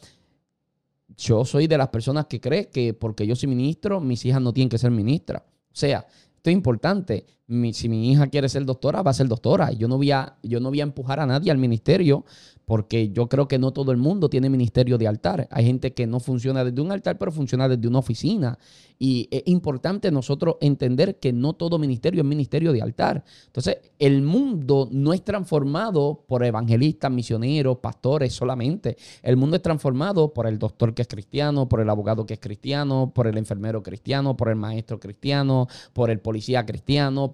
Yo 1.16 1.46
soy 1.46 1.66
de 1.66 1.78
las 1.78 1.88
personas 1.88 2.26
que 2.26 2.42
creen 2.42 2.68
que 2.70 2.92
porque 2.92 3.26
yo 3.26 3.34
soy 3.34 3.48
ministro, 3.48 4.02
mis 4.02 4.22
hijas 4.26 4.42
no 4.42 4.52
tienen 4.52 4.68
que 4.68 4.76
ser 4.76 4.90
ministras. 4.90 5.40
O 5.74 5.76
sea, 5.76 6.06
esto 6.36 6.50
es 6.50 6.52
importante. 6.52 7.26
Si 7.72 7.88
mi 7.88 8.10
hija 8.10 8.28
quiere 8.28 8.48
ser 8.48 8.64
doctora, 8.64 9.02
va 9.02 9.10
a 9.10 9.14
ser 9.14 9.28
doctora. 9.28 9.70
Yo 9.72 9.86
no 9.86 9.96
voy 9.96 10.10
a, 10.10 10.36
yo 10.42 10.60
no 10.60 10.70
voy 10.70 10.80
a 10.80 10.84
empujar 10.84 11.20
a 11.20 11.26
nadie 11.26 11.50
al 11.50 11.58
ministerio 11.58 12.24
porque 12.64 13.10
yo 13.10 13.28
creo 13.28 13.46
que 13.48 13.58
no 13.58 13.72
todo 13.72 13.92
el 13.92 13.98
mundo 13.98 14.30
tiene 14.30 14.48
ministerio 14.48 14.96
de 14.96 15.06
altar. 15.06 15.48
Hay 15.50 15.66
gente 15.66 15.92
que 15.92 16.06
no 16.06 16.20
funciona 16.20 16.64
desde 16.64 16.80
un 16.80 16.92
altar, 16.92 17.18
pero 17.18 17.30
funciona 17.30 17.68
desde 17.68 17.86
una 17.86 17.98
oficina. 17.98 18.58
Y 18.98 19.28
es 19.30 19.42
importante 19.46 20.10
nosotros 20.10 20.56
entender 20.60 21.18
que 21.18 21.32
no 21.32 21.54
todo 21.54 21.78
ministerio 21.78 22.22
es 22.22 22.26
ministerio 22.26 22.72
de 22.72 22.80
altar. 22.80 23.24
Entonces, 23.46 23.78
el 23.98 24.22
mundo 24.22 24.88
no 24.90 25.12
es 25.12 25.22
transformado 25.22 26.24
por 26.26 26.44
evangelistas, 26.44 27.10
misioneros, 27.10 27.78
pastores 27.78 28.32
solamente. 28.32 28.96
El 29.22 29.36
mundo 29.36 29.56
es 29.56 29.62
transformado 29.62 30.32
por 30.32 30.46
el 30.46 30.58
doctor 30.58 30.94
que 30.94 31.02
es 31.02 31.08
cristiano, 31.08 31.68
por 31.68 31.80
el 31.80 31.90
abogado 31.90 32.24
que 32.24 32.34
es 32.34 32.40
cristiano, 32.40 33.12
por 33.14 33.26
el 33.26 33.36
enfermero 33.36 33.82
cristiano, 33.82 34.36
por 34.36 34.48
el 34.48 34.56
maestro 34.56 34.98
cristiano, 34.98 35.66
por 35.92 36.10
el 36.10 36.20
policía 36.20 36.64
cristiano. 36.64 37.30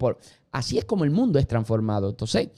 Así 0.51 0.77
es 0.77 0.85
como 0.85 1.03
el 1.03 1.11
mundo 1.11 1.39
es 1.39 1.47
transformado. 1.47 2.09
Entonces, 2.09 2.49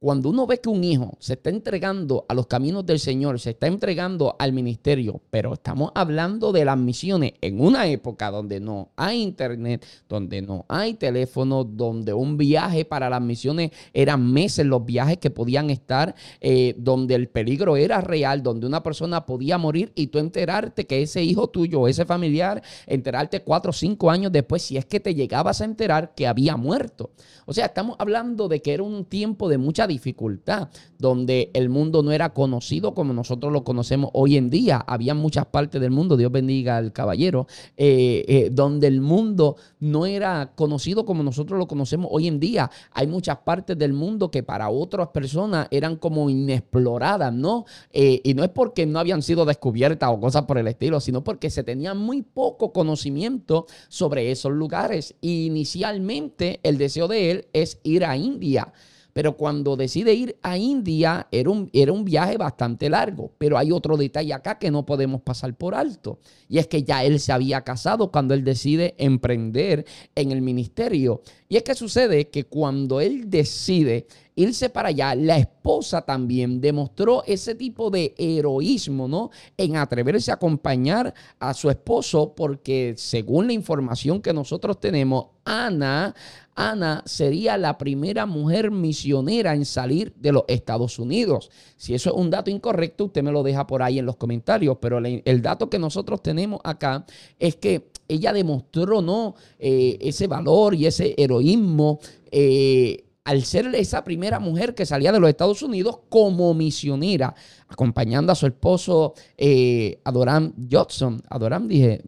cuando 0.00 0.28
uno 0.28 0.46
ve 0.46 0.60
que 0.60 0.68
un 0.68 0.84
hijo 0.84 1.16
se 1.18 1.32
está 1.32 1.50
entregando 1.50 2.24
a 2.28 2.34
los 2.34 2.46
caminos 2.46 2.86
del 2.86 3.00
Señor, 3.00 3.40
se 3.40 3.50
está 3.50 3.66
entregando 3.66 4.36
al 4.38 4.52
ministerio, 4.52 5.20
pero 5.30 5.54
estamos 5.54 5.90
hablando 5.92 6.52
de 6.52 6.64
las 6.64 6.78
misiones 6.78 7.32
en 7.40 7.60
una 7.60 7.88
época 7.88 8.30
donde 8.30 8.60
no 8.60 8.90
hay 8.94 9.20
internet, 9.20 9.84
donde 10.08 10.40
no 10.40 10.66
hay 10.68 10.94
teléfono, 10.94 11.64
donde 11.64 12.12
un 12.12 12.36
viaje 12.36 12.84
para 12.84 13.10
las 13.10 13.20
misiones 13.20 13.72
eran 13.92 14.32
meses 14.32 14.64
los 14.64 14.84
viajes 14.84 15.18
que 15.18 15.30
podían 15.30 15.68
estar, 15.68 16.14
eh, 16.40 16.76
donde 16.78 17.16
el 17.16 17.28
peligro 17.28 17.76
era 17.76 18.00
real, 18.00 18.44
donde 18.44 18.68
una 18.68 18.84
persona 18.84 19.26
podía 19.26 19.58
morir 19.58 19.90
y 19.96 20.06
tú 20.06 20.20
enterarte 20.20 20.86
que 20.86 21.02
ese 21.02 21.24
hijo 21.24 21.48
tuyo, 21.48 21.88
ese 21.88 22.04
familiar, 22.04 22.62
enterarte 22.86 23.42
cuatro 23.42 23.70
o 23.70 23.72
cinco 23.74 24.12
años 24.12 24.30
después, 24.30 24.62
si 24.62 24.76
es 24.76 24.86
que 24.86 25.00
te 25.00 25.16
llegabas 25.16 25.60
a 25.60 25.64
enterar 25.64 26.14
que 26.14 26.28
había 26.28 26.56
muerto. 26.56 27.10
O 27.46 27.52
sea, 27.52 27.66
estamos 27.66 27.96
hablando 27.98 28.46
de 28.46 28.62
que 28.62 28.74
era 28.74 28.84
un 28.84 29.04
tiempo 29.04 29.48
de 29.48 29.58
mucha 29.58 29.87
dificultad, 29.88 30.68
donde 30.98 31.50
el 31.54 31.68
mundo 31.68 32.02
no 32.02 32.12
era 32.12 32.32
conocido 32.32 32.94
como 32.94 33.12
nosotros 33.12 33.52
lo 33.52 33.64
conocemos 33.64 34.10
hoy 34.12 34.36
en 34.36 34.50
día. 34.50 34.78
Había 34.86 35.14
muchas 35.14 35.46
partes 35.46 35.80
del 35.80 35.90
mundo, 35.90 36.16
Dios 36.16 36.30
bendiga 36.30 36.76
al 36.76 36.92
caballero, 36.92 37.46
eh, 37.76 38.24
eh, 38.28 38.50
donde 38.52 38.86
el 38.86 39.00
mundo 39.00 39.56
no 39.80 40.06
era 40.06 40.52
conocido 40.54 41.04
como 41.04 41.22
nosotros 41.22 41.58
lo 41.58 41.66
conocemos 41.66 42.08
hoy 42.12 42.28
en 42.28 42.38
día. 42.38 42.70
Hay 42.92 43.06
muchas 43.06 43.38
partes 43.38 43.76
del 43.78 43.92
mundo 43.92 44.30
que 44.30 44.42
para 44.42 44.68
otras 44.70 45.08
personas 45.08 45.68
eran 45.70 45.96
como 45.96 46.30
inexploradas, 46.30 47.32
¿no? 47.32 47.64
Eh, 47.92 48.20
y 48.24 48.34
no 48.34 48.44
es 48.44 48.50
porque 48.50 48.86
no 48.86 48.98
habían 48.98 49.22
sido 49.22 49.44
descubiertas 49.44 50.10
o 50.10 50.20
cosas 50.20 50.44
por 50.44 50.58
el 50.58 50.68
estilo, 50.68 51.00
sino 51.00 51.24
porque 51.24 51.50
se 51.50 51.64
tenía 51.64 51.94
muy 51.94 52.22
poco 52.22 52.72
conocimiento 52.72 53.66
sobre 53.88 54.30
esos 54.30 54.52
lugares. 54.52 55.14
Inicialmente 55.20 56.60
el 56.62 56.78
deseo 56.78 57.08
de 57.08 57.30
él 57.30 57.46
es 57.52 57.80
ir 57.82 58.04
a 58.04 58.16
India. 58.16 58.72
Pero 59.18 59.36
cuando 59.36 59.74
decide 59.74 60.14
ir 60.14 60.36
a 60.42 60.56
India, 60.56 61.26
era 61.32 61.50
un, 61.50 61.68
era 61.72 61.90
un 61.90 62.04
viaje 62.04 62.36
bastante 62.36 62.88
largo. 62.88 63.32
Pero 63.36 63.58
hay 63.58 63.72
otro 63.72 63.96
detalle 63.96 64.32
acá 64.32 64.60
que 64.60 64.70
no 64.70 64.86
podemos 64.86 65.22
pasar 65.22 65.54
por 65.54 65.74
alto. 65.74 66.20
Y 66.48 66.58
es 66.58 66.68
que 66.68 66.84
ya 66.84 67.02
él 67.02 67.18
se 67.18 67.32
había 67.32 67.62
casado 67.62 68.12
cuando 68.12 68.32
él 68.32 68.44
decide 68.44 68.94
emprender 68.96 69.86
en 70.14 70.30
el 70.30 70.40
ministerio. 70.40 71.22
Y 71.48 71.56
es 71.56 71.64
que 71.64 71.74
sucede 71.74 72.28
que 72.28 72.44
cuando 72.44 73.00
él 73.00 73.28
decide 73.28 74.06
irse 74.38 74.70
para 74.70 74.88
allá, 74.88 75.14
la 75.14 75.36
esposa 75.36 76.02
también 76.02 76.60
demostró 76.60 77.24
ese 77.26 77.54
tipo 77.56 77.90
de 77.90 78.14
heroísmo, 78.16 79.08
¿no? 79.08 79.30
En 79.56 79.76
atreverse 79.76 80.30
a 80.30 80.34
acompañar 80.34 81.12
a 81.40 81.52
su 81.54 81.68
esposo, 81.70 82.34
porque 82.36 82.94
según 82.96 83.48
la 83.48 83.52
información 83.52 84.22
que 84.22 84.32
nosotros 84.32 84.78
tenemos, 84.78 85.26
Ana, 85.44 86.14
Ana 86.54 87.02
sería 87.04 87.56
la 87.56 87.78
primera 87.78 88.26
mujer 88.26 88.70
misionera 88.70 89.54
en 89.54 89.64
salir 89.64 90.12
de 90.16 90.32
los 90.32 90.44
Estados 90.46 90.98
Unidos. 90.98 91.50
Si 91.76 91.94
eso 91.94 92.10
es 92.10 92.16
un 92.16 92.30
dato 92.30 92.50
incorrecto, 92.50 93.06
usted 93.06 93.22
me 93.22 93.32
lo 93.32 93.42
deja 93.42 93.66
por 93.66 93.82
ahí 93.82 93.98
en 93.98 94.06
los 94.06 94.16
comentarios, 94.16 94.78
pero 94.80 94.98
el 94.98 95.42
dato 95.42 95.68
que 95.68 95.78
nosotros 95.78 96.22
tenemos 96.22 96.60
acá 96.62 97.04
es 97.38 97.56
que 97.56 97.90
ella 98.06 98.32
demostró, 98.32 99.02
¿no? 99.02 99.34
Eh, 99.58 99.98
ese 100.00 100.26
valor 100.26 100.74
y 100.74 100.86
ese 100.86 101.14
heroísmo. 101.18 101.98
Eh, 102.30 103.04
al 103.28 103.44
ser 103.44 103.66
esa 103.74 104.04
primera 104.04 104.40
mujer 104.40 104.74
que 104.74 104.86
salía 104.86 105.12
de 105.12 105.20
los 105.20 105.28
Estados 105.28 105.62
Unidos 105.62 105.98
como 106.08 106.54
misionera, 106.54 107.34
acompañando 107.68 108.32
a 108.32 108.34
su 108.34 108.46
esposo 108.46 109.12
eh, 109.36 110.00
Adoram 110.02 110.54
Judson. 110.56 111.20
Adoram, 111.28 111.68
dije, 111.68 112.00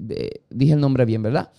dije 0.49 0.73
el 0.73 0.81
nombre 0.81 1.05
bien, 1.05 1.23
¿verdad? 1.23 1.53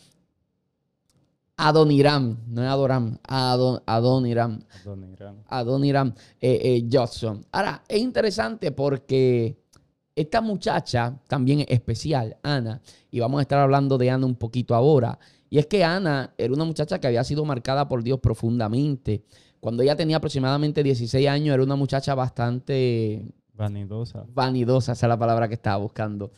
Adoniram, 1.58 2.40
no 2.48 2.64
es 2.64 2.70
Adoram, 2.70 3.20
Adon, 3.22 3.84
Adoniram. 3.86 4.64
Adoniram. 4.84 5.36
Adoniram 5.48 6.14
eh, 6.42 6.82
eh, 6.92 7.40
Ahora, 7.52 7.84
es 7.88 8.02
interesante 8.02 8.72
porque 8.72 9.60
esta 10.16 10.42
muchacha, 10.42 11.20
también 11.28 11.60
es 11.60 11.68
especial, 11.70 12.36
Ana, 12.42 12.82
y 13.12 13.20
vamos 13.20 13.38
a 13.38 13.42
estar 13.44 13.60
hablando 13.60 14.00
de 14.00 14.10
Ana 14.10 14.26
un 14.26 14.38
poquito 14.38 14.74
ahora, 14.74 15.20
y 15.52 15.60
es 15.60 15.68
que 15.68 15.84
Ana 15.84 16.34
era 16.38 16.54
una 16.54 16.64
muchacha 16.64 16.98
que 17.00 17.08
había 17.08 17.26
sido 17.26 17.44
marcada 17.44 17.88
por 17.90 18.04
Dios 18.04 18.22
profundamente. 18.22 19.26
Cuando 19.62 19.84
ella 19.84 19.96
tenía 19.96 20.18
aproximadamente 20.18 20.82
16 20.82 21.28
años, 21.28 21.54
era 21.54 21.64
una 21.64 21.76
muchacha 21.76 22.16
bastante... 22.16 23.24
Vanidosa. 23.54 24.26
Vanidosa, 24.34 24.94
esa 24.94 25.06
es 25.06 25.10
la 25.10 25.20
palabra 25.20 25.48
que 25.48 25.54
estaba 25.54 25.78
buscando. 25.78 26.32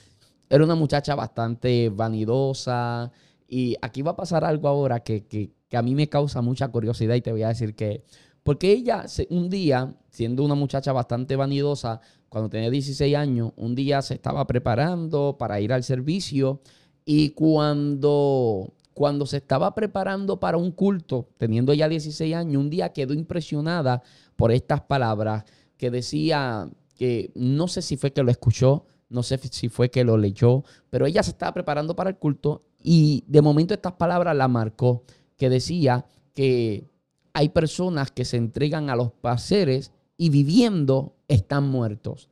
Era 0.50 0.66
una 0.66 0.76
muchacha 0.76 1.16
bastante 1.16 1.90
vanidosa. 1.90 3.12
Y 3.48 3.78
aquí 3.82 4.02
va 4.02 4.12
a 4.12 4.16
pasar 4.18 4.44
algo 4.44 4.68
ahora 4.68 5.00
que, 5.00 5.52
a 5.72 5.82
mí 5.82 5.96
me 5.96 6.10
causa 6.10 6.42
mucha 6.42 6.68
curiosidad 6.68 7.16
y 7.16 7.22
te 7.22 7.32
voy 7.32 7.44
a 7.44 7.48
decir 7.48 7.76
que... 7.76 8.04
Porque 8.44 8.74
ella 8.74 9.06
un 9.30 9.50
día, 9.50 9.96
siendo 10.10 10.44
una 10.44 10.56
muchacha 10.56 10.92
bastante 10.92 11.38
vanidosa, 11.38 12.02
cuando 12.28 12.50
tenía 12.50 12.70
16 12.70 13.16
años, 13.16 13.54
un 13.56 13.74
día 13.74 14.02
se 14.02 14.16
estaba 14.16 14.46
preparando 14.46 15.38
para 15.40 15.62
ir 15.62 15.72
al 15.72 15.84
servicio 15.84 16.60
y 17.06 17.30
cuando 17.30 18.74
cuando 18.94 19.26
se 19.26 19.38
estaba 19.38 19.74
preparando 19.76 20.40
para 20.40 20.58
un 20.58 20.72
culto, 20.72 21.30
teniendo 21.38 21.74
ya 21.74 21.90
16 21.90 22.36
años, 22.36 22.62
un 22.62 22.70
día 22.70 22.94
quedó 22.94 23.14
impresionada 23.14 24.02
por 24.36 24.52
estas 24.52 24.82
palabras 24.82 25.46
que 25.78 25.92
decía 25.92 26.70
que 26.96 27.32
no 27.36 27.68
sé 27.68 27.82
si 27.82 27.98
fue 27.98 28.14
que 28.14 28.24
lo 28.24 28.32
escuchó, 28.32 28.86
no 29.10 29.22
sé 29.22 29.38
si 29.38 29.70
fue 29.70 29.92
que 29.92 30.04
lo 30.04 30.18
leyó, 30.18 30.64
pero 30.90 31.06
ella 31.06 31.22
se 31.24 31.32
estaba 31.32 31.54
preparando 31.54 31.96
para 31.96 32.10
el 32.10 32.18
culto 32.18 32.64
y 32.82 33.24
de 33.28 33.42
momento 33.42 33.74
estas 33.74 33.94
palabras 33.94 34.36
la 34.36 34.48
marcó, 34.48 35.04
que 35.38 35.50
decía 35.50 36.06
que 36.34 36.90
hay 37.34 37.50
personas 37.50 38.12
que 38.12 38.26
se 38.26 38.38
entregan 38.38 38.90
a 38.90 38.96
los 38.96 39.12
placeres 39.12 39.92
y 40.18 40.30
viviendo 40.30 41.16
están 41.28 41.68
muertos. 41.68 42.30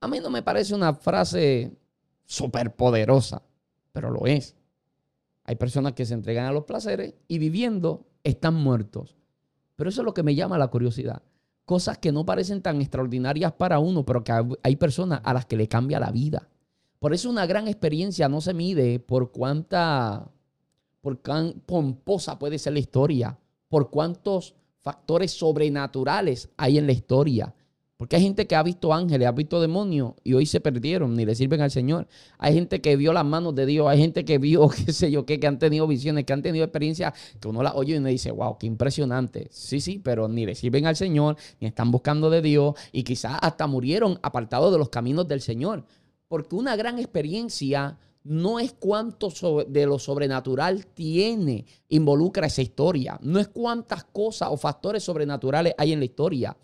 A 0.00 0.08
mí 0.08 0.18
no 0.20 0.30
me 0.30 0.42
parece 0.42 0.74
una 0.74 0.94
frase 0.94 1.76
súper 2.24 2.74
poderosa, 2.74 3.42
pero 3.92 4.10
lo 4.10 4.26
es. 4.26 4.55
Hay 5.46 5.56
personas 5.56 5.92
que 5.92 6.04
se 6.04 6.14
entregan 6.14 6.46
a 6.46 6.52
los 6.52 6.64
placeres 6.64 7.14
y 7.28 7.38
viviendo 7.38 8.06
están 8.24 8.54
muertos. 8.54 9.16
Pero 9.76 9.88
eso 9.88 10.02
es 10.02 10.04
lo 10.04 10.12
que 10.12 10.24
me 10.24 10.34
llama 10.34 10.58
la 10.58 10.68
curiosidad. 10.68 11.22
Cosas 11.64 11.98
que 11.98 12.12
no 12.12 12.26
parecen 12.26 12.62
tan 12.62 12.80
extraordinarias 12.80 13.52
para 13.52 13.78
uno, 13.78 14.04
pero 14.04 14.24
que 14.24 14.32
hay 14.62 14.76
personas 14.76 15.20
a 15.22 15.32
las 15.32 15.46
que 15.46 15.56
le 15.56 15.68
cambia 15.68 16.00
la 16.00 16.10
vida. 16.10 16.48
Por 16.98 17.14
eso 17.14 17.30
una 17.30 17.46
gran 17.46 17.68
experiencia 17.68 18.28
no 18.28 18.40
se 18.40 18.54
mide 18.54 18.98
por 18.98 19.30
cuánta, 19.30 20.30
por 21.00 21.20
cuán 21.22 21.62
pomposa 21.64 22.38
puede 22.38 22.58
ser 22.58 22.72
la 22.72 22.80
historia, 22.80 23.38
por 23.68 23.90
cuántos 23.90 24.54
factores 24.80 25.32
sobrenaturales 25.32 26.48
hay 26.56 26.78
en 26.78 26.86
la 26.86 26.92
historia. 26.92 27.54
Porque 27.96 28.16
hay 28.16 28.22
gente 28.22 28.46
que 28.46 28.54
ha 28.54 28.62
visto 28.62 28.92
ángeles, 28.92 29.26
ha 29.26 29.32
visto 29.32 29.58
demonios 29.58 30.12
y 30.22 30.34
hoy 30.34 30.44
se 30.44 30.60
perdieron, 30.60 31.14
ni 31.16 31.24
le 31.24 31.34
sirven 31.34 31.62
al 31.62 31.70
Señor. 31.70 32.06
Hay 32.36 32.52
gente 32.52 32.82
que 32.82 32.94
vio 32.94 33.14
las 33.14 33.24
manos 33.24 33.54
de 33.54 33.64
Dios, 33.64 33.88
hay 33.88 33.98
gente 33.98 34.26
que 34.26 34.36
vio, 34.36 34.68
qué 34.86 34.92
sé 34.92 35.10
yo, 35.10 35.24
qué, 35.24 35.40
que 35.40 35.46
han 35.46 35.58
tenido 35.58 35.86
visiones, 35.86 36.24
que 36.24 36.34
han 36.34 36.42
tenido 36.42 36.64
experiencias 36.64 37.14
que 37.40 37.48
uno 37.48 37.62
las 37.62 37.74
oye 37.74 37.94
y 37.94 37.96
uno 37.96 38.08
dice, 38.08 38.30
wow, 38.32 38.58
qué 38.58 38.66
impresionante. 38.66 39.48
Sí, 39.50 39.80
sí, 39.80 39.98
pero 39.98 40.28
ni 40.28 40.44
le 40.44 40.54
sirven 40.54 40.86
al 40.86 40.96
Señor, 40.96 41.36
ni 41.58 41.68
están 41.68 41.90
buscando 41.90 42.28
de 42.28 42.42
Dios 42.42 42.74
y 42.92 43.02
quizás 43.02 43.38
hasta 43.40 43.66
murieron 43.66 44.18
apartados 44.22 44.70
de 44.72 44.78
los 44.78 44.90
caminos 44.90 45.26
del 45.26 45.40
Señor. 45.40 45.86
Porque 46.28 46.54
una 46.54 46.76
gran 46.76 46.98
experiencia 46.98 47.98
no 48.24 48.58
es 48.58 48.74
cuánto 48.74 49.30
de 49.68 49.86
lo 49.86 49.98
sobrenatural 49.98 50.84
tiene, 50.86 51.64
involucra 51.88 52.48
esa 52.48 52.60
historia. 52.60 53.18
No 53.22 53.38
es 53.38 53.48
cuántas 53.48 54.04
cosas 54.04 54.48
o 54.50 54.56
factores 54.58 55.04
sobrenaturales 55.04 55.74
hay 55.78 55.92
en 55.92 56.00
la 56.00 56.04
historia 56.04 56.56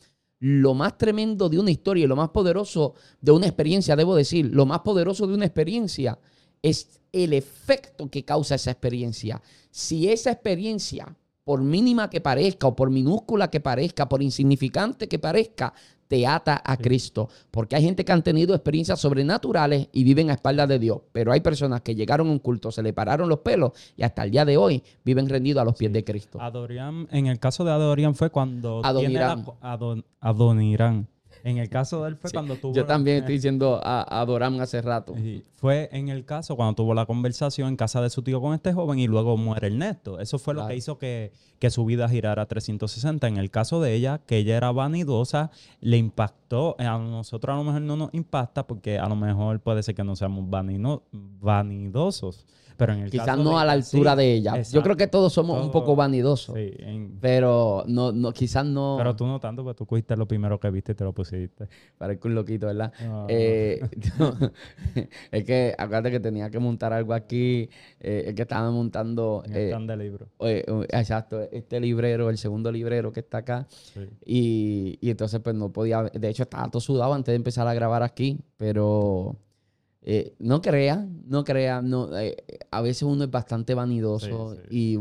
lo 0.43 0.74
más 0.74 0.99
tremendo 0.99 1.49
de 1.49 1.61
una 1.61 1.70
historia 1.70 2.03
y 2.03 2.09
lo 2.09 2.16
más 2.16 2.30
poderoso 2.30 2.95
de 3.20 3.30
una 3.30 3.47
experiencia, 3.47 3.95
debo 3.95 4.16
decir, 4.16 4.51
lo 4.53 4.66
más 4.66 4.80
poderoso 4.80 5.28
de 5.28 5.34
una 5.34 5.45
experiencia 5.47 6.18
es 6.61 7.01
el 7.12 7.32
efecto 7.32 8.11
que 8.11 8.24
causa 8.24 8.57
esa 8.57 8.72
experiencia. 8.72 9.40
Si 9.70 10.09
esa 10.09 10.32
experiencia, 10.32 11.16
por 11.45 11.62
mínima 11.62 12.11
que 12.11 12.20
parezca 12.20 12.66
o 12.66 12.74
por 12.74 12.90
minúscula 12.90 13.51
que 13.51 13.61
parezca, 13.61 14.09
por 14.09 14.20
insignificante 14.20 15.07
que 15.07 15.20
parezca, 15.20 15.74
te 16.12 16.26
ata 16.26 16.60
a 16.62 16.76
Cristo. 16.76 17.30
Porque 17.50 17.74
hay 17.74 17.82
gente 17.82 18.04
que 18.04 18.12
han 18.12 18.22
tenido 18.22 18.54
experiencias 18.54 19.00
sobrenaturales 19.00 19.88
y 19.92 20.04
viven 20.04 20.28
a 20.28 20.34
espaldas 20.34 20.68
de 20.68 20.78
Dios. 20.78 20.98
Pero 21.10 21.32
hay 21.32 21.40
personas 21.40 21.80
que 21.80 21.94
llegaron 21.94 22.28
a 22.28 22.32
un 22.32 22.38
culto, 22.38 22.70
se 22.70 22.82
le 22.82 22.92
pararon 22.92 23.30
los 23.30 23.38
pelos 23.38 23.72
y 23.96 24.02
hasta 24.02 24.22
el 24.24 24.30
día 24.30 24.44
de 24.44 24.58
hoy 24.58 24.82
viven 25.06 25.26
rendidos 25.26 25.62
a 25.62 25.64
los 25.64 25.74
pies 25.74 25.90
de 25.90 26.04
Cristo. 26.04 26.38
Adorian, 26.38 27.08
en 27.12 27.28
el 27.28 27.38
caso 27.38 27.64
de 27.64 27.70
Adorian 27.70 28.14
fue 28.14 28.28
cuando 28.28 28.82
Adonirán. 28.84 29.46
Adonirán. 30.20 31.08
En 31.45 31.59
el 31.59 31.68
caso 31.68 32.03
de 32.03 32.11
él 32.11 32.16
fue 32.16 32.30
cuando 32.30 32.57
tuvo... 32.57 32.74
Yo 32.74 32.86
también 32.86 33.18
estoy 33.18 33.34
diciendo 33.34 33.80
a, 33.82 34.20
Adoram 34.20 34.61
hace 34.61 34.80
rato. 34.80 35.14
Fue 35.55 35.88
en 35.93 36.09
el 36.09 36.24
caso 36.24 36.57
cuando 36.57 36.74
tuvo 36.74 36.95
la 36.95 37.07
conversación 37.07 37.68
en 37.68 37.76
casa 37.76 38.01
de 38.01 38.11
su 38.11 38.22
tío 38.22 38.40
con 38.40 38.55
este 38.55 38.72
joven 38.72 38.99
y 38.99 39.07
luego 39.07 39.36
muere 39.36 39.68
Ernesto. 39.68 40.20
Eso 40.20 40.38
fue 40.38 40.55
lo 40.55 40.66
que 40.66 40.76
hizo 40.76 40.99
que, 40.99 41.32
que, 41.59 41.70
su 41.70 41.84
vida 41.84 42.09
girara 42.09 42.43
a 42.43 42.47
360. 42.47 43.26
En 43.28 43.36
el 43.36 43.51
caso 43.51 43.80
de 43.80 43.95
ella, 43.95 44.18
que 44.26 44.38
ella 44.38 44.57
era 44.57 44.72
vanidosa, 44.72 45.51
le 45.80 45.97
impactó. 45.97 46.76
A 46.78 46.99
nosotros 46.99 47.55
a 47.55 47.59
lo 47.59 47.64
mejor 47.64 47.82
no 47.82 47.97
nos 47.97 48.14
impacta 48.14 48.66
porque 48.66 48.99
a 48.99 49.09
lo 49.09 49.16
mejor 49.16 49.61
puede 49.61 49.82
ser 49.82 49.95
que 49.95 50.05
no 50.05 50.16
seamos 50.16 50.45
vanidosos 51.40 52.47
Quizás 53.11 53.39
no 53.39 53.59
a 53.59 53.64
la 53.64 53.73
altura 53.73 54.16
de 54.16 54.33
ella. 54.33 54.61
Yo 54.62 54.83
creo 54.83 54.97
que 54.97 55.07
todos 55.07 55.33
somos 55.33 55.64
un 55.64 55.70
poco 55.70 55.97
vanidosos. 55.97 56.57
Pero 57.20 57.85
no, 57.87 58.12
no, 58.12 58.33
quizás 58.33 58.64
no. 58.64 58.97
Pero 58.99 59.16
tú 59.16 59.27
no 59.27 59.41
tanto, 59.41 59.62
porque 59.62 59.79
tú 59.79 59.87
cogiste 59.87 60.16
lo 60.16 60.27
primero 60.27 60.59
que 60.59 60.70
viste 60.70 60.93
y 60.93 60.95
te 60.95 61.05
lo 61.05 61.12
pusiste. 61.12 61.68
Parezco 61.99 62.29
un 62.29 62.35
loquito, 62.35 62.66
¿verdad? 62.66 62.93
Eh, 63.29 63.81
es 65.31 65.45
que 65.45 65.75
acuérdate 65.77 66.11
que 66.11 66.20
tenía 66.20 66.51
que 66.51 66.59
montar 66.59 66.93
algo 66.93 67.14
aquí. 67.14 67.68
Eh, 68.01 68.25
es 68.29 68.35
que 68.35 68.43
estaba 68.43 68.70
montando. 68.70 69.43
Eh, 69.49 69.75
de 69.87 69.97
libro. 69.97 70.29
exacto. 70.39 71.41
Este 71.51 71.81
librero, 71.81 72.31
el 72.31 72.39
segundo 72.39 72.70
librero 72.70 73.12
que 73.12 73.20
está 73.20 73.39
acá. 73.39 73.66
Y, 74.25 74.99
y 75.01 75.11
entonces, 75.11 75.41
pues 75.41 75.55
no 75.55 75.73
podía. 75.73 76.03
De 76.03 76.29
hecho, 76.29 76.45
estaba 76.45 76.68
todo 76.68 76.81
sudado 76.81 77.14
antes 77.14 77.33
de 77.33 77.37
empezar 77.37 77.66
a 77.66 77.75
grabar 77.75 78.03
aquí. 78.03 78.39
Pero. 78.57 79.37
Eh, 80.05 80.34
no 80.40 80.61
crea, 80.61 81.07
no 81.26 81.44
crea, 81.44 81.80
no, 81.80 82.18
eh, 82.18 82.36
a 82.72 82.80
veces 82.80 83.05
uno 83.05 83.22
es 83.22 83.30
bastante 83.30 83.72
vanidoso 83.72 84.57
y, 84.68 84.98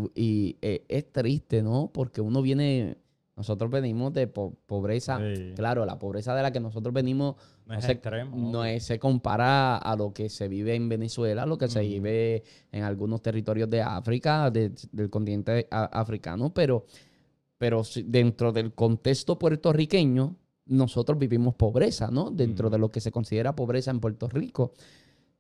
eh, 0.62 0.86
es 0.88 1.12
triste, 1.12 1.64
¿no? 1.64 1.89
Porque 1.91 2.22
uno 2.22 2.43
viene, 2.43 2.97
nosotros 3.36 3.72
venimos 3.72 4.14
de 4.14 4.28
pobreza, 4.28 5.20
claro, 5.56 5.88
la 5.88 5.97
pobreza 5.97 6.36
de 6.36 6.43
la 6.43 6.52
que 6.52 6.60
nosotros 6.60 6.93
venimos 6.93 7.36
no, 7.66 7.82
se, 7.82 7.99
no 8.32 8.80
se 8.80 8.99
compara 8.99 9.78
a 9.78 9.95
lo 9.95 10.14
que 10.14 10.30
se 10.30 10.47
vive 10.47 10.76
en 10.76 10.88
Venezuela, 10.88 11.43
a 11.43 11.47
lo 11.47 11.58
que 11.58 11.68
se 11.68 11.82
vive 11.82 12.43
en 12.72 12.84
algunos 12.84 13.24
territorios 13.24 13.72
de 13.72 13.82
África, 13.82 14.52
del 14.52 15.10
continente 15.10 15.68
africano, 15.72 16.54
pero, 16.54 16.86
pero 17.58 17.82
dentro 18.06 18.52
del 18.52 18.74
contexto 18.74 19.39
puertorriqueño, 19.39 20.36
nosotros 20.66 21.18
vivimos 21.18 21.55
pobreza, 21.55 22.09
¿no? 22.12 22.32
Dentro 22.32 22.70
de 22.70 22.78
lo 22.78 22.89
que 22.89 23.01
se 23.01 23.12
considera 23.12 23.55
pobreza 23.55 23.91
en 23.91 23.99
Puerto 23.99 24.28
Rico. 24.28 24.74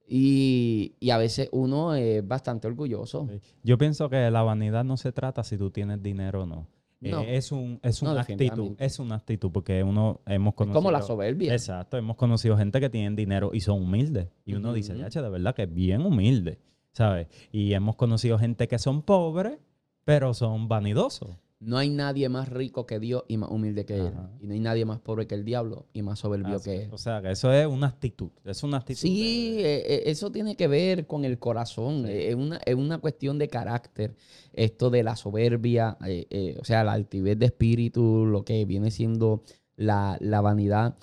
Y, 0.07 0.95
a 1.09 1.17
veces 1.17 1.47
uno 1.53 1.95
es 1.95 2.27
bastante 2.27 2.67
orgulloso. 2.67 3.29
Yo 3.63 3.77
pienso 3.77 4.09
que 4.09 4.29
la 4.29 4.41
vanidad 4.43 4.83
no 4.83 4.97
se 4.97 5.11
trata 5.13 5.43
si 5.43 5.57
tú 5.57 5.71
tienes 5.71 6.03
dinero 6.03 6.43
o 6.43 6.45
no. 6.45 6.67
Eh, 7.01 7.11
No. 7.11 7.21
es 7.21 7.51
un, 7.51 7.79
es 7.81 8.03
No, 8.03 8.11
una 8.11 8.21
actitud, 8.21 8.73
es 8.77 8.99
una 8.99 9.15
actitud, 9.15 9.51
porque 9.51 9.81
uno 9.83 10.19
hemos 10.25 10.51
Es 10.51 10.57
conocido. 10.57 10.79
como 10.79 10.91
la 10.91 11.01
soberbia. 11.01 11.53
Exacto, 11.53 11.97
hemos 11.97 12.15
conocido 12.17 12.57
gente 12.57 12.79
que 12.79 12.89
tienen 12.89 13.15
dinero 13.15 13.51
y 13.53 13.61
son 13.61 13.81
humildes. 13.81 14.27
Y 14.45 14.55
uno 14.55 14.73
dice, 14.73 14.93
de 14.95 15.29
verdad 15.29 15.55
que 15.55 15.63
es 15.63 15.73
bien 15.73 16.01
humilde, 16.05 16.59
¿sabes? 16.91 17.27
Y 17.51 17.73
hemos 17.73 17.95
conocido 17.95 18.37
gente 18.37 18.67
que 18.67 18.77
son 18.79 19.01
pobres, 19.03 19.59
pero 20.03 20.33
son 20.33 20.67
vanidosos. 20.67 21.29
No 21.63 21.77
hay 21.77 21.89
nadie 21.91 22.27
más 22.27 22.49
rico 22.49 22.87
que 22.87 22.99
Dios 22.99 23.23
y 23.27 23.37
más 23.37 23.51
humilde 23.51 23.85
que 23.85 23.95
Él. 23.95 24.07
Ajá. 24.07 24.31
Y 24.41 24.47
no 24.47 24.53
hay 24.53 24.59
nadie 24.59 24.83
más 24.83 24.99
pobre 24.99 25.27
que 25.27 25.35
el 25.35 25.45
diablo 25.45 25.85
y 25.93 26.01
más 26.01 26.17
soberbio 26.19 26.59
que. 26.59 26.83
Él. 26.85 26.89
O 26.91 26.97
sea, 26.97 27.21
que 27.21 27.29
eso 27.29 27.53
es 27.53 27.67
una 27.67 27.85
actitud. 27.85 28.29
Es 28.43 28.63
una 28.63 28.77
actitud. 28.77 28.99
Sí, 28.99 29.57
de- 29.57 29.75
eh, 29.77 29.83
eh, 29.85 30.03
eso 30.07 30.31
tiene 30.31 30.55
que 30.55 30.67
ver 30.67 31.05
con 31.05 31.23
el 31.23 31.37
corazón. 31.37 32.05
Sí. 32.07 32.11
eh, 32.13 32.29
Es, 32.29 32.35
una, 32.35 32.57
es 32.65 32.73
una 32.75 32.97
cuestión 32.97 33.37
de 33.37 33.47
carácter. 33.47 34.15
Esto 34.53 34.89
de 34.89 35.03
la 35.03 35.15
soberbia, 35.15 35.97
eh, 36.05 36.25
eh, 36.31 36.57
o 36.59 36.65
sea, 36.65 36.83
la 36.83 36.93
altivez 36.93 37.37
de 37.37 37.45
espíritu, 37.45 38.25
lo 38.25 38.43
que 38.43 38.65
viene 38.65 38.89
siendo 38.89 39.43
la, 39.75 40.17
la 40.19 40.41
vanidad, 40.41 40.95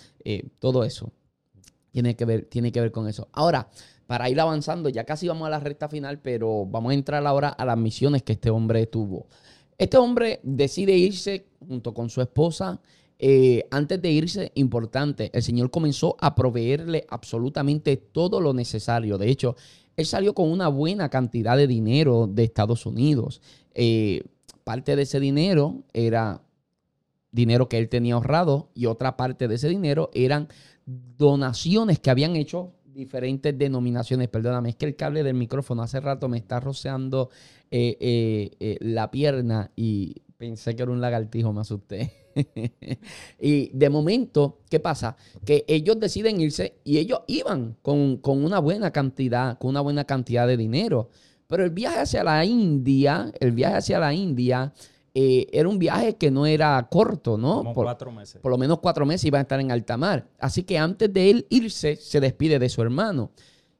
todo 0.59 0.83
eso 0.85 1.13
tiene 1.93 2.17
que, 2.17 2.25
ver, 2.25 2.45
tiene 2.47 2.71
que 2.73 2.81
ver 2.81 2.91
con 2.93 3.09
eso. 3.09 3.29
Ahora, 3.33 3.69
para 4.07 4.29
ir 4.31 4.41
avanzando, 4.41 4.89
ya 4.89 5.05
casi 5.05 5.27
vamos 5.29 5.47
a 5.47 5.51
la 5.51 5.59
recta 5.61 5.89
final, 5.89 6.21
pero 6.21 6.67
vamos 6.67 6.91
a 6.91 6.95
entrar 6.95 7.27
ahora 7.27 7.49
a 7.49 7.65
las 7.65 7.77
misiones 7.79 8.23
que 8.23 8.33
este 8.35 8.51
hombre 8.51 8.87
tuvo. 8.87 9.27
Este 9.79 9.97
hombre 9.97 10.41
decide 10.43 10.97
irse 10.97 11.47
junto 11.67 11.95
con 11.95 12.11
su 12.11 12.21
esposa. 12.21 12.81
eh, 13.21 13.67
antes 13.73 14.01
de 14.01 14.11
irse, 14.13 14.53
importante, 14.55 15.31
el 15.33 15.43
Señor 15.43 15.71
comenzó 15.71 16.17
a 16.21 16.37
proveerle 16.37 17.05
absolutamente 17.09 17.97
todo 17.97 18.41
lo 18.41 18.55
necesario. 18.55 19.19
De 19.19 19.29
hecho, 19.29 19.57
él 19.97 20.07
salió 20.07 20.35
con 20.35 20.51
una 20.51 20.69
buena 20.69 21.09
cantidad 21.09 21.57
de 21.57 21.67
dinero 21.67 22.29
de 22.29 22.45
Estados 22.45 22.87
Unidos. 22.87 23.43
Eh, 23.75 24.23
parte 24.63 24.95
de 24.95 25.03
ese 25.03 25.19
dinero 25.19 25.83
era 25.93 26.43
dinero 27.33 27.69
que 27.69 27.79
él 27.79 27.89
tenía 27.89 28.15
ahorrado 28.15 28.71
y 28.75 28.87
otra 28.87 29.17
parte 29.17 29.49
de 29.49 29.57
ese 29.57 29.69
dinero 29.69 30.11
eran 30.15 30.49
donaciones 30.87 31.99
que 31.99 32.11
habían 32.11 32.37
hecho 32.37 32.73
diferentes 32.99 33.57
denominaciones. 33.57 34.29
Perdóname, 34.29 34.71
es 34.71 34.77
que 34.77 34.87
el 34.87 34.97
cable 34.97 35.23
del 35.23 35.35
micrófono 35.35 35.83
hace 35.83 36.01
rato 36.01 36.29
me 36.29 36.37
está 36.37 36.59
roceando 36.59 37.31
eh, 37.71 37.97
eh, 38.01 38.51
eh, 38.59 38.77
la 38.81 39.11
pierna 39.11 39.71
y 39.77 40.17
pensé 40.37 40.75
que 40.75 40.83
era 40.83 40.91
un 40.91 41.01
lagartijo, 41.01 41.53
me 41.53 41.61
asusté. 41.61 42.13
y 43.41 43.69
de 43.69 43.89
momento, 43.89 44.59
¿qué 44.69 44.81
pasa? 44.81 45.17
Que 45.47 45.65
ellos 45.69 45.99
deciden 46.01 46.41
irse 46.41 46.81
y 46.83 46.99
ellos 46.99 47.21
iban 47.29 47.77
con, 47.83 48.17
con 48.17 48.45
una 48.45 48.59
buena 48.59 48.91
cantidad, 48.91 49.59
con 49.59 49.71
una 49.71 49.81
buena 49.81 50.05
cantidad 50.05 50.47
de 50.49 50.57
dinero. 50.57 51.09
Pero 51.47 51.65
el 51.65 51.71
viaje 51.71 52.01
hacia 52.01 52.25
la 52.25 52.45
India, 52.45 53.33
el 53.39 53.53
viaje 53.53 53.77
hacia 53.77 53.99
la 54.01 54.13
India, 54.13 54.73
eh, 55.21 55.49
era 55.53 55.69
un 55.69 55.81
viaje 55.81 56.17
que 56.17 56.31
no 56.31 56.47
era 56.47 56.87
corto, 56.89 57.37
¿no? 57.37 57.57
como 57.59 57.75
Por- 57.75 57.87
cuatro 57.87 58.13
meses. 58.13 58.41
por 58.41 58.53
lo 58.53 58.57
menos 58.59 58.79
cuatro 58.79 59.05
meses 59.05 59.25
iban 59.25 59.41
a 59.41 59.43
estar 59.43 59.59
en 59.59 59.73
alta 59.73 59.97
mar. 59.97 60.29
Así 60.39 60.63
que 60.63 60.79
antes 60.79 61.13
de 61.13 61.31
él 61.31 61.47
irse, 61.51 61.97
se 61.97 62.21
despide 62.21 62.59
de 62.61 62.69
su 62.69 62.83
hermano. 62.83 63.33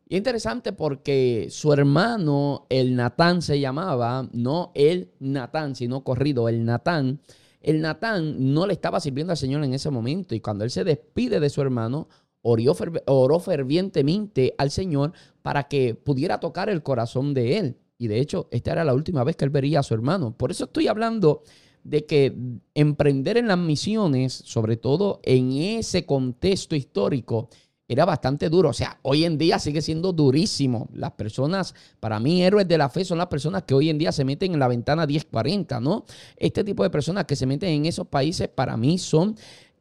Y 0.09 0.15
es 0.15 0.19
interesante 0.19 0.73
porque 0.73 1.47
su 1.51 1.73
hermano, 1.73 2.67
el 2.71 2.97
Natán 2.97 3.41
se 3.43 3.61
llamaba, 3.61 4.29
no 4.33 4.73
el 4.75 5.11
Natán, 5.21 5.77
sino 5.77 6.03
corrido, 6.03 6.49
el 6.49 6.65
Natán. 6.65 7.21
El 7.61 7.81
Natán 7.83 8.53
no 8.53 8.67
le 8.67 8.73
estaba 8.73 8.99
sirviendo 8.99 9.33
al 9.33 9.37
Señor 9.37 9.63
en 9.63 9.75
ese 9.75 9.91
momento. 9.91 10.35
Y 10.35 10.41
cuando 10.41 10.65
él 10.65 10.71
se 10.71 10.83
despide 10.83 11.39
de 11.39 11.51
su 11.51 11.61
hermano, 11.61 12.09
oró 12.43 13.39
fervientemente 13.41 14.55
al 14.59 14.71
Señor 14.71 15.13
para 15.43 15.65
que 15.69 15.95
pudiera 15.95 16.41
tocar 16.41 16.69
el 16.71 16.83
corazón 16.83 17.35
de 17.35 17.59
él. 17.59 17.77
Y 17.99 18.07
de 18.07 18.21
hecho, 18.21 18.49
esta 18.53 18.73
era 18.73 18.85
la 18.85 18.95
última 18.95 19.25
vez 19.25 19.37
que 19.37 19.45
él 19.45 19.51
vería 19.51 19.81
a 19.81 19.83
su 19.83 19.93
hermano. 19.93 20.37
Por 20.37 20.53
eso 20.53 20.65
estoy 20.65 20.87
hablando 20.87 21.43
de 21.83 22.07
que 22.07 22.35
emprender 22.75 23.37
en 23.37 23.49
las 23.49 23.59
misiones, 23.59 24.33
sobre 24.33 24.77
todo 24.77 25.21
en 25.25 25.53
ese 25.53 26.07
contexto 26.07 26.77
histórico, 26.77 27.49
era 27.89 28.05
bastante 28.05 28.51
duro. 28.51 28.69
O 28.69 28.75
sea, 28.75 29.01
hoy 29.03 29.25
en 29.25 29.39
día 29.39 29.59
sigue 29.59 29.81
siendo 29.81 30.13
durísimo. 30.13 30.89
Las 30.93 31.13
personas, 31.13 31.75
para 31.99 32.21
mí, 32.21 32.43
héroes 32.43 32.69
de 32.69 32.79
la 32.79 32.91
fe 32.91 33.05
son 33.05 33.19
las 33.19 33.29
personas 33.29 33.63
que 33.65 33.75
hoy 33.75 33.89
en 33.89 33.99
día 33.99 34.13
se 34.13 34.25
meten 34.25 34.53
en 34.53 34.61
la 34.61 34.69
ventana 34.69 35.07
1040, 35.07 35.81
¿no? 35.81 36.05
Este 36.37 36.63
tipo 36.63 36.83
de 36.83 36.91
personas 36.91 37.25
que 37.25 37.35
se 37.35 37.47
meten 37.47 37.71
en 37.71 37.87
esos 37.87 38.07
países, 38.07 38.49
para 38.49 38.77
mí, 38.77 38.99
son 38.99 39.35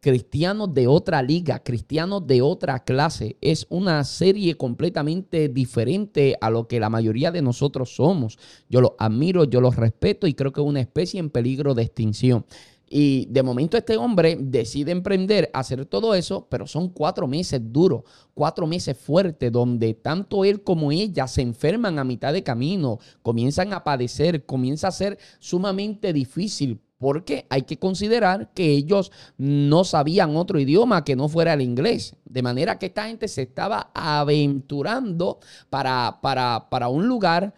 cristianos 0.07 0.73
de 0.73 0.87
otra 0.87 1.21
liga, 1.21 1.59
cristianos 1.59 2.25
de 2.25 2.41
otra 2.41 2.85
clase. 2.85 3.35
Es 3.41 3.67
una 3.69 4.05
serie 4.05 4.55
completamente 4.55 5.49
diferente 5.49 6.37
a 6.39 6.49
lo 6.49 6.65
que 6.65 6.79
la 6.79 6.89
mayoría 6.89 7.29
de 7.29 7.41
nosotros 7.41 7.93
somos. 7.93 8.39
Yo 8.69 8.79
los 8.79 8.91
admiro, 8.99 9.43
yo 9.43 9.59
los 9.59 9.75
respeto 9.75 10.25
y 10.25 10.33
creo 10.33 10.53
que 10.53 10.61
es 10.61 10.65
una 10.65 10.79
especie 10.79 11.19
en 11.19 11.29
peligro 11.29 11.73
de 11.73 11.83
extinción. 11.83 12.45
Y 12.89 13.25
de 13.25 13.43
momento 13.43 13.75
este 13.75 13.97
hombre 13.97 14.37
decide 14.39 14.93
emprender, 14.93 15.49
hacer 15.53 15.85
todo 15.85 16.15
eso, 16.15 16.47
pero 16.49 16.67
son 16.67 16.87
cuatro 16.87 17.27
meses 17.27 17.59
duros, 17.61 18.03
cuatro 18.33 18.65
meses 18.65 18.97
fuertes, 18.97 19.51
donde 19.51 19.93
tanto 19.93 20.45
él 20.45 20.63
como 20.63 20.93
ella 20.93 21.27
se 21.27 21.41
enferman 21.41 21.99
a 21.99 22.05
mitad 22.05 22.31
de 22.31 22.43
camino, 22.43 22.99
comienzan 23.23 23.73
a 23.73 23.83
padecer, 23.83 24.45
comienza 24.45 24.87
a 24.87 24.91
ser 24.91 25.17
sumamente 25.39 26.13
difícil. 26.13 26.79
Porque 26.97 27.45
hay 27.49 27.63
que 27.63 27.77
considerar 27.77 28.51
que 28.53 28.71
ellos 28.71 29.11
no 29.37 29.83
sabían 29.83 30.35
otro 30.35 30.59
idioma 30.59 31.03
que 31.03 31.15
no 31.15 31.29
fuera 31.29 31.53
el 31.53 31.61
inglés. 31.61 32.15
De 32.25 32.41
manera 32.41 32.79
que 32.79 32.87
esta 32.87 33.07
gente 33.07 33.27
se 33.27 33.43
estaba 33.43 33.91
aventurando 33.93 35.39
para, 35.69 36.19
para, 36.21 36.69
para 36.69 36.87
un 36.89 37.07
lugar 37.07 37.53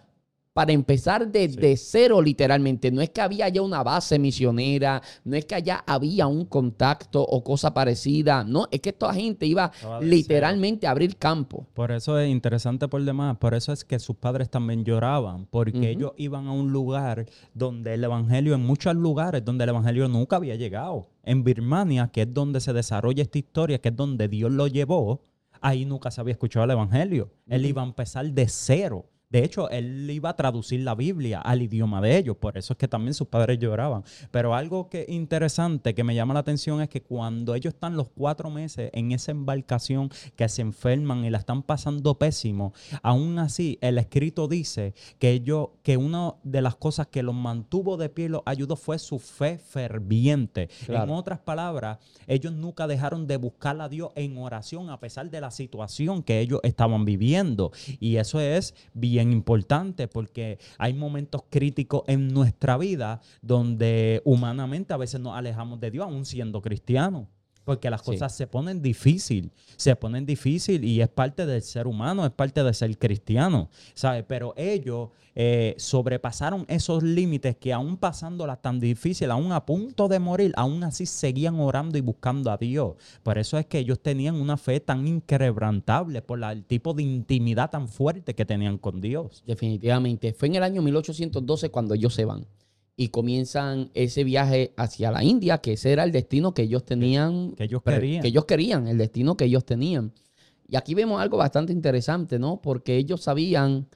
para 0.60 0.74
empezar 0.74 1.32
desde 1.32 1.78
cero 1.78 2.22
literalmente. 2.22 2.92
No 2.92 3.02
es 3.02 3.12
que 3.12 3.22
había 3.22 3.48
ya 3.48 3.62
una 3.62 3.82
base 3.82 4.20
misionera, 4.20 5.02
no 5.24 5.38
es 5.38 5.46
que 5.46 5.56
allá 5.56 5.82
había 5.88 6.28
un 6.28 6.44
contacto 6.44 7.22
o 7.24 7.46
cosa 7.46 7.74
parecida, 7.74 8.44
no, 8.44 8.68
es 8.70 8.82
que 8.82 8.90
esta 8.90 9.14
gente 9.14 9.46
iba 9.46 9.72
literalmente 10.02 10.86
a 10.86 10.92
abrir 10.92 11.16
campo. 11.16 11.66
Por 11.74 11.94
eso 11.94 12.20
es 12.20 12.30
interesante 12.30 12.90
por 12.90 13.02
demás, 13.06 13.38
por 13.38 13.54
eso 13.54 13.72
es 13.72 13.86
que 13.86 14.00
sus 14.00 14.18
padres 14.18 14.50
también 14.50 14.84
lloraban, 14.84 15.46
porque 15.46 15.92
ellos 15.92 16.12
iban 16.18 16.48
a 16.48 16.52
un 16.52 16.74
lugar 16.74 17.26
donde 17.54 17.94
el 17.94 18.04
evangelio, 18.04 18.54
en 18.54 18.66
muchos 18.66 18.94
lugares 18.96 19.46
donde 19.46 19.64
el 19.64 19.70
evangelio 19.70 20.10
nunca 20.10 20.36
había 20.36 20.56
llegado. 20.56 21.08
En 21.24 21.46
Birmania, 21.46 22.10
que 22.12 22.24
es 22.24 22.34
donde 22.34 22.60
se 22.60 22.74
desarrolla 22.74 23.24
esta 23.24 23.38
historia, 23.38 23.80
que 23.80 23.88
es 23.88 23.96
donde 23.96 24.28
Dios 24.28 24.52
lo 24.52 24.68
llevó, 24.68 25.22
ahí 25.62 25.86
nunca 25.86 26.12
se 26.12 26.20
había 26.20 26.34
escuchado 26.34 26.66
el 26.66 26.72
evangelio. 26.72 27.32
Él 27.48 27.66
iba 27.66 27.82
a 27.82 27.86
empezar 27.86 28.26
de 28.30 28.50
cero. 28.50 29.06
De 29.32 29.44
hecho, 29.44 29.70
él 29.70 30.10
iba 30.10 30.32
a 30.32 30.36
traducir 30.36 30.80
la 30.80 30.96
Biblia 30.96 31.40
al 31.40 31.62
idioma 31.62 32.02
de 32.02 32.18
ellos, 32.18 32.36
por 32.38 32.58
eso 32.58 32.74
es 32.74 32.78
que 32.78 32.88
también 32.88 33.14
sus 33.14 33.28
padres 33.28 33.60
lloraban. 33.60 34.04
Pero 34.32 34.56
algo 34.56 34.90
que 34.90 35.06
interesante 35.08 35.94
que 35.94 36.04
me 36.04 36.16
llama 36.16 36.34
la 36.34 36.40
atención 36.40 36.82
es 36.82 36.90
que 36.90 37.04
cuando 37.04 37.54
ellos 37.54 37.76
están 37.76 37.96
los 37.96 38.10
cuatro 38.10 38.50
meses 38.50 38.90
en 38.92 39.12
esa 39.12 39.30
embarcación 39.30 40.10
que 40.36 40.50
se 40.50 40.64
enferman 40.64 41.26
y 41.26 41.30
la 41.30 41.38
están 41.38 41.62
pasando 41.62 42.18
pésimo, 42.18 42.74
aún 43.04 43.38
así 43.38 43.78
el 43.82 44.00
escrito 44.00 44.48
dice 44.48 44.96
que 45.20 45.30
ellos, 45.30 45.68
que 45.84 45.96
una 45.96 46.34
de 46.42 46.64
las 46.64 46.76
cosas 46.76 47.06
que 47.06 47.22
los 47.22 47.36
mantuvo 47.36 47.98
de 47.98 48.10
pie 48.10 48.26
y 48.26 48.30
los 48.30 48.42
ayudó 48.46 48.78
fue 48.78 48.98
su 48.98 49.20
fe 49.20 49.60
ferviente. 49.60 50.70
En 50.88 51.12
otras 51.12 51.38
palabras, 51.38 52.00
ellos 52.26 52.54
nunca 52.54 52.88
dejaron 52.88 53.28
de 53.28 53.38
buscar 53.38 53.80
a 53.80 53.90
Dios 53.90 54.10
en 54.16 54.40
oración 54.40 54.90
a 54.90 55.00
pesar 55.00 55.30
de 55.30 55.40
la 55.40 55.52
situación 55.52 56.24
que 56.24 56.40
ellos 56.40 56.62
estaban 56.64 57.06
viviendo. 57.06 57.72
Y 58.00 58.16
eso 58.16 58.40
es 58.40 58.74
bien 58.96 59.19
importante 59.24 60.08
porque 60.08 60.60
hay 60.78 60.94
momentos 60.94 61.44
críticos 61.50 62.04
en 62.08 62.30
nuestra 62.30 62.78
vida 62.78 63.22
donde 63.42 64.22
humanamente 64.26 64.94
a 64.94 64.98
veces 64.98 65.20
nos 65.20 65.36
alejamos 65.36 65.80
de 65.80 65.92
Dios 65.92 66.06
aún 66.06 66.26
siendo 66.26 66.62
cristianos. 66.62 67.28
Porque 67.70 67.90
las 67.92 68.02
Sí. 68.02 68.08
cosas 68.14 68.36
se 68.36 68.48
ponen 68.48 68.82
difícil, 68.82 69.52
se 69.78 69.96
ponen 69.96 70.26
difícil 70.26 70.84
y 70.84 71.02
es 71.02 71.08
parte 71.08 71.46
del 71.46 71.62
ser 71.62 71.86
humano, 71.86 72.26
es 72.26 72.32
parte 72.32 72.64
de 72.64 72.74
ser 72.74 72.98
cristiano, 72.98 73.70
¿sabes? 73.94 74.24
Pero 74.28 74.56
ellos 74.58 75.10
eh, 75.36 75.76
sobrepasaron 75.78 76.66
esos 76.68 77.02
límites 77.04 77.56
que 77.58 77.72
aún 77.72 77.96
pasándolas 77.96 78.62
tan 78.62 78.80
difícil, 78.80 79.30
aún 79.32 79.52
a 79.54 79.66
punto 79.66 80.08
de 80.08 80.18
morir, 80.20 80.52
aún 80.58 80.84
así 80.84 81.06
seguían 81.06 81.60
orando 81.60 81.98
y 81.98 82.02
buscando 82.02 82.52
a 82.52 82.58
Dios. 82.58 82.96
Por 83.24 83.38
eso 83.38 83.58
es 83.60 83.66
que 83.68 83.78
ellos 83.80 84.00
tenían 84.02 84.36
una 84.36 84.58
fe 84.58 84.80
tan 84.80 85.08
inquebrantable 85.08 86.22
por 86.24 86.40
la- 86.40 86.52
el 86.52 86.66
tipo 86.66 86.94
de 86.94 87.04
intimidad 87.04 87.70
tan 87.70 87.88
fuerte 87.88 88.34
que 88.36 88.44
tenían 88.46 88.78
con 88.80 89.00
Dios. 89.00 89.44
Definitivamente. 89.46 90.34
Fue 90.34 90.48
en 90.50 90.56
el 90.56 90.64
año 90.64 90.82
1812 90.82 91.70
cuando 91.70 91.94
ellos 91.94 92.14
se 92.16 92.26
van 92.26 92.46
y 93.02 93.08
comienzan 93.08 93.92
ese 93.94 94.26
viaje 94.26 94.74
hacia 94.76 95.10
la 95.10 95.24
India, 95.24 95.60
que 95.60 95.72
ese 95.74 95.94
era 95.94 96.04
el 96.04 96.12
destino 96.12 96.54
que 96.54 96.64
ellos 96.64 96.84
tenían, 96.84 97.54
Que 97.54 97.64
ellos 97.64 97.82
querían. 97.82 98.22
que 98.22 98.28
ellos 98.28 98.44
querían, 98.44 98.88
el 98.88 98.98
destino 98.98 99.38
que 99.38 99.46
ellos 99.46 99.64
tenían. 99.64 100.12
Y 100.68 100.76
aquí 100.76 100.96
vemos 100.96 101.22
algo 101.22 101.38
bastante 101.38 101.72
interesante, 101.72 102.40
¿no? 102.40 102.62
Porque 102.62 102.98
ellos 102.98 103.22
sabían 103.22 103.88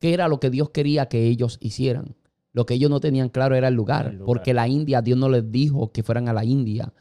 qué 0.00 0.12
era 0.12 0.28
lo 0.28 0.38
que 0.38 0.50
Dios 0.50 0.68
quería 0.68 1.06
que 1.06 1.26
ellos 1.28 1.56
hicieran. 1.62 2.14
Lo 2.52 2.66
que 2.66 2.74
ellos 2.74 2.90
no 2.90 3.00
tenían 3.00 3.30
claro 3.30 3.54
era 3.56 3.68
el 3.68 3.74
lugar, 3.74 4.08
El 4.08 4.12
lugar. 4.18 4.26
porque 4.26 4.52
la 4.52 4.68
India, 4.68 5.00
Dios 5.00 5.18
no 5.18 5.30
les 5.30 5.50
dijo 5.50 5.90
que 5.90 6.02
fueran 6.02 6.28
a 6.28 6.34
la 6.34 6.44
India. 6.44 6.92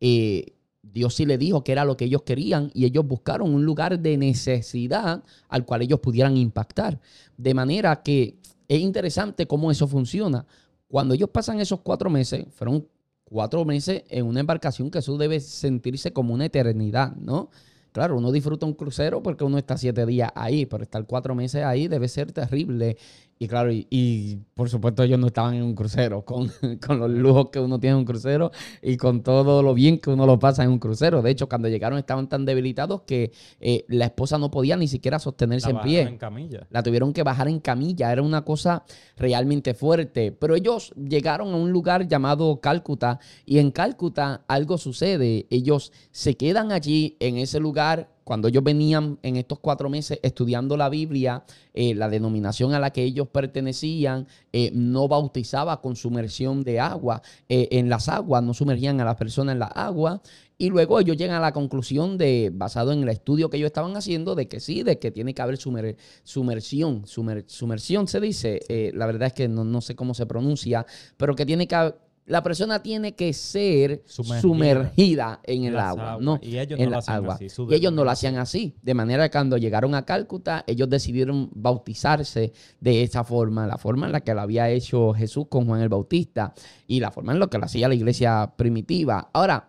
Eh, 0.00 0.54
Dios 0.82 1.14
sí 1.14 1.24
les 1.24 1.38
dijo 1.38 1.62
que 1.62 1.70
era 1.70 1.84
lo 1.84 1.96
que 1.96 2.06
ellos 2.06 2.22
querían 2.22 2.72
y 2.74 2.84
ellos 2.84 3.06
buscaron 3.06 3.54
un 3.54 3.64
lugar 3.64 4.00
de 4.00 4.16
necesidad 4.16 5.22
al 5.48 5.64
cual 5.64 5.82
ellos 5.82 6.00
pudieran 6.00 6.36
impactar. 6.36 7.00
De 7.36 7.54
manera 7.54 8.02
que 8.02 8.38
es 8.66 8.80
interesante 8.80 9.46
cómo 9.46 9.70
eso 9.70 9.86
funciona. 9.86 10.46
Cuando 10.94 11.14
ellos 11.14 11.28
pasan 11.28 11.58
esos 11.58 11.80
cuatro 11.80 12.08
meses, 12.08 12.46
fueron 12.52 12.86
cuatro 13.24 13.64
meses 13.64 14.04
en 14.10 14.26
una 14.26 14.38
embarcación 14.38 14.92
que 14.92 15.00
eso 15.00 15.18
debe 15.18 15.40
sentirse 15.40 16.12
como 16.12 16.32
una 16.32 16.44
eternidad, 16.44 17.16
¿no? 17.16 17.50
Claro, 17.90 18.16
uno 18.16 18.30
disfruta 18.30 18.64
un 18.64 18.74
crucero 18.74 19.20
porque 19.20 19.42
uno 19.42 19.58
está 19.58 19.76
siete 19.76 20.06
días 20.06 20.30
ahí, 20.36 20.66
pero 20.66 20.84
estar 20.84 21.04
cuatro 21.04 21.34
meses 21.34 21.64
ahí 21.64 21.88
debe 21.88 22.06
ser 22.06 22.30
terrible. 22.30 22.96
Y 23.38 23.48
claro, 23.48 23.70
y, 23.72 24.38
por 24.54 24.70
supuesto 24.70 25.02
ellos 25.02 25.18
no 25.18 25.26
estaban 25.26 25.54
en 25.54 25.62
un 25.64 25.74
crucero, 25.74 26.22
con, 26.24 26.50
con, 26.84 26.98
los 26.98 27.10
lujos 27.10 27.48
que 27.50 27.58
uno 27.58 27.80
tiene 27.80 27.94
en 27.94 27.98
un 28.00 28.04
crucero 28.04 28.52
y 28.80 28.96
con 28.96 29.22
todo 29.22 29.62
lo 29.62 29.74
bien 29.74 29.98
que 29.98 30.10
uno 30.10 30.24
lo 30.26 30.38
pasa 30.38 30.62
en 30.62 30.70
un 30.70 30.78
crucero. 30.78 31.22
De 31.22 31.30
hecho, 31.30 31.48
cuando 31.48 31.68
llegaron 31.68 31.98
estaban 31.98 32.28
tan 32.28 32.44
debilitados 32.44 33.02
que 33.02 33.32
eh, 33.60 33.84
la 33.88 34.06
esposa 34.06 34.38
no 34.38 34.50
podía 34.50 34.76
ni 34.76 34.88
siquiera 34.88 35.18
sostenerse 35.18 35.70
en 35.70 35.80
pie. 35.80 36.02
En 36.02 36.18
camilla. 36.18 36.66
La 36.70 36.82
tuvieron 36.82 37.12
que 37.12 37.22
bajar 37.22 37.48
en 37.48 37.60
camilla. 37.60 38.12
Era 38.12 38.22
una 38.22 38.44
cosa 38.44 38.84
realmente 39.16 39.74
fuerte. 39.74 40.32
Pero 40.32 40.54
ellos 40.54 40.92
llegaron 40.96 41.52
a 41.52 41.56
un 41.56 41.72
lugar 41.72 42.06
llamado 42.06 42.60
Cálcuta 42.60 43.18
y 43.44 43.58
en 43.58 43.70
Cálcuta 43.70 44.44
algo 44.46 44.78
sucede. 44.78 45.46
Ellos 45.50 45.92
se 46.10 46.36
quedan 46.36 46.72
allí 46.72 47.16
en 47.20 47.38
ese 47.38 47.60
lugar 47.60 48.13
cuando 48.24 48.48
ellos 48.48 48.64
venían 48.64 49.18
en 49.22 49.36
estos 49.36 49.58
cuatro 49.60 49.90
meses 49.90 50.18
estudiando 50.22 50.76
la 50.76 50.88
Biblia, 50.88 51.44
eh, 51.74 51.94
la 51.94 52.08
denominación 52.08 52.72
a 52.72 52.80
la 52.80 52.90
que 52.90 53.04
ellos 53.04 53.28
pertenecían 53.28 54.26
eh, 54.52 54.70
no 54.72 55.06
bautizaba 55.08 55.80
con 55.80 55.94
sumersión 55.94 56.64
de 56.64 56.80
agua 56.80 57.22
eh, 57.48 57.68
en 57.72 57.90
las 57.90 58.08
aguas, 58.08 58.42
no 58.42 58.54
sumergían 58.54 59.00
a 59.00 59.04
las 59.04 59.16
personas 59.16 59.52
en 59.52 59.58
la 59.60 59.66
agua. 59.66 60.22
Y 60.56 60.70
luego 60.70 61.00
ellos 61.00 61.16
llegan 61.16 61.36
a 61.36 61.40
la 61.40 61.52
conclusión 61.52 62.16
de, 62.16 62.50
basado 62.54 62.92
en 62.92 63.02
el 63.02 63.08
estudio 63.08 63.50
que 63.50 63.56
ellos 63.56 63.66
estaban 63.66 63.96
haciendo, 63.96 64.36
de 64.36 64.46
que 64.46 64.60
sí, 64.60 64.84
de 64.84 65.00
que 65.00 65.10
tiene 65.10 65.34
que 65.34 65.42
haber 65.42 65.58
sumersión, 65.58 67.02
sumersión 67.06 68.06
se 68.06 68.20
dice, 68.20 68.60
la 68.94 69.06
verdad 69.06 69.26
es 69.26 69.32
que 69.32 69.48
no, 69.48 69.64
no, 69.64 69.80
sé 69.80 69.96
cómo 69.96 70.14
se 70.14 70.26
pronuncia, 70.26 70.86
pero 71.16 71.34
que 71.34 71.44
tiene 71.44 71.66
que, 71.66 71.94
la 72.26 72.42
persona 72.42 72.82
tiene 72.82 73.14
que 73.14 73.32
ser 73.32 74.02
sumergida, 74.06 75.40
en 75.44 75.64
el 75.64 75.78
agua, 75.78 76.18
¿no? 76.20 76.38
Y 76.42 76.58
ellos 76.58 76.78
no 76.78 76.90
lo 76.90 76.98
hacían 76.98 77.30
así. 77.30 77.48
Y 77.68 77.74
ellos 77.74 77.92
no 77.92 78.04
lo 78.04 78.10
hacían 78.10 78.36
así. 78.36 78.76
De 78.82 78.94
manera 78.94 79.28
que 79.28 79.32
cuando 79.32 79.58
llegaron 79.58 79.94
a 79.94 80.06
Cálcuta, 80.06 80.64
ellos 80.66 80.88
decidieron 80.88 81.50
bautizarse 81.54 82.52
de 82.80 83.02
esa 83.02 83.24
forma, 83.24 83.66
la 83.66 83.76
forma 83.76 84.06
en 84.06 84.12
la 84.12 84.20
que 84.20 84.32
lo 84.32 84.40
había 84.40 84.70
hecho 84.70 85.12
Jesús 85.12 85.46
con 85.48 85.66
Juan 85.66 85.82
el 85.82 85.88
Bautista 85.90 86.54
y 86.86 87.00
la 87.00 87.10
forma 87.10 87.32
en 87.32 87.40
la 87.40 87.48
que 87.48 87.58
lo 87.58 87.64
hacía 87.66 87.88
la 87.88 87.94
iglesia 87.94 88.54
primitiva. 88.56 89.28
Ahora, 89.32 89.68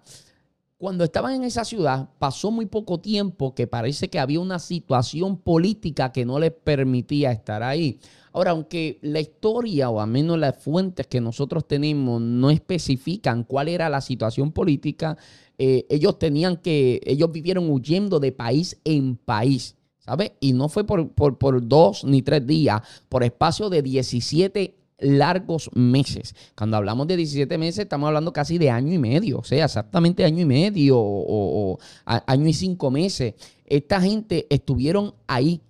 cuando 0.78 1.04
estaban 1.04 1.34
en 1.34 1.44
esa 1.44 1.66
ciudad, 1.66 2.10
pasó 2.20 2.52
muy 2.52 2.66
poco 2.68 3.00
tiempo 3.00 3.56
que 3.56 3.66
parece 3.66 4.10
que 4.10 4.20
había 4.20 4.40
una 4.40 4.60
situación 4.60 5.38
política 5.38 6.12
que 6.12 6.26
no 6.26 6.38
les 6.38 6.52
permitía 6.52 7.32
estar 7.32 7.64
ahí. 7.64 8.00
Ahora, 8.36 8.52
aunque 8.52 9.00
la 9.02 9.22
historia 9.22 9.90
o 9.90 10.02
al 10.02 10.10
menos 10.10 10.38
las 10.38 10.62
fuentes 10.62 11.08
que 11.08 11.22
nosotros 11.22 11.66
tenemos 11.66 12.22
no 12.22 12.50
especifican 12.50 13.46
cuál 13.46 13.70
era 13.70 13.88
la 13.88 14.02
situación 14.02 14.52
política, 14.52 15.16
eh, 15.58 15.86
ellos 15.90 16.20
tenían 16.20 16.58
que, 16.58 17.00
ellos 17.06 17.32
vivieron 17.32 17.70
huyendo 17.70 18.20
de 18.20 18.34
país 18.34 18.78
en 18.84 19.16
país, 19.16 19.78
¿sabes? 20.00 20.34
Y 20.42 20.52
no 20.52 20.68
fue 20.68 20.86
por, 20.86 21.14
por, 21.14 21.66
dos 21.66 22.04
ni 22.04 22.24
tres 22.24 22.46
días, 22.46 22.82
por 23.08 23.24
espacio 23.24 23.70
de 23.70 23.82
17 23.82 24.76
largos 25.00 25.70
meses. 25.74 26.36
Cuando 26.58 26.76
hablamos 26.76 27.08
de 27.08 27.16
17 27.16 27.58
meses, 27.58 27.84
estamos 27.84 28.08
hablando 28.08 28.34
casi 28.34 28.58
de 28.58 28.70
año 28.70 28.92
y 28.92 29.00
medio, 29.00 29.38
o 29.38 29.44
sea, 29.46 29.64
exactamente 29.64 30.26
año 30.26 30.42
y 30.42 30.46
medio 30.46 30.98
o 31.00 31.80
año 32.04 32.48
y 32.50 32.54
cinco 32.54 32.92
meses. 32.92 33.36
Esta 33.66 34.02
gente 34.02 34.46
estuvieron 34.50 35.14
ahí 35.26 35.62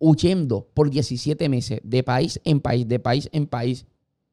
huyendo 0.00 0.66
por 0.74 0.90
17 0.90 1.48
meses 1.48 1.80
de 1.84 2.02
país 2.02 2.40
en 2.44 2.58
país, 2.58 2.88
de 2.88 2.98
país 2.98 3.28
en 3.32 3.46
país, 3.46 3.86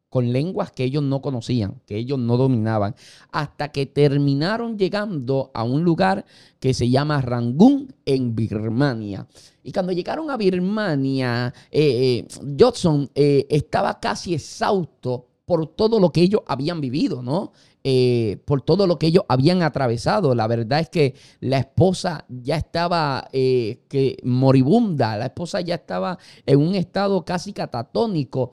con 0.09 0.32
lenguas 0.32 0.72
que 0.72 0.86
ellos 0.86 1.03
no 1.03 1.22
conocían, 1.22 1.82
que 1.86 1.97
ellos 1.97 2.18
no 2.18 2.38
dominaban, 2.38 2.95
hasta 3.32 3.72
que 3.72 3.86
terminaron 3.86 4.78
llegando 4.78 5.51
a 5.53 5.63
un 5.63 5.84
lugar 5.84 6.26
que 6.59 6.74
se 6.74 6.89
llama 6.89 7.22
Rangún 7.22 7.93
en 8.05 8.34
Birmania. 8.34 9.28
Y 9.63 9.74
cuando 9.74 9.91
llegaron 9.91 10.32
a 10.32 10.38
Birmania, 10.38 11.53
eh, 11.70 12.26
eh, 12.26 12.28
Johnson 12.57 13.09
eh, 13.13 13.45
estaba 13.49 13.99
casi 13.99 14.34
exhausto 14.34 15.28
por 15.45 15.68
todo 15.76 15.99
lo 15.99 16.09
que 16.11 16.22
ellos 16.22 16.41
habían 16.47 16.80
vivido, 16.80 17.22
¿no? 17.22 17.51
Eh, 17.89 18.41
por 18.43 18.63
todo 18.63 18.85
lo 18.85 18.99
que 18.99 19.07
ellos 19.07 19.23
habían 19.29 19.63
atravesado. 19.63 20.35
La 20.35 20.45
verdad 20.45 20.81
es 20.81 20.89
que 20.89 21.15
la 21.39 21.59
esposa 21.59 22.25
ya 22.27 22.57
estaba 22.57 23.29
eh, 23.31 23.79
moribunda, 24.23 25.15
la 25.15 25.27
esposa 25.27 25.61
ya 25.61 25.75
estaba 25.75 26.17
en 26.45 26.59
un 26.59 26.75
estado 26.75 27.23
casi 27.23 27.53
catatónico. 27.53 28.51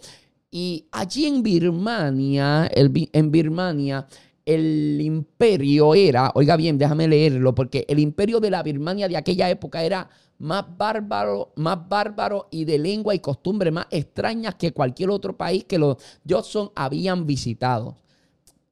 Y 0.53 0.87
allí 0.93 1.27
en 1.27 1.43
Birmania, 1.43 2.71
en 2.73 3.33
Birmania, 3.33 4.07
el 4.47 5.01
imperio 5.01 5.97
era, 5.97 6.31
oiga 6.37 6.57
bien, 6.57 6.79
déjame 6.79 7.09
leerlo, 7.09 7.57
porque 7.57 7.85
el 7.89 7.99
imperio 7.99 8.39
de 8.39 8.51
la 8.53 8.63
Birmania 8.63 9.09
de 9.09 9.17
aquella 9.17 9.51
época 9.51 9.83
era 9.83 10.09
más 10.39 10.65
bárbaro, 10.79 11.53
más 11.57 11.89
bárbaro 11.89 12.47
y 12.53 12.67
de 12.67 12.79
lengua 12.79 13.17
y 13.17 13.19
costumbre 13.19 13.73
más 13.73 13.89
extrañas 13.91 14.55
que 14.55 14.73
cualquier 14.73 15.11
otro 15.11 15.37
país 15.37 15.65
que 15.65 15.79
los 15.79 15.97
Johnson 16.25 16.71
habían 16.77 17.27
visitado 17.27 17.97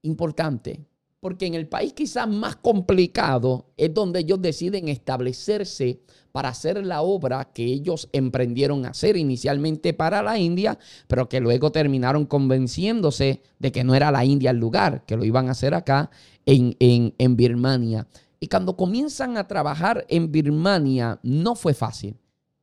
importante, 0.03 0.85
porque 1.21 1.47
en 1.47 1.55
el 1.55 1.69
país 1.69 1.93
quizás 1.93 2.29
más 2.29 2.57
complicado 2.57 3.67
es 3.77 3.95
donde 3.95 4.21
ellos 4.21 4.43
deciden 4.43 4.89
establecerse 4.89 6.03
para 6.33 6.49
hacer 6.49 6.85
la 6.85 7.03
obra 7.03 7.53
que 7.53 7.65
ellos 7.65 8.09
emprendieron 8.13 8.87
hacer 8.87 9.17
inicialmente 9.17 9.93
para 9.93 10.23
la 10.23 10.39
India, 10.39 10.79
pero 11.07 11.29
que 11.29 11.41
luego 11.41 11.71
terminaron 11.71 12.27
convenciéndose 12.27 13.43
de 13.59 13.71
que 13.73 13.85
no 13.85 13.95
era 13.95 14.11
la 14.11 14.25
India 14.25 14.51
el 14.51 14.57
lugar, 14.57 15.05
que 15.07 15.17
lo 15.17 15.25
iban 15.25 15.49
a 15.49 15.53
hacer 15.53 15.75
acá 15.75 16.11
en, 16.47 16.75
en, 16.81 17.15
en 17.19 17.37
Birmania. 17.37 18.09
Y 18.41 18.49
cuando 18.49 18.77
comienzan 18.77 19.37
a 19.37 19.47
trabajar 19.47 20.05
en 20.09 20.33
Birmania, 20.33 21.21
no 21.23 21.55
fue 21.55 21.75
fácil. 21.75 22.17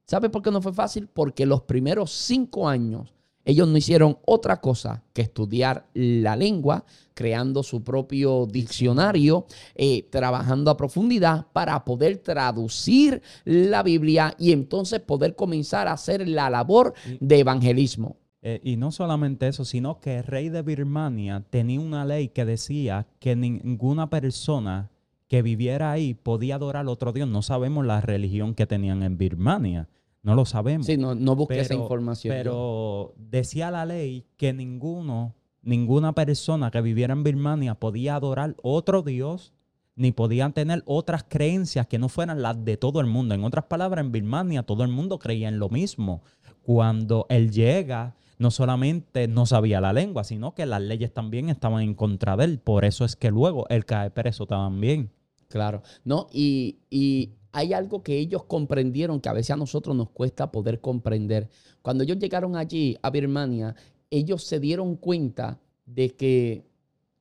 ¿Sabe 0.05 0.29
por 0.29 0.41
qué 0.41 0.51
no 0.51 0.61
fue 0.61 0.73
fácil? 0.73 1.07
Porque 1.07 1.45
los 1.45 1.61
primeros 1.61 2.11
cinco 2.11 2.67
años 2.67 3.13
ellos 3.49 3.67
no 3.67 3.77
hicieron 3.77 4.17
otra 4.25 4.61
cosa 4.61 5.03
que 5.13 5.23
estudiar 5.23 5.87
la 5.93 6.35
lengua, 6.35 6.85
creando 7.13 7.63
su 7.63 7.83
propio 7.83 8.45
diccionario, 8.45 9.45
eh, 9.75 10.07
trabajando 10.11 10.69
a 10.69 10.77
profundidad 10.77 11.47
para 11.51 11.83
poder 11.83 12.17
traducir 12.17 13.21
la 13.45 13.81
Biblia 13.81 14.35
y 14.37 14.51
entonces 14.51 14.99
poder 14.99 15.35
comenzar 15.35 15.87
a 15.87 15.93
hacer 15.93 16.27
la 16.27 16.49
labor 16.49 16.93
de 17.19 17.39
evangelismo. 17.39 18.17
Eh, 18.41 18.61
y 18.63 18.77
no 18.77 18.91
solamente 18.91 19.47
eso, 19.47 19.65
sino 19.65 19.99
que 19.99 20.19
el 20.19 20.23
rey 20.23 20.49
de 20.49 20.61
Birmania 20.61 21.43
tenía 21.49 21.79
una 21.79 22.05
ley 22.05 22.29
que 22.29 22.45
decía 22.45 23.07
que 23.19 23.35
ninguna 23.35 24.09
persona 24.09 24.91
que 25.27 25.41
viviera 25.41 25.91
ahí 25.91 26.13
podía 26.13 26.55
adorar 26.55 26.85
a 26.85 26.89
otro 26.89 27.13
Dios. 27.13 27.27
No 27.27 27.41
sabemos 27.41 27.85
la 27.85 27.99
religión 28.01 28.55
que 28.55 28.65
tenían 28.65 29.03
en 29.03 29.17
Birmania. 29.17 29.87
No 30.21 30.35
lo 30.35 30.45
sabemos. 30.45 30.85
Sí, 30.85 30.97
no, 30.97 31.15
no 31.15 31.35
busqué 31.35 31.61
esa 31.61 31.75
información. 31.75 32.35
Pero 32.35 33.13
decía 33.17 33.71
la 33.71 33.85
ley 33.85 34.25
que 34.37 34.53
ninguno, 34.53 35.35
ninguna 35.61 36.13
persona 36.13 36.71
que 36.71 36.81
viviera 36.81 37.13
en 37.13 37.23
Birmania 37.23 37.75
podía 37.75 38.15
adorar 38.15 38.55
otro 38.61 39.01
Dios 39.01 39.53
ni 39.95 40.13
podían 40.13 40.53
tener 40.53 40.81
otras 40.85 41.25
creencias 41.27 41.85
que 41.87 41.99
no 41.99 42.07
fueran 42.07 42.41
las 42.41 42.63
de 42.63 42.77
todo 42.77 43.01
el 43.01 43.07
mundo. 43.07 43.35
En 43.35 43.43
otras 43.43 43.65
palabras, 43.65 44.05
en 44.05 44.13
Birmania 44.13 44.63
todo 44.63 44.83
el 44.83 44.89
mundo 44.89 45.19
creía 45.19 45.49
en 45.49 45.59
lo 45.59 45.67
mismo. 45.67 46.23
Cuando 46.61 47.25
él 47.29 47.51
llega, 47.51 48.15
no 48.37 48.49
solamente 48.49 49.27
no 49.27 49.45
sabía 49.45 49.81
la 49.81 49.91
lengua, 49.91 50.23
sino 50.23 50.53
que 50.55 50.65
las 50.65 50.81
leyes 50.81 51.13
también 51.13 51.49
estaban 51.49 51.83
en 51.83 51.95
contra 51.95 52.37
de 52.37 52.45
él. 52.45 52.59
Por 52.59 52.85
eso 52.85 53.03
es 53.03 53.17
que 53.17 53.29
luego 53.29 53.67
él 53.67 53.85
cae 53.85 54.09
preso 54.09 54.45
también. 54.45 55.11
Claro. 55.49 55.81
No, 56.05 56.27
y, 56.31 56.77
y 56.89 57.33
hay 57.51 57.73
algo 57.73 58.03
que 58.03 58.17
ellos 58.17 58.43
comprendieron 58.45 59.19
que 59.19 59.29
a 59.29 59.33
veces 59.33 59.51
a 59.51 59.57
nosotros 59.57 59.95
nos 59.95 60.09
cuesta 60.09 60.51
poder 60.51 60.81
comprender. 60.81 61.49
Cuando 61.81 62.03
ellos 62.03 62.19
llegaron 62.19 62.55
allí 62.55 62.97
a 63.01 63.09
Birmania, 63.09 63.75
ellos 64.11 64.43
se 64.43 64.59
dieron 64.59 64.95
cuenta 64.95 65.59
de 65.85 66.15
que 66.15 66.63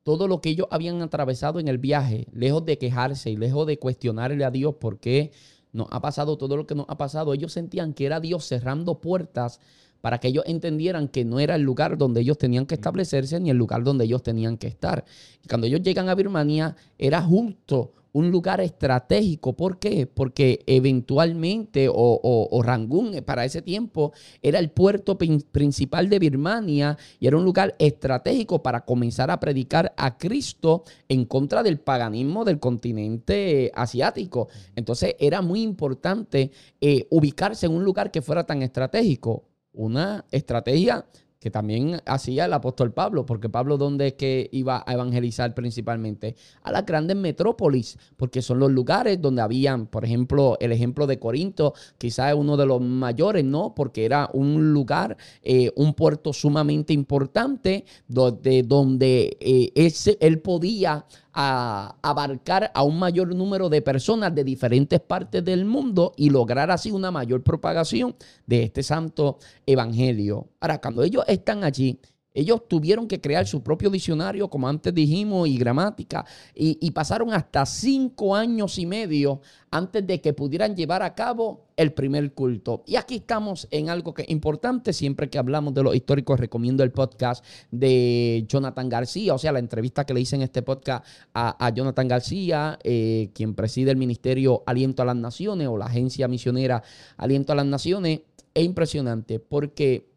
todo 0.03 0.27
lo 0.27 0.41
que 0.41 0.49
ellos 0.49 0.67
habían 0.71 1.01
atravesado 1.01 1.59
en 1.59 1.67
el 1.67 1.77
viaje, 1.77 2.27
lejos 2.31 2.65
de 2.65 2.77
quejarse 2.77 3.29
y 3.29 3.37
lejos 3.37 3.67
de 3.67 3.79
cuestionarle 3.79 4.43
a 4.43 4.51
Dios 4.51 4.75
por 4.75 4.99
qué 4.99 5.31
nos 5.71 5.87
ha 5.91 6.01
pasado 6.01 6.37
todo 6.37 6.57
lo 6.57 6.65
que 6.65 6.75
nos 6.75 6.85
ha 6.89 6.97
pasado, 6.97 7.33
ellos 7.33 7.53
sentían 7.53 7.93
que 7.93 8.05
era 8.05 8.19
Dios 8.19 8.45
cerrando 8.45 9.01
puertas 9.01 9.59
para 10.01 10.19
que 10.19 10.29
ellos 10.29 10.45
entendieran 10.47 11.09
que 11.09 11.25
no 11.25 11.39
era 11.39 11.55
el 11.55 11.61
lugar 11.61 11.97
donde 11.97 12.21
ellos 12.21 12.37
tenían 12.37 12.65
que 12.65 12.75
establecerse 12.75 13.39
ni 13.39 13.49
el 13.49 13.57
lugar 13.57 13.83
donde 13.83 14.05
ellos 14.05 14.23
tenían 14.23 14.57
que 14.57 14.67
estar. 14.67 15.03
Y 15.43 15.47
cuando 15.47 15.67
ellos 15.67 15.81
llegan 15.81 16.09
a 16.09 16.15
Birmania, 16.15 16.75
era 16.97 17.21
justo 17.21 17.93
un 18.11 18.31
lugar 18.31 18.61
estratégico. 18.61 19.53
¿Por 19.53 19.79
qué? 19.79 20.07
Porque 20.07 20.63
eventualmente, 20.67 21.87
o, 21.91 22.61
Rangún 22.63 23.15
eh, 23.15 23.21
para 23.21 23.45
ese 23.45 23.61
tiempo, 23.61 24.13
era 24.41 24.59
el 24.59 24.71
puerto 24.71 25.17
principal 25.17 26.09
de 26.09 26.19
Birmania 26.19 26.97
y 27.19 27.27
era 27.27 27.37
un 27.37 27.45
lugar 27.45 27.75
estratégico 27.79 28.63
para 28.63 28.85
comenzar 28.85 29.31
a 29.31 29.39
predicar 29.39 29.93
a 29.97 30.17
Cristo 30.17 30.83
en 31.07 31.25
contra 31.25 31.63
del 31.63 31.79
paganismo 31.79 32.45
del 32.45 32.59
continente 32.59 33.71
asiático. 33.75 34.47
Entonces 34.75 35.15
era 35.19 35.41
muy 35.41 35.61
importante 35.61 36.51
eh, 36.81 37.07
ubicarse 37.09 37.65
en 37.65 37.73
un 37.73 37.83
lugar 37.83 38.11
que 38.11 38.21
fuera 38.21 38.45
tan 38.45 38.61
estratégico. 38.61 39.45
Una 39.71 40.25
estrategia 40.31 41.05
que 41.39 41.49
también 41.49 42.01
hacía 42.05 42.45
el 42.45 42.53
apóstol 42.53 42.91
Pablo, 42.91 43.25
porque 43.25 43.49
Pablo 43.49 43.77
dónde 43.77 44.07
es 44.07 44.13
que 44.13 44.49
iba 44.51 44.83
a 44.85 44.93
evangelizar 44.93 45.53
principalmente? 45.55 46.35
A 46.63 46.71
las 46.71 46.85
grandes 46.85 47.15
metrópolis, 47.15 47.97
porque 48.17 48.41
son 48.41 48.59
los 48.59 48.71
lugares 48.71 49.21
donde 49.21 49.41
habían, 49.41 49.87
por 49.87 50.03
ejemplo, 50.03 50.57
el 50.59 50.71
ejemplo 50.71 51.07
de 51.07 51.17
Corinto, 51.17 51.73
quizás 51.97 52.33
uno 52.33 52.57
de 52.57 52.65
los 52.65 52.81
mayores, 52.81 53.45
¿no? 53.45 53.73
Porque 53.73 54.05
era 54.05 54.29
un 54.33 54.73
lugar, 54.73 55.17
eh, 55.41 55.71
un 55.75 55.93
puerto 55.93 56.33
sumamente 56.33 56.93
importante, 56.93 57.85
donde, 58.07 58.63
donde 58.63 59.37
eh, 59.39 59.71
ese, 59.75 60.17
él 60.19 60.39
podía 60.39 61.05
a 61.33 61.95
abarcar 62.01 62.71
a 62.73 62.83
un 62.83 62.99
mayor 62.99 63.35
número 63.35 63.69
de 63.69 63.81
personas 63.81 64.33
de 64.33 64.43
diferentes 64.43 64.99
partes 64.99 65.43
del 65.43 65.65
mundo 65.65 66.13
y 66.17 66.29
lograr 66.29 66.71
así 66.71 66.91
una 66.91 67.11
mayor 67.11 67.43
propagación 67.43 68.15
de 68.45 68.63
este 68.63 68.83
santo 68.83 69.37
evangelio. 69.65 70.49
Ahora, 70.59 70.79
cuando 70.81 71.03
ellos 71.03 71.23
están 71.27 71.63
allí, 71.63 71.99
ellos 72.39 72.67
tuvieron 72.67 73.07
que 73.07 73.19
crear 73.19 73.45
su 73.45 73.61
propio 73.61 73.89
diccionario, 73.89 74.49
como 74.49 74.67
antes 74.67 74.93
dijimos, 74.93 75.47
y 75.47 75.57
gramática, 75.57 76.25
y, 76.55 76.89
pasaron 76.91 77.33
hasta 77.33 77.65
cinco 77.65 78.35
años 78.35 78.77
y 78.79 78.85
medio 78.85 79.41
antes 79.71 80.05
de 80.05 80.19
que 80.19 80.33
pudieran 80.33 80.75
llevar 80.75 81.03
a 81.03 81.13
cabo 81.13 81.67
el 81.77 81.93
primer 81.93 82.33
culto. 82.33 82.83
Y 82.87 82.95
aquí 82.95 83.15
estamos 83.15 83.67
en 83.71 83.89
algo 83.89 84.13
que 84.13 84.23
es 84.23 84.29
importante, 84.29 84.91
siempre 84.93 85.29
que 85.29 85.37
hablamos 85.37 85.73
de 85.73 85.83
los 85.83 85.95
históricos, 85.95 86.39
recomiendo 86.39 86.83
el 86.83 86.91
podcast 86.91 87.45
de 87.71 88.45
Jonathan 88.47 88.89
García, 88.89 89.33
o 89.33 89.37
sea, 89.37 89.51
la 89.51 89.59
entrevista 89.59 90.05
que 90.05 90.13
le 90.13 90.21
hice 90.21 90.35
en 90.35 90.41
este 90.41 90.61
podcast 90.61 91.05
a, 91.33 91.69
Jonathan 91.69 92.07
García, 92.07 92.79
eh, 92.83 93.29
quien 93.33 93.53
preside 93.53 93.91
el 93.91 93.97
ministerio 93.97 94.63
Aliento 94.65 95.03
a 95.03 95.05
las 95.05 95.15
Naciones 95.15 95.67
o 95.67 95.77
la 95.77 95.85
agencia 95.85 96.27
misionera 96.27 96.81
Aliento 97.17 97.53
a 97.53 97.55
las 97.55 97.65
Naciones. 97.65 98.21
Es 98.53 98.63
impresionante 98.63 99.39
porque 99.39 100.09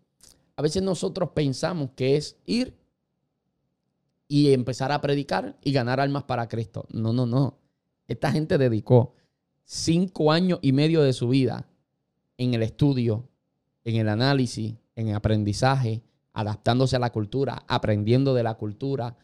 a 0.57 0.63
veces 0.63 0.83
nosotros 0.83 1.31
pensamos 1.35 1.91
que 1.97 2.17
es 2.17 2.37
ir 2.47 2.77
y 4.29 4.53
empezar 4.53 4.93
a 4.93 5.01
predicar 5.01 5.59
y 5.63 5.73
ganar 5.73 6.01
almas 6.01 6.25
para 6.25 6.49
Cristo. 6.49 6.87
No, 6.91 7.13
no, 7.13 7.27
no. 7.27 7.59
Esta 8.07 8.33
gente 8.33 8.59
dedicó 8.59 9.15
cinco 9.65 10.33
años 10.33 10.59
y 10.63 10.73
medio 10.73 11.03
de 11.03 11.13
su 11.13 11.29
vida 11.29 11.69
en 12.39 12.55
el 12.55 12.63
estudio, 12.63 13.29
en 13.85 13.97
el 13.97 14.09
análisis, 14.09 14.75
en 14.97 15.09
el 15.09 15.15
aprendizaje, 15.15 16.03
adaptándose 16.33 16.97
a 16.97 16.99
la 16.99 17.13
cultura, 17.13 17.63
aprendiendo 17.69 18.35
de 18.35 18.43
la 18.43 18.55
cultura, 18.55 19.17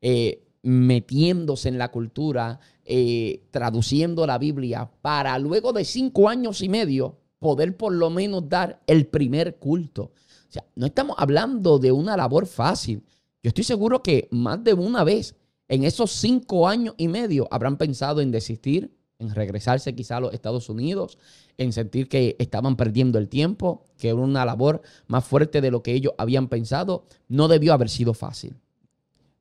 eh, 0.00 0.46
metiéndose 0.62 1.68
en 1.68 1.78
la 1.78 1.90
cultura, 1.90 2.60
eh, 2.84 3.44
traduciendo 3.50 4.26
la 4.26 4.38
Biblia, 4.38 4.90
para 5.02 5.38
luego 5.38 5.72
de 5.72 5.84
cinco 5.84 6.28
años 6.28 6.62
y 6.62 6.68
medio 6.68 7.18
poder 7.38 7.76
por 7.76 7.92
lo 7.92 8.08
menos 8.08 8.48
dar 8.48 8.80
el 8.86 9.06
primer 9.06 9.56
culto 9.56 10.12
sea, 10.54 10.64
no 10.74 10.86
estamos 10.86 11.16
hablando 11.18 11.78
de 11.78 11.92
una 11.92 12.16
labor 12.16 12.46
fácil. 12.46 13.04
Yo 13.42 13.48
estoy 13.48 13.64
seguro 13.64 14.02
que 14.02 14.28
más 14.30 14.62
de 14.64 14.74
una 14.74 15.04
vez 15.04 15.36
en 15.68 15.84
esos 15.84 16.12
cinco 16.12 16.68
años 16.68 16.94
y 16.96 17.08
medio 17.08 17.48
habrán 17.50 17.76
pensado 17.76 18.20
en 18.20 18.30
desistir, 18.30 18.96
en 19.18 19.34
regresarse 19.34 19.94
quizá 19.94 20.16
a 20.16 20.20
los 20.20 20.34
Estados 20.34 20.68
Unidos, 20.68 21.18
en 21.56 21.72
sentir 21.72 22.08
que 22.08 22.36
estaban 22.38 22.76
perdiendo 22.76 23.18
el 23.18 23.28
tiempo, 23.28 23.84
que 23.96 24.08
era 24.08 24.16
una 24.16 24.44
labor 24.44 24.82
más 25.06 25.24
fuerte 25.24 25.60
de 25.60 25.70
lo 25.70 25.82
que 25.82 25.92
ellos 25.92 26.14
habían 26.18 26.48
pensado. 26.48 27.06
No 27.28 27.48
debió 27.48 27.72
haber 27.72 27.88
sido 27.88 28.14
fácil. 28.14 28.56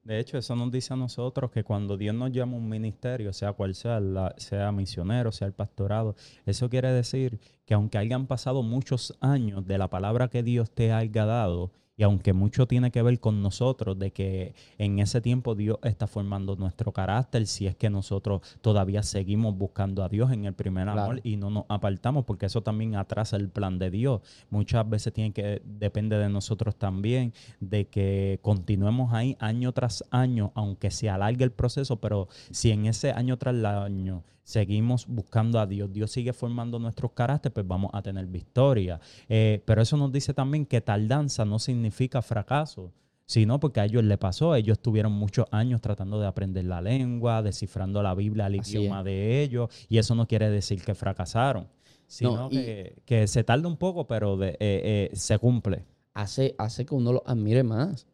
De 0.03 0.19
hecho, 0.19 0.37
eso 0.37 0.55
nos 0.57 0.69
dice 0.69 0.93
a 0.93 0.97
nosotros 0.97 1.49
que 1.49 1.63
cuando 1.63 1.95
Dios 1.95 2.13
nos 2.13 2.31
llama 2.31 2.53
a 2.53 2.59
un 2.59 2.67
ministerio, 2.67 3.31
sea 3.31 3.53
cual 3.53 3.73
sea, 3.73 4.01
sea 4.35 4.71
misionero, 4.73 5.31
sea 5.31 5.47
el 5.47 5.53
pastorado, 5.53 6.15
eso 6.45 6.69
quiere 6.69 6.91
decir 6.91 7.39
que 7.65 7.73
aunque 7.73 7.97
hayan 7.97 8.27
pasado 8.27 8.63
muchos 8.63 9.17
años 9.21 9.65
de 9.65 9.77
la 9.77 9.89
palabra 9.89 10.27
que 10.27 10.43
Dios 10.43 10.71
te 10.71 10.91
haya 10.91 11.25
dado, 11.25 11.71
y 11.95 12.03
aunque 12.03 12.33
mucho 12.33 12.67
tiene 12.67 12.91
que 12.91 13.01
ver 13.01 13.19
con 13.19 13.41
nosotros, 13.41 13.97
de 13.99 14.11
que 14.11 14.55
en 14.77 14.99
ese 14.99 15.21
tiempo 15.21 15.55
Dios 15.55 15.77
está 15.83 16.07
formando 16.07 16.55
nuestro 16.55 16.91
carácter, 16.91 17.45
si 17.45 17.67
es 17.67 17.75
que 17.75 17.89
nosotros 17.89 18.41
todavía 18.61 19.03
seguimos 19.03 19.55
buscando 19.55 20.03
a 20.03 20.09
Dios 20.09 20.31
en 20.31 20.45
el 20.45 20.53
primer 20.53 20.89
amor 20.89 21.21
y 21.23 21.37
no 21.37 21.49
nos 21.49 21.65
apartamos, 21.69 22.25
porque 22.25 22.47
eso 22.47 22.61
también 22.61 22.95
atrasa 22.95 23.37
el 23.37 23.49
plan 23.49 23.77
de 23.77 23.91
Dios. 23.91 24.21
Muchas 24.49 24.89
veces 24.89 25.13
tiene 25.13 25.33
que, 25.33 25.61
depende 25.65 26.17
de 26.17 26.29
nosotros 26.29 26.75
también, 26.75 27.33
de 27.59 27.87
que 27.87 28.39
continuemos 28.41 29.13
ahí 29.13 29.37
año 29.39 29.71
tras 29.71 30.03
año, 30.09 30.51
aunque 30.55 30.89
se 30.89 31.09
alargue 31.09 31.43
el 31.43 31.51
proceso, 31.51 31.97
pero 31.97 32.27
si 32.51 32.71
en 32.71 32.87
ese 32.87 33.11
año 33.11 33.37
tras 33.37 33.53
año 33.63 34.23
seguimos 34.43 35.07
buscando 35.07 35.59
a 35.59 35.65
Dios, 35.65 35.91
Dios 35.91 36.11
sigue 36.11 36.33
formando 36.33 36.79
nuestros 36.79 37.11
caracteres, 37.11 37.53
pues 37.53 37.67
vamos 37.67 37.91
a 37.93 38.01
tener 38.01 38.25
victoria. 38.27 38.99
Eh, 39.29 39.61
pero 39.65 39.81
eso 39.81 39.97
nos 39.97 40.11
dice 40.11 40.33
también 40.33 40.65
que 40.65 40.81
tardanza 40.81 41.45
no 41.45 41.59
significa 41.59 42.21
fracaso, 42.21 42.91
sino 43.25 43.59
porque 43.59 43.79
a 43.79 43.85
ellos 43.85 44.03
le 44.03 44.17
pasó, 44.17 44.55
ellos 44.55 44.79
tuvieron 44.79 45.13
muchos 45.13 45.45
años 45.51 45.81
tratando 45.81 46.19
de 46.19 46.27
aprender 46.27 46.65
la 46.65 46.81
lengua, 46.81 47.41
descifrando 47.41 48.03
la 48.03 48.13
Biblia 48.13 48.45
al 48.45 48.55
idioma 48.55 49.03
de 49.03 49.41
ellos, 49.41 49.69
y 49.87 49.97
eso 49.97 50.13
no 50.13 50.27
quiere 50.27 50.49
decir 50.49 50.83
que 50.83 50.93
fracasaron, 50.93 51.67
sino 52.05 52.49
que, 52.49 53.25
se 53.27 53.43
tarda 53.43 53.67
un 53.67 53.77
poco, 53.77 54.07
pero 54.07 54.35
de, 54.37 54.49
eh, 54.49 54.57
eh, 54.59 55.09
se 55.13 55.37
cumple. 55.39 55.85
Hace, 56.13 56.53
hace 56.57 56.85
que 56.85 56.93
uno 56.93 57.13
lo 57.13 57.23
admire 57.25 57.63
más, 57.63 58.05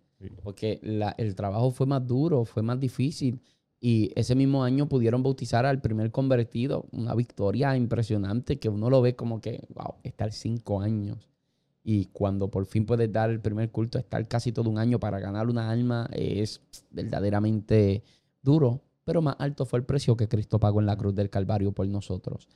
porque 0.44 0.80
el 1.18 1.36
trabajo 1.36 1.72
fue 1.72 1.88
más 1.88 2.06
duro, 2.06 2.46
fue 2.46 2.62
más 2.62 2.80
difícil 2.80 3.42
y 3.82 4.12
ese 4.16 4.36
mismo 4.36 4.64
año 4.64 4.90
pudieron 4.90 5.24
bautizar 5.24 5.66
al 5.66 5.82
primer 5.82 6.12
convertido. 6.12 6.86
Una 6.92 7.16
victoria 7.16 7.76
impresionante 7.78 8.60
que 8.60 8.70
uno 8.70 8.90
lo 8.90 9.02
ve 9.02 9.16
como 9.16 9.40
que, 9.40 9.66
wow, 9.74 9.96
estar 10.04 10.32
cinco 10.34 10.82
años. 10.82 11.30
Y 11.84 12.06
cuando 12.08 12.50
por 12.50 12.66
fin 12.66 12.86
puedes 12.86 13.12
dar 13.12 13.30
el 13.30 13.40
primer 13.40 13.72
culto, 13.72 13.98
estar 13.98 14.28
casi 14.28 14.52
todo 14.52 14.70
un 14.70 14.78
año 14.78 15.00
para 15.00 15.20
ganar 15.20 15.48
una 15.48 15.70
alma 15.70 16.10
es 16.12 16.62
verdaderamente 16.92 18.04
duro. 18.42 18.82
Pero 19.06 19.22
más 19.22 19.38
alto 19.40 19.66
fue 19.66 19.80
el 19.80 19.86
precio 19.86 20.18
que 20.18 20.28
Cristo 20.28 20.60
pagó 20.60 20.82
en 20.82 20.86
la 20.86 20.98
cruz 20.98 21.16
del 21.16 21.30
Calvario 21.30 21.72
por 21.72 21.88
nosotros. 21.88 22.48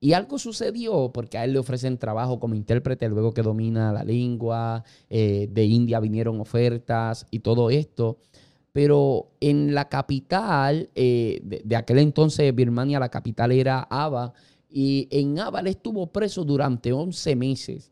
Y 0.00 0.14
algo 0.14 0.36
sucedió 0.38 1.12
porque 1.12 1.38
a 1.38 1.44
él 1.44 1.52
le 1.52 1.60
ofrecen 1.60 1.96
trabajo 1.96 2.40
como 2.40 2.56
intérprete, 2.56 3.08
luego 3.08 3.32
que 3.32 3.42
domina 3.42 3.92
la 3.92 4.02
lengua, 4.02 4.82
eh, 5.08 5.48
de 5.48 5.64
India 5.64 6.00
vinieron 6.00 6.40
ofertas 6.40 7.26
y 7.30 7.38
todo 7.38 7.70
esto. 7.70 8.18
Pero 8.72 9.32
en 9.40 9.74
la 9.74 9.88
capital, 9.88 10.90
eh, 10.94 11.40
de, 11.64 11.76
aquel 11.76 11.98
entonces 11.98 12.54
Birmania, 12.54 12.98
la 12.98 13.10
capital 13.10 13.52
era 13.52 13.80
Aba, 13.90 14.32
y 14.70 15.08
en 15.10 15.38
Aba 15.38 15.60
él 15.60 15.66
estuvo 15.66 16.06
preso 16.06 16.44
durante 16.44 16.92
11 16.92 17.36
meses. 17.36 17.90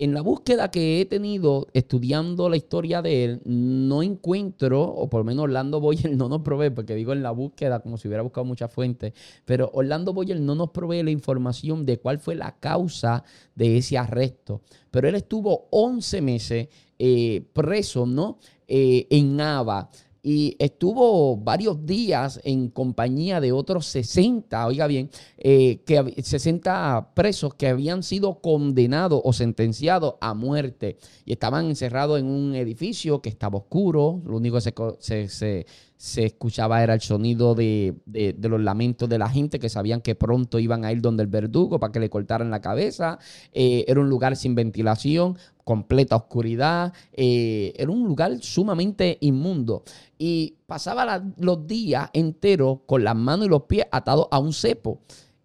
En 0.00 0.14
la 0.14 0.22
búsqueda 0.22 0.70
que 0.70 1.02
he 1.02 1.04
tenido 1.04 1.66
estudiando 1.74 2.48
la 2.48 2.56
historia 2.56 3.02
de 3.02 3.24
él, 3.24 3.42
no 3.44 4.02
encuentro, 4.02 4.82
o 4.82 5.10
por 5.10 5.20
lo 5.20 5.24
menos 5.24 5.44
Orlando 5.44 5.78
Boyer 5.78 6.10
no 6.16 6.28
nos 6.28 6.40
provee, 6.40 6.70
porque 6.70 6.94
digo 6.94 7.12
en 7.12 7.22
la 7.22 7.32
búsqueda 7.32 7.80
como 7.80 7.98
si 7.98 8.08
hubiera 8.08 8.22
buscado 8.22 8.46
muchas 8.46 8.72
fuentes, 8.72 9.12
pero 9.44 9.70
Orlando 9.74 10.14
Boyer 10.14 10.40
no 10.40 10.54
nos 10.54 10.70
provee 10.70 11.02
la 11.02 11.10
información 11.10 11.84
de 11.84 11.98
cuál 11.98 12.18
fue 12.18 12.34
la 12.34 12.58
causa 12.58 13.24
de 13.54 13.76
ese 13.76 13.98
arresto. 13.98 14.62
Pero 14.90 15.06
él 15.06 15.16
estuvo 15.16 15.68
11 15.70 16.22
meses 16.22 16.68
eh, 16.98 17.42
preso, 17.52 18.06
¿no? 18.06 18.38
Eh, 18.68 19.06
en 19.10 19.38
Aba 19.38 19.90
y 20.22 20.56
estuvo 20.58 21.36
varios 21.36 21.86
días 21.86 22.40
en 22.44 22.68
compañía 22.68 23.40
de 23.40 23.52
otros 23.52 23.86
60, 23.86 24.66
oiga 24.66 24.86
bien, 24.86 25.10
eh, 25.38 25.80
que 25.86 26.22
60 26.22 27.12
presos 27.14 27.54
que 27.54 27.68
habían 27.68 28.02
sido 28.02 28.40
condenados 28.40 29.20
o 29.24 29.32
sentenciados 29.32 30.14
a 30.20 30.34
muerte 30.34 30.98
y 31.24 31.32
estaban 31.32 31.66
encerrados 31.66 32.20
en 32.20 32.26
un 32.26 32.54
edificio 32.54 33.22
que 33.22 33.30
estaba 33.30 33.58
oscuro, 33.58 34.20
lo 34.26 34.36
único 34.36 34.58
que 34.58 34.72
se, 34.98 35.28
se, 35.28 36.24
escuchaba 36.24 36.82
era 36.82 36.94
el 36.94 37.00
sonido 37.00 37.54
de, 37.54 37.94
los 38.40 38.60
lamentos 38.60 39.08
de 39.08 39.18
la 39.18 39.28
gente 39.28 39.58
que 39.58 39.68
sabían 39.68 40.00
que 40.00 40.14
pronto 40.14 40.58
iban 40.58 40.84
a 40.84 40.92
ir 40.92 41.00
donde 41.00 41.22
el 41.22 41.28
verdugo 41.28 41.78
para 41.78 41.92
que 41.92 42.00
le 42.00 42.10
cortaran 42.10 42.50
la 42.50 42.60
cabeza, 42.60 43.18
eh, 43.52 43.84
era 43.86 44.00
un 44.00 44.08
lugar 44.08 44.36
sin 44.36 44.54
ventilación, 44.54 45.36
completa 45.70 46.16
oscuridad, 46.16 46.92
eh, 47.12 47.72
era 47.76 47.92
un 47.92 48.04
lugar 48.04 48.36
sumamente 48.40 49.18
inmundo. 49.20 49.84
Y 50.18 50.56
pasaba 50.66 51.22
los 51.36 51.64
días 51.68 52.10
enteros 52.12 52.80
con 52.86 53.04
las 53.04 53.14
manos 53.14 53.46
y 53.46 53.50
los 53.50 53.62
pies 53.62 53.86
atados 53.92 54.26
a 54.32 54.40
un 54.40 54.52
cepo. 54.52 54.98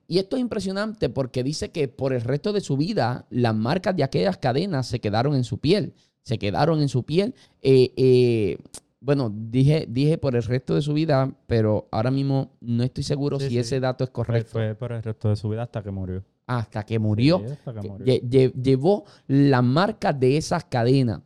Y 0.08 0.18
esto 0.18 0.36
es 0.36 0.42
impresionante 0.42 1.10
porque 1.10 1.44
dice 1.44 1.70
que 1.70 1.88
por 1.88 2.12
el 2.12 2.22
resto 2.22 2.54
de 2.54 2.62
su 2.62 2.76
vida 2.76 3.28
las 3.30 3.54
marcas 3.54 3.96
de 3.96 4.04
aquellas 4.04 4.38
cadenas 4.38 4.88
se 4.88 5.00
quedaron 5.00 5.36
en 5.36 5.44
su 5.44 5.60
piel. 5.60 5.94
Se 6.24 6.40
quedaron 6.40 6.82
en 6.82 6.90
su 6.90 7.04
piel. 7.04 7.36
Eh, 7.62 7.94
eh, 7.96 8.58
bueno, 9.06 9.32
dije, 9.32 9.86
dije 9.88 10.18
por 10.18 10.36
el 10.36 10.42
resto 10.42 10.74
de 10.74 10.82
su 10.82 10.94
vida, 10.94 11.32
pero 11.46 11.88
ahora 11.92 12.10
mismo 12.10 12.58
no 12.60 12.84
estoy 12.84 13.04
seguro 13.04 13.40
si 13.40 13.60
ese 13.60 13.80
dato 13.80 14.04
es 14.04 14.10
correcto. 14.10 14.54
Fue 14.54 14.74
por 14.74 14.92
el 14.92 15.04
resto 15.04 15.30
de 15.30 15.36
su 15.36 15.48
vida 15.48 15.62
hasta 15.64 15.84
que 15.84 15.92
murió 15.92 16.24
hasta 16.48 16.84
que 16.84 17.00
murió. 17.02 17.44
Llevó 18.04 19.06
la 19.28 19.62
marca 19.62 20.14
de 20.14 20.38
esas 20.38 20.66
cadenas. 20.66 21.22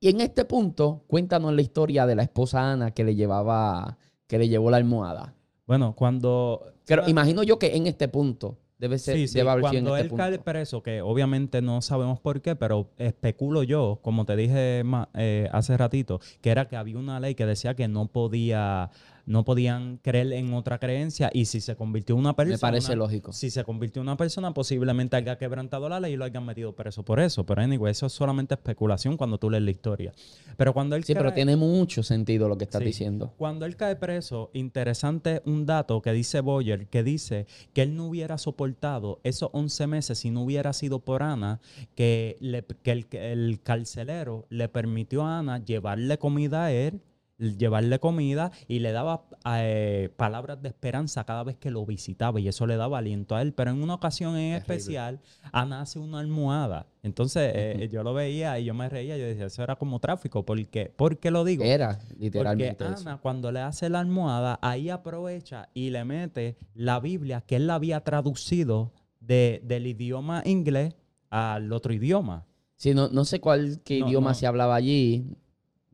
Y 0.00 0.08
en 0.08 0.20
este 0.20 0.44
punto, 0.44 1.04
cuéntanos 1.06 1.52
la 1.54 1.62
historia 1.62 2.06
de 2.06 2.14
la 2.14 2.22
esposa 2.22 2.72
Ana 2.72 2.90
que 2.90 3.04
le 3.04 3.14
llevaba, 3.14 3.96
que 4.26 4.38
le 4.38 4.48
llevó 4.48 4.70
la 4.70 4.76
almohada. 4.76 5.34
Bueno, 5.66 5.94
cuando. 5.94 6.72
Pero 6.86 7.08
imagino 7.08 7.42
yo 7.42 7.58
que 7.58 7.76
en 7.76 7.86
este 7.86 8.08
punto, 8.08 8.58
debe 8.84 8.98
ser, 8.98 9.16
Sí, 9.16 9.28
sí, 9.28 9.38
debe 9.38 9.50
haber 9.50 9.62
cuando 9.62 9.96
este 9.96 10.08
él 10.08 10.14
cae 10.16 10.30
punto. 10.32 10.44
preso, 10.44 10.82
que 10.82 11.00
obviamente 11.00 11.62
no 11.62 11.80
sabemos 11.80 12.20
por 12.20 12.42
qué, 12.42 12.54
pero 12.54 12.90
especulo 12.98 13.62
yo, 13.62 13.98
como 14.02 14.24
te 14.26 14.36
dije 14.36 14.82
eh, 15.14 15.48
hace 15.52 15.76
ratito, 15.76 16.20
que 16.42 16.50
era 16.50 16.68
que 16.68 16.76
había 16.76 16.98
una 16.98 17.18
ley 17.18 17.34
que 17.34 17.46
decía 17.46 17.74
que 17.74 17.88
no 17.88 18.06
podía, 18.08 18.90
no 19.26 19.44
podían 19.44 19.98
creer 19.98 20.32
en 20.32 20.52
otra 20.54 20.78
creencia 20.78 21.30
y 21.32 21.46
si 21.46 21.60
se 21.60 21.76
convirtió 21.76 22.14
en 22.14 22.20
una 22.20 22.36
persona... 22.36 22.56
Me 22.56 22.60
parece 22.60 22.94
lógico. 22.96 23.32
Si 23.32 23.50
se 23.50 23.64
convirtió 23.64 24.02
en 24.02 24.08
una 24.08 24.16
persona, 24.16 24.52
posiblemente 24.52 25.16
haya 25.16 25.38
quebrantado 25.38 25.88
la 25.88 26.00
ley 26.00 26.12
y 26.14 26.16
lo 26.16 26.24
hayan 26.24 26.44
metido 26.44 26.74
preso 26.74 27.02
por 27.04 27.20
eso. 27.20 27.44
Pero 27.46 27.62
anyway, 27.62 27.90
eso 27.92 28.06
es 28.06 28.12
solamente 28.12 28.54
especulación 28.54 29.16
cuando 29.16 29.38
tú 29.38 29.50
lees 29.50 29.62
la 29.64 29.70
historia. 29.70 30.12
Pero 30.56 30.72
cuando 30.72 30.96
él 30.96 31.04
Sí, 31.04 31.14
pero 31.14 31.32
tiene 31.32 31.56
mucho 31.56 32.02
sentido 32.02 32.48
lo 32.48 32.56
que 32.58 32.64
estás 32.64 32.80
Sí. 32.80 32.86
diciendo. 32.86 33.32
cuando 33.38 33.66
él 33.66 33.76
cae 33.76 33.96
preso, 33.96 34.50
interesante 34.52 35.42
un 35.44 35.66
dato 35.66 36.00
que 36.02 36.12
dice 36.12 36.40
Boyer, 36.40 36.86
que 36.88 37.02
dice 37.02 37.46
que 37.72 37.82
él 37.82 37.96
no 37.96 38.06
hubiera 38.06 38.38
soportado 38.38 39.20
esos 39.24 39.50
11 39.52 39.86
meses 39.86 40.18
si 40.18 40.30
no 40.30 40.42
hubiera 40.42 40.72
sido 40.72 41.00
por 41.00 41.22
Ana, 41.22 41.60
que, 41.94 42.36
le- 42.40 42.64
que 42.82 42.92
el, 42.92 43.06
que 43.06 43.32
el 43.32 43.60
carcelero 43.62 44.46
le 44.50 44.68
permitió 44.68 45.24
a 45.24 45.38
Ana 45.38 45.64
llevarle 45.64 46.18
comida 46.18 46.64
a 46.66 46.72
él, 46.72 47.00
llevarle 47.58 47.98
comida 48.00 48.50
y 48.68 48.78
le 48.80 48.92
daba 48.92 49.24
eh, 49.46 50.10
palabras 50.16 50.60
de 50.62 50.68
esperanza 50.68 51.24
cada 51.24 51.44
vez 51.44 51.56
que 51.56 51.70
lo 51.70 51.84
visitaba 51.86 52.40
y 52.40 52.48
eso 52.48 52.66
le 52.66 52.76
daba 52.76 52.98
aliento 52.98 53.36
a 53.36 53.42
él. 53.42 53.52
Pero 53.52 53.70
en 53.70 53.82
una 53.82 53.94
ocasión 53.94 54.36
en 54.36 54.54
especial, 54.54 55.20
Ana 55.52 55.82
hace 55.82 55.98
una 55.98 56.20
almohada. 56.20 56.86
Entonces 57.02 57.52
eh, 57.54 57.88
yo 57.92 58.02
lo 58.02 58.14
veía 58.14 58.58
y 58.58 58.64
yo 58.64 58.74
me 58.74 58.88
reía, 58.88 59.16
yo 59.16 59.24
decía, 59.26 59.46
eso 59.46 59.62
era 59.62 59.76
como 59.76 60.00
tráfico. 60.00 60.44
¿Por 60.44 60.64
qué? 60.68 60.86
¿Por 60.86 61.18
qué 61.18 61.30
lo 61.30 61.44
digo? 61.44 61.62
Era 61.64 61.98
Porque 61.98 62.14
literalmente 62.18 62.84
eso. 62.84 63.08
Ana, 63.08 63.18
cuando 63.18 63.52
le 63.52 63.60
hace 63.60 63.88
la 63.90 64.00
almohada, 64.00 64.58
ahí 64.62 64.88
aprovecha 64.90 65.68
y 65.74 65.90
le 65.90 66.04
mete 66.04 66.56
la 66.74 67.00
Biblia 67.00 67.42
que 67.42 67.56
él 67.56 67.66
la 67.66 67.74
había 67.74 68.00
traducido 68.00 68.92
de- 69.20 69.60
del 69.64 69.86
idioma 69.86 70.42
inglés 70.46 70.94
al 71.30 71.72
otro 71.72 71.92
idioma. 71.92 72.46
Sí, 72.76 72.92
no, 72.94 73.08
no 73.08 73.24
sé 73.24 73.40
cuál 73.40 73.80
qué 73.84 74.00
No, 74.00 74.08
idioma 74.08 74.30
no. 74.30 74.34
se 74.34 74.46
hablaba 74.46 74.74
allí. 74.74 75.26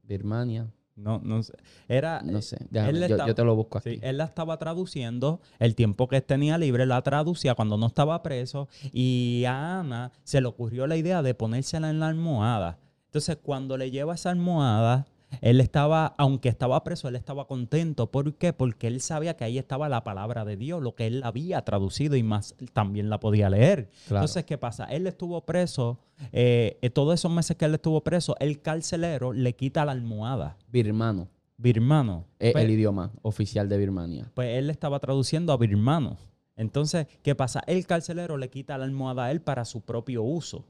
Birmania. 0.02 0.68
No, 1.00 1.20
no 1.24 1.42
sé. 1.42 1.54
Era, 1.88 2.20
No 2.22 2.42
sé. 2.42 2.58
Déjame, 2.70 2.90
él 2.92 2.98
yo, 3.00 3.06
estaba- 3.06 3.26
yo 3.28 3.34
te 3.34 3.44
lo 3.44 3.56
busco 3.56 3.78
aquí. 3.78 3.94
Sí, 3.94 4.00
él 4.02 4.18
la 4.18 4.24
estaba 4.24 4.56
traduciendo, 4.58 5.40
el 5.58 5.74
tiempo 5.74 6.08
que 6.08 6.20
tenía 6.20 6.58
libre 6.58 6.86
la 6.86 7.00
traducía 7.02 7.54
cuando 7.54 7.76
no 7.76 7.86
estaba 7.86 8.22
preso 8.22 8.68
y 8.92 9.44
a 9.46 9.80
Ana 9.80 10.12
se 10.24 10.40
le 10.40 10.46
ocurrió 10.46 10.86
la 10.86 10.96
idea 10.96 11.22
de 11.22 11.34
ponérsela 11.34 11.90
en 11.90 12.00
la 12.00 12.08
almohada. 12.08 12.78
Entonces, 13.06 13.38
cuando 13.42 13.76
le 13.76 13.90
lleva 13.90 14.14
esa 14.14 14.30
almohada, 14.30 15.06
él 15.40 15.60
estaba, 15.60 16.14
aunque 16.18 16.48
estaba 16.48 16.82
preso, 16.84 17.08
él 17.08 17.16
estaba 17.16 17.46
contento. 17.46 18.10
¿Por 18.10 18.34
qué? 18.34 18.52
Porque 18.52 18.86
él 18.86 19.00
sabía 19.00 19.36
que 19.36 19.44
ahí 19.44 19.58
estaba 19.58 19.88
la 19.88 20.04
palabra 20.04 20.44
de 20.44 20.56
Dios, 20.56 20.82
lo 20.82 20.94
que 20.94 21.06
él 21.06 21.22
había 21.24 21.62
traducido 21.62 22.16
y 22.16 22.22
más 22.22 22.54
también 22.72 23.10
la 23.10 23.20
podía 23.20 23.50
leer. 23.50 23.88
Claro. 24.08 24.22
Entonces, 24.22 24.44
¿qué 24.44 24.58
pasa? 24.58 24.84
Él 24.84 25.06
estuvo 25.06 25.44
preso, 25.44 25.98
eh, 26.32 26.78
eh, 26.82 26.90
todos 26.90 27.14
esos 27.14 27.30
meses 27.30 27.56
que 27.56 27.64
él 27.64 27.74
estuvo 27.74 28.02
preso, 28.02 28.36
el 28.40 28.60
carcelero 28.60 29.32
le 29.32 29.54
quita 29.54 29.84
la 29.84 29.92
almohada. 29.92 30.56
Birmano. 30.68 31.28
Birmano. 31.56 32.26
Pues- 32.38 32.56
el 32.56 32.70
idioma 32.70 33.12
oficial 33.22 33.68
de 33.68 33.76
Birmania. 33.78 34.30
pues 34.34 34.56
él 34.58 34.66
le 34.66 34.72
estaba 34.72 34.98
traduciendo 34.98 35.52
a 35.52 35.56
birmano. 35.56 36.16
Entonces, 36.56 37.06
¿qué 37.22 37.34
pasa? 37.34 37.62
El 37.66 37.86
carcelero 37.86 38.36
le 38.36 38.50
quita 38.50 38.76
la 38.76 38.84
almohada 38.84 39.24
a 39.24 39.30
él 39.30 39.40
para 39.40 39.64
su 39.64 39.80
propio 39.80 40.22
uso. 40.22 40.66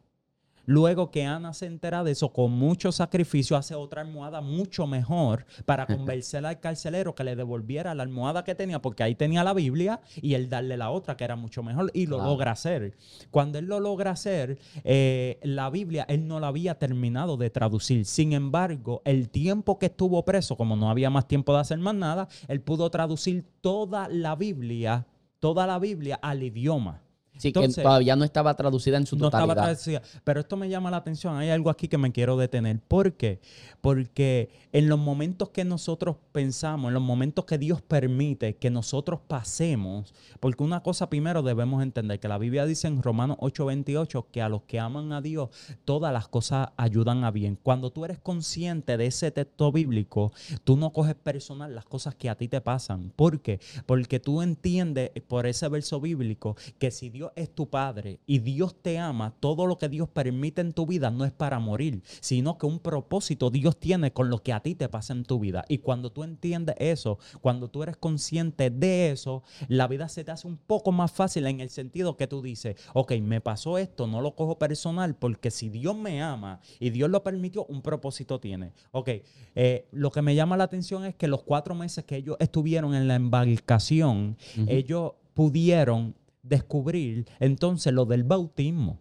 Luego 0.67 1.11
que 1.11 1.25
Ana 1.25 1.53
se 1.53 1.67
entera 1.67 2.05
de 2.05 2.13
eso, 2.13 2.33
con 2.33 2.53
mucho 2.53 2.93
sacrificio, 2.93 3.57
hace 3.57 3.75
otra 3.75 4.03
almohada 4.03 4.41
mucho 4.41 4.87
mejor 4.87 5.47
para 5.65 5.87
convencer 5.87 6.45
al 6.47 6.61
carcelero 6.61 7.15
que 7.15 7.25
le 7.25 7.35
devolviera 7.37 7.95
la 7.95 8.03
almohada 8.03 8.45
que 8.45 8.55
tenía, 8.55 8.81
porque 8.81 9.03
ahí 9.03 9.15
tenía 9.15 9.43
la 9.43 9.55
Biblia, 9.55 10.01
y 10.21 10.35
él 10.35 10.49
darle 10.49 10.77
la 10.77 10.91
otra 10.91 11.17
que 11.17 11.25
era 11.25 11.37
mucho 11.37 11.63
mejor, 11.63 11.91
y 11.95 12.07
lo 12.07 12.17
Claro. 12.17 12.31
logra 12.31 12.53
hacer. 12.53 12.97
Cuando 13.31 13.59
él 13.59 13.67
lo 13.67 13.81
logra 13.81 14.13
hacer, 14.13 14.59
eh, 14.85 15.39
la 15.43 15.71
Biblia 15.71 16.05
él 16.09 16.27
no 16.27 16.41
la 16.41 16.49
había 16.49 16.79
terminado 16.79 17.37
de 17.37 17.51
traducir. 17.51 18.05
Sin 18.05 18.33
embargo, 18.33 19.03
el 19.05 19.29
tiempo 19.29 19.79
que 19.79 19.87
estuvo 19.87 20.25
preso, 20.25 20.57
como 20.57 20.77
no 20.77 20.91
había 20.91 21.11
más 21.11 21.27
tiempo 21.27 21.53
de 21.55 21.61
hacer 21.61 21.79
más 21.79 21.95
nada, 21.95 22.29
él 22.49 22.61
pudo 22.61 22.91
traducir 22.91 23.45
toda 23.61 24.09
la 24.09 24.37
Biblia, 24.37 25.07
toda 25.39 25.67
la 25.67 25.79
Biblia 25.79 26.19
al 26.23 26.43
idioma. 26.43 27.03
Sí, 27.41 27.49
Entonces- 27.49 27.76
que 27.76 27.82
todavía 27.82 28.16
no 28.16 28.24
estaba 28.24 28.55
traducida 28.55 28.97
en 28.99 29.07
su 29.07 29.16
No 29.16 29.26
estaba 29.26 29.45
totalidad. 29.45 29.64
traducida. 29.64 30.03
Pero 30.24 30.41
esto 30.41 30.57
me 30.57 30.68
llama 30.68 30.91
la 30.91 30.99
atención. 30.99 31.36
Hay 31.36 31.49
algo 31.51 31.70
aquí 31.70 31.88
que 31.88 31.99
me 31.99 32.12
quiero 32.12 32.36
detener. 32.36 32.80
¿Por 32.80 33.14
qué? 33.14 33.41
Porque 33.80 34.51
en 34.72 34.88
los 34.88 34.99
momentos 34.99 35.49
que 35.51 35.64
nosotros 35.64 36.16
pensamos, 36.32 36.88
en 36.88 36.95
los 36.95 37.03
momentos 37.03 37.45
que 37.45 37.59
Dios 37.59 37.80
permite 37.82 38.57
que 38.57 38.70
nosotros 38.70 39.20
pasemos, 39.26 40.12
porque 40.38 40.62
una 40.62 40.82
cosa 40.82 41.09
primero 41.09 41.43
debemos 41.43 41.82
entender, 41.82 42.20
que 42.20 42.28
la 42.28 42.38
Biblia 42.38 42.66
dice 42.66 42.86
en 42.88 43.03
Romanos 43.03 43.36
8:28 43.41 44.26
que 44.30 44.43
a 44.43 44.49
los 44.49 44.62
que 44.62 44.78
aman 44.78 45.12
a 45.12 45.20
Dios, 45.20 45.49
todas 45.84 46.12
las 46.12 46.28
cosas 46.28 46.68
ayudan 46.76 47.24
a 47.24 47.30
bien. 47.30 47.59
Cuando 47.62 47.91
tú 47.91 48.05
eres 48.05 48.18
consciente 48.18 48.97
de 48.97 49.07
ese 49.07 49.30
texto 49.30 49.72
bíblico, 49.72 50.32
tú 50.64 50.76
no 50.76 50.93
coges 50.93 51.14
personal 51.14 51.74
las 51.74 51.84
cosas 51.86 52.14
que 52.14 52.28
a 52.28 52.34
ti 52.36 52.49
te 52.49 52.61
pasan. 52.61 53.12
¿Por 53.16 53.41
qué? 53.41 53.61
Porque 53.86 54.20
tú 54.20 54.43
entiendes 54.43 55.11
por 55.26 55.47
ese 55.47 55.68
verso 55.68 56.01
bíblico 56.01 56.57
que 56.78 56.91
si 56.91 57.09
Dios 57.11 57.30
es 57.37 57.55
tu 57.55 57.68
Padre 57.68 58.20
y 58.26 58.39
Dios 58.39 58.74
te 58.81 58.99
ama, 58.99 59.35
todo 59.41 59.66
lo 59.66 59.78
que 59.78 59.89
Dios 59.89 60.09
permite 60.09 60.61
en 60.61 60.72
tu 60.72 60.87
vida 60.87 61.11
no 61.11 61.24
es 61.24 61.33
para 61.33 61.59
morir, 61.59 62.03
sino 62.20 62.59
que 62.59 62.66
un 62.66 62.78
propósito 62.78 63.51
Dios 63.51 63.78
tiene 63.78 64.12
con 64.12 64.31
lo 64.31 64.43
que 64.43 64.53
a 64.53 64.61
ti 64.61 64.74
te 64.74 64.89
pasa 64.89 65.12
en 65.12 65.24
tu 65.24 65.39
vida. 65.39 65.64
Y 65.68 65.78
cuando 65.78 66.11
tú 66.11 66.24
entiendes 66.24 66.76
eso, 66.78 67.18
cuando 67.41 67.68
tú 67.68 67.83
eres 67.83 67.97
consciente 67.97 68.70
de 68.70 69.11
eso, 69.11 69.43
la 69.68 69.87
vida 69.89 70.09
se 70.09 70.24
te 70.24 70.31
hace 70.31 70.47
un 70.47 70.57
poco 70.57 70.93
más 70.93 71.12
fácil 71.12 71.47
en 71.47 71.61
el 71.61 71.70
sentido 71.70 72.16
que 72.16 72.26
tú 72.26 72.43
dices, 72.43 72.76
ok, 72.95 73.12
me 73.20 73.41
pasó 73.41 73.78
esto, 73.78 74.07
no 74.07 74.20
lo 74.20 74.35
cojo 74.35 74.59
personal, 74.59 75.14
porque 75.16 75.51
si 75.51 75.68
Dios 75.68 75.97
me 75.97 76.22
ama 76.22 76.61
y 76.78 76.91
Dios 76.91 77.11
lo 77.11 77.22
permitió, 77.22 77.64
un 77.66 77.83
propósito 77.83 78.41
tiene. 78.41 78.72
Ok, 78.93 79.09
eh, 79.55 79.89
lo 79.93 80.11
que 80.11 80.22
me 80.22 80.35
llama 80.35 80.57
la 80.57 80.64
atención 80.64 81.05
es 81.05 81.14
que 81.14 81.28
los 81.28 81.43
cuatro 81.43 81.74
meses 81.74 82.05
que 82.05 82.16
ellos 82.16 82.37
estuvieron 82.39 82.95
en 82.95 83.09
la 83.09 83.14
embarcación, 83.14 84.37
ellos 84.66 85.12
pudieron 85.35 86.14
descubrir 86.43 87.26
entonces 87.38 87.93
lo 87.93 88.07
del 88.07 88.24
bautismo. 88.24 89.01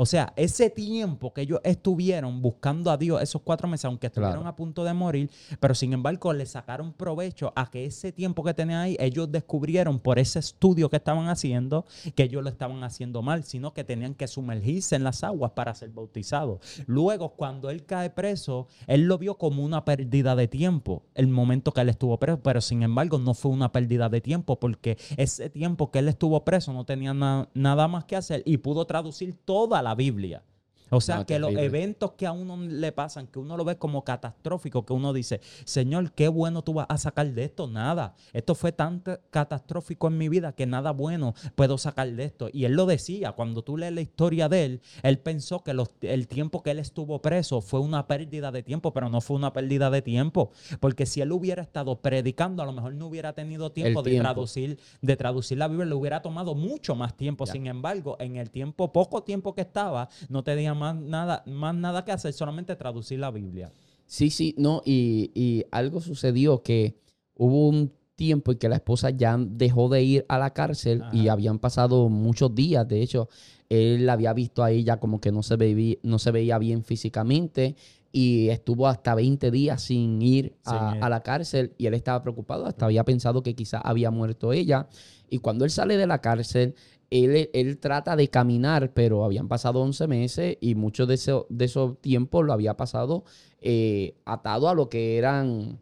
O 0.00 0.06
sea, 0.06 0.32
ese 0.36 0.70
tiempo 0.70 1.34
que 1.34 1.40
ellos 1.40 1.58
estuvieron 1.64 2.40
buscando 2.40 2.90
a 2.92 2.96
Dios, 2.96 3.20
esos 3.20 3.42
cuatro 3.42 3.66
meses, 3.66 3.84
aunque 3.86 4.06
estuvieron 4.06 4.36
Claro. 4.42 4.48
a 4.48 4.54
punto 4.54 4.84
de 4.84 4.94
morir, 4.94 5.28
pero 5.58 5.74
sin 5.74 5.92
embargo 5.92 6.32
le 6.32 6.46
sacaron 6.46 6.92
provecho 6.92 7.52
a 7.56 7.68
que 7.68 7.84
ese 7.84 8.12
tiempo 8.12 8.44
que 8.44 8.54
tenían 8.54 8.80
ahí, 8.80 8.96
ellos 9.00 9.30
descubrieron 9.32 9.98
por 9.98 10.20
ese 10.20 10.38
estudio 10.38 10.88
que 10.88 10.96
estaban 10.96 11.28
haciendo 11.28 11.84
que 12.14 12.22
ellos 12.22 12.44
lo 12.44 12.48
estaban 12.48 12.84
haciendo 12.84 13.22
mal, 13.22 13.42
sino 13.42 13.74
que 13.74 13.82
tenían 13.82 14.14
que 14.14 14.28
sumergirse 14.28 14.94
en 14.94 15.02
las 15.02 15.24
aguas 15.24 15.50
para 15.50 15.74
ser 15.74 15.90
bautizados. 15.90 16.60
Luego, 16.86 17.30
cuando 17.30 17.68
él 17.70 17.84
cae 17.84 18.10
preso, 18.10 18.68
él 18.86 19.02
lo 19.06 19.18
vio 19.18 19.36
como 19.36 19.64
una 19.64 19.84
pérdida 19.84 20.36
de 20.36 20.46
tiempo, 20.46 21.02
el 21.16 21.26
momento 21.26 21.72
que 21.72 21.80
él 21.80 21.88
estuvo 21.88 22.16
preso, 22.18 22.40
pero 22.40 22.60
sin 22.60 22.84
embargo 22.84 23.18
no 23.18 23.34
fue 23.34 23.50
una 23.50 23.72
pérdida 23.72 24.08
de 24.08 24.20
tiempo 24.20 24.60
porque 24.60 24.96
ese 25.16 25.50
tiempo 25.50 25.90
que 25.90 25.98
él 25.98 26.08
estuvo 26.08 26.44
preso 26.44 26.72
no 26.72 26.84
tenía 26.84 27.12
na- 27.14 27.48
nada 27.54 27.88
más 27.88 28.04
que 28.04 28.14
hacer 28.14 28.42
y 28.46 28.58
pudo 28.58 28.84
traducir 28.86 29.34
toda 29.44 29.82
la 29.82 29.87
Biblia. 29.94 30.42
O 30.90 31.00
sea, 31.00 31.16
No, 31.18 31.26
que 31.26 31.38
los 31.38 31.52
eventos 31.52 32.12
que 32.12 32.26
a 32.26 32.32
uno 32.32 32.56
le 32.56 32.92
pasan, 32.92 33.26
que 33.26 33.38
uno 33.38 33.56
lo 33.56 33.64
ve 33.64 33.76
como 33.76 34.04
catastrófico, 34.04 34.84
que 34.86 34.92
uno 34.92 35.12
dice, 35.12 35.40
Señor, 35.64 36.12
qué 36.12 36.28
bueno 36.28 36.62
tú 36.62 36.74
vas 36.74 36.86
a 36.88 36.98
sacar 36.98 37.26
de 37.32 37.44
esto. 37.44 37.66
Nada. 37.66 38.14
Esto 38.32 38.54
fue 38.54 38.72
tan 38.72 39.02
catastrófico 39.30 40.08
en 40.08 40.18
mi 40.18 40.28
vida 40.28 40.52
que 40.52 40.66
nada 40.66 40.90
bueno 40.92 41.34
puedo 41.54 41.78
sacar 41.78 42.10
de 42.10 42.24
esto. 42.24 42.48
Y 42.52 42.64
él 42.64 42.72
lo 42.72 42.86
decía, 42.86 43.32
cuando 43.32 43.62
tú 43.62 43.76
lees 43.76 43.92
la 43.92 44.00
historia 44.00 44.48
de 44.48 44.64
él, 44.64 44.80
él 45.02 45.18
pensó 45.18 45.62
que 45.62 45.74
los- 45.74 45.90
el 46.00 46.26
tiempo 46.28 46.62
que 46.62 46.70
él 46.70 46.78
estuvo 46.78 47.20
preso 47.20 47.60
fue 47.60 47.80
una 47.80 48.06
pérdida 48.06 48.50
de 48.50 48.62
tiempo, 48.62 48.92
pero 48.92 49.08
no 49.08 49.20
fue 49.20 49.36
una 49.36 49.52
pérdida 49.52 49.90
de 49.90 50.02
tiempo. 50.02 50.50
Porque 50.80 51.06
si 51.06 51.20
él 51.20 51.32
hubiera 51.32 51.62
estado 51.62 52.00
predicando, 52.00 52.62
a 52.62 52.66
lo 52.66 52.72
mejor 52.72 52.94
no 52.94 53.06
hubiera 53.06 53.32
tenido 53.32 53.70
tiempo, 53.72 54.02
de 54.02 54.18
traducir 54.18 54.78
de 55.00 55.16
traducir 55.16 55.58
la 55.58 55.68
Biblia, 55.68 55.86
le 55.86 55.94
hubiera 55.94 56.22
tomado 56.22 56.54
mucho 56.54 56.94
más 56.94 57.16
tiempo. 57.16 57.44
Ya. 57.44 57.52
Sin 57.52 57.66
embargo, 57.66 58.16
en 58.20 58.36
el 58.36 58.50
tiempo, 58.50 58.92
poco 58.92 59.22
tiempo 59.22 59.54
que 59.54 59.60
estaba, 59.62 60.08
no 60.28 60.42
tenía 60.42 60.74
más 60.78 60.96
nada, 60.96 61.42
más 61.46 61.74
nada 61.74 62.04
que 62.04 62.12
hacer, 62.12 62.32
solamente 62.32 62.76
traducir 62.76 63.18
la 63.18 63.30
Biblia. 63.30 63.72
Sí, 64.06 64.30
sí, 64.30 64.54
no, 64.56 64.80
y, 64.84 65.30
y 65.34 65.64
algo 65.70 66.00
sucedió 66.00 66.62
que 66.62 66.96
hubo 67.34 67.68
un 67.68 67.92
tiempo 68.16 68.50
en 68.50 68.58
que 68.58 68.68
la 68.68 68.76
esposa 68.76 69.10
ya 69.10 69.36
dejó 69.38 69.88
de 69.88 70.02
ir 70.02 70.26
a 70.28 70.38
la 70.38 70.52
cárcel 70.52 71.04
y 71.12 71.28
habían 71.28 71.58
pasado 71.60 72.08
muchos 72.08 72.52
días. 72.54 72.86
De 72.88 73.00
hecho, 73.00 73.28
él 73.68 74.06
la 74.06 74.14
había 74.14 74.32
visto 74.32 74.64
a 74.64 74.72
ella 74.72 74.98
como 74.98 75.20
que 75.20 75.30
no 75.30 75.42
se, 75.44 75.54
veía, 75.56 75.96
no 76.02 76.18
se 76.18 76.32
veía 76.32 76.58
bien 76.58 76.82
físicamente 76.82 77.76
y 78.10 78.48
estuvo 78.48 78.88
hasta 78.88 79.14
20 79.14 79.50
días 79.52 79.82
sin 79.82 80.20
ir 80.20 80.56
a, 80.64 80.70
Sin 80.90 80.96
ir. 80.98 81.04
a 81.04 81.08
la 81.08 81.22
cárcel 81.22 81.74
y 81.78 81.86
él 81.86 81.94
estaba 81.94 82.20
preocupado, 82.22 82.66
hasta 82.66 82.86
había 82.86 83.04
pensado 83.04 83.42
que 83.44 83.54
quizás 83.54 83.82
había 83.84 84.10
muerto 84.10 84.52
ella. 84.52 84.88
Y 85.30 85.38
cuando 85.38 85.64
él 85.64 85.70
sale 85.70 85.96
de 85.96 86.06
la 86.08 86.20
cárcel, 86.20 86.74
él, 87.10 87.50
él 87.52 87.78
trata 87.78 88.16
de 88.16 88.28
caminar, 88.28 88.92
pero 88.94 89.24
habían 89.24 89.48
pasado 89.48 89.80
11 89.80 90.06
meses 90.06 90.56
y 90.60 90.74
mucho 90.74 91.06
de, 91.06 91.14
eso- 91.14 91.46
de 91.50 91.64
esos 91.66 92.00
tiempos 92.00 92.44
lo 92.44 92.52
había 92.52 92.76
pasado 92.76 93.24
eh, 93.60 94.14
atado 94.24 94.68
a 94.68 94.74
lo 94.74 94.88
que 94.88 95.18
eran 95.18 95.80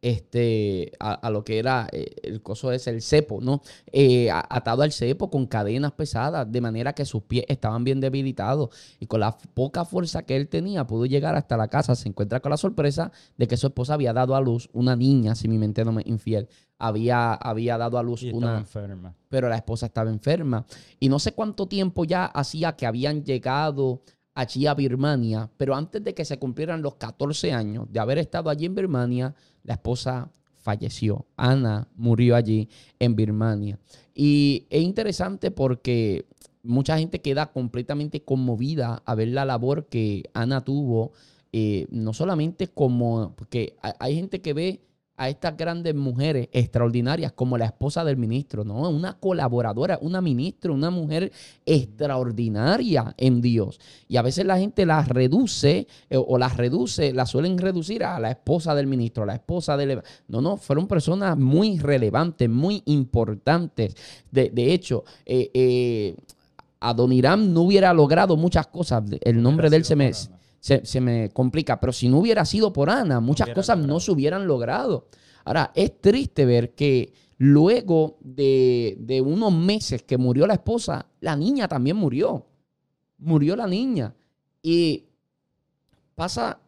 este, 0.00 0.92
a, 1.00 1.28
lo 1.30 1.44
que 1.44 1.58
era 1.58 1.88
eh, 1.92 2.14
el 2.22 2.40
coso 2.42 2.70
ese, 2.70 2.90
el 2.90 3.02
cepo, 3.02 3.40
¿no? 3.40 3.62
Eh, 3.92 4.30
atado 4.30 4.82
al 4.82 4.92
cepo 4.92 5.28
con 5.28 5.46
cadenas 5.46 5.92
pesadas, 5.92 6.50
de 6.50 6.60
manera 6.60 6.92
que 6.94 7.04
sus 7.04 7.22
pies 7.24 7.44
estaban 7.48 7.82
bien 7.84 8.00
debilitados. 8.00 8.70
Y 9.00 9.06
con 9.06 9.20
la 9.20 9.36
poca 9.54 9.84
fuerza 9.84 10.22
que 10.22 10.36
él 10.36 10.48
tenía, 10.48 10.86
pudo 10.86 11.04
llegar 11.06 11.34
hasta 11.34 11.56
la 11.56 11.68
casa. 11.68 11.96
Se 11.96 12.08
encuentra 12.08 12.38
con 12.40 12.50
la 12.50 12.56
sorpresa 12.56 13.10
de 13.36 13.48
que 13.48 13.56
su 13.56 13.66
esposa 13.66 13.94
había 13.94 14.12
dado 14.12 14.36
a 14.36 14.40
luz 14.40 14.68
una 14.72 14.94
niña, 14.94 15.34
si 15.34 15.48
mi 15.48 15.58
mente 15.58 15.84
no 15.84 15.92
me 15.92 16.02
infiel. 16.06 16.48
Había, 16.78 17.34
había 17.34 17.76
dado 17.76 17.98
a 17.98 18.02
luz 18.02 18.22
una. 18.22 18.58
enferma. 18.58 19.14
Pero 19.28 19.48
la 19.48 19.56
esposa 19.56 19.86
estaba 19.86 20.10
enferma. 20.10 20.64
Y 21.00 21.08
no 21.08 21.18
sé 21.18 21.32
cuánto 21.32 21.66
tiempo 21.66 22.04
ya 22.04 22.26
hacía 22.26 22.76
que 22.76 22.86
habían 22.86 23.24
llegado 23.24 24.02
allí 24.34 24.66
a 24.68 24.74
Birmania, 24.74 25.50
pero 25.56 25.74
antes 25.74 26.04
de 26.04 26.14
que 26.14 26.24
se 26.24 26.38
cumplieran 26.38 26.80
los 26.80 26.94
14 26.94 27.52
años 27.52 27.86
de 27.90 27.98
haber 27.98 28.18
estado 28.18 28.50
allí 28.50 28.66
en 28.66 28.76
Birmania, 28.76 29.34
la 29.64 29.74
esposa 29.74 30.30
falleció. 30.54 31.26
Ana 31.36 31.88
murió 31.96 32.36
allí 32.36 32.68
en 33.00 33.16
Birmania. 33.16 33.80
Y 34.14 34.66
es 34.70 34.82
interesante 34.82 35.50
porque 35.50 36.26
mucha 36.62 36.98
gente 36.98 37.20
queda 37.20 37.50
completamente 37.50 38.22
conmovida 38.22 39.02
a 39.04 39.14
ver 39.14 39.28
la 39.28 39.44
labor 39.44 39.86
que 39.86 40.24
Ana 40.34 40.64
tuvo, 40.64 41.12
eh, 41.52 41.86
no 41.90 42.12
solamente 42.12 42.68
como, 42.68 43.34
porque 43.34 43.76
hay 43.98 44.14
gente 44.14 44.40
que 44.40 44.52
ve 44.52 44.87
a 45.18 45.28
estas 45.28 45.56
grandes 45.56 45.96
mujeres 45.96 46.48
extraordinarias 46.52 47.32
como 47.32 47.58
la 47.58 47.66
esposa 47.66 48.04
del 48.04 48.16
ministro, 48.16 48.64
¿no? 48.64 48.88
Una 48.88 49.18
colaboradora, 49.18 49.98
una 50.00 50.20
ministra, 50.20 50.70
una 50.70 50.90
mujer 50.90 51.32
extraordinaria 51.66 53.14
en 53.16 53.42
Dios. 53.42 53.80
Y 54.08 54.16
a 54.16 54.22
veces 54.22 54.46
la 54.46 54.58
gente 54.58 54.86
las 54.86 55.08
reduce 55.08 55.88
eh, 56.08 56.16
o 56.16 56.38
las 56.38 56.56
reduce, 56.56 57.12
las 57.12 57.30
suelen 57.30 57.58
reducir 57.58 58.04
a 58.04 58.20
la 58.20 58.30
esposa 58.30 58.76
del 58.76 58.86
ministro, 58.86 59.24
a 59.24 59.26
la 59.26 59.34
esposa 59.34 59.76
del... 59.76 60.00
No, 60.28 60.40
no, 60.40 60.56
fueron 60.56 60.86
personas 60.86 61.36
muy 61.36 61.80
relevantes, 61.80 62.48
muy 62.48 62.84
importantes. 62.86 63.96
De, 64.30 64.72
hecho, 64.72 65.02
eh, 65.26 65.50
eh, 65.52 66.16
Adoniram 66.78 67.52
no 67.52 67.62
hubiera 67.62 67.92
logrado 67.92 68.36
muchas 68.36 68.68
cosas. 68.68 69.02
El 69.22 69.42
nombre 69.42 69.68
de 69.68 69.78
él 69.78 69.84
se 69.84 69.96
me 69.96 70.12
se, 70.60 71.00
me 71.00 71.30
complica. 71.30 71.80
Pero 71.80 71.92
si 71.92 72.08
no 72.08 72.18
hubiera 72.18 72.44
sido 72.44 72.72
por 72.72 72.90
Ana, 72.90 73.20
muchas 73.20 73.50
cosas 73.50 73.78
no 73.78 74.00
se 74.00 74.10
hubieran 74.10 74.46
logrado. 74.46 75.08
Ahora, 75.44 75.72
es 75.74 76.00
triste 76.00 76.44
ver 76.44 76.74
que 76.74 77.12
luego 77.38 78.18
de, 78.20 79.22
unos 79.24 79.52
meses 79.52 80.02
que 80.02 80.18
murió 80.18 80.46
la 80.46 80.54
esposa, 80.54 81.06
la 81.20 81.36
niña 81.36 81.68
también 81.68 81.96
murió. 81.96 82.46
Murió 83.18 83.56
la 83.56 83.66
niña. 83.66 84.14
Y 84.62 85.06
pasa 86.14 86.60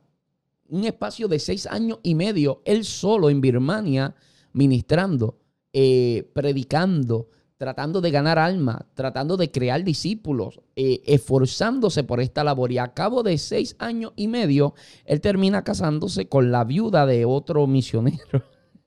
un 0.69 0.85
espacio 0.85 1.27
de 1.29 1.39
seis 1.39 1.67
años 1.67 1.99
y 2.03 2.15
medio, 2.15 2.63
él 2.65 2.85
solo 2.85 3.29
en 3.29 3.41
Birmania, 3.41 4.15
ministrando, 4.53 5.41
eh, 5.73 6.31
predicando, 6.33 7.29
tratando 7.61 8.01
de 8.01 8.11
ganar 8.11 8.39
alma, 8.39 8.87
tratando 8.95 9.37
de 9.37 9.51
crear 9.51 9.85
discípulos, 9.85 10.63
eh, 10.77 11.03
esforzándose 11.05 12.05
por 12.05 12.23
esta 12.23 12.43
labor. 12.43 12.73
Y 12.73 12.79
a 12.79 12.95
cabo 12.95 13.23
de 13.23 13.37
seis 13.37 13.77
años 13.79 14.15
y 14.17 14.29
medio, 14.29 14.73
él 15.05 15.21
termina 15.21 15.63
casándose 15.63 16.27
con 16.27 16.51
la 16.53 16.65
viuda 16.65 17.05
de 17.05 17.27
otro 17.27 17.67
misionero. 17.67 18.45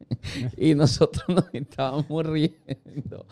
y 0.57 0.73
nosotros 0.73 1.23
nos 1.27 1.45
estábamos 1.53 2.25
riendo. 2.25 3.27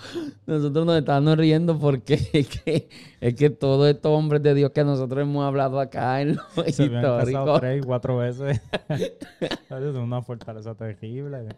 Nosotros 0.46 0.86
nos 0.86 1.00
estábamos 1.00 1.36
riendo 1.40 1.80
porque 1.80 2.18
que, 2.64 2.88
es 3.22 3.36
que 3.36 3.52
todos 3.52 3.88
estos 3.88 4.12
hombres 4.12 4.42
de 4.42 4.56
Dios 4.56 4.72
que 4.72 4.84
nosotros 4.84 5.22
hemos 5.22 5.46
hablado 5.46 5.80
acá 5.80 6.22
en 6.22 6.36
los 6.36 6.46
Se 6.76 6.86
históricos. 6.86 7.60
tres, 7.60 7.86
cuatro 7.86 8.18
veces. 8.18 8.60
es 8.90 9.96
una 9.96 10.24
fortaleza 10.24 10.74
terrible. 10.74 11.50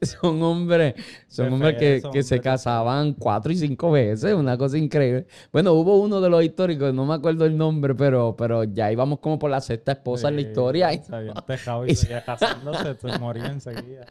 Son 0.00 0.42
hombres, 0.42 0.94
son 1.28 1.52
hombres 1.52 1.76
que, 1.76 2.02
que 2.10 2.22
se 2.22 2.40
casaban 2.40 3.12
cuatro 3.12 3.52
y 3.52 3.56
cinco 3.56 3.90
veces, 3.90 4.32
una 4.32 4.56
cosa 4.56 4.78
increíble. 4.78 5.26
Bueno, 5.52 5.74
hubo 5.74 6.00
uno 6.00 6.22
de 6.22 6.30
los 6.30 6.42
históricos, 6.42 6.94
no 6.94 7.04
me 7.04 7.14
acuerdo 7.14 7.44
el 7.44 7.54
nombre, 7.54 7.94
pero, 7.94 8.34
pero 8.34 8.64
ya 8.64 8.90
íbamos 8.90 9.18
como 9.18 9.38
por 9.38 9.50
la 9.50 9.60
sexta 9.60 9.92
esposa 9.92 10.28
en 10.28 10.36
la 10.36 10.40
historia. 10.40 10.90
Se 11.02 11.14
habían 11.14 11.34
dejado 11.46 11.86
y, 11.86 11.94
seguía 11.96 12.24
casándose, 12.24 12.94
se 12.94 13.18
moría 13.18 13.46
enseguida. 13.48 14.06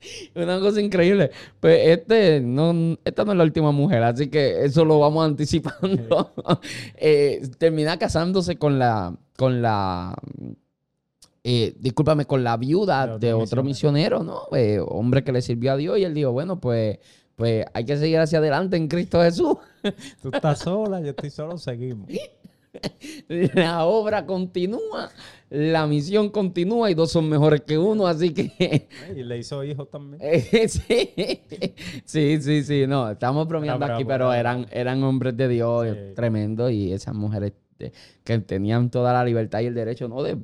Una 0.34 0.60
cosa 0.60 0.80
increíble. 0.80 1.30
Pues 1.58 1.88
este 1.88 2.40
no, 2.40 2.96
esta 3.04 3.24
no 3.24 3.32
es 3.32 3.38
la 3.38 3.44
última 3.44 3.72
mujer, 3.72 4.02
así 4.02 4.28
que 4.28 4.64
eso 4.64 4.84
lo 4.84 4.98
vamos 4.98 5.24
anticipando. 5.26 6.32
Eh, 6.96 7.42
termina 7.58 7.98
casándose 7.98 8.56
con 8.56 8.78
la, 8.78 9.14
con 9.36 9.62
la, 9.62 10.14
eh, 11.42 11.74
discúlpame, 11.78 12.26
con 12.26 12.44
la 12.44 12.56
viuda 12.56 13.18
de 13.18 13.32
otro, 13.32 13.62
misionero, 13.62 14.22
¿no? 14.22 14.42
Eh, 14.54 14.78
hombre 14.86 15.24
que 15.24 15.32
le 15.32 15.40
sirvió 15.42 15.72
a 15.72 15.76
Dios 15.76 15.98
y 15.98 16.04
él 16.04 16.14
dijo, 16.14 16.32
bueno, 16.32 16.60
pues, 16.60 16.98
pues 17.36 17.64
hay 17.72 17.84
que 17.84 17.96
seguir 17.96 18.18
hacia 18.18 18.38
adelante 18.38 18.76
en 18.76 18.88
Cristo 18.88 19.22
Jesús. 19.22 19.56
Tú 20.22 20.30
estás 20.32 20.58
sola, 20.58 21.00
yo 21.00 21.10
estoy 21.10 21.30
solo, 21.30 21.56
seguimos. 21.56 22.08
La 23.28 23.84
obra 23.84 24.26
continúa, 24.26 25.10
la 25.48 25.86
misión 25.86 26.30
continúa 26.30 26.90
y 26.90 26.94
dos 26.94 27.10
son 27.10 27.28
mejores 27.28 27.62
que 27.62 27.78
uno, 27.78 28.06
así 28.06 28.32
que... 28.32 28.88
y 29.16 29.22
le 29.22 29.38
hizo 29.38 29.64
hijos 29.64 29.90
también. 29.90 30.20
sí, 32.04 32.40
sí, 32.40 32.62
sí, 32.62 32.86
no, 32.86 33.10
estamos 33.10 33.46
bromeando 33.48 33.86
aquí, 33.86 34.04
pero 34.04 34.32
eran, 34.32 34.66
eran 34.70 35.02
hombres 35.02 35.36
de 35.36 35.48
Dios 35.48 35.86
tremendo 36.14 36.70
y 36.70 36.92
esas 36.92 37.14
mujeres 37.14 37.52
este, 37.80 37.92
que 38.24 38.38
tenían 38.40 38.90
toda 38.90 39.12
la 39.12 39.24
libertad 39.24 39.60
y 39.60 39.66
el 39.66 39.74
derecho, 39.74 40.08
¿no? 40.08 40.22
De, 40.22 40.34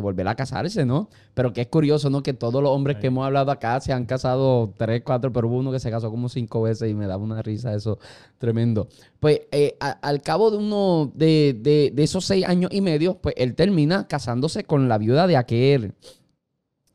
volver 0.00 0.26
a 0.26 0.34
casarse, 0.34 0.84
¿no? 0.84 1.10
Pero 1.34 1.52
que 1.52 1.62
es 1.62 1.66
curioso, 1.68 2.08
¿no? 2.10 2.22
Que 2.22 2.32
todos 2.32 2.62
los 2.62 2.70
hombres 2.72 2.96
que 2.96 3.08
hemos 3.08 3.26
hablado 3.26 3.50
acá 3.50 3.78
se 3.80 3.92
han 3.92 4.06
casado 4.06 4.72
tres, 4.76 5.02
cuatro, 5.04 5.32
pero 5.32 5.48
hubo 5.48 5.58
uno 5.58 5.70
que 5.70 5.80
se 5.80 5.90
casó 5.90 6.10
como 6.10 6.28
cinco 6.28 6.62
veces 6.62 6.90
y 6.90 6.94
me 6.94 7.06
daba 7.06 7.22
una 7.22 7.42
risa 7.42 7.74
eso 7.74 7.98
tremendo. 8.38 8.88
Pues 9.20 9.42
eh, 9.52 9.76
al 9.80 10.22
cabo 10.22 10.50
de 10.50 10.56
uno 10.56 11.12
de, 11.14 11.92
esos 11.96 12.24
seis 12.24 12.46
años 12.46 12.70
y 12.72 12.80
medio, 12.80 13.18
pues 13.18 13.34
él 13.36 13.54
termina 13.54 14.06
casándose 14.08 14.64
con 14.64 14.88
la 14.88 14.98
viuda 14.98 15.26
de 15.26 15.36
aquel, 15.36 15.94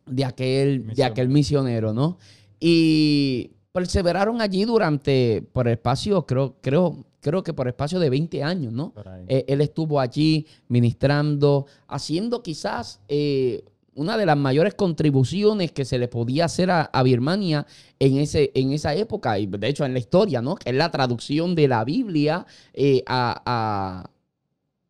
de 0.06 0.26
aquel, 0.26 0.88
de 0.93 1.04
aquel 1.04 1.30
misionero, 1.30 1.93
¿no? 1.93 2.18
Y 2.60 3.51
perseveraron 3.72 4.41
allí 4.41 4.66
durante, 4.66 5.43
por 5.54 5.68
el 5.68 5.74
espacio, 5.74 6.26
creo, 6.26 6.56
creo, 6.62 7.06
creo 7.24 7.41
que 7.41 7.53
por 7.53 7.67
espacio 7.67 7.99
de 7.99 8.09
20 8.11 8.43
años, 8.43 8.71
¿no? 8.71 8.93
Eh, 9.28 9.45
él 9.47 9.61
estuvo 9.61 9.99
allí 9.99 10.45
ministrando, 10.67 11.65
haciendo 11.88 12.43
quizás 12.43 12.99
eh, 13.07 13.63
una 13.95 14.17
de 14.17 14.26
las 14.26 14.38
mayores 14.38 14.76
contribuciones 14.76 15.71
que 15.71 15.86
se 15.86 15.97
le 15.97 16.07
podía 16.07 16.45
hacer 16.45 16.69
a, 16.69 17.03
Birmania 17.03 17.65
en, 17.99 18.17
ese, 18.17 18.51
en 18.53 18.74
esa 18.74 18.93
época, 18.93 19.39
y 19.39 19.47
de 19.47 19.67
hecho 19.67 19.86
en 19.86 19.93
la 19.93 19.99
historia, 19.99 20.41
¿no? 20.41 20.55
Que 20.55 20.71
es 20.71 20.76
la 20.76 20.91
traducción 20.91 21.55
de 21.55 21.67
la 21.67 21.84
Biblia 21.84 22.45
eh, 22.74 23.03
a, 23.07 24.09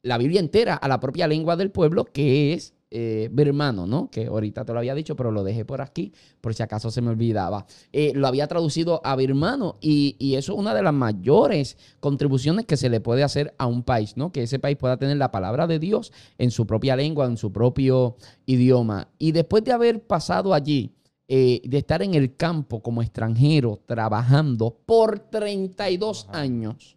la 0.01 0.17
Biblia 0.17 0.39
entera, 0.41 0.75
a 0.75 0.87
la 0.87 0.99
propia 0.99 1.27
lengua 1.27 1.55
del 1.55 1.71
pueblo, 1.71 2.05
que 2.05 2.53
es 2.53 2.73
eh, 2.95 3.27
birmano, 3.31 3.87
¿no? 3.87 4.09
Que 4.11 4.27
ahorita 4.27 4.63
te 4.63 4.71
lo 4.71 4.77
había 4.77 4.93
dicho, 4.93 5.15
pero 5.15 5.31
lo 5.31 5.43
dejé 5.43 5.65
por 5.65 5.81
aquí, 5.81 6.13
por 6.41 6.53
si 6.53 6.61
acaso 6.61 6.91
se 6.91 7.01
me 7.01 7.09
olvidaba. 7.09 7.65
Eh, 7.91 8.11
lo 8.13 8.27
había 8.27 8.47
traducido 8.47 9.01
a 9.03 9.15
birmano 9.15 9.77
y, 9.81 10.15
y, 10.19 10.35
eso 10.35 10.53
es 10.53 10.59
una 10.59 10.75
de 10.75 10.83
las 10.83 10.93
mayores 10.93 11.75
contribuciones 11.99 12.65
que 12.65 12.77
se 12.77 12.89
le 12.89 13.01
puede 13.01 13.23
hacer 13.23 13.55
a 13.57 13.65
un 13.65 13.81
país, 13.81 14.15
¿no? 14.15 14.31
Que 14.31 14.43
ese 14.43 14.59
país 14.59 14.77
pueda 14.77 14.97
tener 14.97 15.17
la 15.17 15.31
palabra 15.31 15.65
de 15.65 15.79
Dios 15.79 16.13
en 16.37 16.51
su 16.51 16.67
propia 16.67 16.95
lengua, 16.95 17.25
en 17.25 17.37
su 17.37 17.51
propio 17.51 18.15
idioma. 18.45 19.07
Y 19.17 19.31
después 19.31 19.63
de 19.63 19.71
haber 19.71 20.03
pasado 20.03 20.53
allí, 20.53 20.93
eh, 21.27 21.61
de 21.63 21.77
estar 21.79 22.03
en 22.03 22.13
el 22.13 22.35
campo 22.35 22.83
como 22.83 23.01
extranjero, 23.01 23.79
trabajando 23.87 24.77
por 24.85 25.17
32 25.17 26.27
años. 26.31 26.95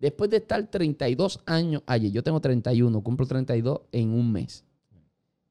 Después 0.00 0.30
de 0.30 0.38
estar 0.38 0.66
32 0.66 1.40
años 1.46 1.82
allí, 1.86 2.10
yo 2.10 2.22
tengo 2.22 2.40
31, 2.40 3.00
cumplo 3.02 3.26
32 3.26 3.82
en 3.92 4.10
un 4.10 4.32
mes. 4.32 4.64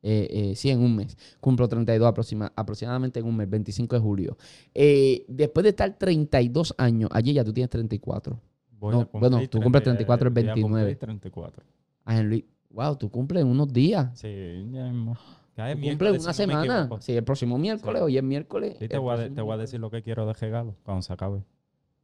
Eh, 0.04 0.28
eh, 0.30 0.56
sí, 0.56 0.70
en 0.70 0.80
un 0.80 0.96
mes. 0.96 1.18
Cumplo 1.40 1.68
32 1.68 2.08
aproximadamente 2.56 3.20
en 3.20 3.26
un 3.26 3.36
mes, 3.36 3.50
25 3.50 3.96
de 3.96 4.02
julio. 4.02 4.38
Eh, 4.74 5.26
después 5.28 5.64
de 5.64 5.70
estar 5.70 5.98
32 5.98 6.76
años, 6.78 7.10
allí 7.14 7.34
ya 7.34 7.44
tú 7.44 7.54
tienes 7.54 7.70
34. 7.70 8.40
bueno, 8.80 9.08
tú 9.50 9.60
cumples 9.60 9.84
34 9.84 10.28
el 10.28 10.34
29. 10.34 10.96
34. 10.96 11.64
Ah, 12.06 12.24
wow, 12.70 12.96
tú 12.96 13.10
cumples 13.10 13.42
en 13.42 13.50
unos 13.50 13.72
días. 13.74 14.18
Sí, 14.18 14.66
ya 14.72 14.86
mismo. 14.86 15.18
Cumples 15.56 16.24
una 16.24 16.34
semana. 16.34 16.90
Sí, 17.00 17.14
el 17.14 17.24
próximo 17.24 17.58
miércoles, 17.58 18.02
hoy 18.02 18.18
es 18.18 18.24
miércoles. 18.24 18.78
Sí, 18.80 18.88
te, 18.88 18.98
voy 18.98 19.18
a, 19.18 19.58
decir 19.58 19.80
lo 19.80 19.90
que 19.90 20.04
quiero 20.04 20.28
de 20.28 20.34
regalo 20.34 20.76
cuando 20.84 21.02
se 21.02 21.12
acabe. 21.12 21.44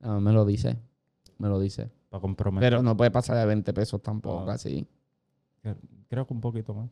Ah, 0.02 0.20
me 0.20 0.34
lo 0.34 0.44
dice. 0.44 0.80
Me 1.38 1.48
lo 1.48 1.60
dice. 1.60 1.92
Para 2.10 2.22
comprometer. 2.22 2.70
Pero 2.70 2.84
no 2.84 2.98
puede 2.98 3.12
pasar 3.12 3.38
de 3.38 3.46
20 3.46 3.72
pesos 3.74 4.02
tampoco, 4.02 4.50
ah. 4.50 4.56
así. 4.56 4.88
Creo 6.10 6.28
que 6.28 6.34
un 6.34 6.42
poquito 6.42 6.74
más. 6.74 6.90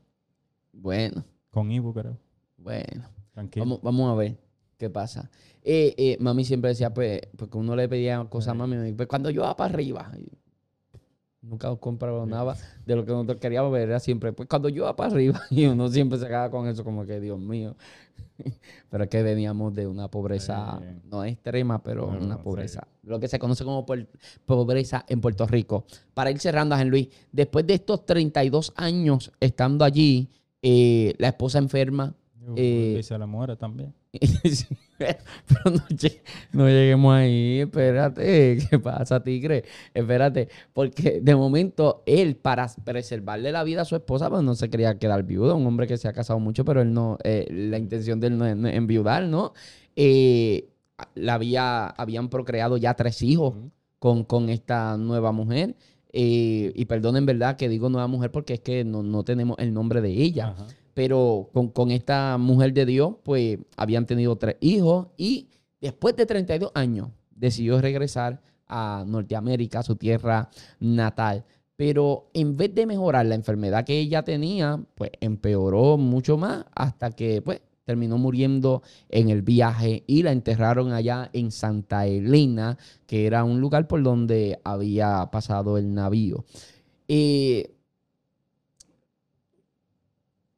Bueno. 0.72 1.24
Con 1.50 1.72
Ibu, 1.72 1.94
creo. 1.94 2.18
Bueno. 2.58 3.04
Tranquilo. 3.34 3.80
Vamos, 3.82 4.12
a 4.12 4.16
ver 4.16 4.38
qué 4.78 4.90
pasa. 4.90 5.30
Eh, 5.64 5.94
eh, 5.98 6.18
mami 6.20 6.44
siempre 6.44 6.70
decía, 6.70 6.94
pues, 6.94 7.22
porque 7.38 7.58
uno 7.58 7.76
le 7.76 7.88
pedía 7.88 8.24
cosas 8.26 8.50
a 8.50 8.54
mami, 8.54 8.94
pues 8.94 9.08
cuando 9.08 9.30
yo 9.30 9.44
va 9.44 9.56
para 9.56 9.74
arriba. 9.74 10.12
Nunca 11.42 11.76
compraba 11.76 12.24
nada 12.26 12.56
de 12.86 12.96
lo 12.96 13.04
que 13.04 13.12
nosotros 13.12 13.40
queríamos 13.40 13.72
ver. 13.72 13.90
Era 13.90 14.00
siempre, 14.00 14.32
pues 14.32 14.48
cuando 14.48 14.70
yo 14.70 14.84
iba 14.84 14.96
para 14.96 15.12
arriba, 15.12 15.42
y 15.50 15.66
uno 15.66 15.90
siempre 15.90 16.20
se 16.20 16.28
quedaba 16.28 16.52
con 16.52 16.68
eso, 16.68 16.84
como 16.84 17.06
que 17.06 17.20
Dios 17.20 17.40
mío. 17.40 17.76
pero 18.90 19.04
es 19.06 19.10
que 19.10 19.24
veníamos 19.24 19.74
de 19.74 19.88
una 19.88 20.08
pobreza, 20.08 20.80
no 21.10 21.24
extrema, 21.24 21.82
pero 21.82 22.08
una 22.08 22.42
pobreza. 22.42 22.88
Lo 23.04 23.20
que 23.20 23.28
se 23.28 23.40
conoce 23.40 23.64
como 23.64 23.86
pobreza 24.46 25.06
en 25.08 25.22
Puerto 25.22 25.48
Rico. 25.48 25.86
Para 26.14 26.32
ir 26.32 26.40
cerrando, 26.40 26.76
a 26.76 26.84
Luis, 26.84 27.10
después 27.32 27.66
de 27.66 27.76
estos 27.76 28.06
32 28.06 28.74
años 28.76 29.32
estando 29.40 29.86
allí, 29.86 30.30
eh, 30.62 31.14
la 31.18 31.30
esposa 31.30 31.60
enferma. 31.60 32.16
Eh, 32.56 32.98
y 33.00 33.04
se 33.04 33.18
la 33.18 33.28
muere 33.28 33.56
también. 33.56 33.94
pero 34.98 35.78
no, 36.52 36.68
lleguemos 36.68 37.14
ahí, 37.14 37.62
espérate, 37.62 38.58
¿qué 38.70 38.80
pasa, 38.80 39.24
tigre? 39.24 39.64
Espérate, 39.94 40.50
porque 40.74 41.22
de 41.22 41.36
momento 41.36 42.04
él, 42.06 42.36
para 42.36 42.68
preservarle 42.84 43.52
la 43.52 43.64
vida 43.64 43.82
a 43.82 43.86
su 43.86 43.96
esposa, 43.96 44.30
pues 44.30 44.44
no 44.44 44.56
se 44.56 44.70
quería 44.70 44.98
quedar 45.00 45.24
viudo, 45.24 45.56
un 45.56 45.66
hombre 45.66 45.88
que 45.88 45.98
se 45.98 46.08
ha 46.08 46.14
casado 46.14 46.40
mucho, 46.40 46.66
pero 46.66 46.82
él 46.82 46.94
no, 46.94 47.18
eh, 47.24 47.48
la 47.50 47.78
intención 47.78 48.20
de 48.20 48.28
él 48.28 48.38
no 48.38 48.46
es, 48.46 48.76
enviudar, 48.76 49.24
¿no? 49.24 49.54
Eh, 49.96 50.70
la 51.16 51.36
había, 51.36 51.88
habían 51.88 52.30
procreado 52.30 52.78
ya 52.78 52.94
tres 52.96 53.22
hijos 53.22 53.56
con, 53.98 54.24
con 54.24 54.50
esta 54.50 54.98
nueva 54.98 55.32
mujer. 55.32 55.76
Eh, 56.14 56.74
y 56.76 56.86
perdonen, 56.86 57.26
verdad, 57.26 57.56
que 57.56 57.70
digo 57.70 57.90
nueva 57.90 58.08
mujer 58.08 58.32
porque 58.32 58.56
es 58.56 58.60
que 58.60 58.84
no, 58.84 59.24
tenemos 59.24 59.58
el 59.60 59.74
nombre 59.74 60.02
de 60.02 60.10
ella. 60.10 60.56
Pero 60.94 61.50
con, 61.74 61.92
esta 61.92 62.38
mujer 62.38 62.74
de 62.74 62.86
Dios, 62.86 63.16
pues 63.24 63.60
habían 63.78 64.06
tenido 64.06 64.36
tres 64.36 64.58
hijos 64.60 65.08
y 65.18 65.48
después 65.80 66.16
de 66.16 66.26
32 66.26 66.72
años 66.76 67.10
decidió 67.34 67.80
regresar 67.80 68.42
a 68.68 69.04
Norteamérica, 69.08 69.84
su 69.84 69.96
tierra 69.96 70.50
natal. 70.80 71.46
Pero 71.76 72.30
en 72.34 72.58
vez 72.58 72.76
de 72.76 72.86
mejorar 72.86 73.26
la 73.26 73.36
enfermedad 73.36 73.86
que 73.86 73.98
ella 73.98 74.22
tenía, 74.24 74.84
pues 74.96 75.12
empeoró 75.20 75.98
mucho 75.98 76.38
más 76.38 76.66
hasta 76.76 77.12
que 77.12 77.42
pues 77.42 77.62
terminó 77.92 78.18
muriendo 78.18 78.84
en 79.10 79.30
el 79.30 79.42
viaje 79.42 80.06
y 80.08 80.24
la 80.24 80.32
enterraron 80.32 80.94
allá 80.94 81.30
en 81.34 81.52
Santa 81.52 82.08
Elena, 82.08 82.78
que 83.06 83.26
era 83.26 83.44
un 83.44 83.60
lugar 83.60 83.86
por 83.86 84.02
donde 84.02 84.62
había 84.64 85.30
pasado 85.30 85.78
el 85.78 85.94
navío. 85.94 86.46
Eh, 87.10 87.76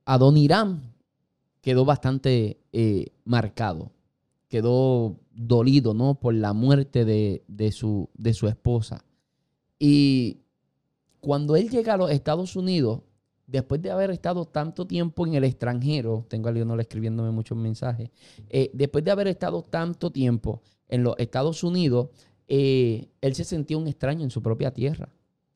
Adoniram 0.05 0.83
quedó 1.61 1.85
bastante 1.85 2.59
eh, 2.71 3.07
marcado, 3.25 3.89
quedó 4.47 5.17
dolido 5.33 5.95
¿no? 5.95 6.13
por 6.13 6.35
la 6.35 6.53
muerte 6.53 7.03
de, 7.03 7.71
su, 7.71 8.09
de 8.13 8.35
su 8.35 8.47
esposa. 8.47 9.03
Y 9.79 10.37
cuando 11.19 11.55
él 11.55 11.71
llega 11.71 11.95
a 11.95 11.97
los 11.97 12.11
Estados 12.11 12.55
Unidos, 12.55 12.99
después 13.47 13.81
de 13.81 13.91
haber 13.91 14.11
estado 14.11 14.45
tanto 14.45 14.85
tiempo 14.87 15.25
en 15.27 15.35
el 15.35 15.43
extranjero, 15.43 16.25
tengo 16.29 16.49
a 16.49 16.51
Leonel 16.51 16.79
escribiéndome 16.79 17.31
muchos 17.31 17.57
mensajes, 17.57 18.09
eh, 18.49 18.71
después 18.73 19.03
de 19.03 19.11
haber 19.11 19.27
estado 19.27 19.61
tanto 19.61 20.11
tiempo 20.11 20.61
en 20.87 21.03
los 21.03 21.15
Estados 21.17 21.63
Unidos, 21.63 22.09
eh, 22.47 23.09
él 23.21 23.35
se 23.35 23.43
sentía 23.43 23.77
un 23.77 23.87
extraño 23.87 24.23
en 24.23 24.29
su 24.29 24.41
propia 24.41 24.71
tierra. 24.71 25.09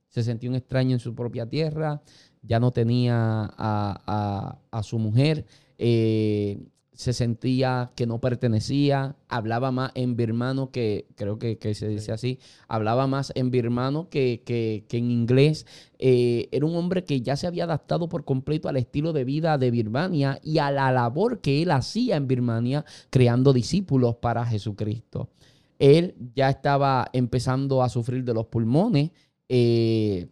Se 0.10 0.24
sentía 0.24 0.50
un 0.50 0.56
extraño 0.56 0.94
en 0.94 1.00
su 1.00 1.14
propia 1.14 1.48
tierra, 1.48 2.02
ya 2.42 2.60
no 2.60 2.72
tenía 2.72 3.54
a, 3.58 4.82
su 4.84 4.98
mujer, 4.98 5.46
eh, 5.78 6.66
se 6.98 7.14
sentía 7.14 7.92
que 7.96 8.08
no 8.08 8.20
pertenecía, 8.20 9.16
hablaba 9.28 9.72
más 9.72 9.92
en 9.94 10.16
birmano 10.16 10.72
que, 10.72 11.06
creo 11.16 11.38
que, 11.38 11.56
se 11.76 11.88
dice 11.88 12.12
así, 12.12 12.40
hablaba 12.68 13.06
más 13.06 13.32
en 13.36 13.52
birmano 13.52 14.10
que, 14.10 14.42
que, 14.44 14.84
en 14.98 15.12
inglés. 15.12 15.68
Eh, 16.00 16.50
era 16.52 16.66
un 16.66 16.76
hombre 16.76 17.04
que 17.04 17.22
ya 17.22 17.36
se 17.36 17.46
había 17.46 17.66
adaptado 17.66 18.10
por 18.10 18.26
completo 18.26 18.68
al 18.68 18.78
estilo 18.78 19.14
de 19.14 19.26
vida 19.26 19.60
de 19.60 19.70
Birmania 19.70 20.40
y 20.42 20.58
a 20.58 20.72
la 20.72 20.92
labor 20.92 21.40
que 21.40 21.62
él 21.62 21.70
hacía 21.70 22.16
en 22.16 22.28
Birmania, 22.28 22.84
creando 23.12 23.54
discípulos 23.54 24.16
para 24.16 24.44
Jesucristo. 24.44 25.30
Él 25.78 26.16
ya 26.36 26.50
estaba 26.50 27.10
empezando 27.14 27.84
a 27.84 27.90
sufrir 27.90 28.24
de 28.24 28.34
los 28.34 28.48
pulmones. 28.48 29.12
Eh, 29.50 30.28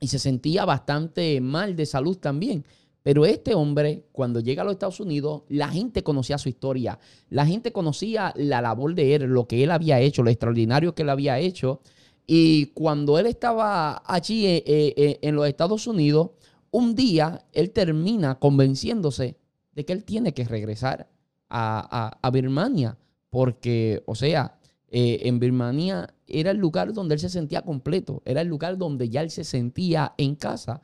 y 0.00 0.06
se 0.06 0.18
sentía 0.18 0.64
bastante 0.64 1.40
mal 1.40 1.74
de 1.74 1.84
salud 1.84 2.16
también. 2.16 2.64
Pero 3.02 3.24
este 3.24 3.54
hombre, 3.54 4.04
cuando 4.12 4.40
llega 4.40 4.62
a 4.62 4.64
los 4.64 4.72
Estados 4.72 5.00
Unidos, 5.00 5.42
la 5.48 5.68
gente 5.68 6.02
conocía 6.02 6.36
su 6.36 6.48
historia, 6.48 6.98
la 7.30 7.46
gente 7.46 7.72
conocía 7.72 8.32
la 8.36 8.60
labor 8.60 8.94
de 8.94 9.14
él, 9.14 9.22
lo 9.24 9.46
que 9.46 9.64
él 9.64 9.70
había 9.70 10.00
hecho, 10.00 10.22
lo 10.22 10.30
extraordinario 10.30 10.94
que 10.94 11.02
él 11.02 11.10
había 11.10 11.38
hecho. 11.38 11.80
Y 12.26 12.66
cuando 12.66 13.18
él 13.18 13.26
estaba 13.26 14.02
allí 14.06 14.46
eh, 14.46 14.62
eh, 14.66 14.94
eh, 14.96 15.18
en 15.22 15.34
los 15.34 15.48
Estados 15.48 15.86
Unidos, 15.86 16.30
un 16.70 16.94
día 16.94 17.46
él 17.52 17.70
termina 17.70 18.38
convenciéndose 18.38 19.38
de 19.72 19.84
que 19.84 19.92
él 19.92 20.04
tiene 20.04 20.34
que 20.34 20.44
regresar 20.44 21.08
a, 21.48 22.18
a 22.20 22.30
Birmania, 22.30 22.98
porque, 23.30 24.02
o 24.06 24.14
sea, 24.14 24.58
en 24.92 25.38
Birmania 25.40 26.14
era 26.26 26.50
el 26.50 26.58
lugar 26.58 26.92
donde 26.92 27.14
él 27.14 27.20
se 27.20 27.28
sentía 27.28 27.62
completo, 27.62 28.22
era 28.24 28.40
el 28.40 28.48
lugar 28.48 28.76
donde 28.76 29.08
ya 29.08 29.22
él 29.22 29.30
se 29.30 29.42
sentía 29.42 30.14
en 30.16 30.36
casa. 30.36 30.82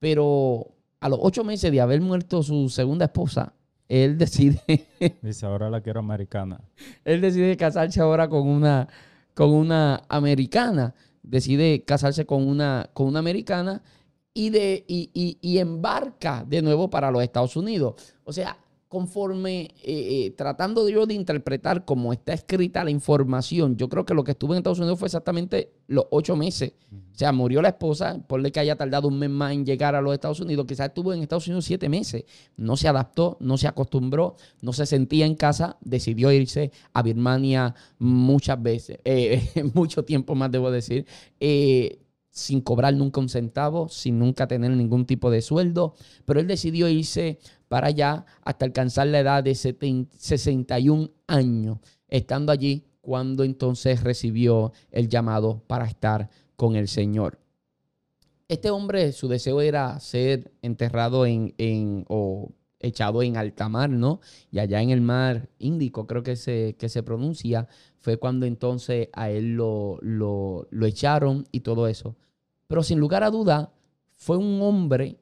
Pero 0.00 0.74
a 1.04 1.08
los 1.10 1.18
ocho 1.20 1.44
meses 1.44 1.70
de 1.70 1.82
haber 1.82 2.00
muerto 2.00 2.42
su 2.42 2.70
segunda 2.70 3.04
esposa, 3.04 3.52
él 3.90 4.16
decide... 4.18 4.62
Dice, 5.20 5.44
ahora 5.44 5.68
la 5.68 5.82
quiero 5.82 6.00
americana. 6.00 6.62
él 7.04 7.20
decide 7.20 7.58
casarse 7.58 8.00
ahora 8.00 8.26
con 8.26 8.48
una, 8.48 8.88
con 9.34 9.50
una 9.50 10.02
americana. 10.08 10.94
Decide 11.22 11.84
casarse 11.84 12.24
con 12.24 12.48
una, 12.48 12.88
con 12.94 13.06
una 13.06 13.18
americana 13.18 13.82
y, 14.32 14.48
de, 14.48 14.82
y, 14.88 15.36
y 15.42 15.58
embarca 15.58 16.42
de 16.48 16.62
nuevo 16.62 16.88
para 16.88 17.10
los 17.10 17.22
Estados 17.22 17.54
Unidos. 17.54 18.14
O 18.24 18.32
sea, 18.32 18.56
conforme 18.94 19.62
eh, 19.62 19.72
eh, 19.82 20.34
tratando 20.36 20.88
yo 20.88 21.04
de 21.04 21.14
interpretar 21.14 21.84
cómo 21.84 22.12
está 22.12 22.32
escrita 22.32 22.84
la 22.84 22.92
información, 22.92 23.76
yo 23.76 23.88
creo 23.88 24.04
que 24.04 24.14
lo 24.14 24.22
que 24.22 24.30
estuvo 24.30 24.54
en 24.54 24.58
Estados 24.58 24.78
Unidos 24.78 25.00
fue 25.00 25.06
exactamente 25.06 25.72
los 25.88 26.06
ocho 26.12 26.36
meses. 26.36 26.74
O 26.92 27.16
sea, 27.18 27.32
murió 27.32 27.60
la 27.60 27.70
esposa, 27.70 28.22
por 28.28 28.40
le 28.40 28.52
que 28.52 28.60
haya 28.60 28.76
tardado 28.76 29.08
un 29.08 29.18
mes 29.18 29.30
más 29.30 29.52
en 29.52 29.66
llegar 29.66 29.96
a 29.96 30.00
los 30.00 30.14
Estados 30.14 30.38
Unidos, 30.38 30.64
quizás 30.68 30.90
estuvo 30.90 31.12
en 31.12 31.22
Estados 31.22 31.48
Unidos 31.48 31.64
siete 31.64 31.88
meses. 31.88 32.22
No 32.56 32.76
se 32.76 32.86
adaptó, 32.86 33.36
no 33.40 33.58
se 33.58 33.66
acostumbró, 33.66 34.36
no 34.62 34.72
se 34.72 34.86
sentía 34.86 35.26
en 35.26 35.34
casa, 35.34 35.76
decidió 35.80 36.30
irse 36.30 36.70
a 36.92 37.02
Birmania 37.02 37.74
muchas 37.98 38.62
veces, 38.62 39.00
eh, 39.04 39.42
mucho 39.74 40.04
tiempo 40.04 40.36
más 40.36 40.52
debo 40.52 40.70
decir 40.70 41.04
sin 42.34 42.60
cobrar 42.62 42.92
nunca 42.94 43.20
un 43.20 43.28
centavo, 43.28 43.88
sin 43.88 44.18
nunca 44.18 44.48
tener 44.48 44.72
ningún 44.72 45.06
tipo 45.06 45.30
de 45.30 45.40
sueldo, 45.40 45.94
pero 46.24 46.40
él 46.40 46.48
decidió 46.48 46.88
irse 46.88 47.38
para 47.74 47.88
allá 47.88 48.24
hasta 48.44 48.66
alcanzar 48.66 49.08
la 49.08 49.18
edad 49.18 49.42
de 49.42 49.52
61 49.56 51.10
años, 51.26 51.78
estando 52.06 52.52
allí 52.52 52.84
cuando 53.00 53.42
entonces 53.42 54.04
recibió 54.04 54.72
el 54.92 55.08
llamado 55.08 55.64
para 55.66 55.84
estar 55.84 56.30
con 56.54 56.76
el 56.76 56.86
Señor. 56.86 57.40
Este 58.46 58.70
hombre, 58.70 59.10
su 59.10 59.26
deseo 59.26 59.60
era 59.60 59.98
ser 59.98 60.52
enterrado 60.62 61.26
en, 61.26 62.04
o 62.06 62.52
echado 62.78 63.24
en 63.24 63.36
alta 63.36 63.68
mar, 63.68 63.90
¿no? 63.90 64.20
Y 64.52 64.60
allá 64.60 64.80
en 64.80 64.90
el 64.90 65.00
mar 65.00 65.48
Índico, 65.58 66.06
creo 66.06 66.22
que 66.22 66.36
se, 66.36 66.76
que 66.78 66.88
se 66.88 67.02
pronuncia, 67.02 67.66
fue 67.98 68.18
cuando 68.18 68.46
entonces 68.46 69.08
a 69.14 69.30
él 69.30 69.56
lo, 69.56 69.98
lo, 70.00 70.68
lo 70.70 70.86
echaron 70.86 71.44
y 71.50 71.58
todo 71.58 71.88
eso. 71.88 72.14
Pero 72.68 72.84
sin 72.84 73.00
lugar 73.00 73.24
a 73.24 73.32
duda, 73.32 73.72
fue 74.12 74.36
un 74.36 74.62
hombre 74.62 75.18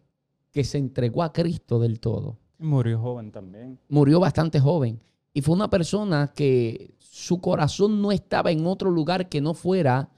que 0.52 0.64
se 0.64 0.76
entregó 0.76 1.22
a 1.22 1.32
Cristo 1.32 1.80
del 1.80 1.98
todo. 1.98 2.41
Murió 2.62 3.00
joven 3.00 3.32
también. 3.32 3.78
Murió 3.88 4.20
bastante 4.20 4.60
joven. 4.60 5.00
Y 5.34 5.42
fue 5.42 5.54
una 5.54 5.68
persona 5.68 6.32
que 6.34 6.94
su 6.98 7.40
corazón 7.40 8.00
no 8.00 8.12
estaba 8.12 8.50
en 8.50 8.66
otro 8.66 8.90
lugar 8.90 9.28
que 9.28 9.40
no 9.40 9.54
fuera 9.54 10.10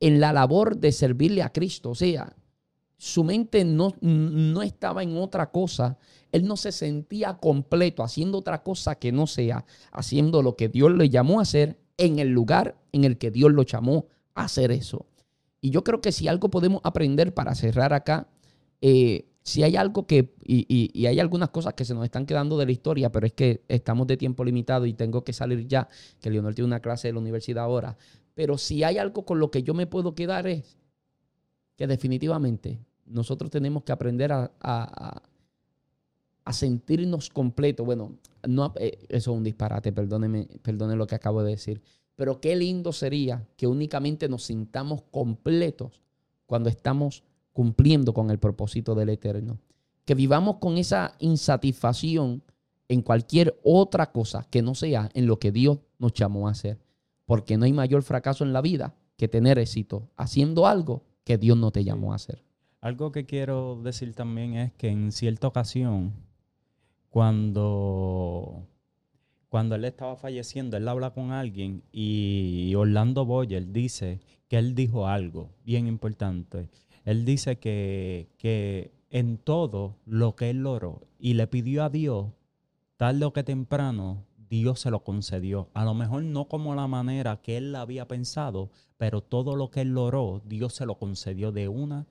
en 0.00 0.20
la 0.20 0.32
labor 0.32 0.76
de 0.78 0.92
servirle 0.92 1.42
a 1.42 1.52
Cristo. 1.52 1.90
O 1.90 1.94
sea, 1.94 2.34
su 2.96 3.24
mente 3.24 3.64
no, 3.64 3.94
no 4.00 4.62
estaba 4.62 5.02
en 5.02 5.16
otra 5.16 5.50
cosa. 5.50 5.98
Él 6.30 6.46
no 6.46 6.56
se 6.56 6.72
sentía 6.72 7.38
completo 7.38 8.02
haciendo 8.02 8.38
otra 8.38 8.62
cosa 8.62 8.94
que 8.94 9.12
no 9.12 9.26
sea 9.26 9.64
haciendo 9.90 10.42
lo 10.42 10.56
que 10.56 10.68
Dios 10.68 10.92
le 10.92 11.10
llamó 11.10 11.40
a 11.40 11.42
hacer 11.42 11.78
en 11.98 12.18
el 12.18 12.28
lugar 12.28 12.76
en 12.92 13.04
el 13.04 13.18
que 13.18 13.30
Dios 13.30 13.52
lo 13.52 13.64
llamó 13.64 14.06
a 14.34 14.44
hacer 14.44 14.70
eso. 14.72 15.06
Y 15.60 15.70
yo 15.70 15.84
creo 15.84 16.00
que 16.00 16.12
si 16.12 16.28
algo 16.28 16.50
podemos 16.50 16.80
aprender 16.84 17.34
para 17.34 17.54
cerrar 17.54 17.92
acá, 17.92 18.28
eh, 18.80 19.31
si 19.42 19.62
hay 19.62 19.76
algo 19.76 20.06
que, 20.06 20.34
y, 20.44 21.06
hay 21.06 21.18
algunas 21.18 21.50
cosas 21.50 21.74
que 21.74 21.84
se 21.84 21.94
nos 21.94 22.04
están 22.04 22.26
quedando 22.26 22.56
de 22.58 22.66
la 22.66 22.72
historia, 22.72 23.10
pero 23.10 23.26
es 23.26 23.32
que 23.32 23.64
estamos 23.68 24.06
de 24.06 24.16
tiempo 24.16 24.44
limitado 24.44 24.86
y 24.86 24.94
tengo 24.94 25.24
que 25.24 25.32
salir 25.32 25.66
ya, 25.66 25.88
que 26.20 26.30
Leonel 26.30 26.54
tiene 26.54 26.66
una 26.66 26.80
clase 26.80 27.08
de 27.08 27.14
la 27.14 27.20
universidad 27.20 27.64
ahora. 27.64 27.96
Pero 28.34 28.56
si 28.56 28.84
hay 28.84 28.98
algo 28.98 29.24
con 29.24 29.40
lo 29.40 29.50
que 29.50 29.62
yo 29.62 29.74
me 29.74 29.86
puedo 29.86 30.14
quedar 30.14 30.46
es 30.46 30.76
que 31.76 31.86
definitivamente 31.86 32.78
nosotros 33.06 33.50
tenemos 33.50 33.82
que 33.82 33.92
aprender 33.92 34.32
a, 34.32 34.52
a, 34.60 36.52
sentirnos 36.52 37.28
completos. 37.30 37.84
Bueno, 37.84 38.18
no, 38.46 38.72
eh, 38.76 38.98
eso 39.08 39.32
es 39.32 39.36
un 39.36 39.42
disparate, 39.42 39.92
perdóneme, 39.92 40.46
perdone 40.62 40.96
lo 40.96 41.06
que 41.06 41.14
acabo 41.14 41.42
de 41.42 41.52
decir. 41.52 41.82
Pero 42.14 42.40
qué 42.40 42.54
lindo 42.56 42.92
sería 42.92 43.46
que 43.56 43.66
únicamente 43.66 44.28
nos 44.28 44.44
sintamos 44.44 45.02
completos 45.10 46.02
cuando 46.46 46.68
estamos 46.68 47.24
cumpliendo 47.52 48.14
con 48.14 48.30
el 48.30 48.38
propósito 48.38 48.94
del 48.94 49.10
Eterno. 49.10 49.58
Que 50.04 50.14
vivamos 50.14 50.56
con 50.56 50.78
esa 50.78 51.14
insatisfacción 51.18 52.42
en 52.88 53.02
cualquier 53.02 53.58
otra 53.62 54.12
cosa 54.12 54.46
que 54.50 54.62
no 54.62 54.74
sea 54.74 55.08
en 55.14 55.26
lo 55.26 55.38
que 55.38 55.52
Dios 55.52 55.78
nos 55.98 56.12
llamó 56.12 56.48
a 56.48 56.52
hacer. 56.52 56.78
Porque 57.24 57.56
no 57.56 57.64
hay 57.64 57.72
mayor 57.72 58.02
fracaso 58.02 58.44
en 58.44 58.52
la 58.52 58.60
vida 58.60 58.94
que 59.16 59.28
tener 59.28 59.58
éxito 59.58 60.10
haciendo 60.16 60.66
algo 60.66 61.04
que 61.24 61.38
Dios 61.38 61.56
no 61.56 61.70
te 61.70 61.84
llamó 61.84 62.12
a 62.12 62.16
hacer. 62.16 62.42
Algo 62.80 63.12
que 63.12 63.26
quiero 63.26 63.80
decir 63.82 64.14
también 64.14 64.54
es 64.54 64.72
que 64.72 64.88
en 64.88 65.12
cierta 65.12 65.46
ocasión, 65.46 66.12
cuando, 67.10 68.66
cuando 69.48 69.76
él 69.76 69.84
estaba 69.84 70.16
falleciendo, 70.16 70.76
él 70.76 70.88
habla 70.88 71.14
con 71.14 71.30
alguien 71.30 71.84
y 71.92 72.74
Orlando 72.74 73.24
Boyer 73.24 73.70
dice 73.70 74.20
que 74.48 74.58
él 74.58 74.74
dijo 74.74 75.06
algo 75.06 75.50
bien 75.64 75.86
importante. 75.86 76.68
Él 77.04 77.24
dice 77.24 77.58
que, 77.58 78.28
que 78.38 78.92
en 79.10 79.38
todo 79.38 79.96
lo 80.06 80.36
que 80.36 80.50
él 80.50 80.58
logró 80.62 81.02
y 81.18 81.34
le 81.34 81.46
pidió 81.46 81.84
a 81.84 81.90
Dios, 81.90 82.32
tarde 82.96 83.24
o 83.24 83.32
que 83.32 83.42
temprano, 83.42 84.24
Dios 84.48 84.80
se 84.80 84.90
lo 84.90 85.02
concedió. 85.02 85.70
A 85.74 85.84
lo 85.84 85.94
mejor 85.94 86.22
no 86.24 86.46
como 86.46 86.74
la 86.74 86.86
manera 86.86 87.40
que 87.40 87.56
él 87.56 87.74
había 87.74 88.06
pensado, 88.06 88.70
pero 88.98 89.22
todo 89.22 89.56
lo 89.56 89.70
que 89.70 89.80
él 89.80 89.94
logró, 89.94 90.42
Dios 90.44 90.74
se 90.74 90.86
lo 90.86 90.96
concedió 90.98 91.52
de 91.52 91.68
una 91.68 92.06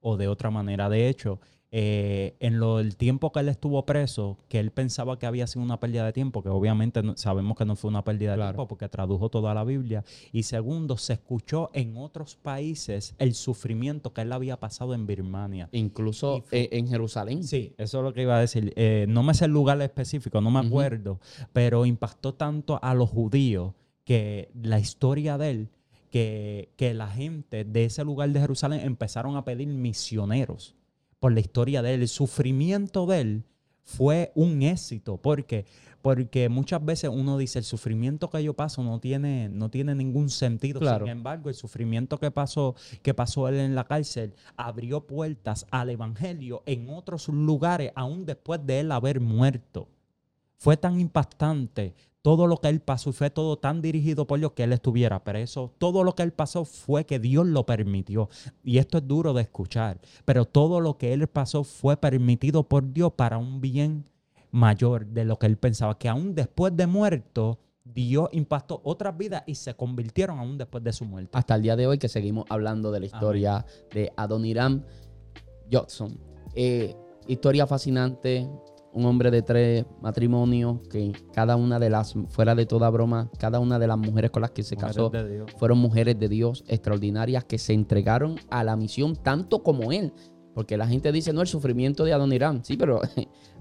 o 0.00 0.16
de 0.16 0.28
otra 0.28 0.50
manera. 0.50 0.88
De 0.88 1.08
hecho, 1.08 1.40
eh, 1.76 2.36
en 2.38 2.60
lo, 2.60 2.78
el 2.78 2.96
tiempo 2.96 3.32
que 3.32 3.40
él 3.40 3.48
estuvo 3.48 3.84
preso, 3.84 4.38
que 4.48 4.60
él 4.60 4.70
pensaba 4.70 5.18
que 5.18 5.26
había 5.26 5.48
sido 5.48 5.64
una 5.64 5.80
pérdida 5.80 6.06
de 6.06 6.12
tiempo, 6.12 6.40
que 6.40 6.48
obviamente 6.48 7.02
sabemos 7.16 7.56
que 7.56 7.64
no 7.64 7.74
fue 7.74 7.90
una 7.90 8.04
pérdida 8.04 8.36
de 8.36 8.42
tiempo 8.44 8.68
porque 8.68 8.88
tradujo 8.88 9.28
toda 9.28 9.54
la 9.54 9.64
Biblia. 9.64 10.04
Y 10.30 10.44
segundo, 10.44 10.96
se 10.96 11.14
escuchó 11.14 11.70
en 11.74 11.96
otros 11.96 12.36
países 12.36 13.16
el 13.18 13.34
sufrimiento 13.34 14.12
que 14.12 14.20
él 14.20 14.30
había 14.30 14.60
pasado 14.60 14.94
en 14.94 15.04
Birmania. 15.08 15.68
Incluso 15.72 16.44
e, 16.52 16.68
en 16.70 16.86
Jerusalén. 16.86 17.42
Sí, 17.42 17.74
eso 17.76 17.98
es 17.98 18.04
lo 18.04 18.14
que 18.14 18.22
iba 18.22 18.36
a 18.36 18.40
decir. 18.40 18.72
Eh, 18.76 19.06
no 19.08 19.24
me 19.24 19.34
sé 19.34 19.46
el 19.46 19.50
lugar 19.50 19.82
específico, 19.82 20.40
no 20.40 20.52
me 20.52 20.60
acuerdo, 20.60 21.18
pero 21.52 21.86
impactó 21.86 22.34
tanto 22.34 22.78
a 22.80 22.94
los 22.94 23.10
judíos 23.10 23.72
que 24.04 24.48
la 24.62 24.78
historia 24.78 25.38
de 25.38 25.50
él 25.50 25.68
que, 26.12 26.92
la 26.94 27.08
gente 27.08 27.64
de 27.64 27.86
ese 27.86 28.04
lugar 28.04 28.30
de 28.30 28.38
Jerusalén 28.38 28.78
empezaron 28.84 29.36
a 29.36 29.44
pedir 29.44 29.66
misioneros 29.66 30.76
por 31.20 31.32
la 31.32 31.40
historia 31.40 31.82
de 31.82 31.94
él. 31.94 32.02
El 32.02 32.08
sufrimiento 32.08 33.06
de 33.06 33.20
él 33.20 33.44
fue 33.82 34.32
un 34.34 34.62
éxito. 34.62 35.18
porque 35.18 35.66
Porque 36.02 36.48
muchas 36.48 36.84
veces 36.84 37.10
uno 37.12 37.38
dice, 37.38 37.58
el 37.58 37.64
sufrimiento 37.64 38.28
que 38.28 38.42
yo 38.42 38.54
paso 38.54 38.82
no 38.82 39.00
tiene, 39.00 39.48
no 39.48 39.70
tiene 39.70 39.94
ningún 39.94 40.28
sentido. 40.30 40.80
Sin 40.80 41.08
embargo, 41.08 41.48
el 41.48 41.54
sufrimiento 41.54 42.18
que 42.18 42.30
pasó, 42.30 42.74
que 43.02 43.14
pasó 43.14 43.48
él 43.48 43.56
en 43.56 43.74
la 43.74 43.84
cárcel 43.84 44.34
abrió 44.56 45.06
puertas 45.06 45.66
al 45.70 45.90
evangelio 45.90 46.62
en 46.66 46.90
otros 46.90 47.28
lugares, 47.28 47.92
aún 47.94 48.26
después 48.26 48.64
de 48.66 48.80
él 48.80 48.92
haber 48.92 49.20
muerto. 49.20 49.88
Fue 50.56 50.76
tan 50.76 51.00
impactante 51.00 51.94
todo 52.24 52.46
lo 52.46 52.56
que 52.56 52.70
él 52.70 52.80
pasó 52.80 53.12
fue 53.12 53.28
todo 53.28 53.58
tan 53.58 53.82
dirigido 53.82 54.26
por 54.26 54.38
Dios 54.38 54.52
que 54.52 54.62
él 54.62 54.72
estuviera 54.72 55.22
preso. 55.22 55.74
Todo 55.76 56.02
lo 56.04 56.14
que 56.14 56.22
él 56.22 56.32
pasó 56.32 56.64
fue 56.64 57.04
que 57.04 57.18
Dios 57.18 57.46
lo 57.46 57.66
permitió. 57.66 58.30
Y 58.62 58.78
esto 58.78 58.96
es 58.96 59.06
duro 59.06 59.34
de 59.34 59.42
escuchar, 59.42 60.00
pero 60.24 60.46
todo 60.46 60.80
lo 60.80 60.96
que 60.96 61.12
él 61.12 61.26
pasó 61.26 61.64
fue 61.64 61.98
permitido 61.98 62.62
por 62.66 62.90
Dios 62.94 63.12
para 63.12 63.36
un 63.36 63.60
bien 63.60 64.06
mayor 64.50 65.04
de 65.04 65.26
lo 65.26 65.38
que 65.38 65.44
él 65.44 65.58
pensaba, 65.58 65.98
que 65.98 66.08
aún 66.08 66.34
después 66.34 66.74
de 66.74 66.86
muerto, 66.86 67.58
Dios 67.84 68.30
impactó 68.32 68.80
otras 68.84 69.18
vidas 69.18 69.42
y 69.46 69.56
se 69.56 69.74
convirtieron 69.74 70.38
aún 70.38 70.56
después 70.56 70.82
de 70.82 70.94
su 70.94 71.04
muerte. 71.04 71.36
Hasta 71.36 71.56
el 71.56 71.60
día 71.60 71.76
de 71.76 71.86
hoy 71.86 71.98
que 71.98 72.08
seguimos 72.08 72.46
hablando 72.48 72.90
de 72.90 73.00
la 73.00 73.06
historia 73.06 73.66
de 73.92 74.10
Adoniram 74.16 74.82
Johnson. 75.70 76.18
Eh, 76.54 76.96
historia 77.26 77.66
fascinante, 77.66 78.48
un 78.94 79.06
hombre 79.06 79.30
de 79.30 79.42
tres 79.42 79.84
matrimonios, 80.00 80.78
que 80.88 81.12
cada 81.32 81.56
una 81.56 81.78
de 81.78 81.90
las, 81.90 82.14
fuera 82.28 82.54
de 82.54 82.64
toda 82.64 82.88
broma, 82.90 83.28
cada 83.38 83.58
una 83.58 83.78
de 83.78 83.88
las 83.88 83.98
mujeres 83.98 84.30
con 84.30 84.42
las 84.42 84.52
que 84.52 84.62
se 84.62 84.76
casó 84.76 85.10
fueron 85.58 85.78
mujeres 85.78 86.18
de 86.18 86.28
Dios 86.28 86.64
extraordinarias 86.68 87.44
que 87.44 87.58
se 87.58 87.72
entregaron 87.72 88.36
a 88.50 88.62
la 88.62 88.76
misión 88.76 89.16
tanto 89.16 89.62
como 89.62 89.92
él. 89.92 90.12
Porque 90.54 90.76
la 90.76 90.86
gente 90.86 91.10
dice, 91.10 91.32
no, 91.32 91.40
el 91.40 91.48
sufrimiento 91.48 92.04
de 92.04 92.12
Adonirán. 92.12 92.64
Sí, 92.64 92.76
pero 92.76 93.00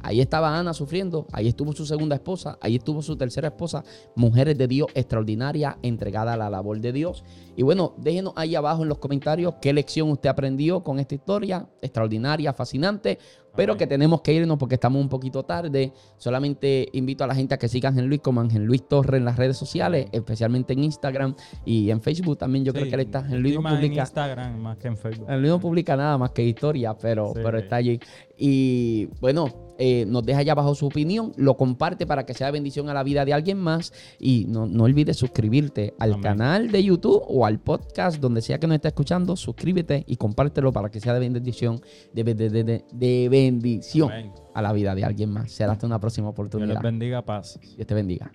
ahí 0.04 0.22
estaba 0.22 0.58
Ana 0.58 0.74
sufriendo, 0.74 1.26
ahí 1.32 1.48
estuvo 1.48 1.74
su 1.74 1.86
segunda 1.86 2.16
esposa, 2.16 2.58
ahí 2.62 2.76
estuvo 2.76 3.02
su 3.02 3.16
tercera 3.16 3.48
esposa. 3.48 3.84
Mujeres 4.16 4.58
de 4.58 4.68
Dios 4.68 4.88
extraordinarias, 4.94 5.78
entregadas 5.82 6.36
a 6.36 6.38
la 6.38 6.50
labor 6.50 6.80
de 6.80 6.92
Dios. 6.92 7.24
Y 7.56 7.64
bueno, 7.64 7.94
déjenos 7.98 8.34
ahí 8.36 8.56
abajo 8.56 8.84
en 8.84 8.90
los 8.90 8.98
comentarios 8.98 9.56
qué 9.62 9.74
lección 9.74 10.12
usted 10.12 10.30
aprendió 10.30 10.84
con 10.84 11.00
esta 11.00 11.16
historia 11.16 11.68
extraordinaria, 11.82 12.54
fascinante. 12.54 13.18
Pero 13.56 13.78
que 13.78 13.86
tenemos 13.86 14.22
que 14.22 14.34
irnos 14.34 14.58
porque 14.58 14.76
estamos 14.76 15.00
un 15.00 15.10
poquito 15.10 15.44
tarde. 15.44 15.94
Solamente 16.18 16.90
invito 16.94 17.24
a 17.24 17.28
la 17.28 17.36
gente 17.36 17.54
a 17.54 17.60
que 17.60 17.68
siga 17.68 17.90
a 17.90 17.92
Ángel 17.92 18.08
Luis 18.08 18.20
como 18.20 18.42
Ángel 18.42 18.64
Luis 18.64 18.88
Torres 18.88 19.20
en 19.20 19.26
las 19.26 19.38
redes 19.38 19.58
sociales, 19.58 20.08
especialmente 20.12 20.74
en 20.74 20.84
Instagram 20.84 21.36
y 21.64 21.92
en 21.92 22.02
Facebook 22.02 22.40
también. 22.40 22.66
Yo 22.66 22.74
creo 22.74 22.88
que 22.88 22.96
él 22.96 23.02
está. 23.02 23.20
en 23.20 23.44
Luis 23.44 23.54
no 23.54 23.62
publica. 23.62 23.86
En 23.86 23.94
Instagram 23.94 24.58
más 24.58 24.78
que 24.78 24.88
en 24.88 24.98
Facebook. 24.98 25.30
Luis 25.30 25.50
no 25.50 25.60
publica 25.60 25.96
nada 25.96 26.18
más 26.18 26.32
que 26.32 26.44
historia, 26.44 26.98
pero, 26.98 27.32
pero 27.36 27.60
está 27.60 27.76
allí. 27.76 28.00
Y 28.38 29.06
bueno, 29.22 29.48
eh, 29.78 30.06
nos 30.08 30.24
deja 30.24 30.40
allá 30.40 30.52
abajo 30.54 30.76
su 30.76 30.86
opinión, 30.86 31.34
lo 31.36 31.58
comparte 31.58 32.06
para 32.06 32.26
que 32.26 32.34
sea 32.34 32.52
bendición 32.52 32.90
a 32.90 32.94
la 32.94 33.04
vida 33.04 33.26
de 33.26 33.34
alguien 33.34 33.58
más 33.58 33.94
y 34.20 34.46
no, 34.48 34.66
no 34.66 34.84
olvides 34.84 35.18
suscribirte 35.18 35.94
al 36.00 36.20
canal 36.22 36.72
de 36.72 36.84
YouTube 36.84 37.24
o 37.28 37.46
al 37.46 37.60
podcast, 37.60 38.20
donde 38.20 38.42
sea 38.42 38.60
que 38.60 38.68
nos 38.68 38.76
esté 38.76 38.90
escuchando, 38.90 39.36
suscríbete 39.36 40.04
y 40.08 40.16
compártelo 40.18 40.72
para 40.72 40.90
que 40.90 41.00
sea 41.00 41.14
de 41.14 41.20
bendición, 41.20 41.82
de, 42.14 42.24
de, 42.24 42.84
de, 42.92 43.30
bendición 43.30 44.12
a 44.54 44.62
la 44.62 44.74
vida 44.74 44.96
de 44.96 45.04
alguien 45.04 45.30
más. 45.30 45.52
Será 45.52 45.74
hasta 45.74 45.88
una 45.88 46.00
próxima 46.00 46.30
oportunidad. 46.30 46.68
Dios 46.68 46.84
les 46.84 46.92
bendiga, 46.92 47.22
paz. 47.24 47.60
Dios 47.76 47.88
te 47.88 47.94
bendiga. 47.94 48.32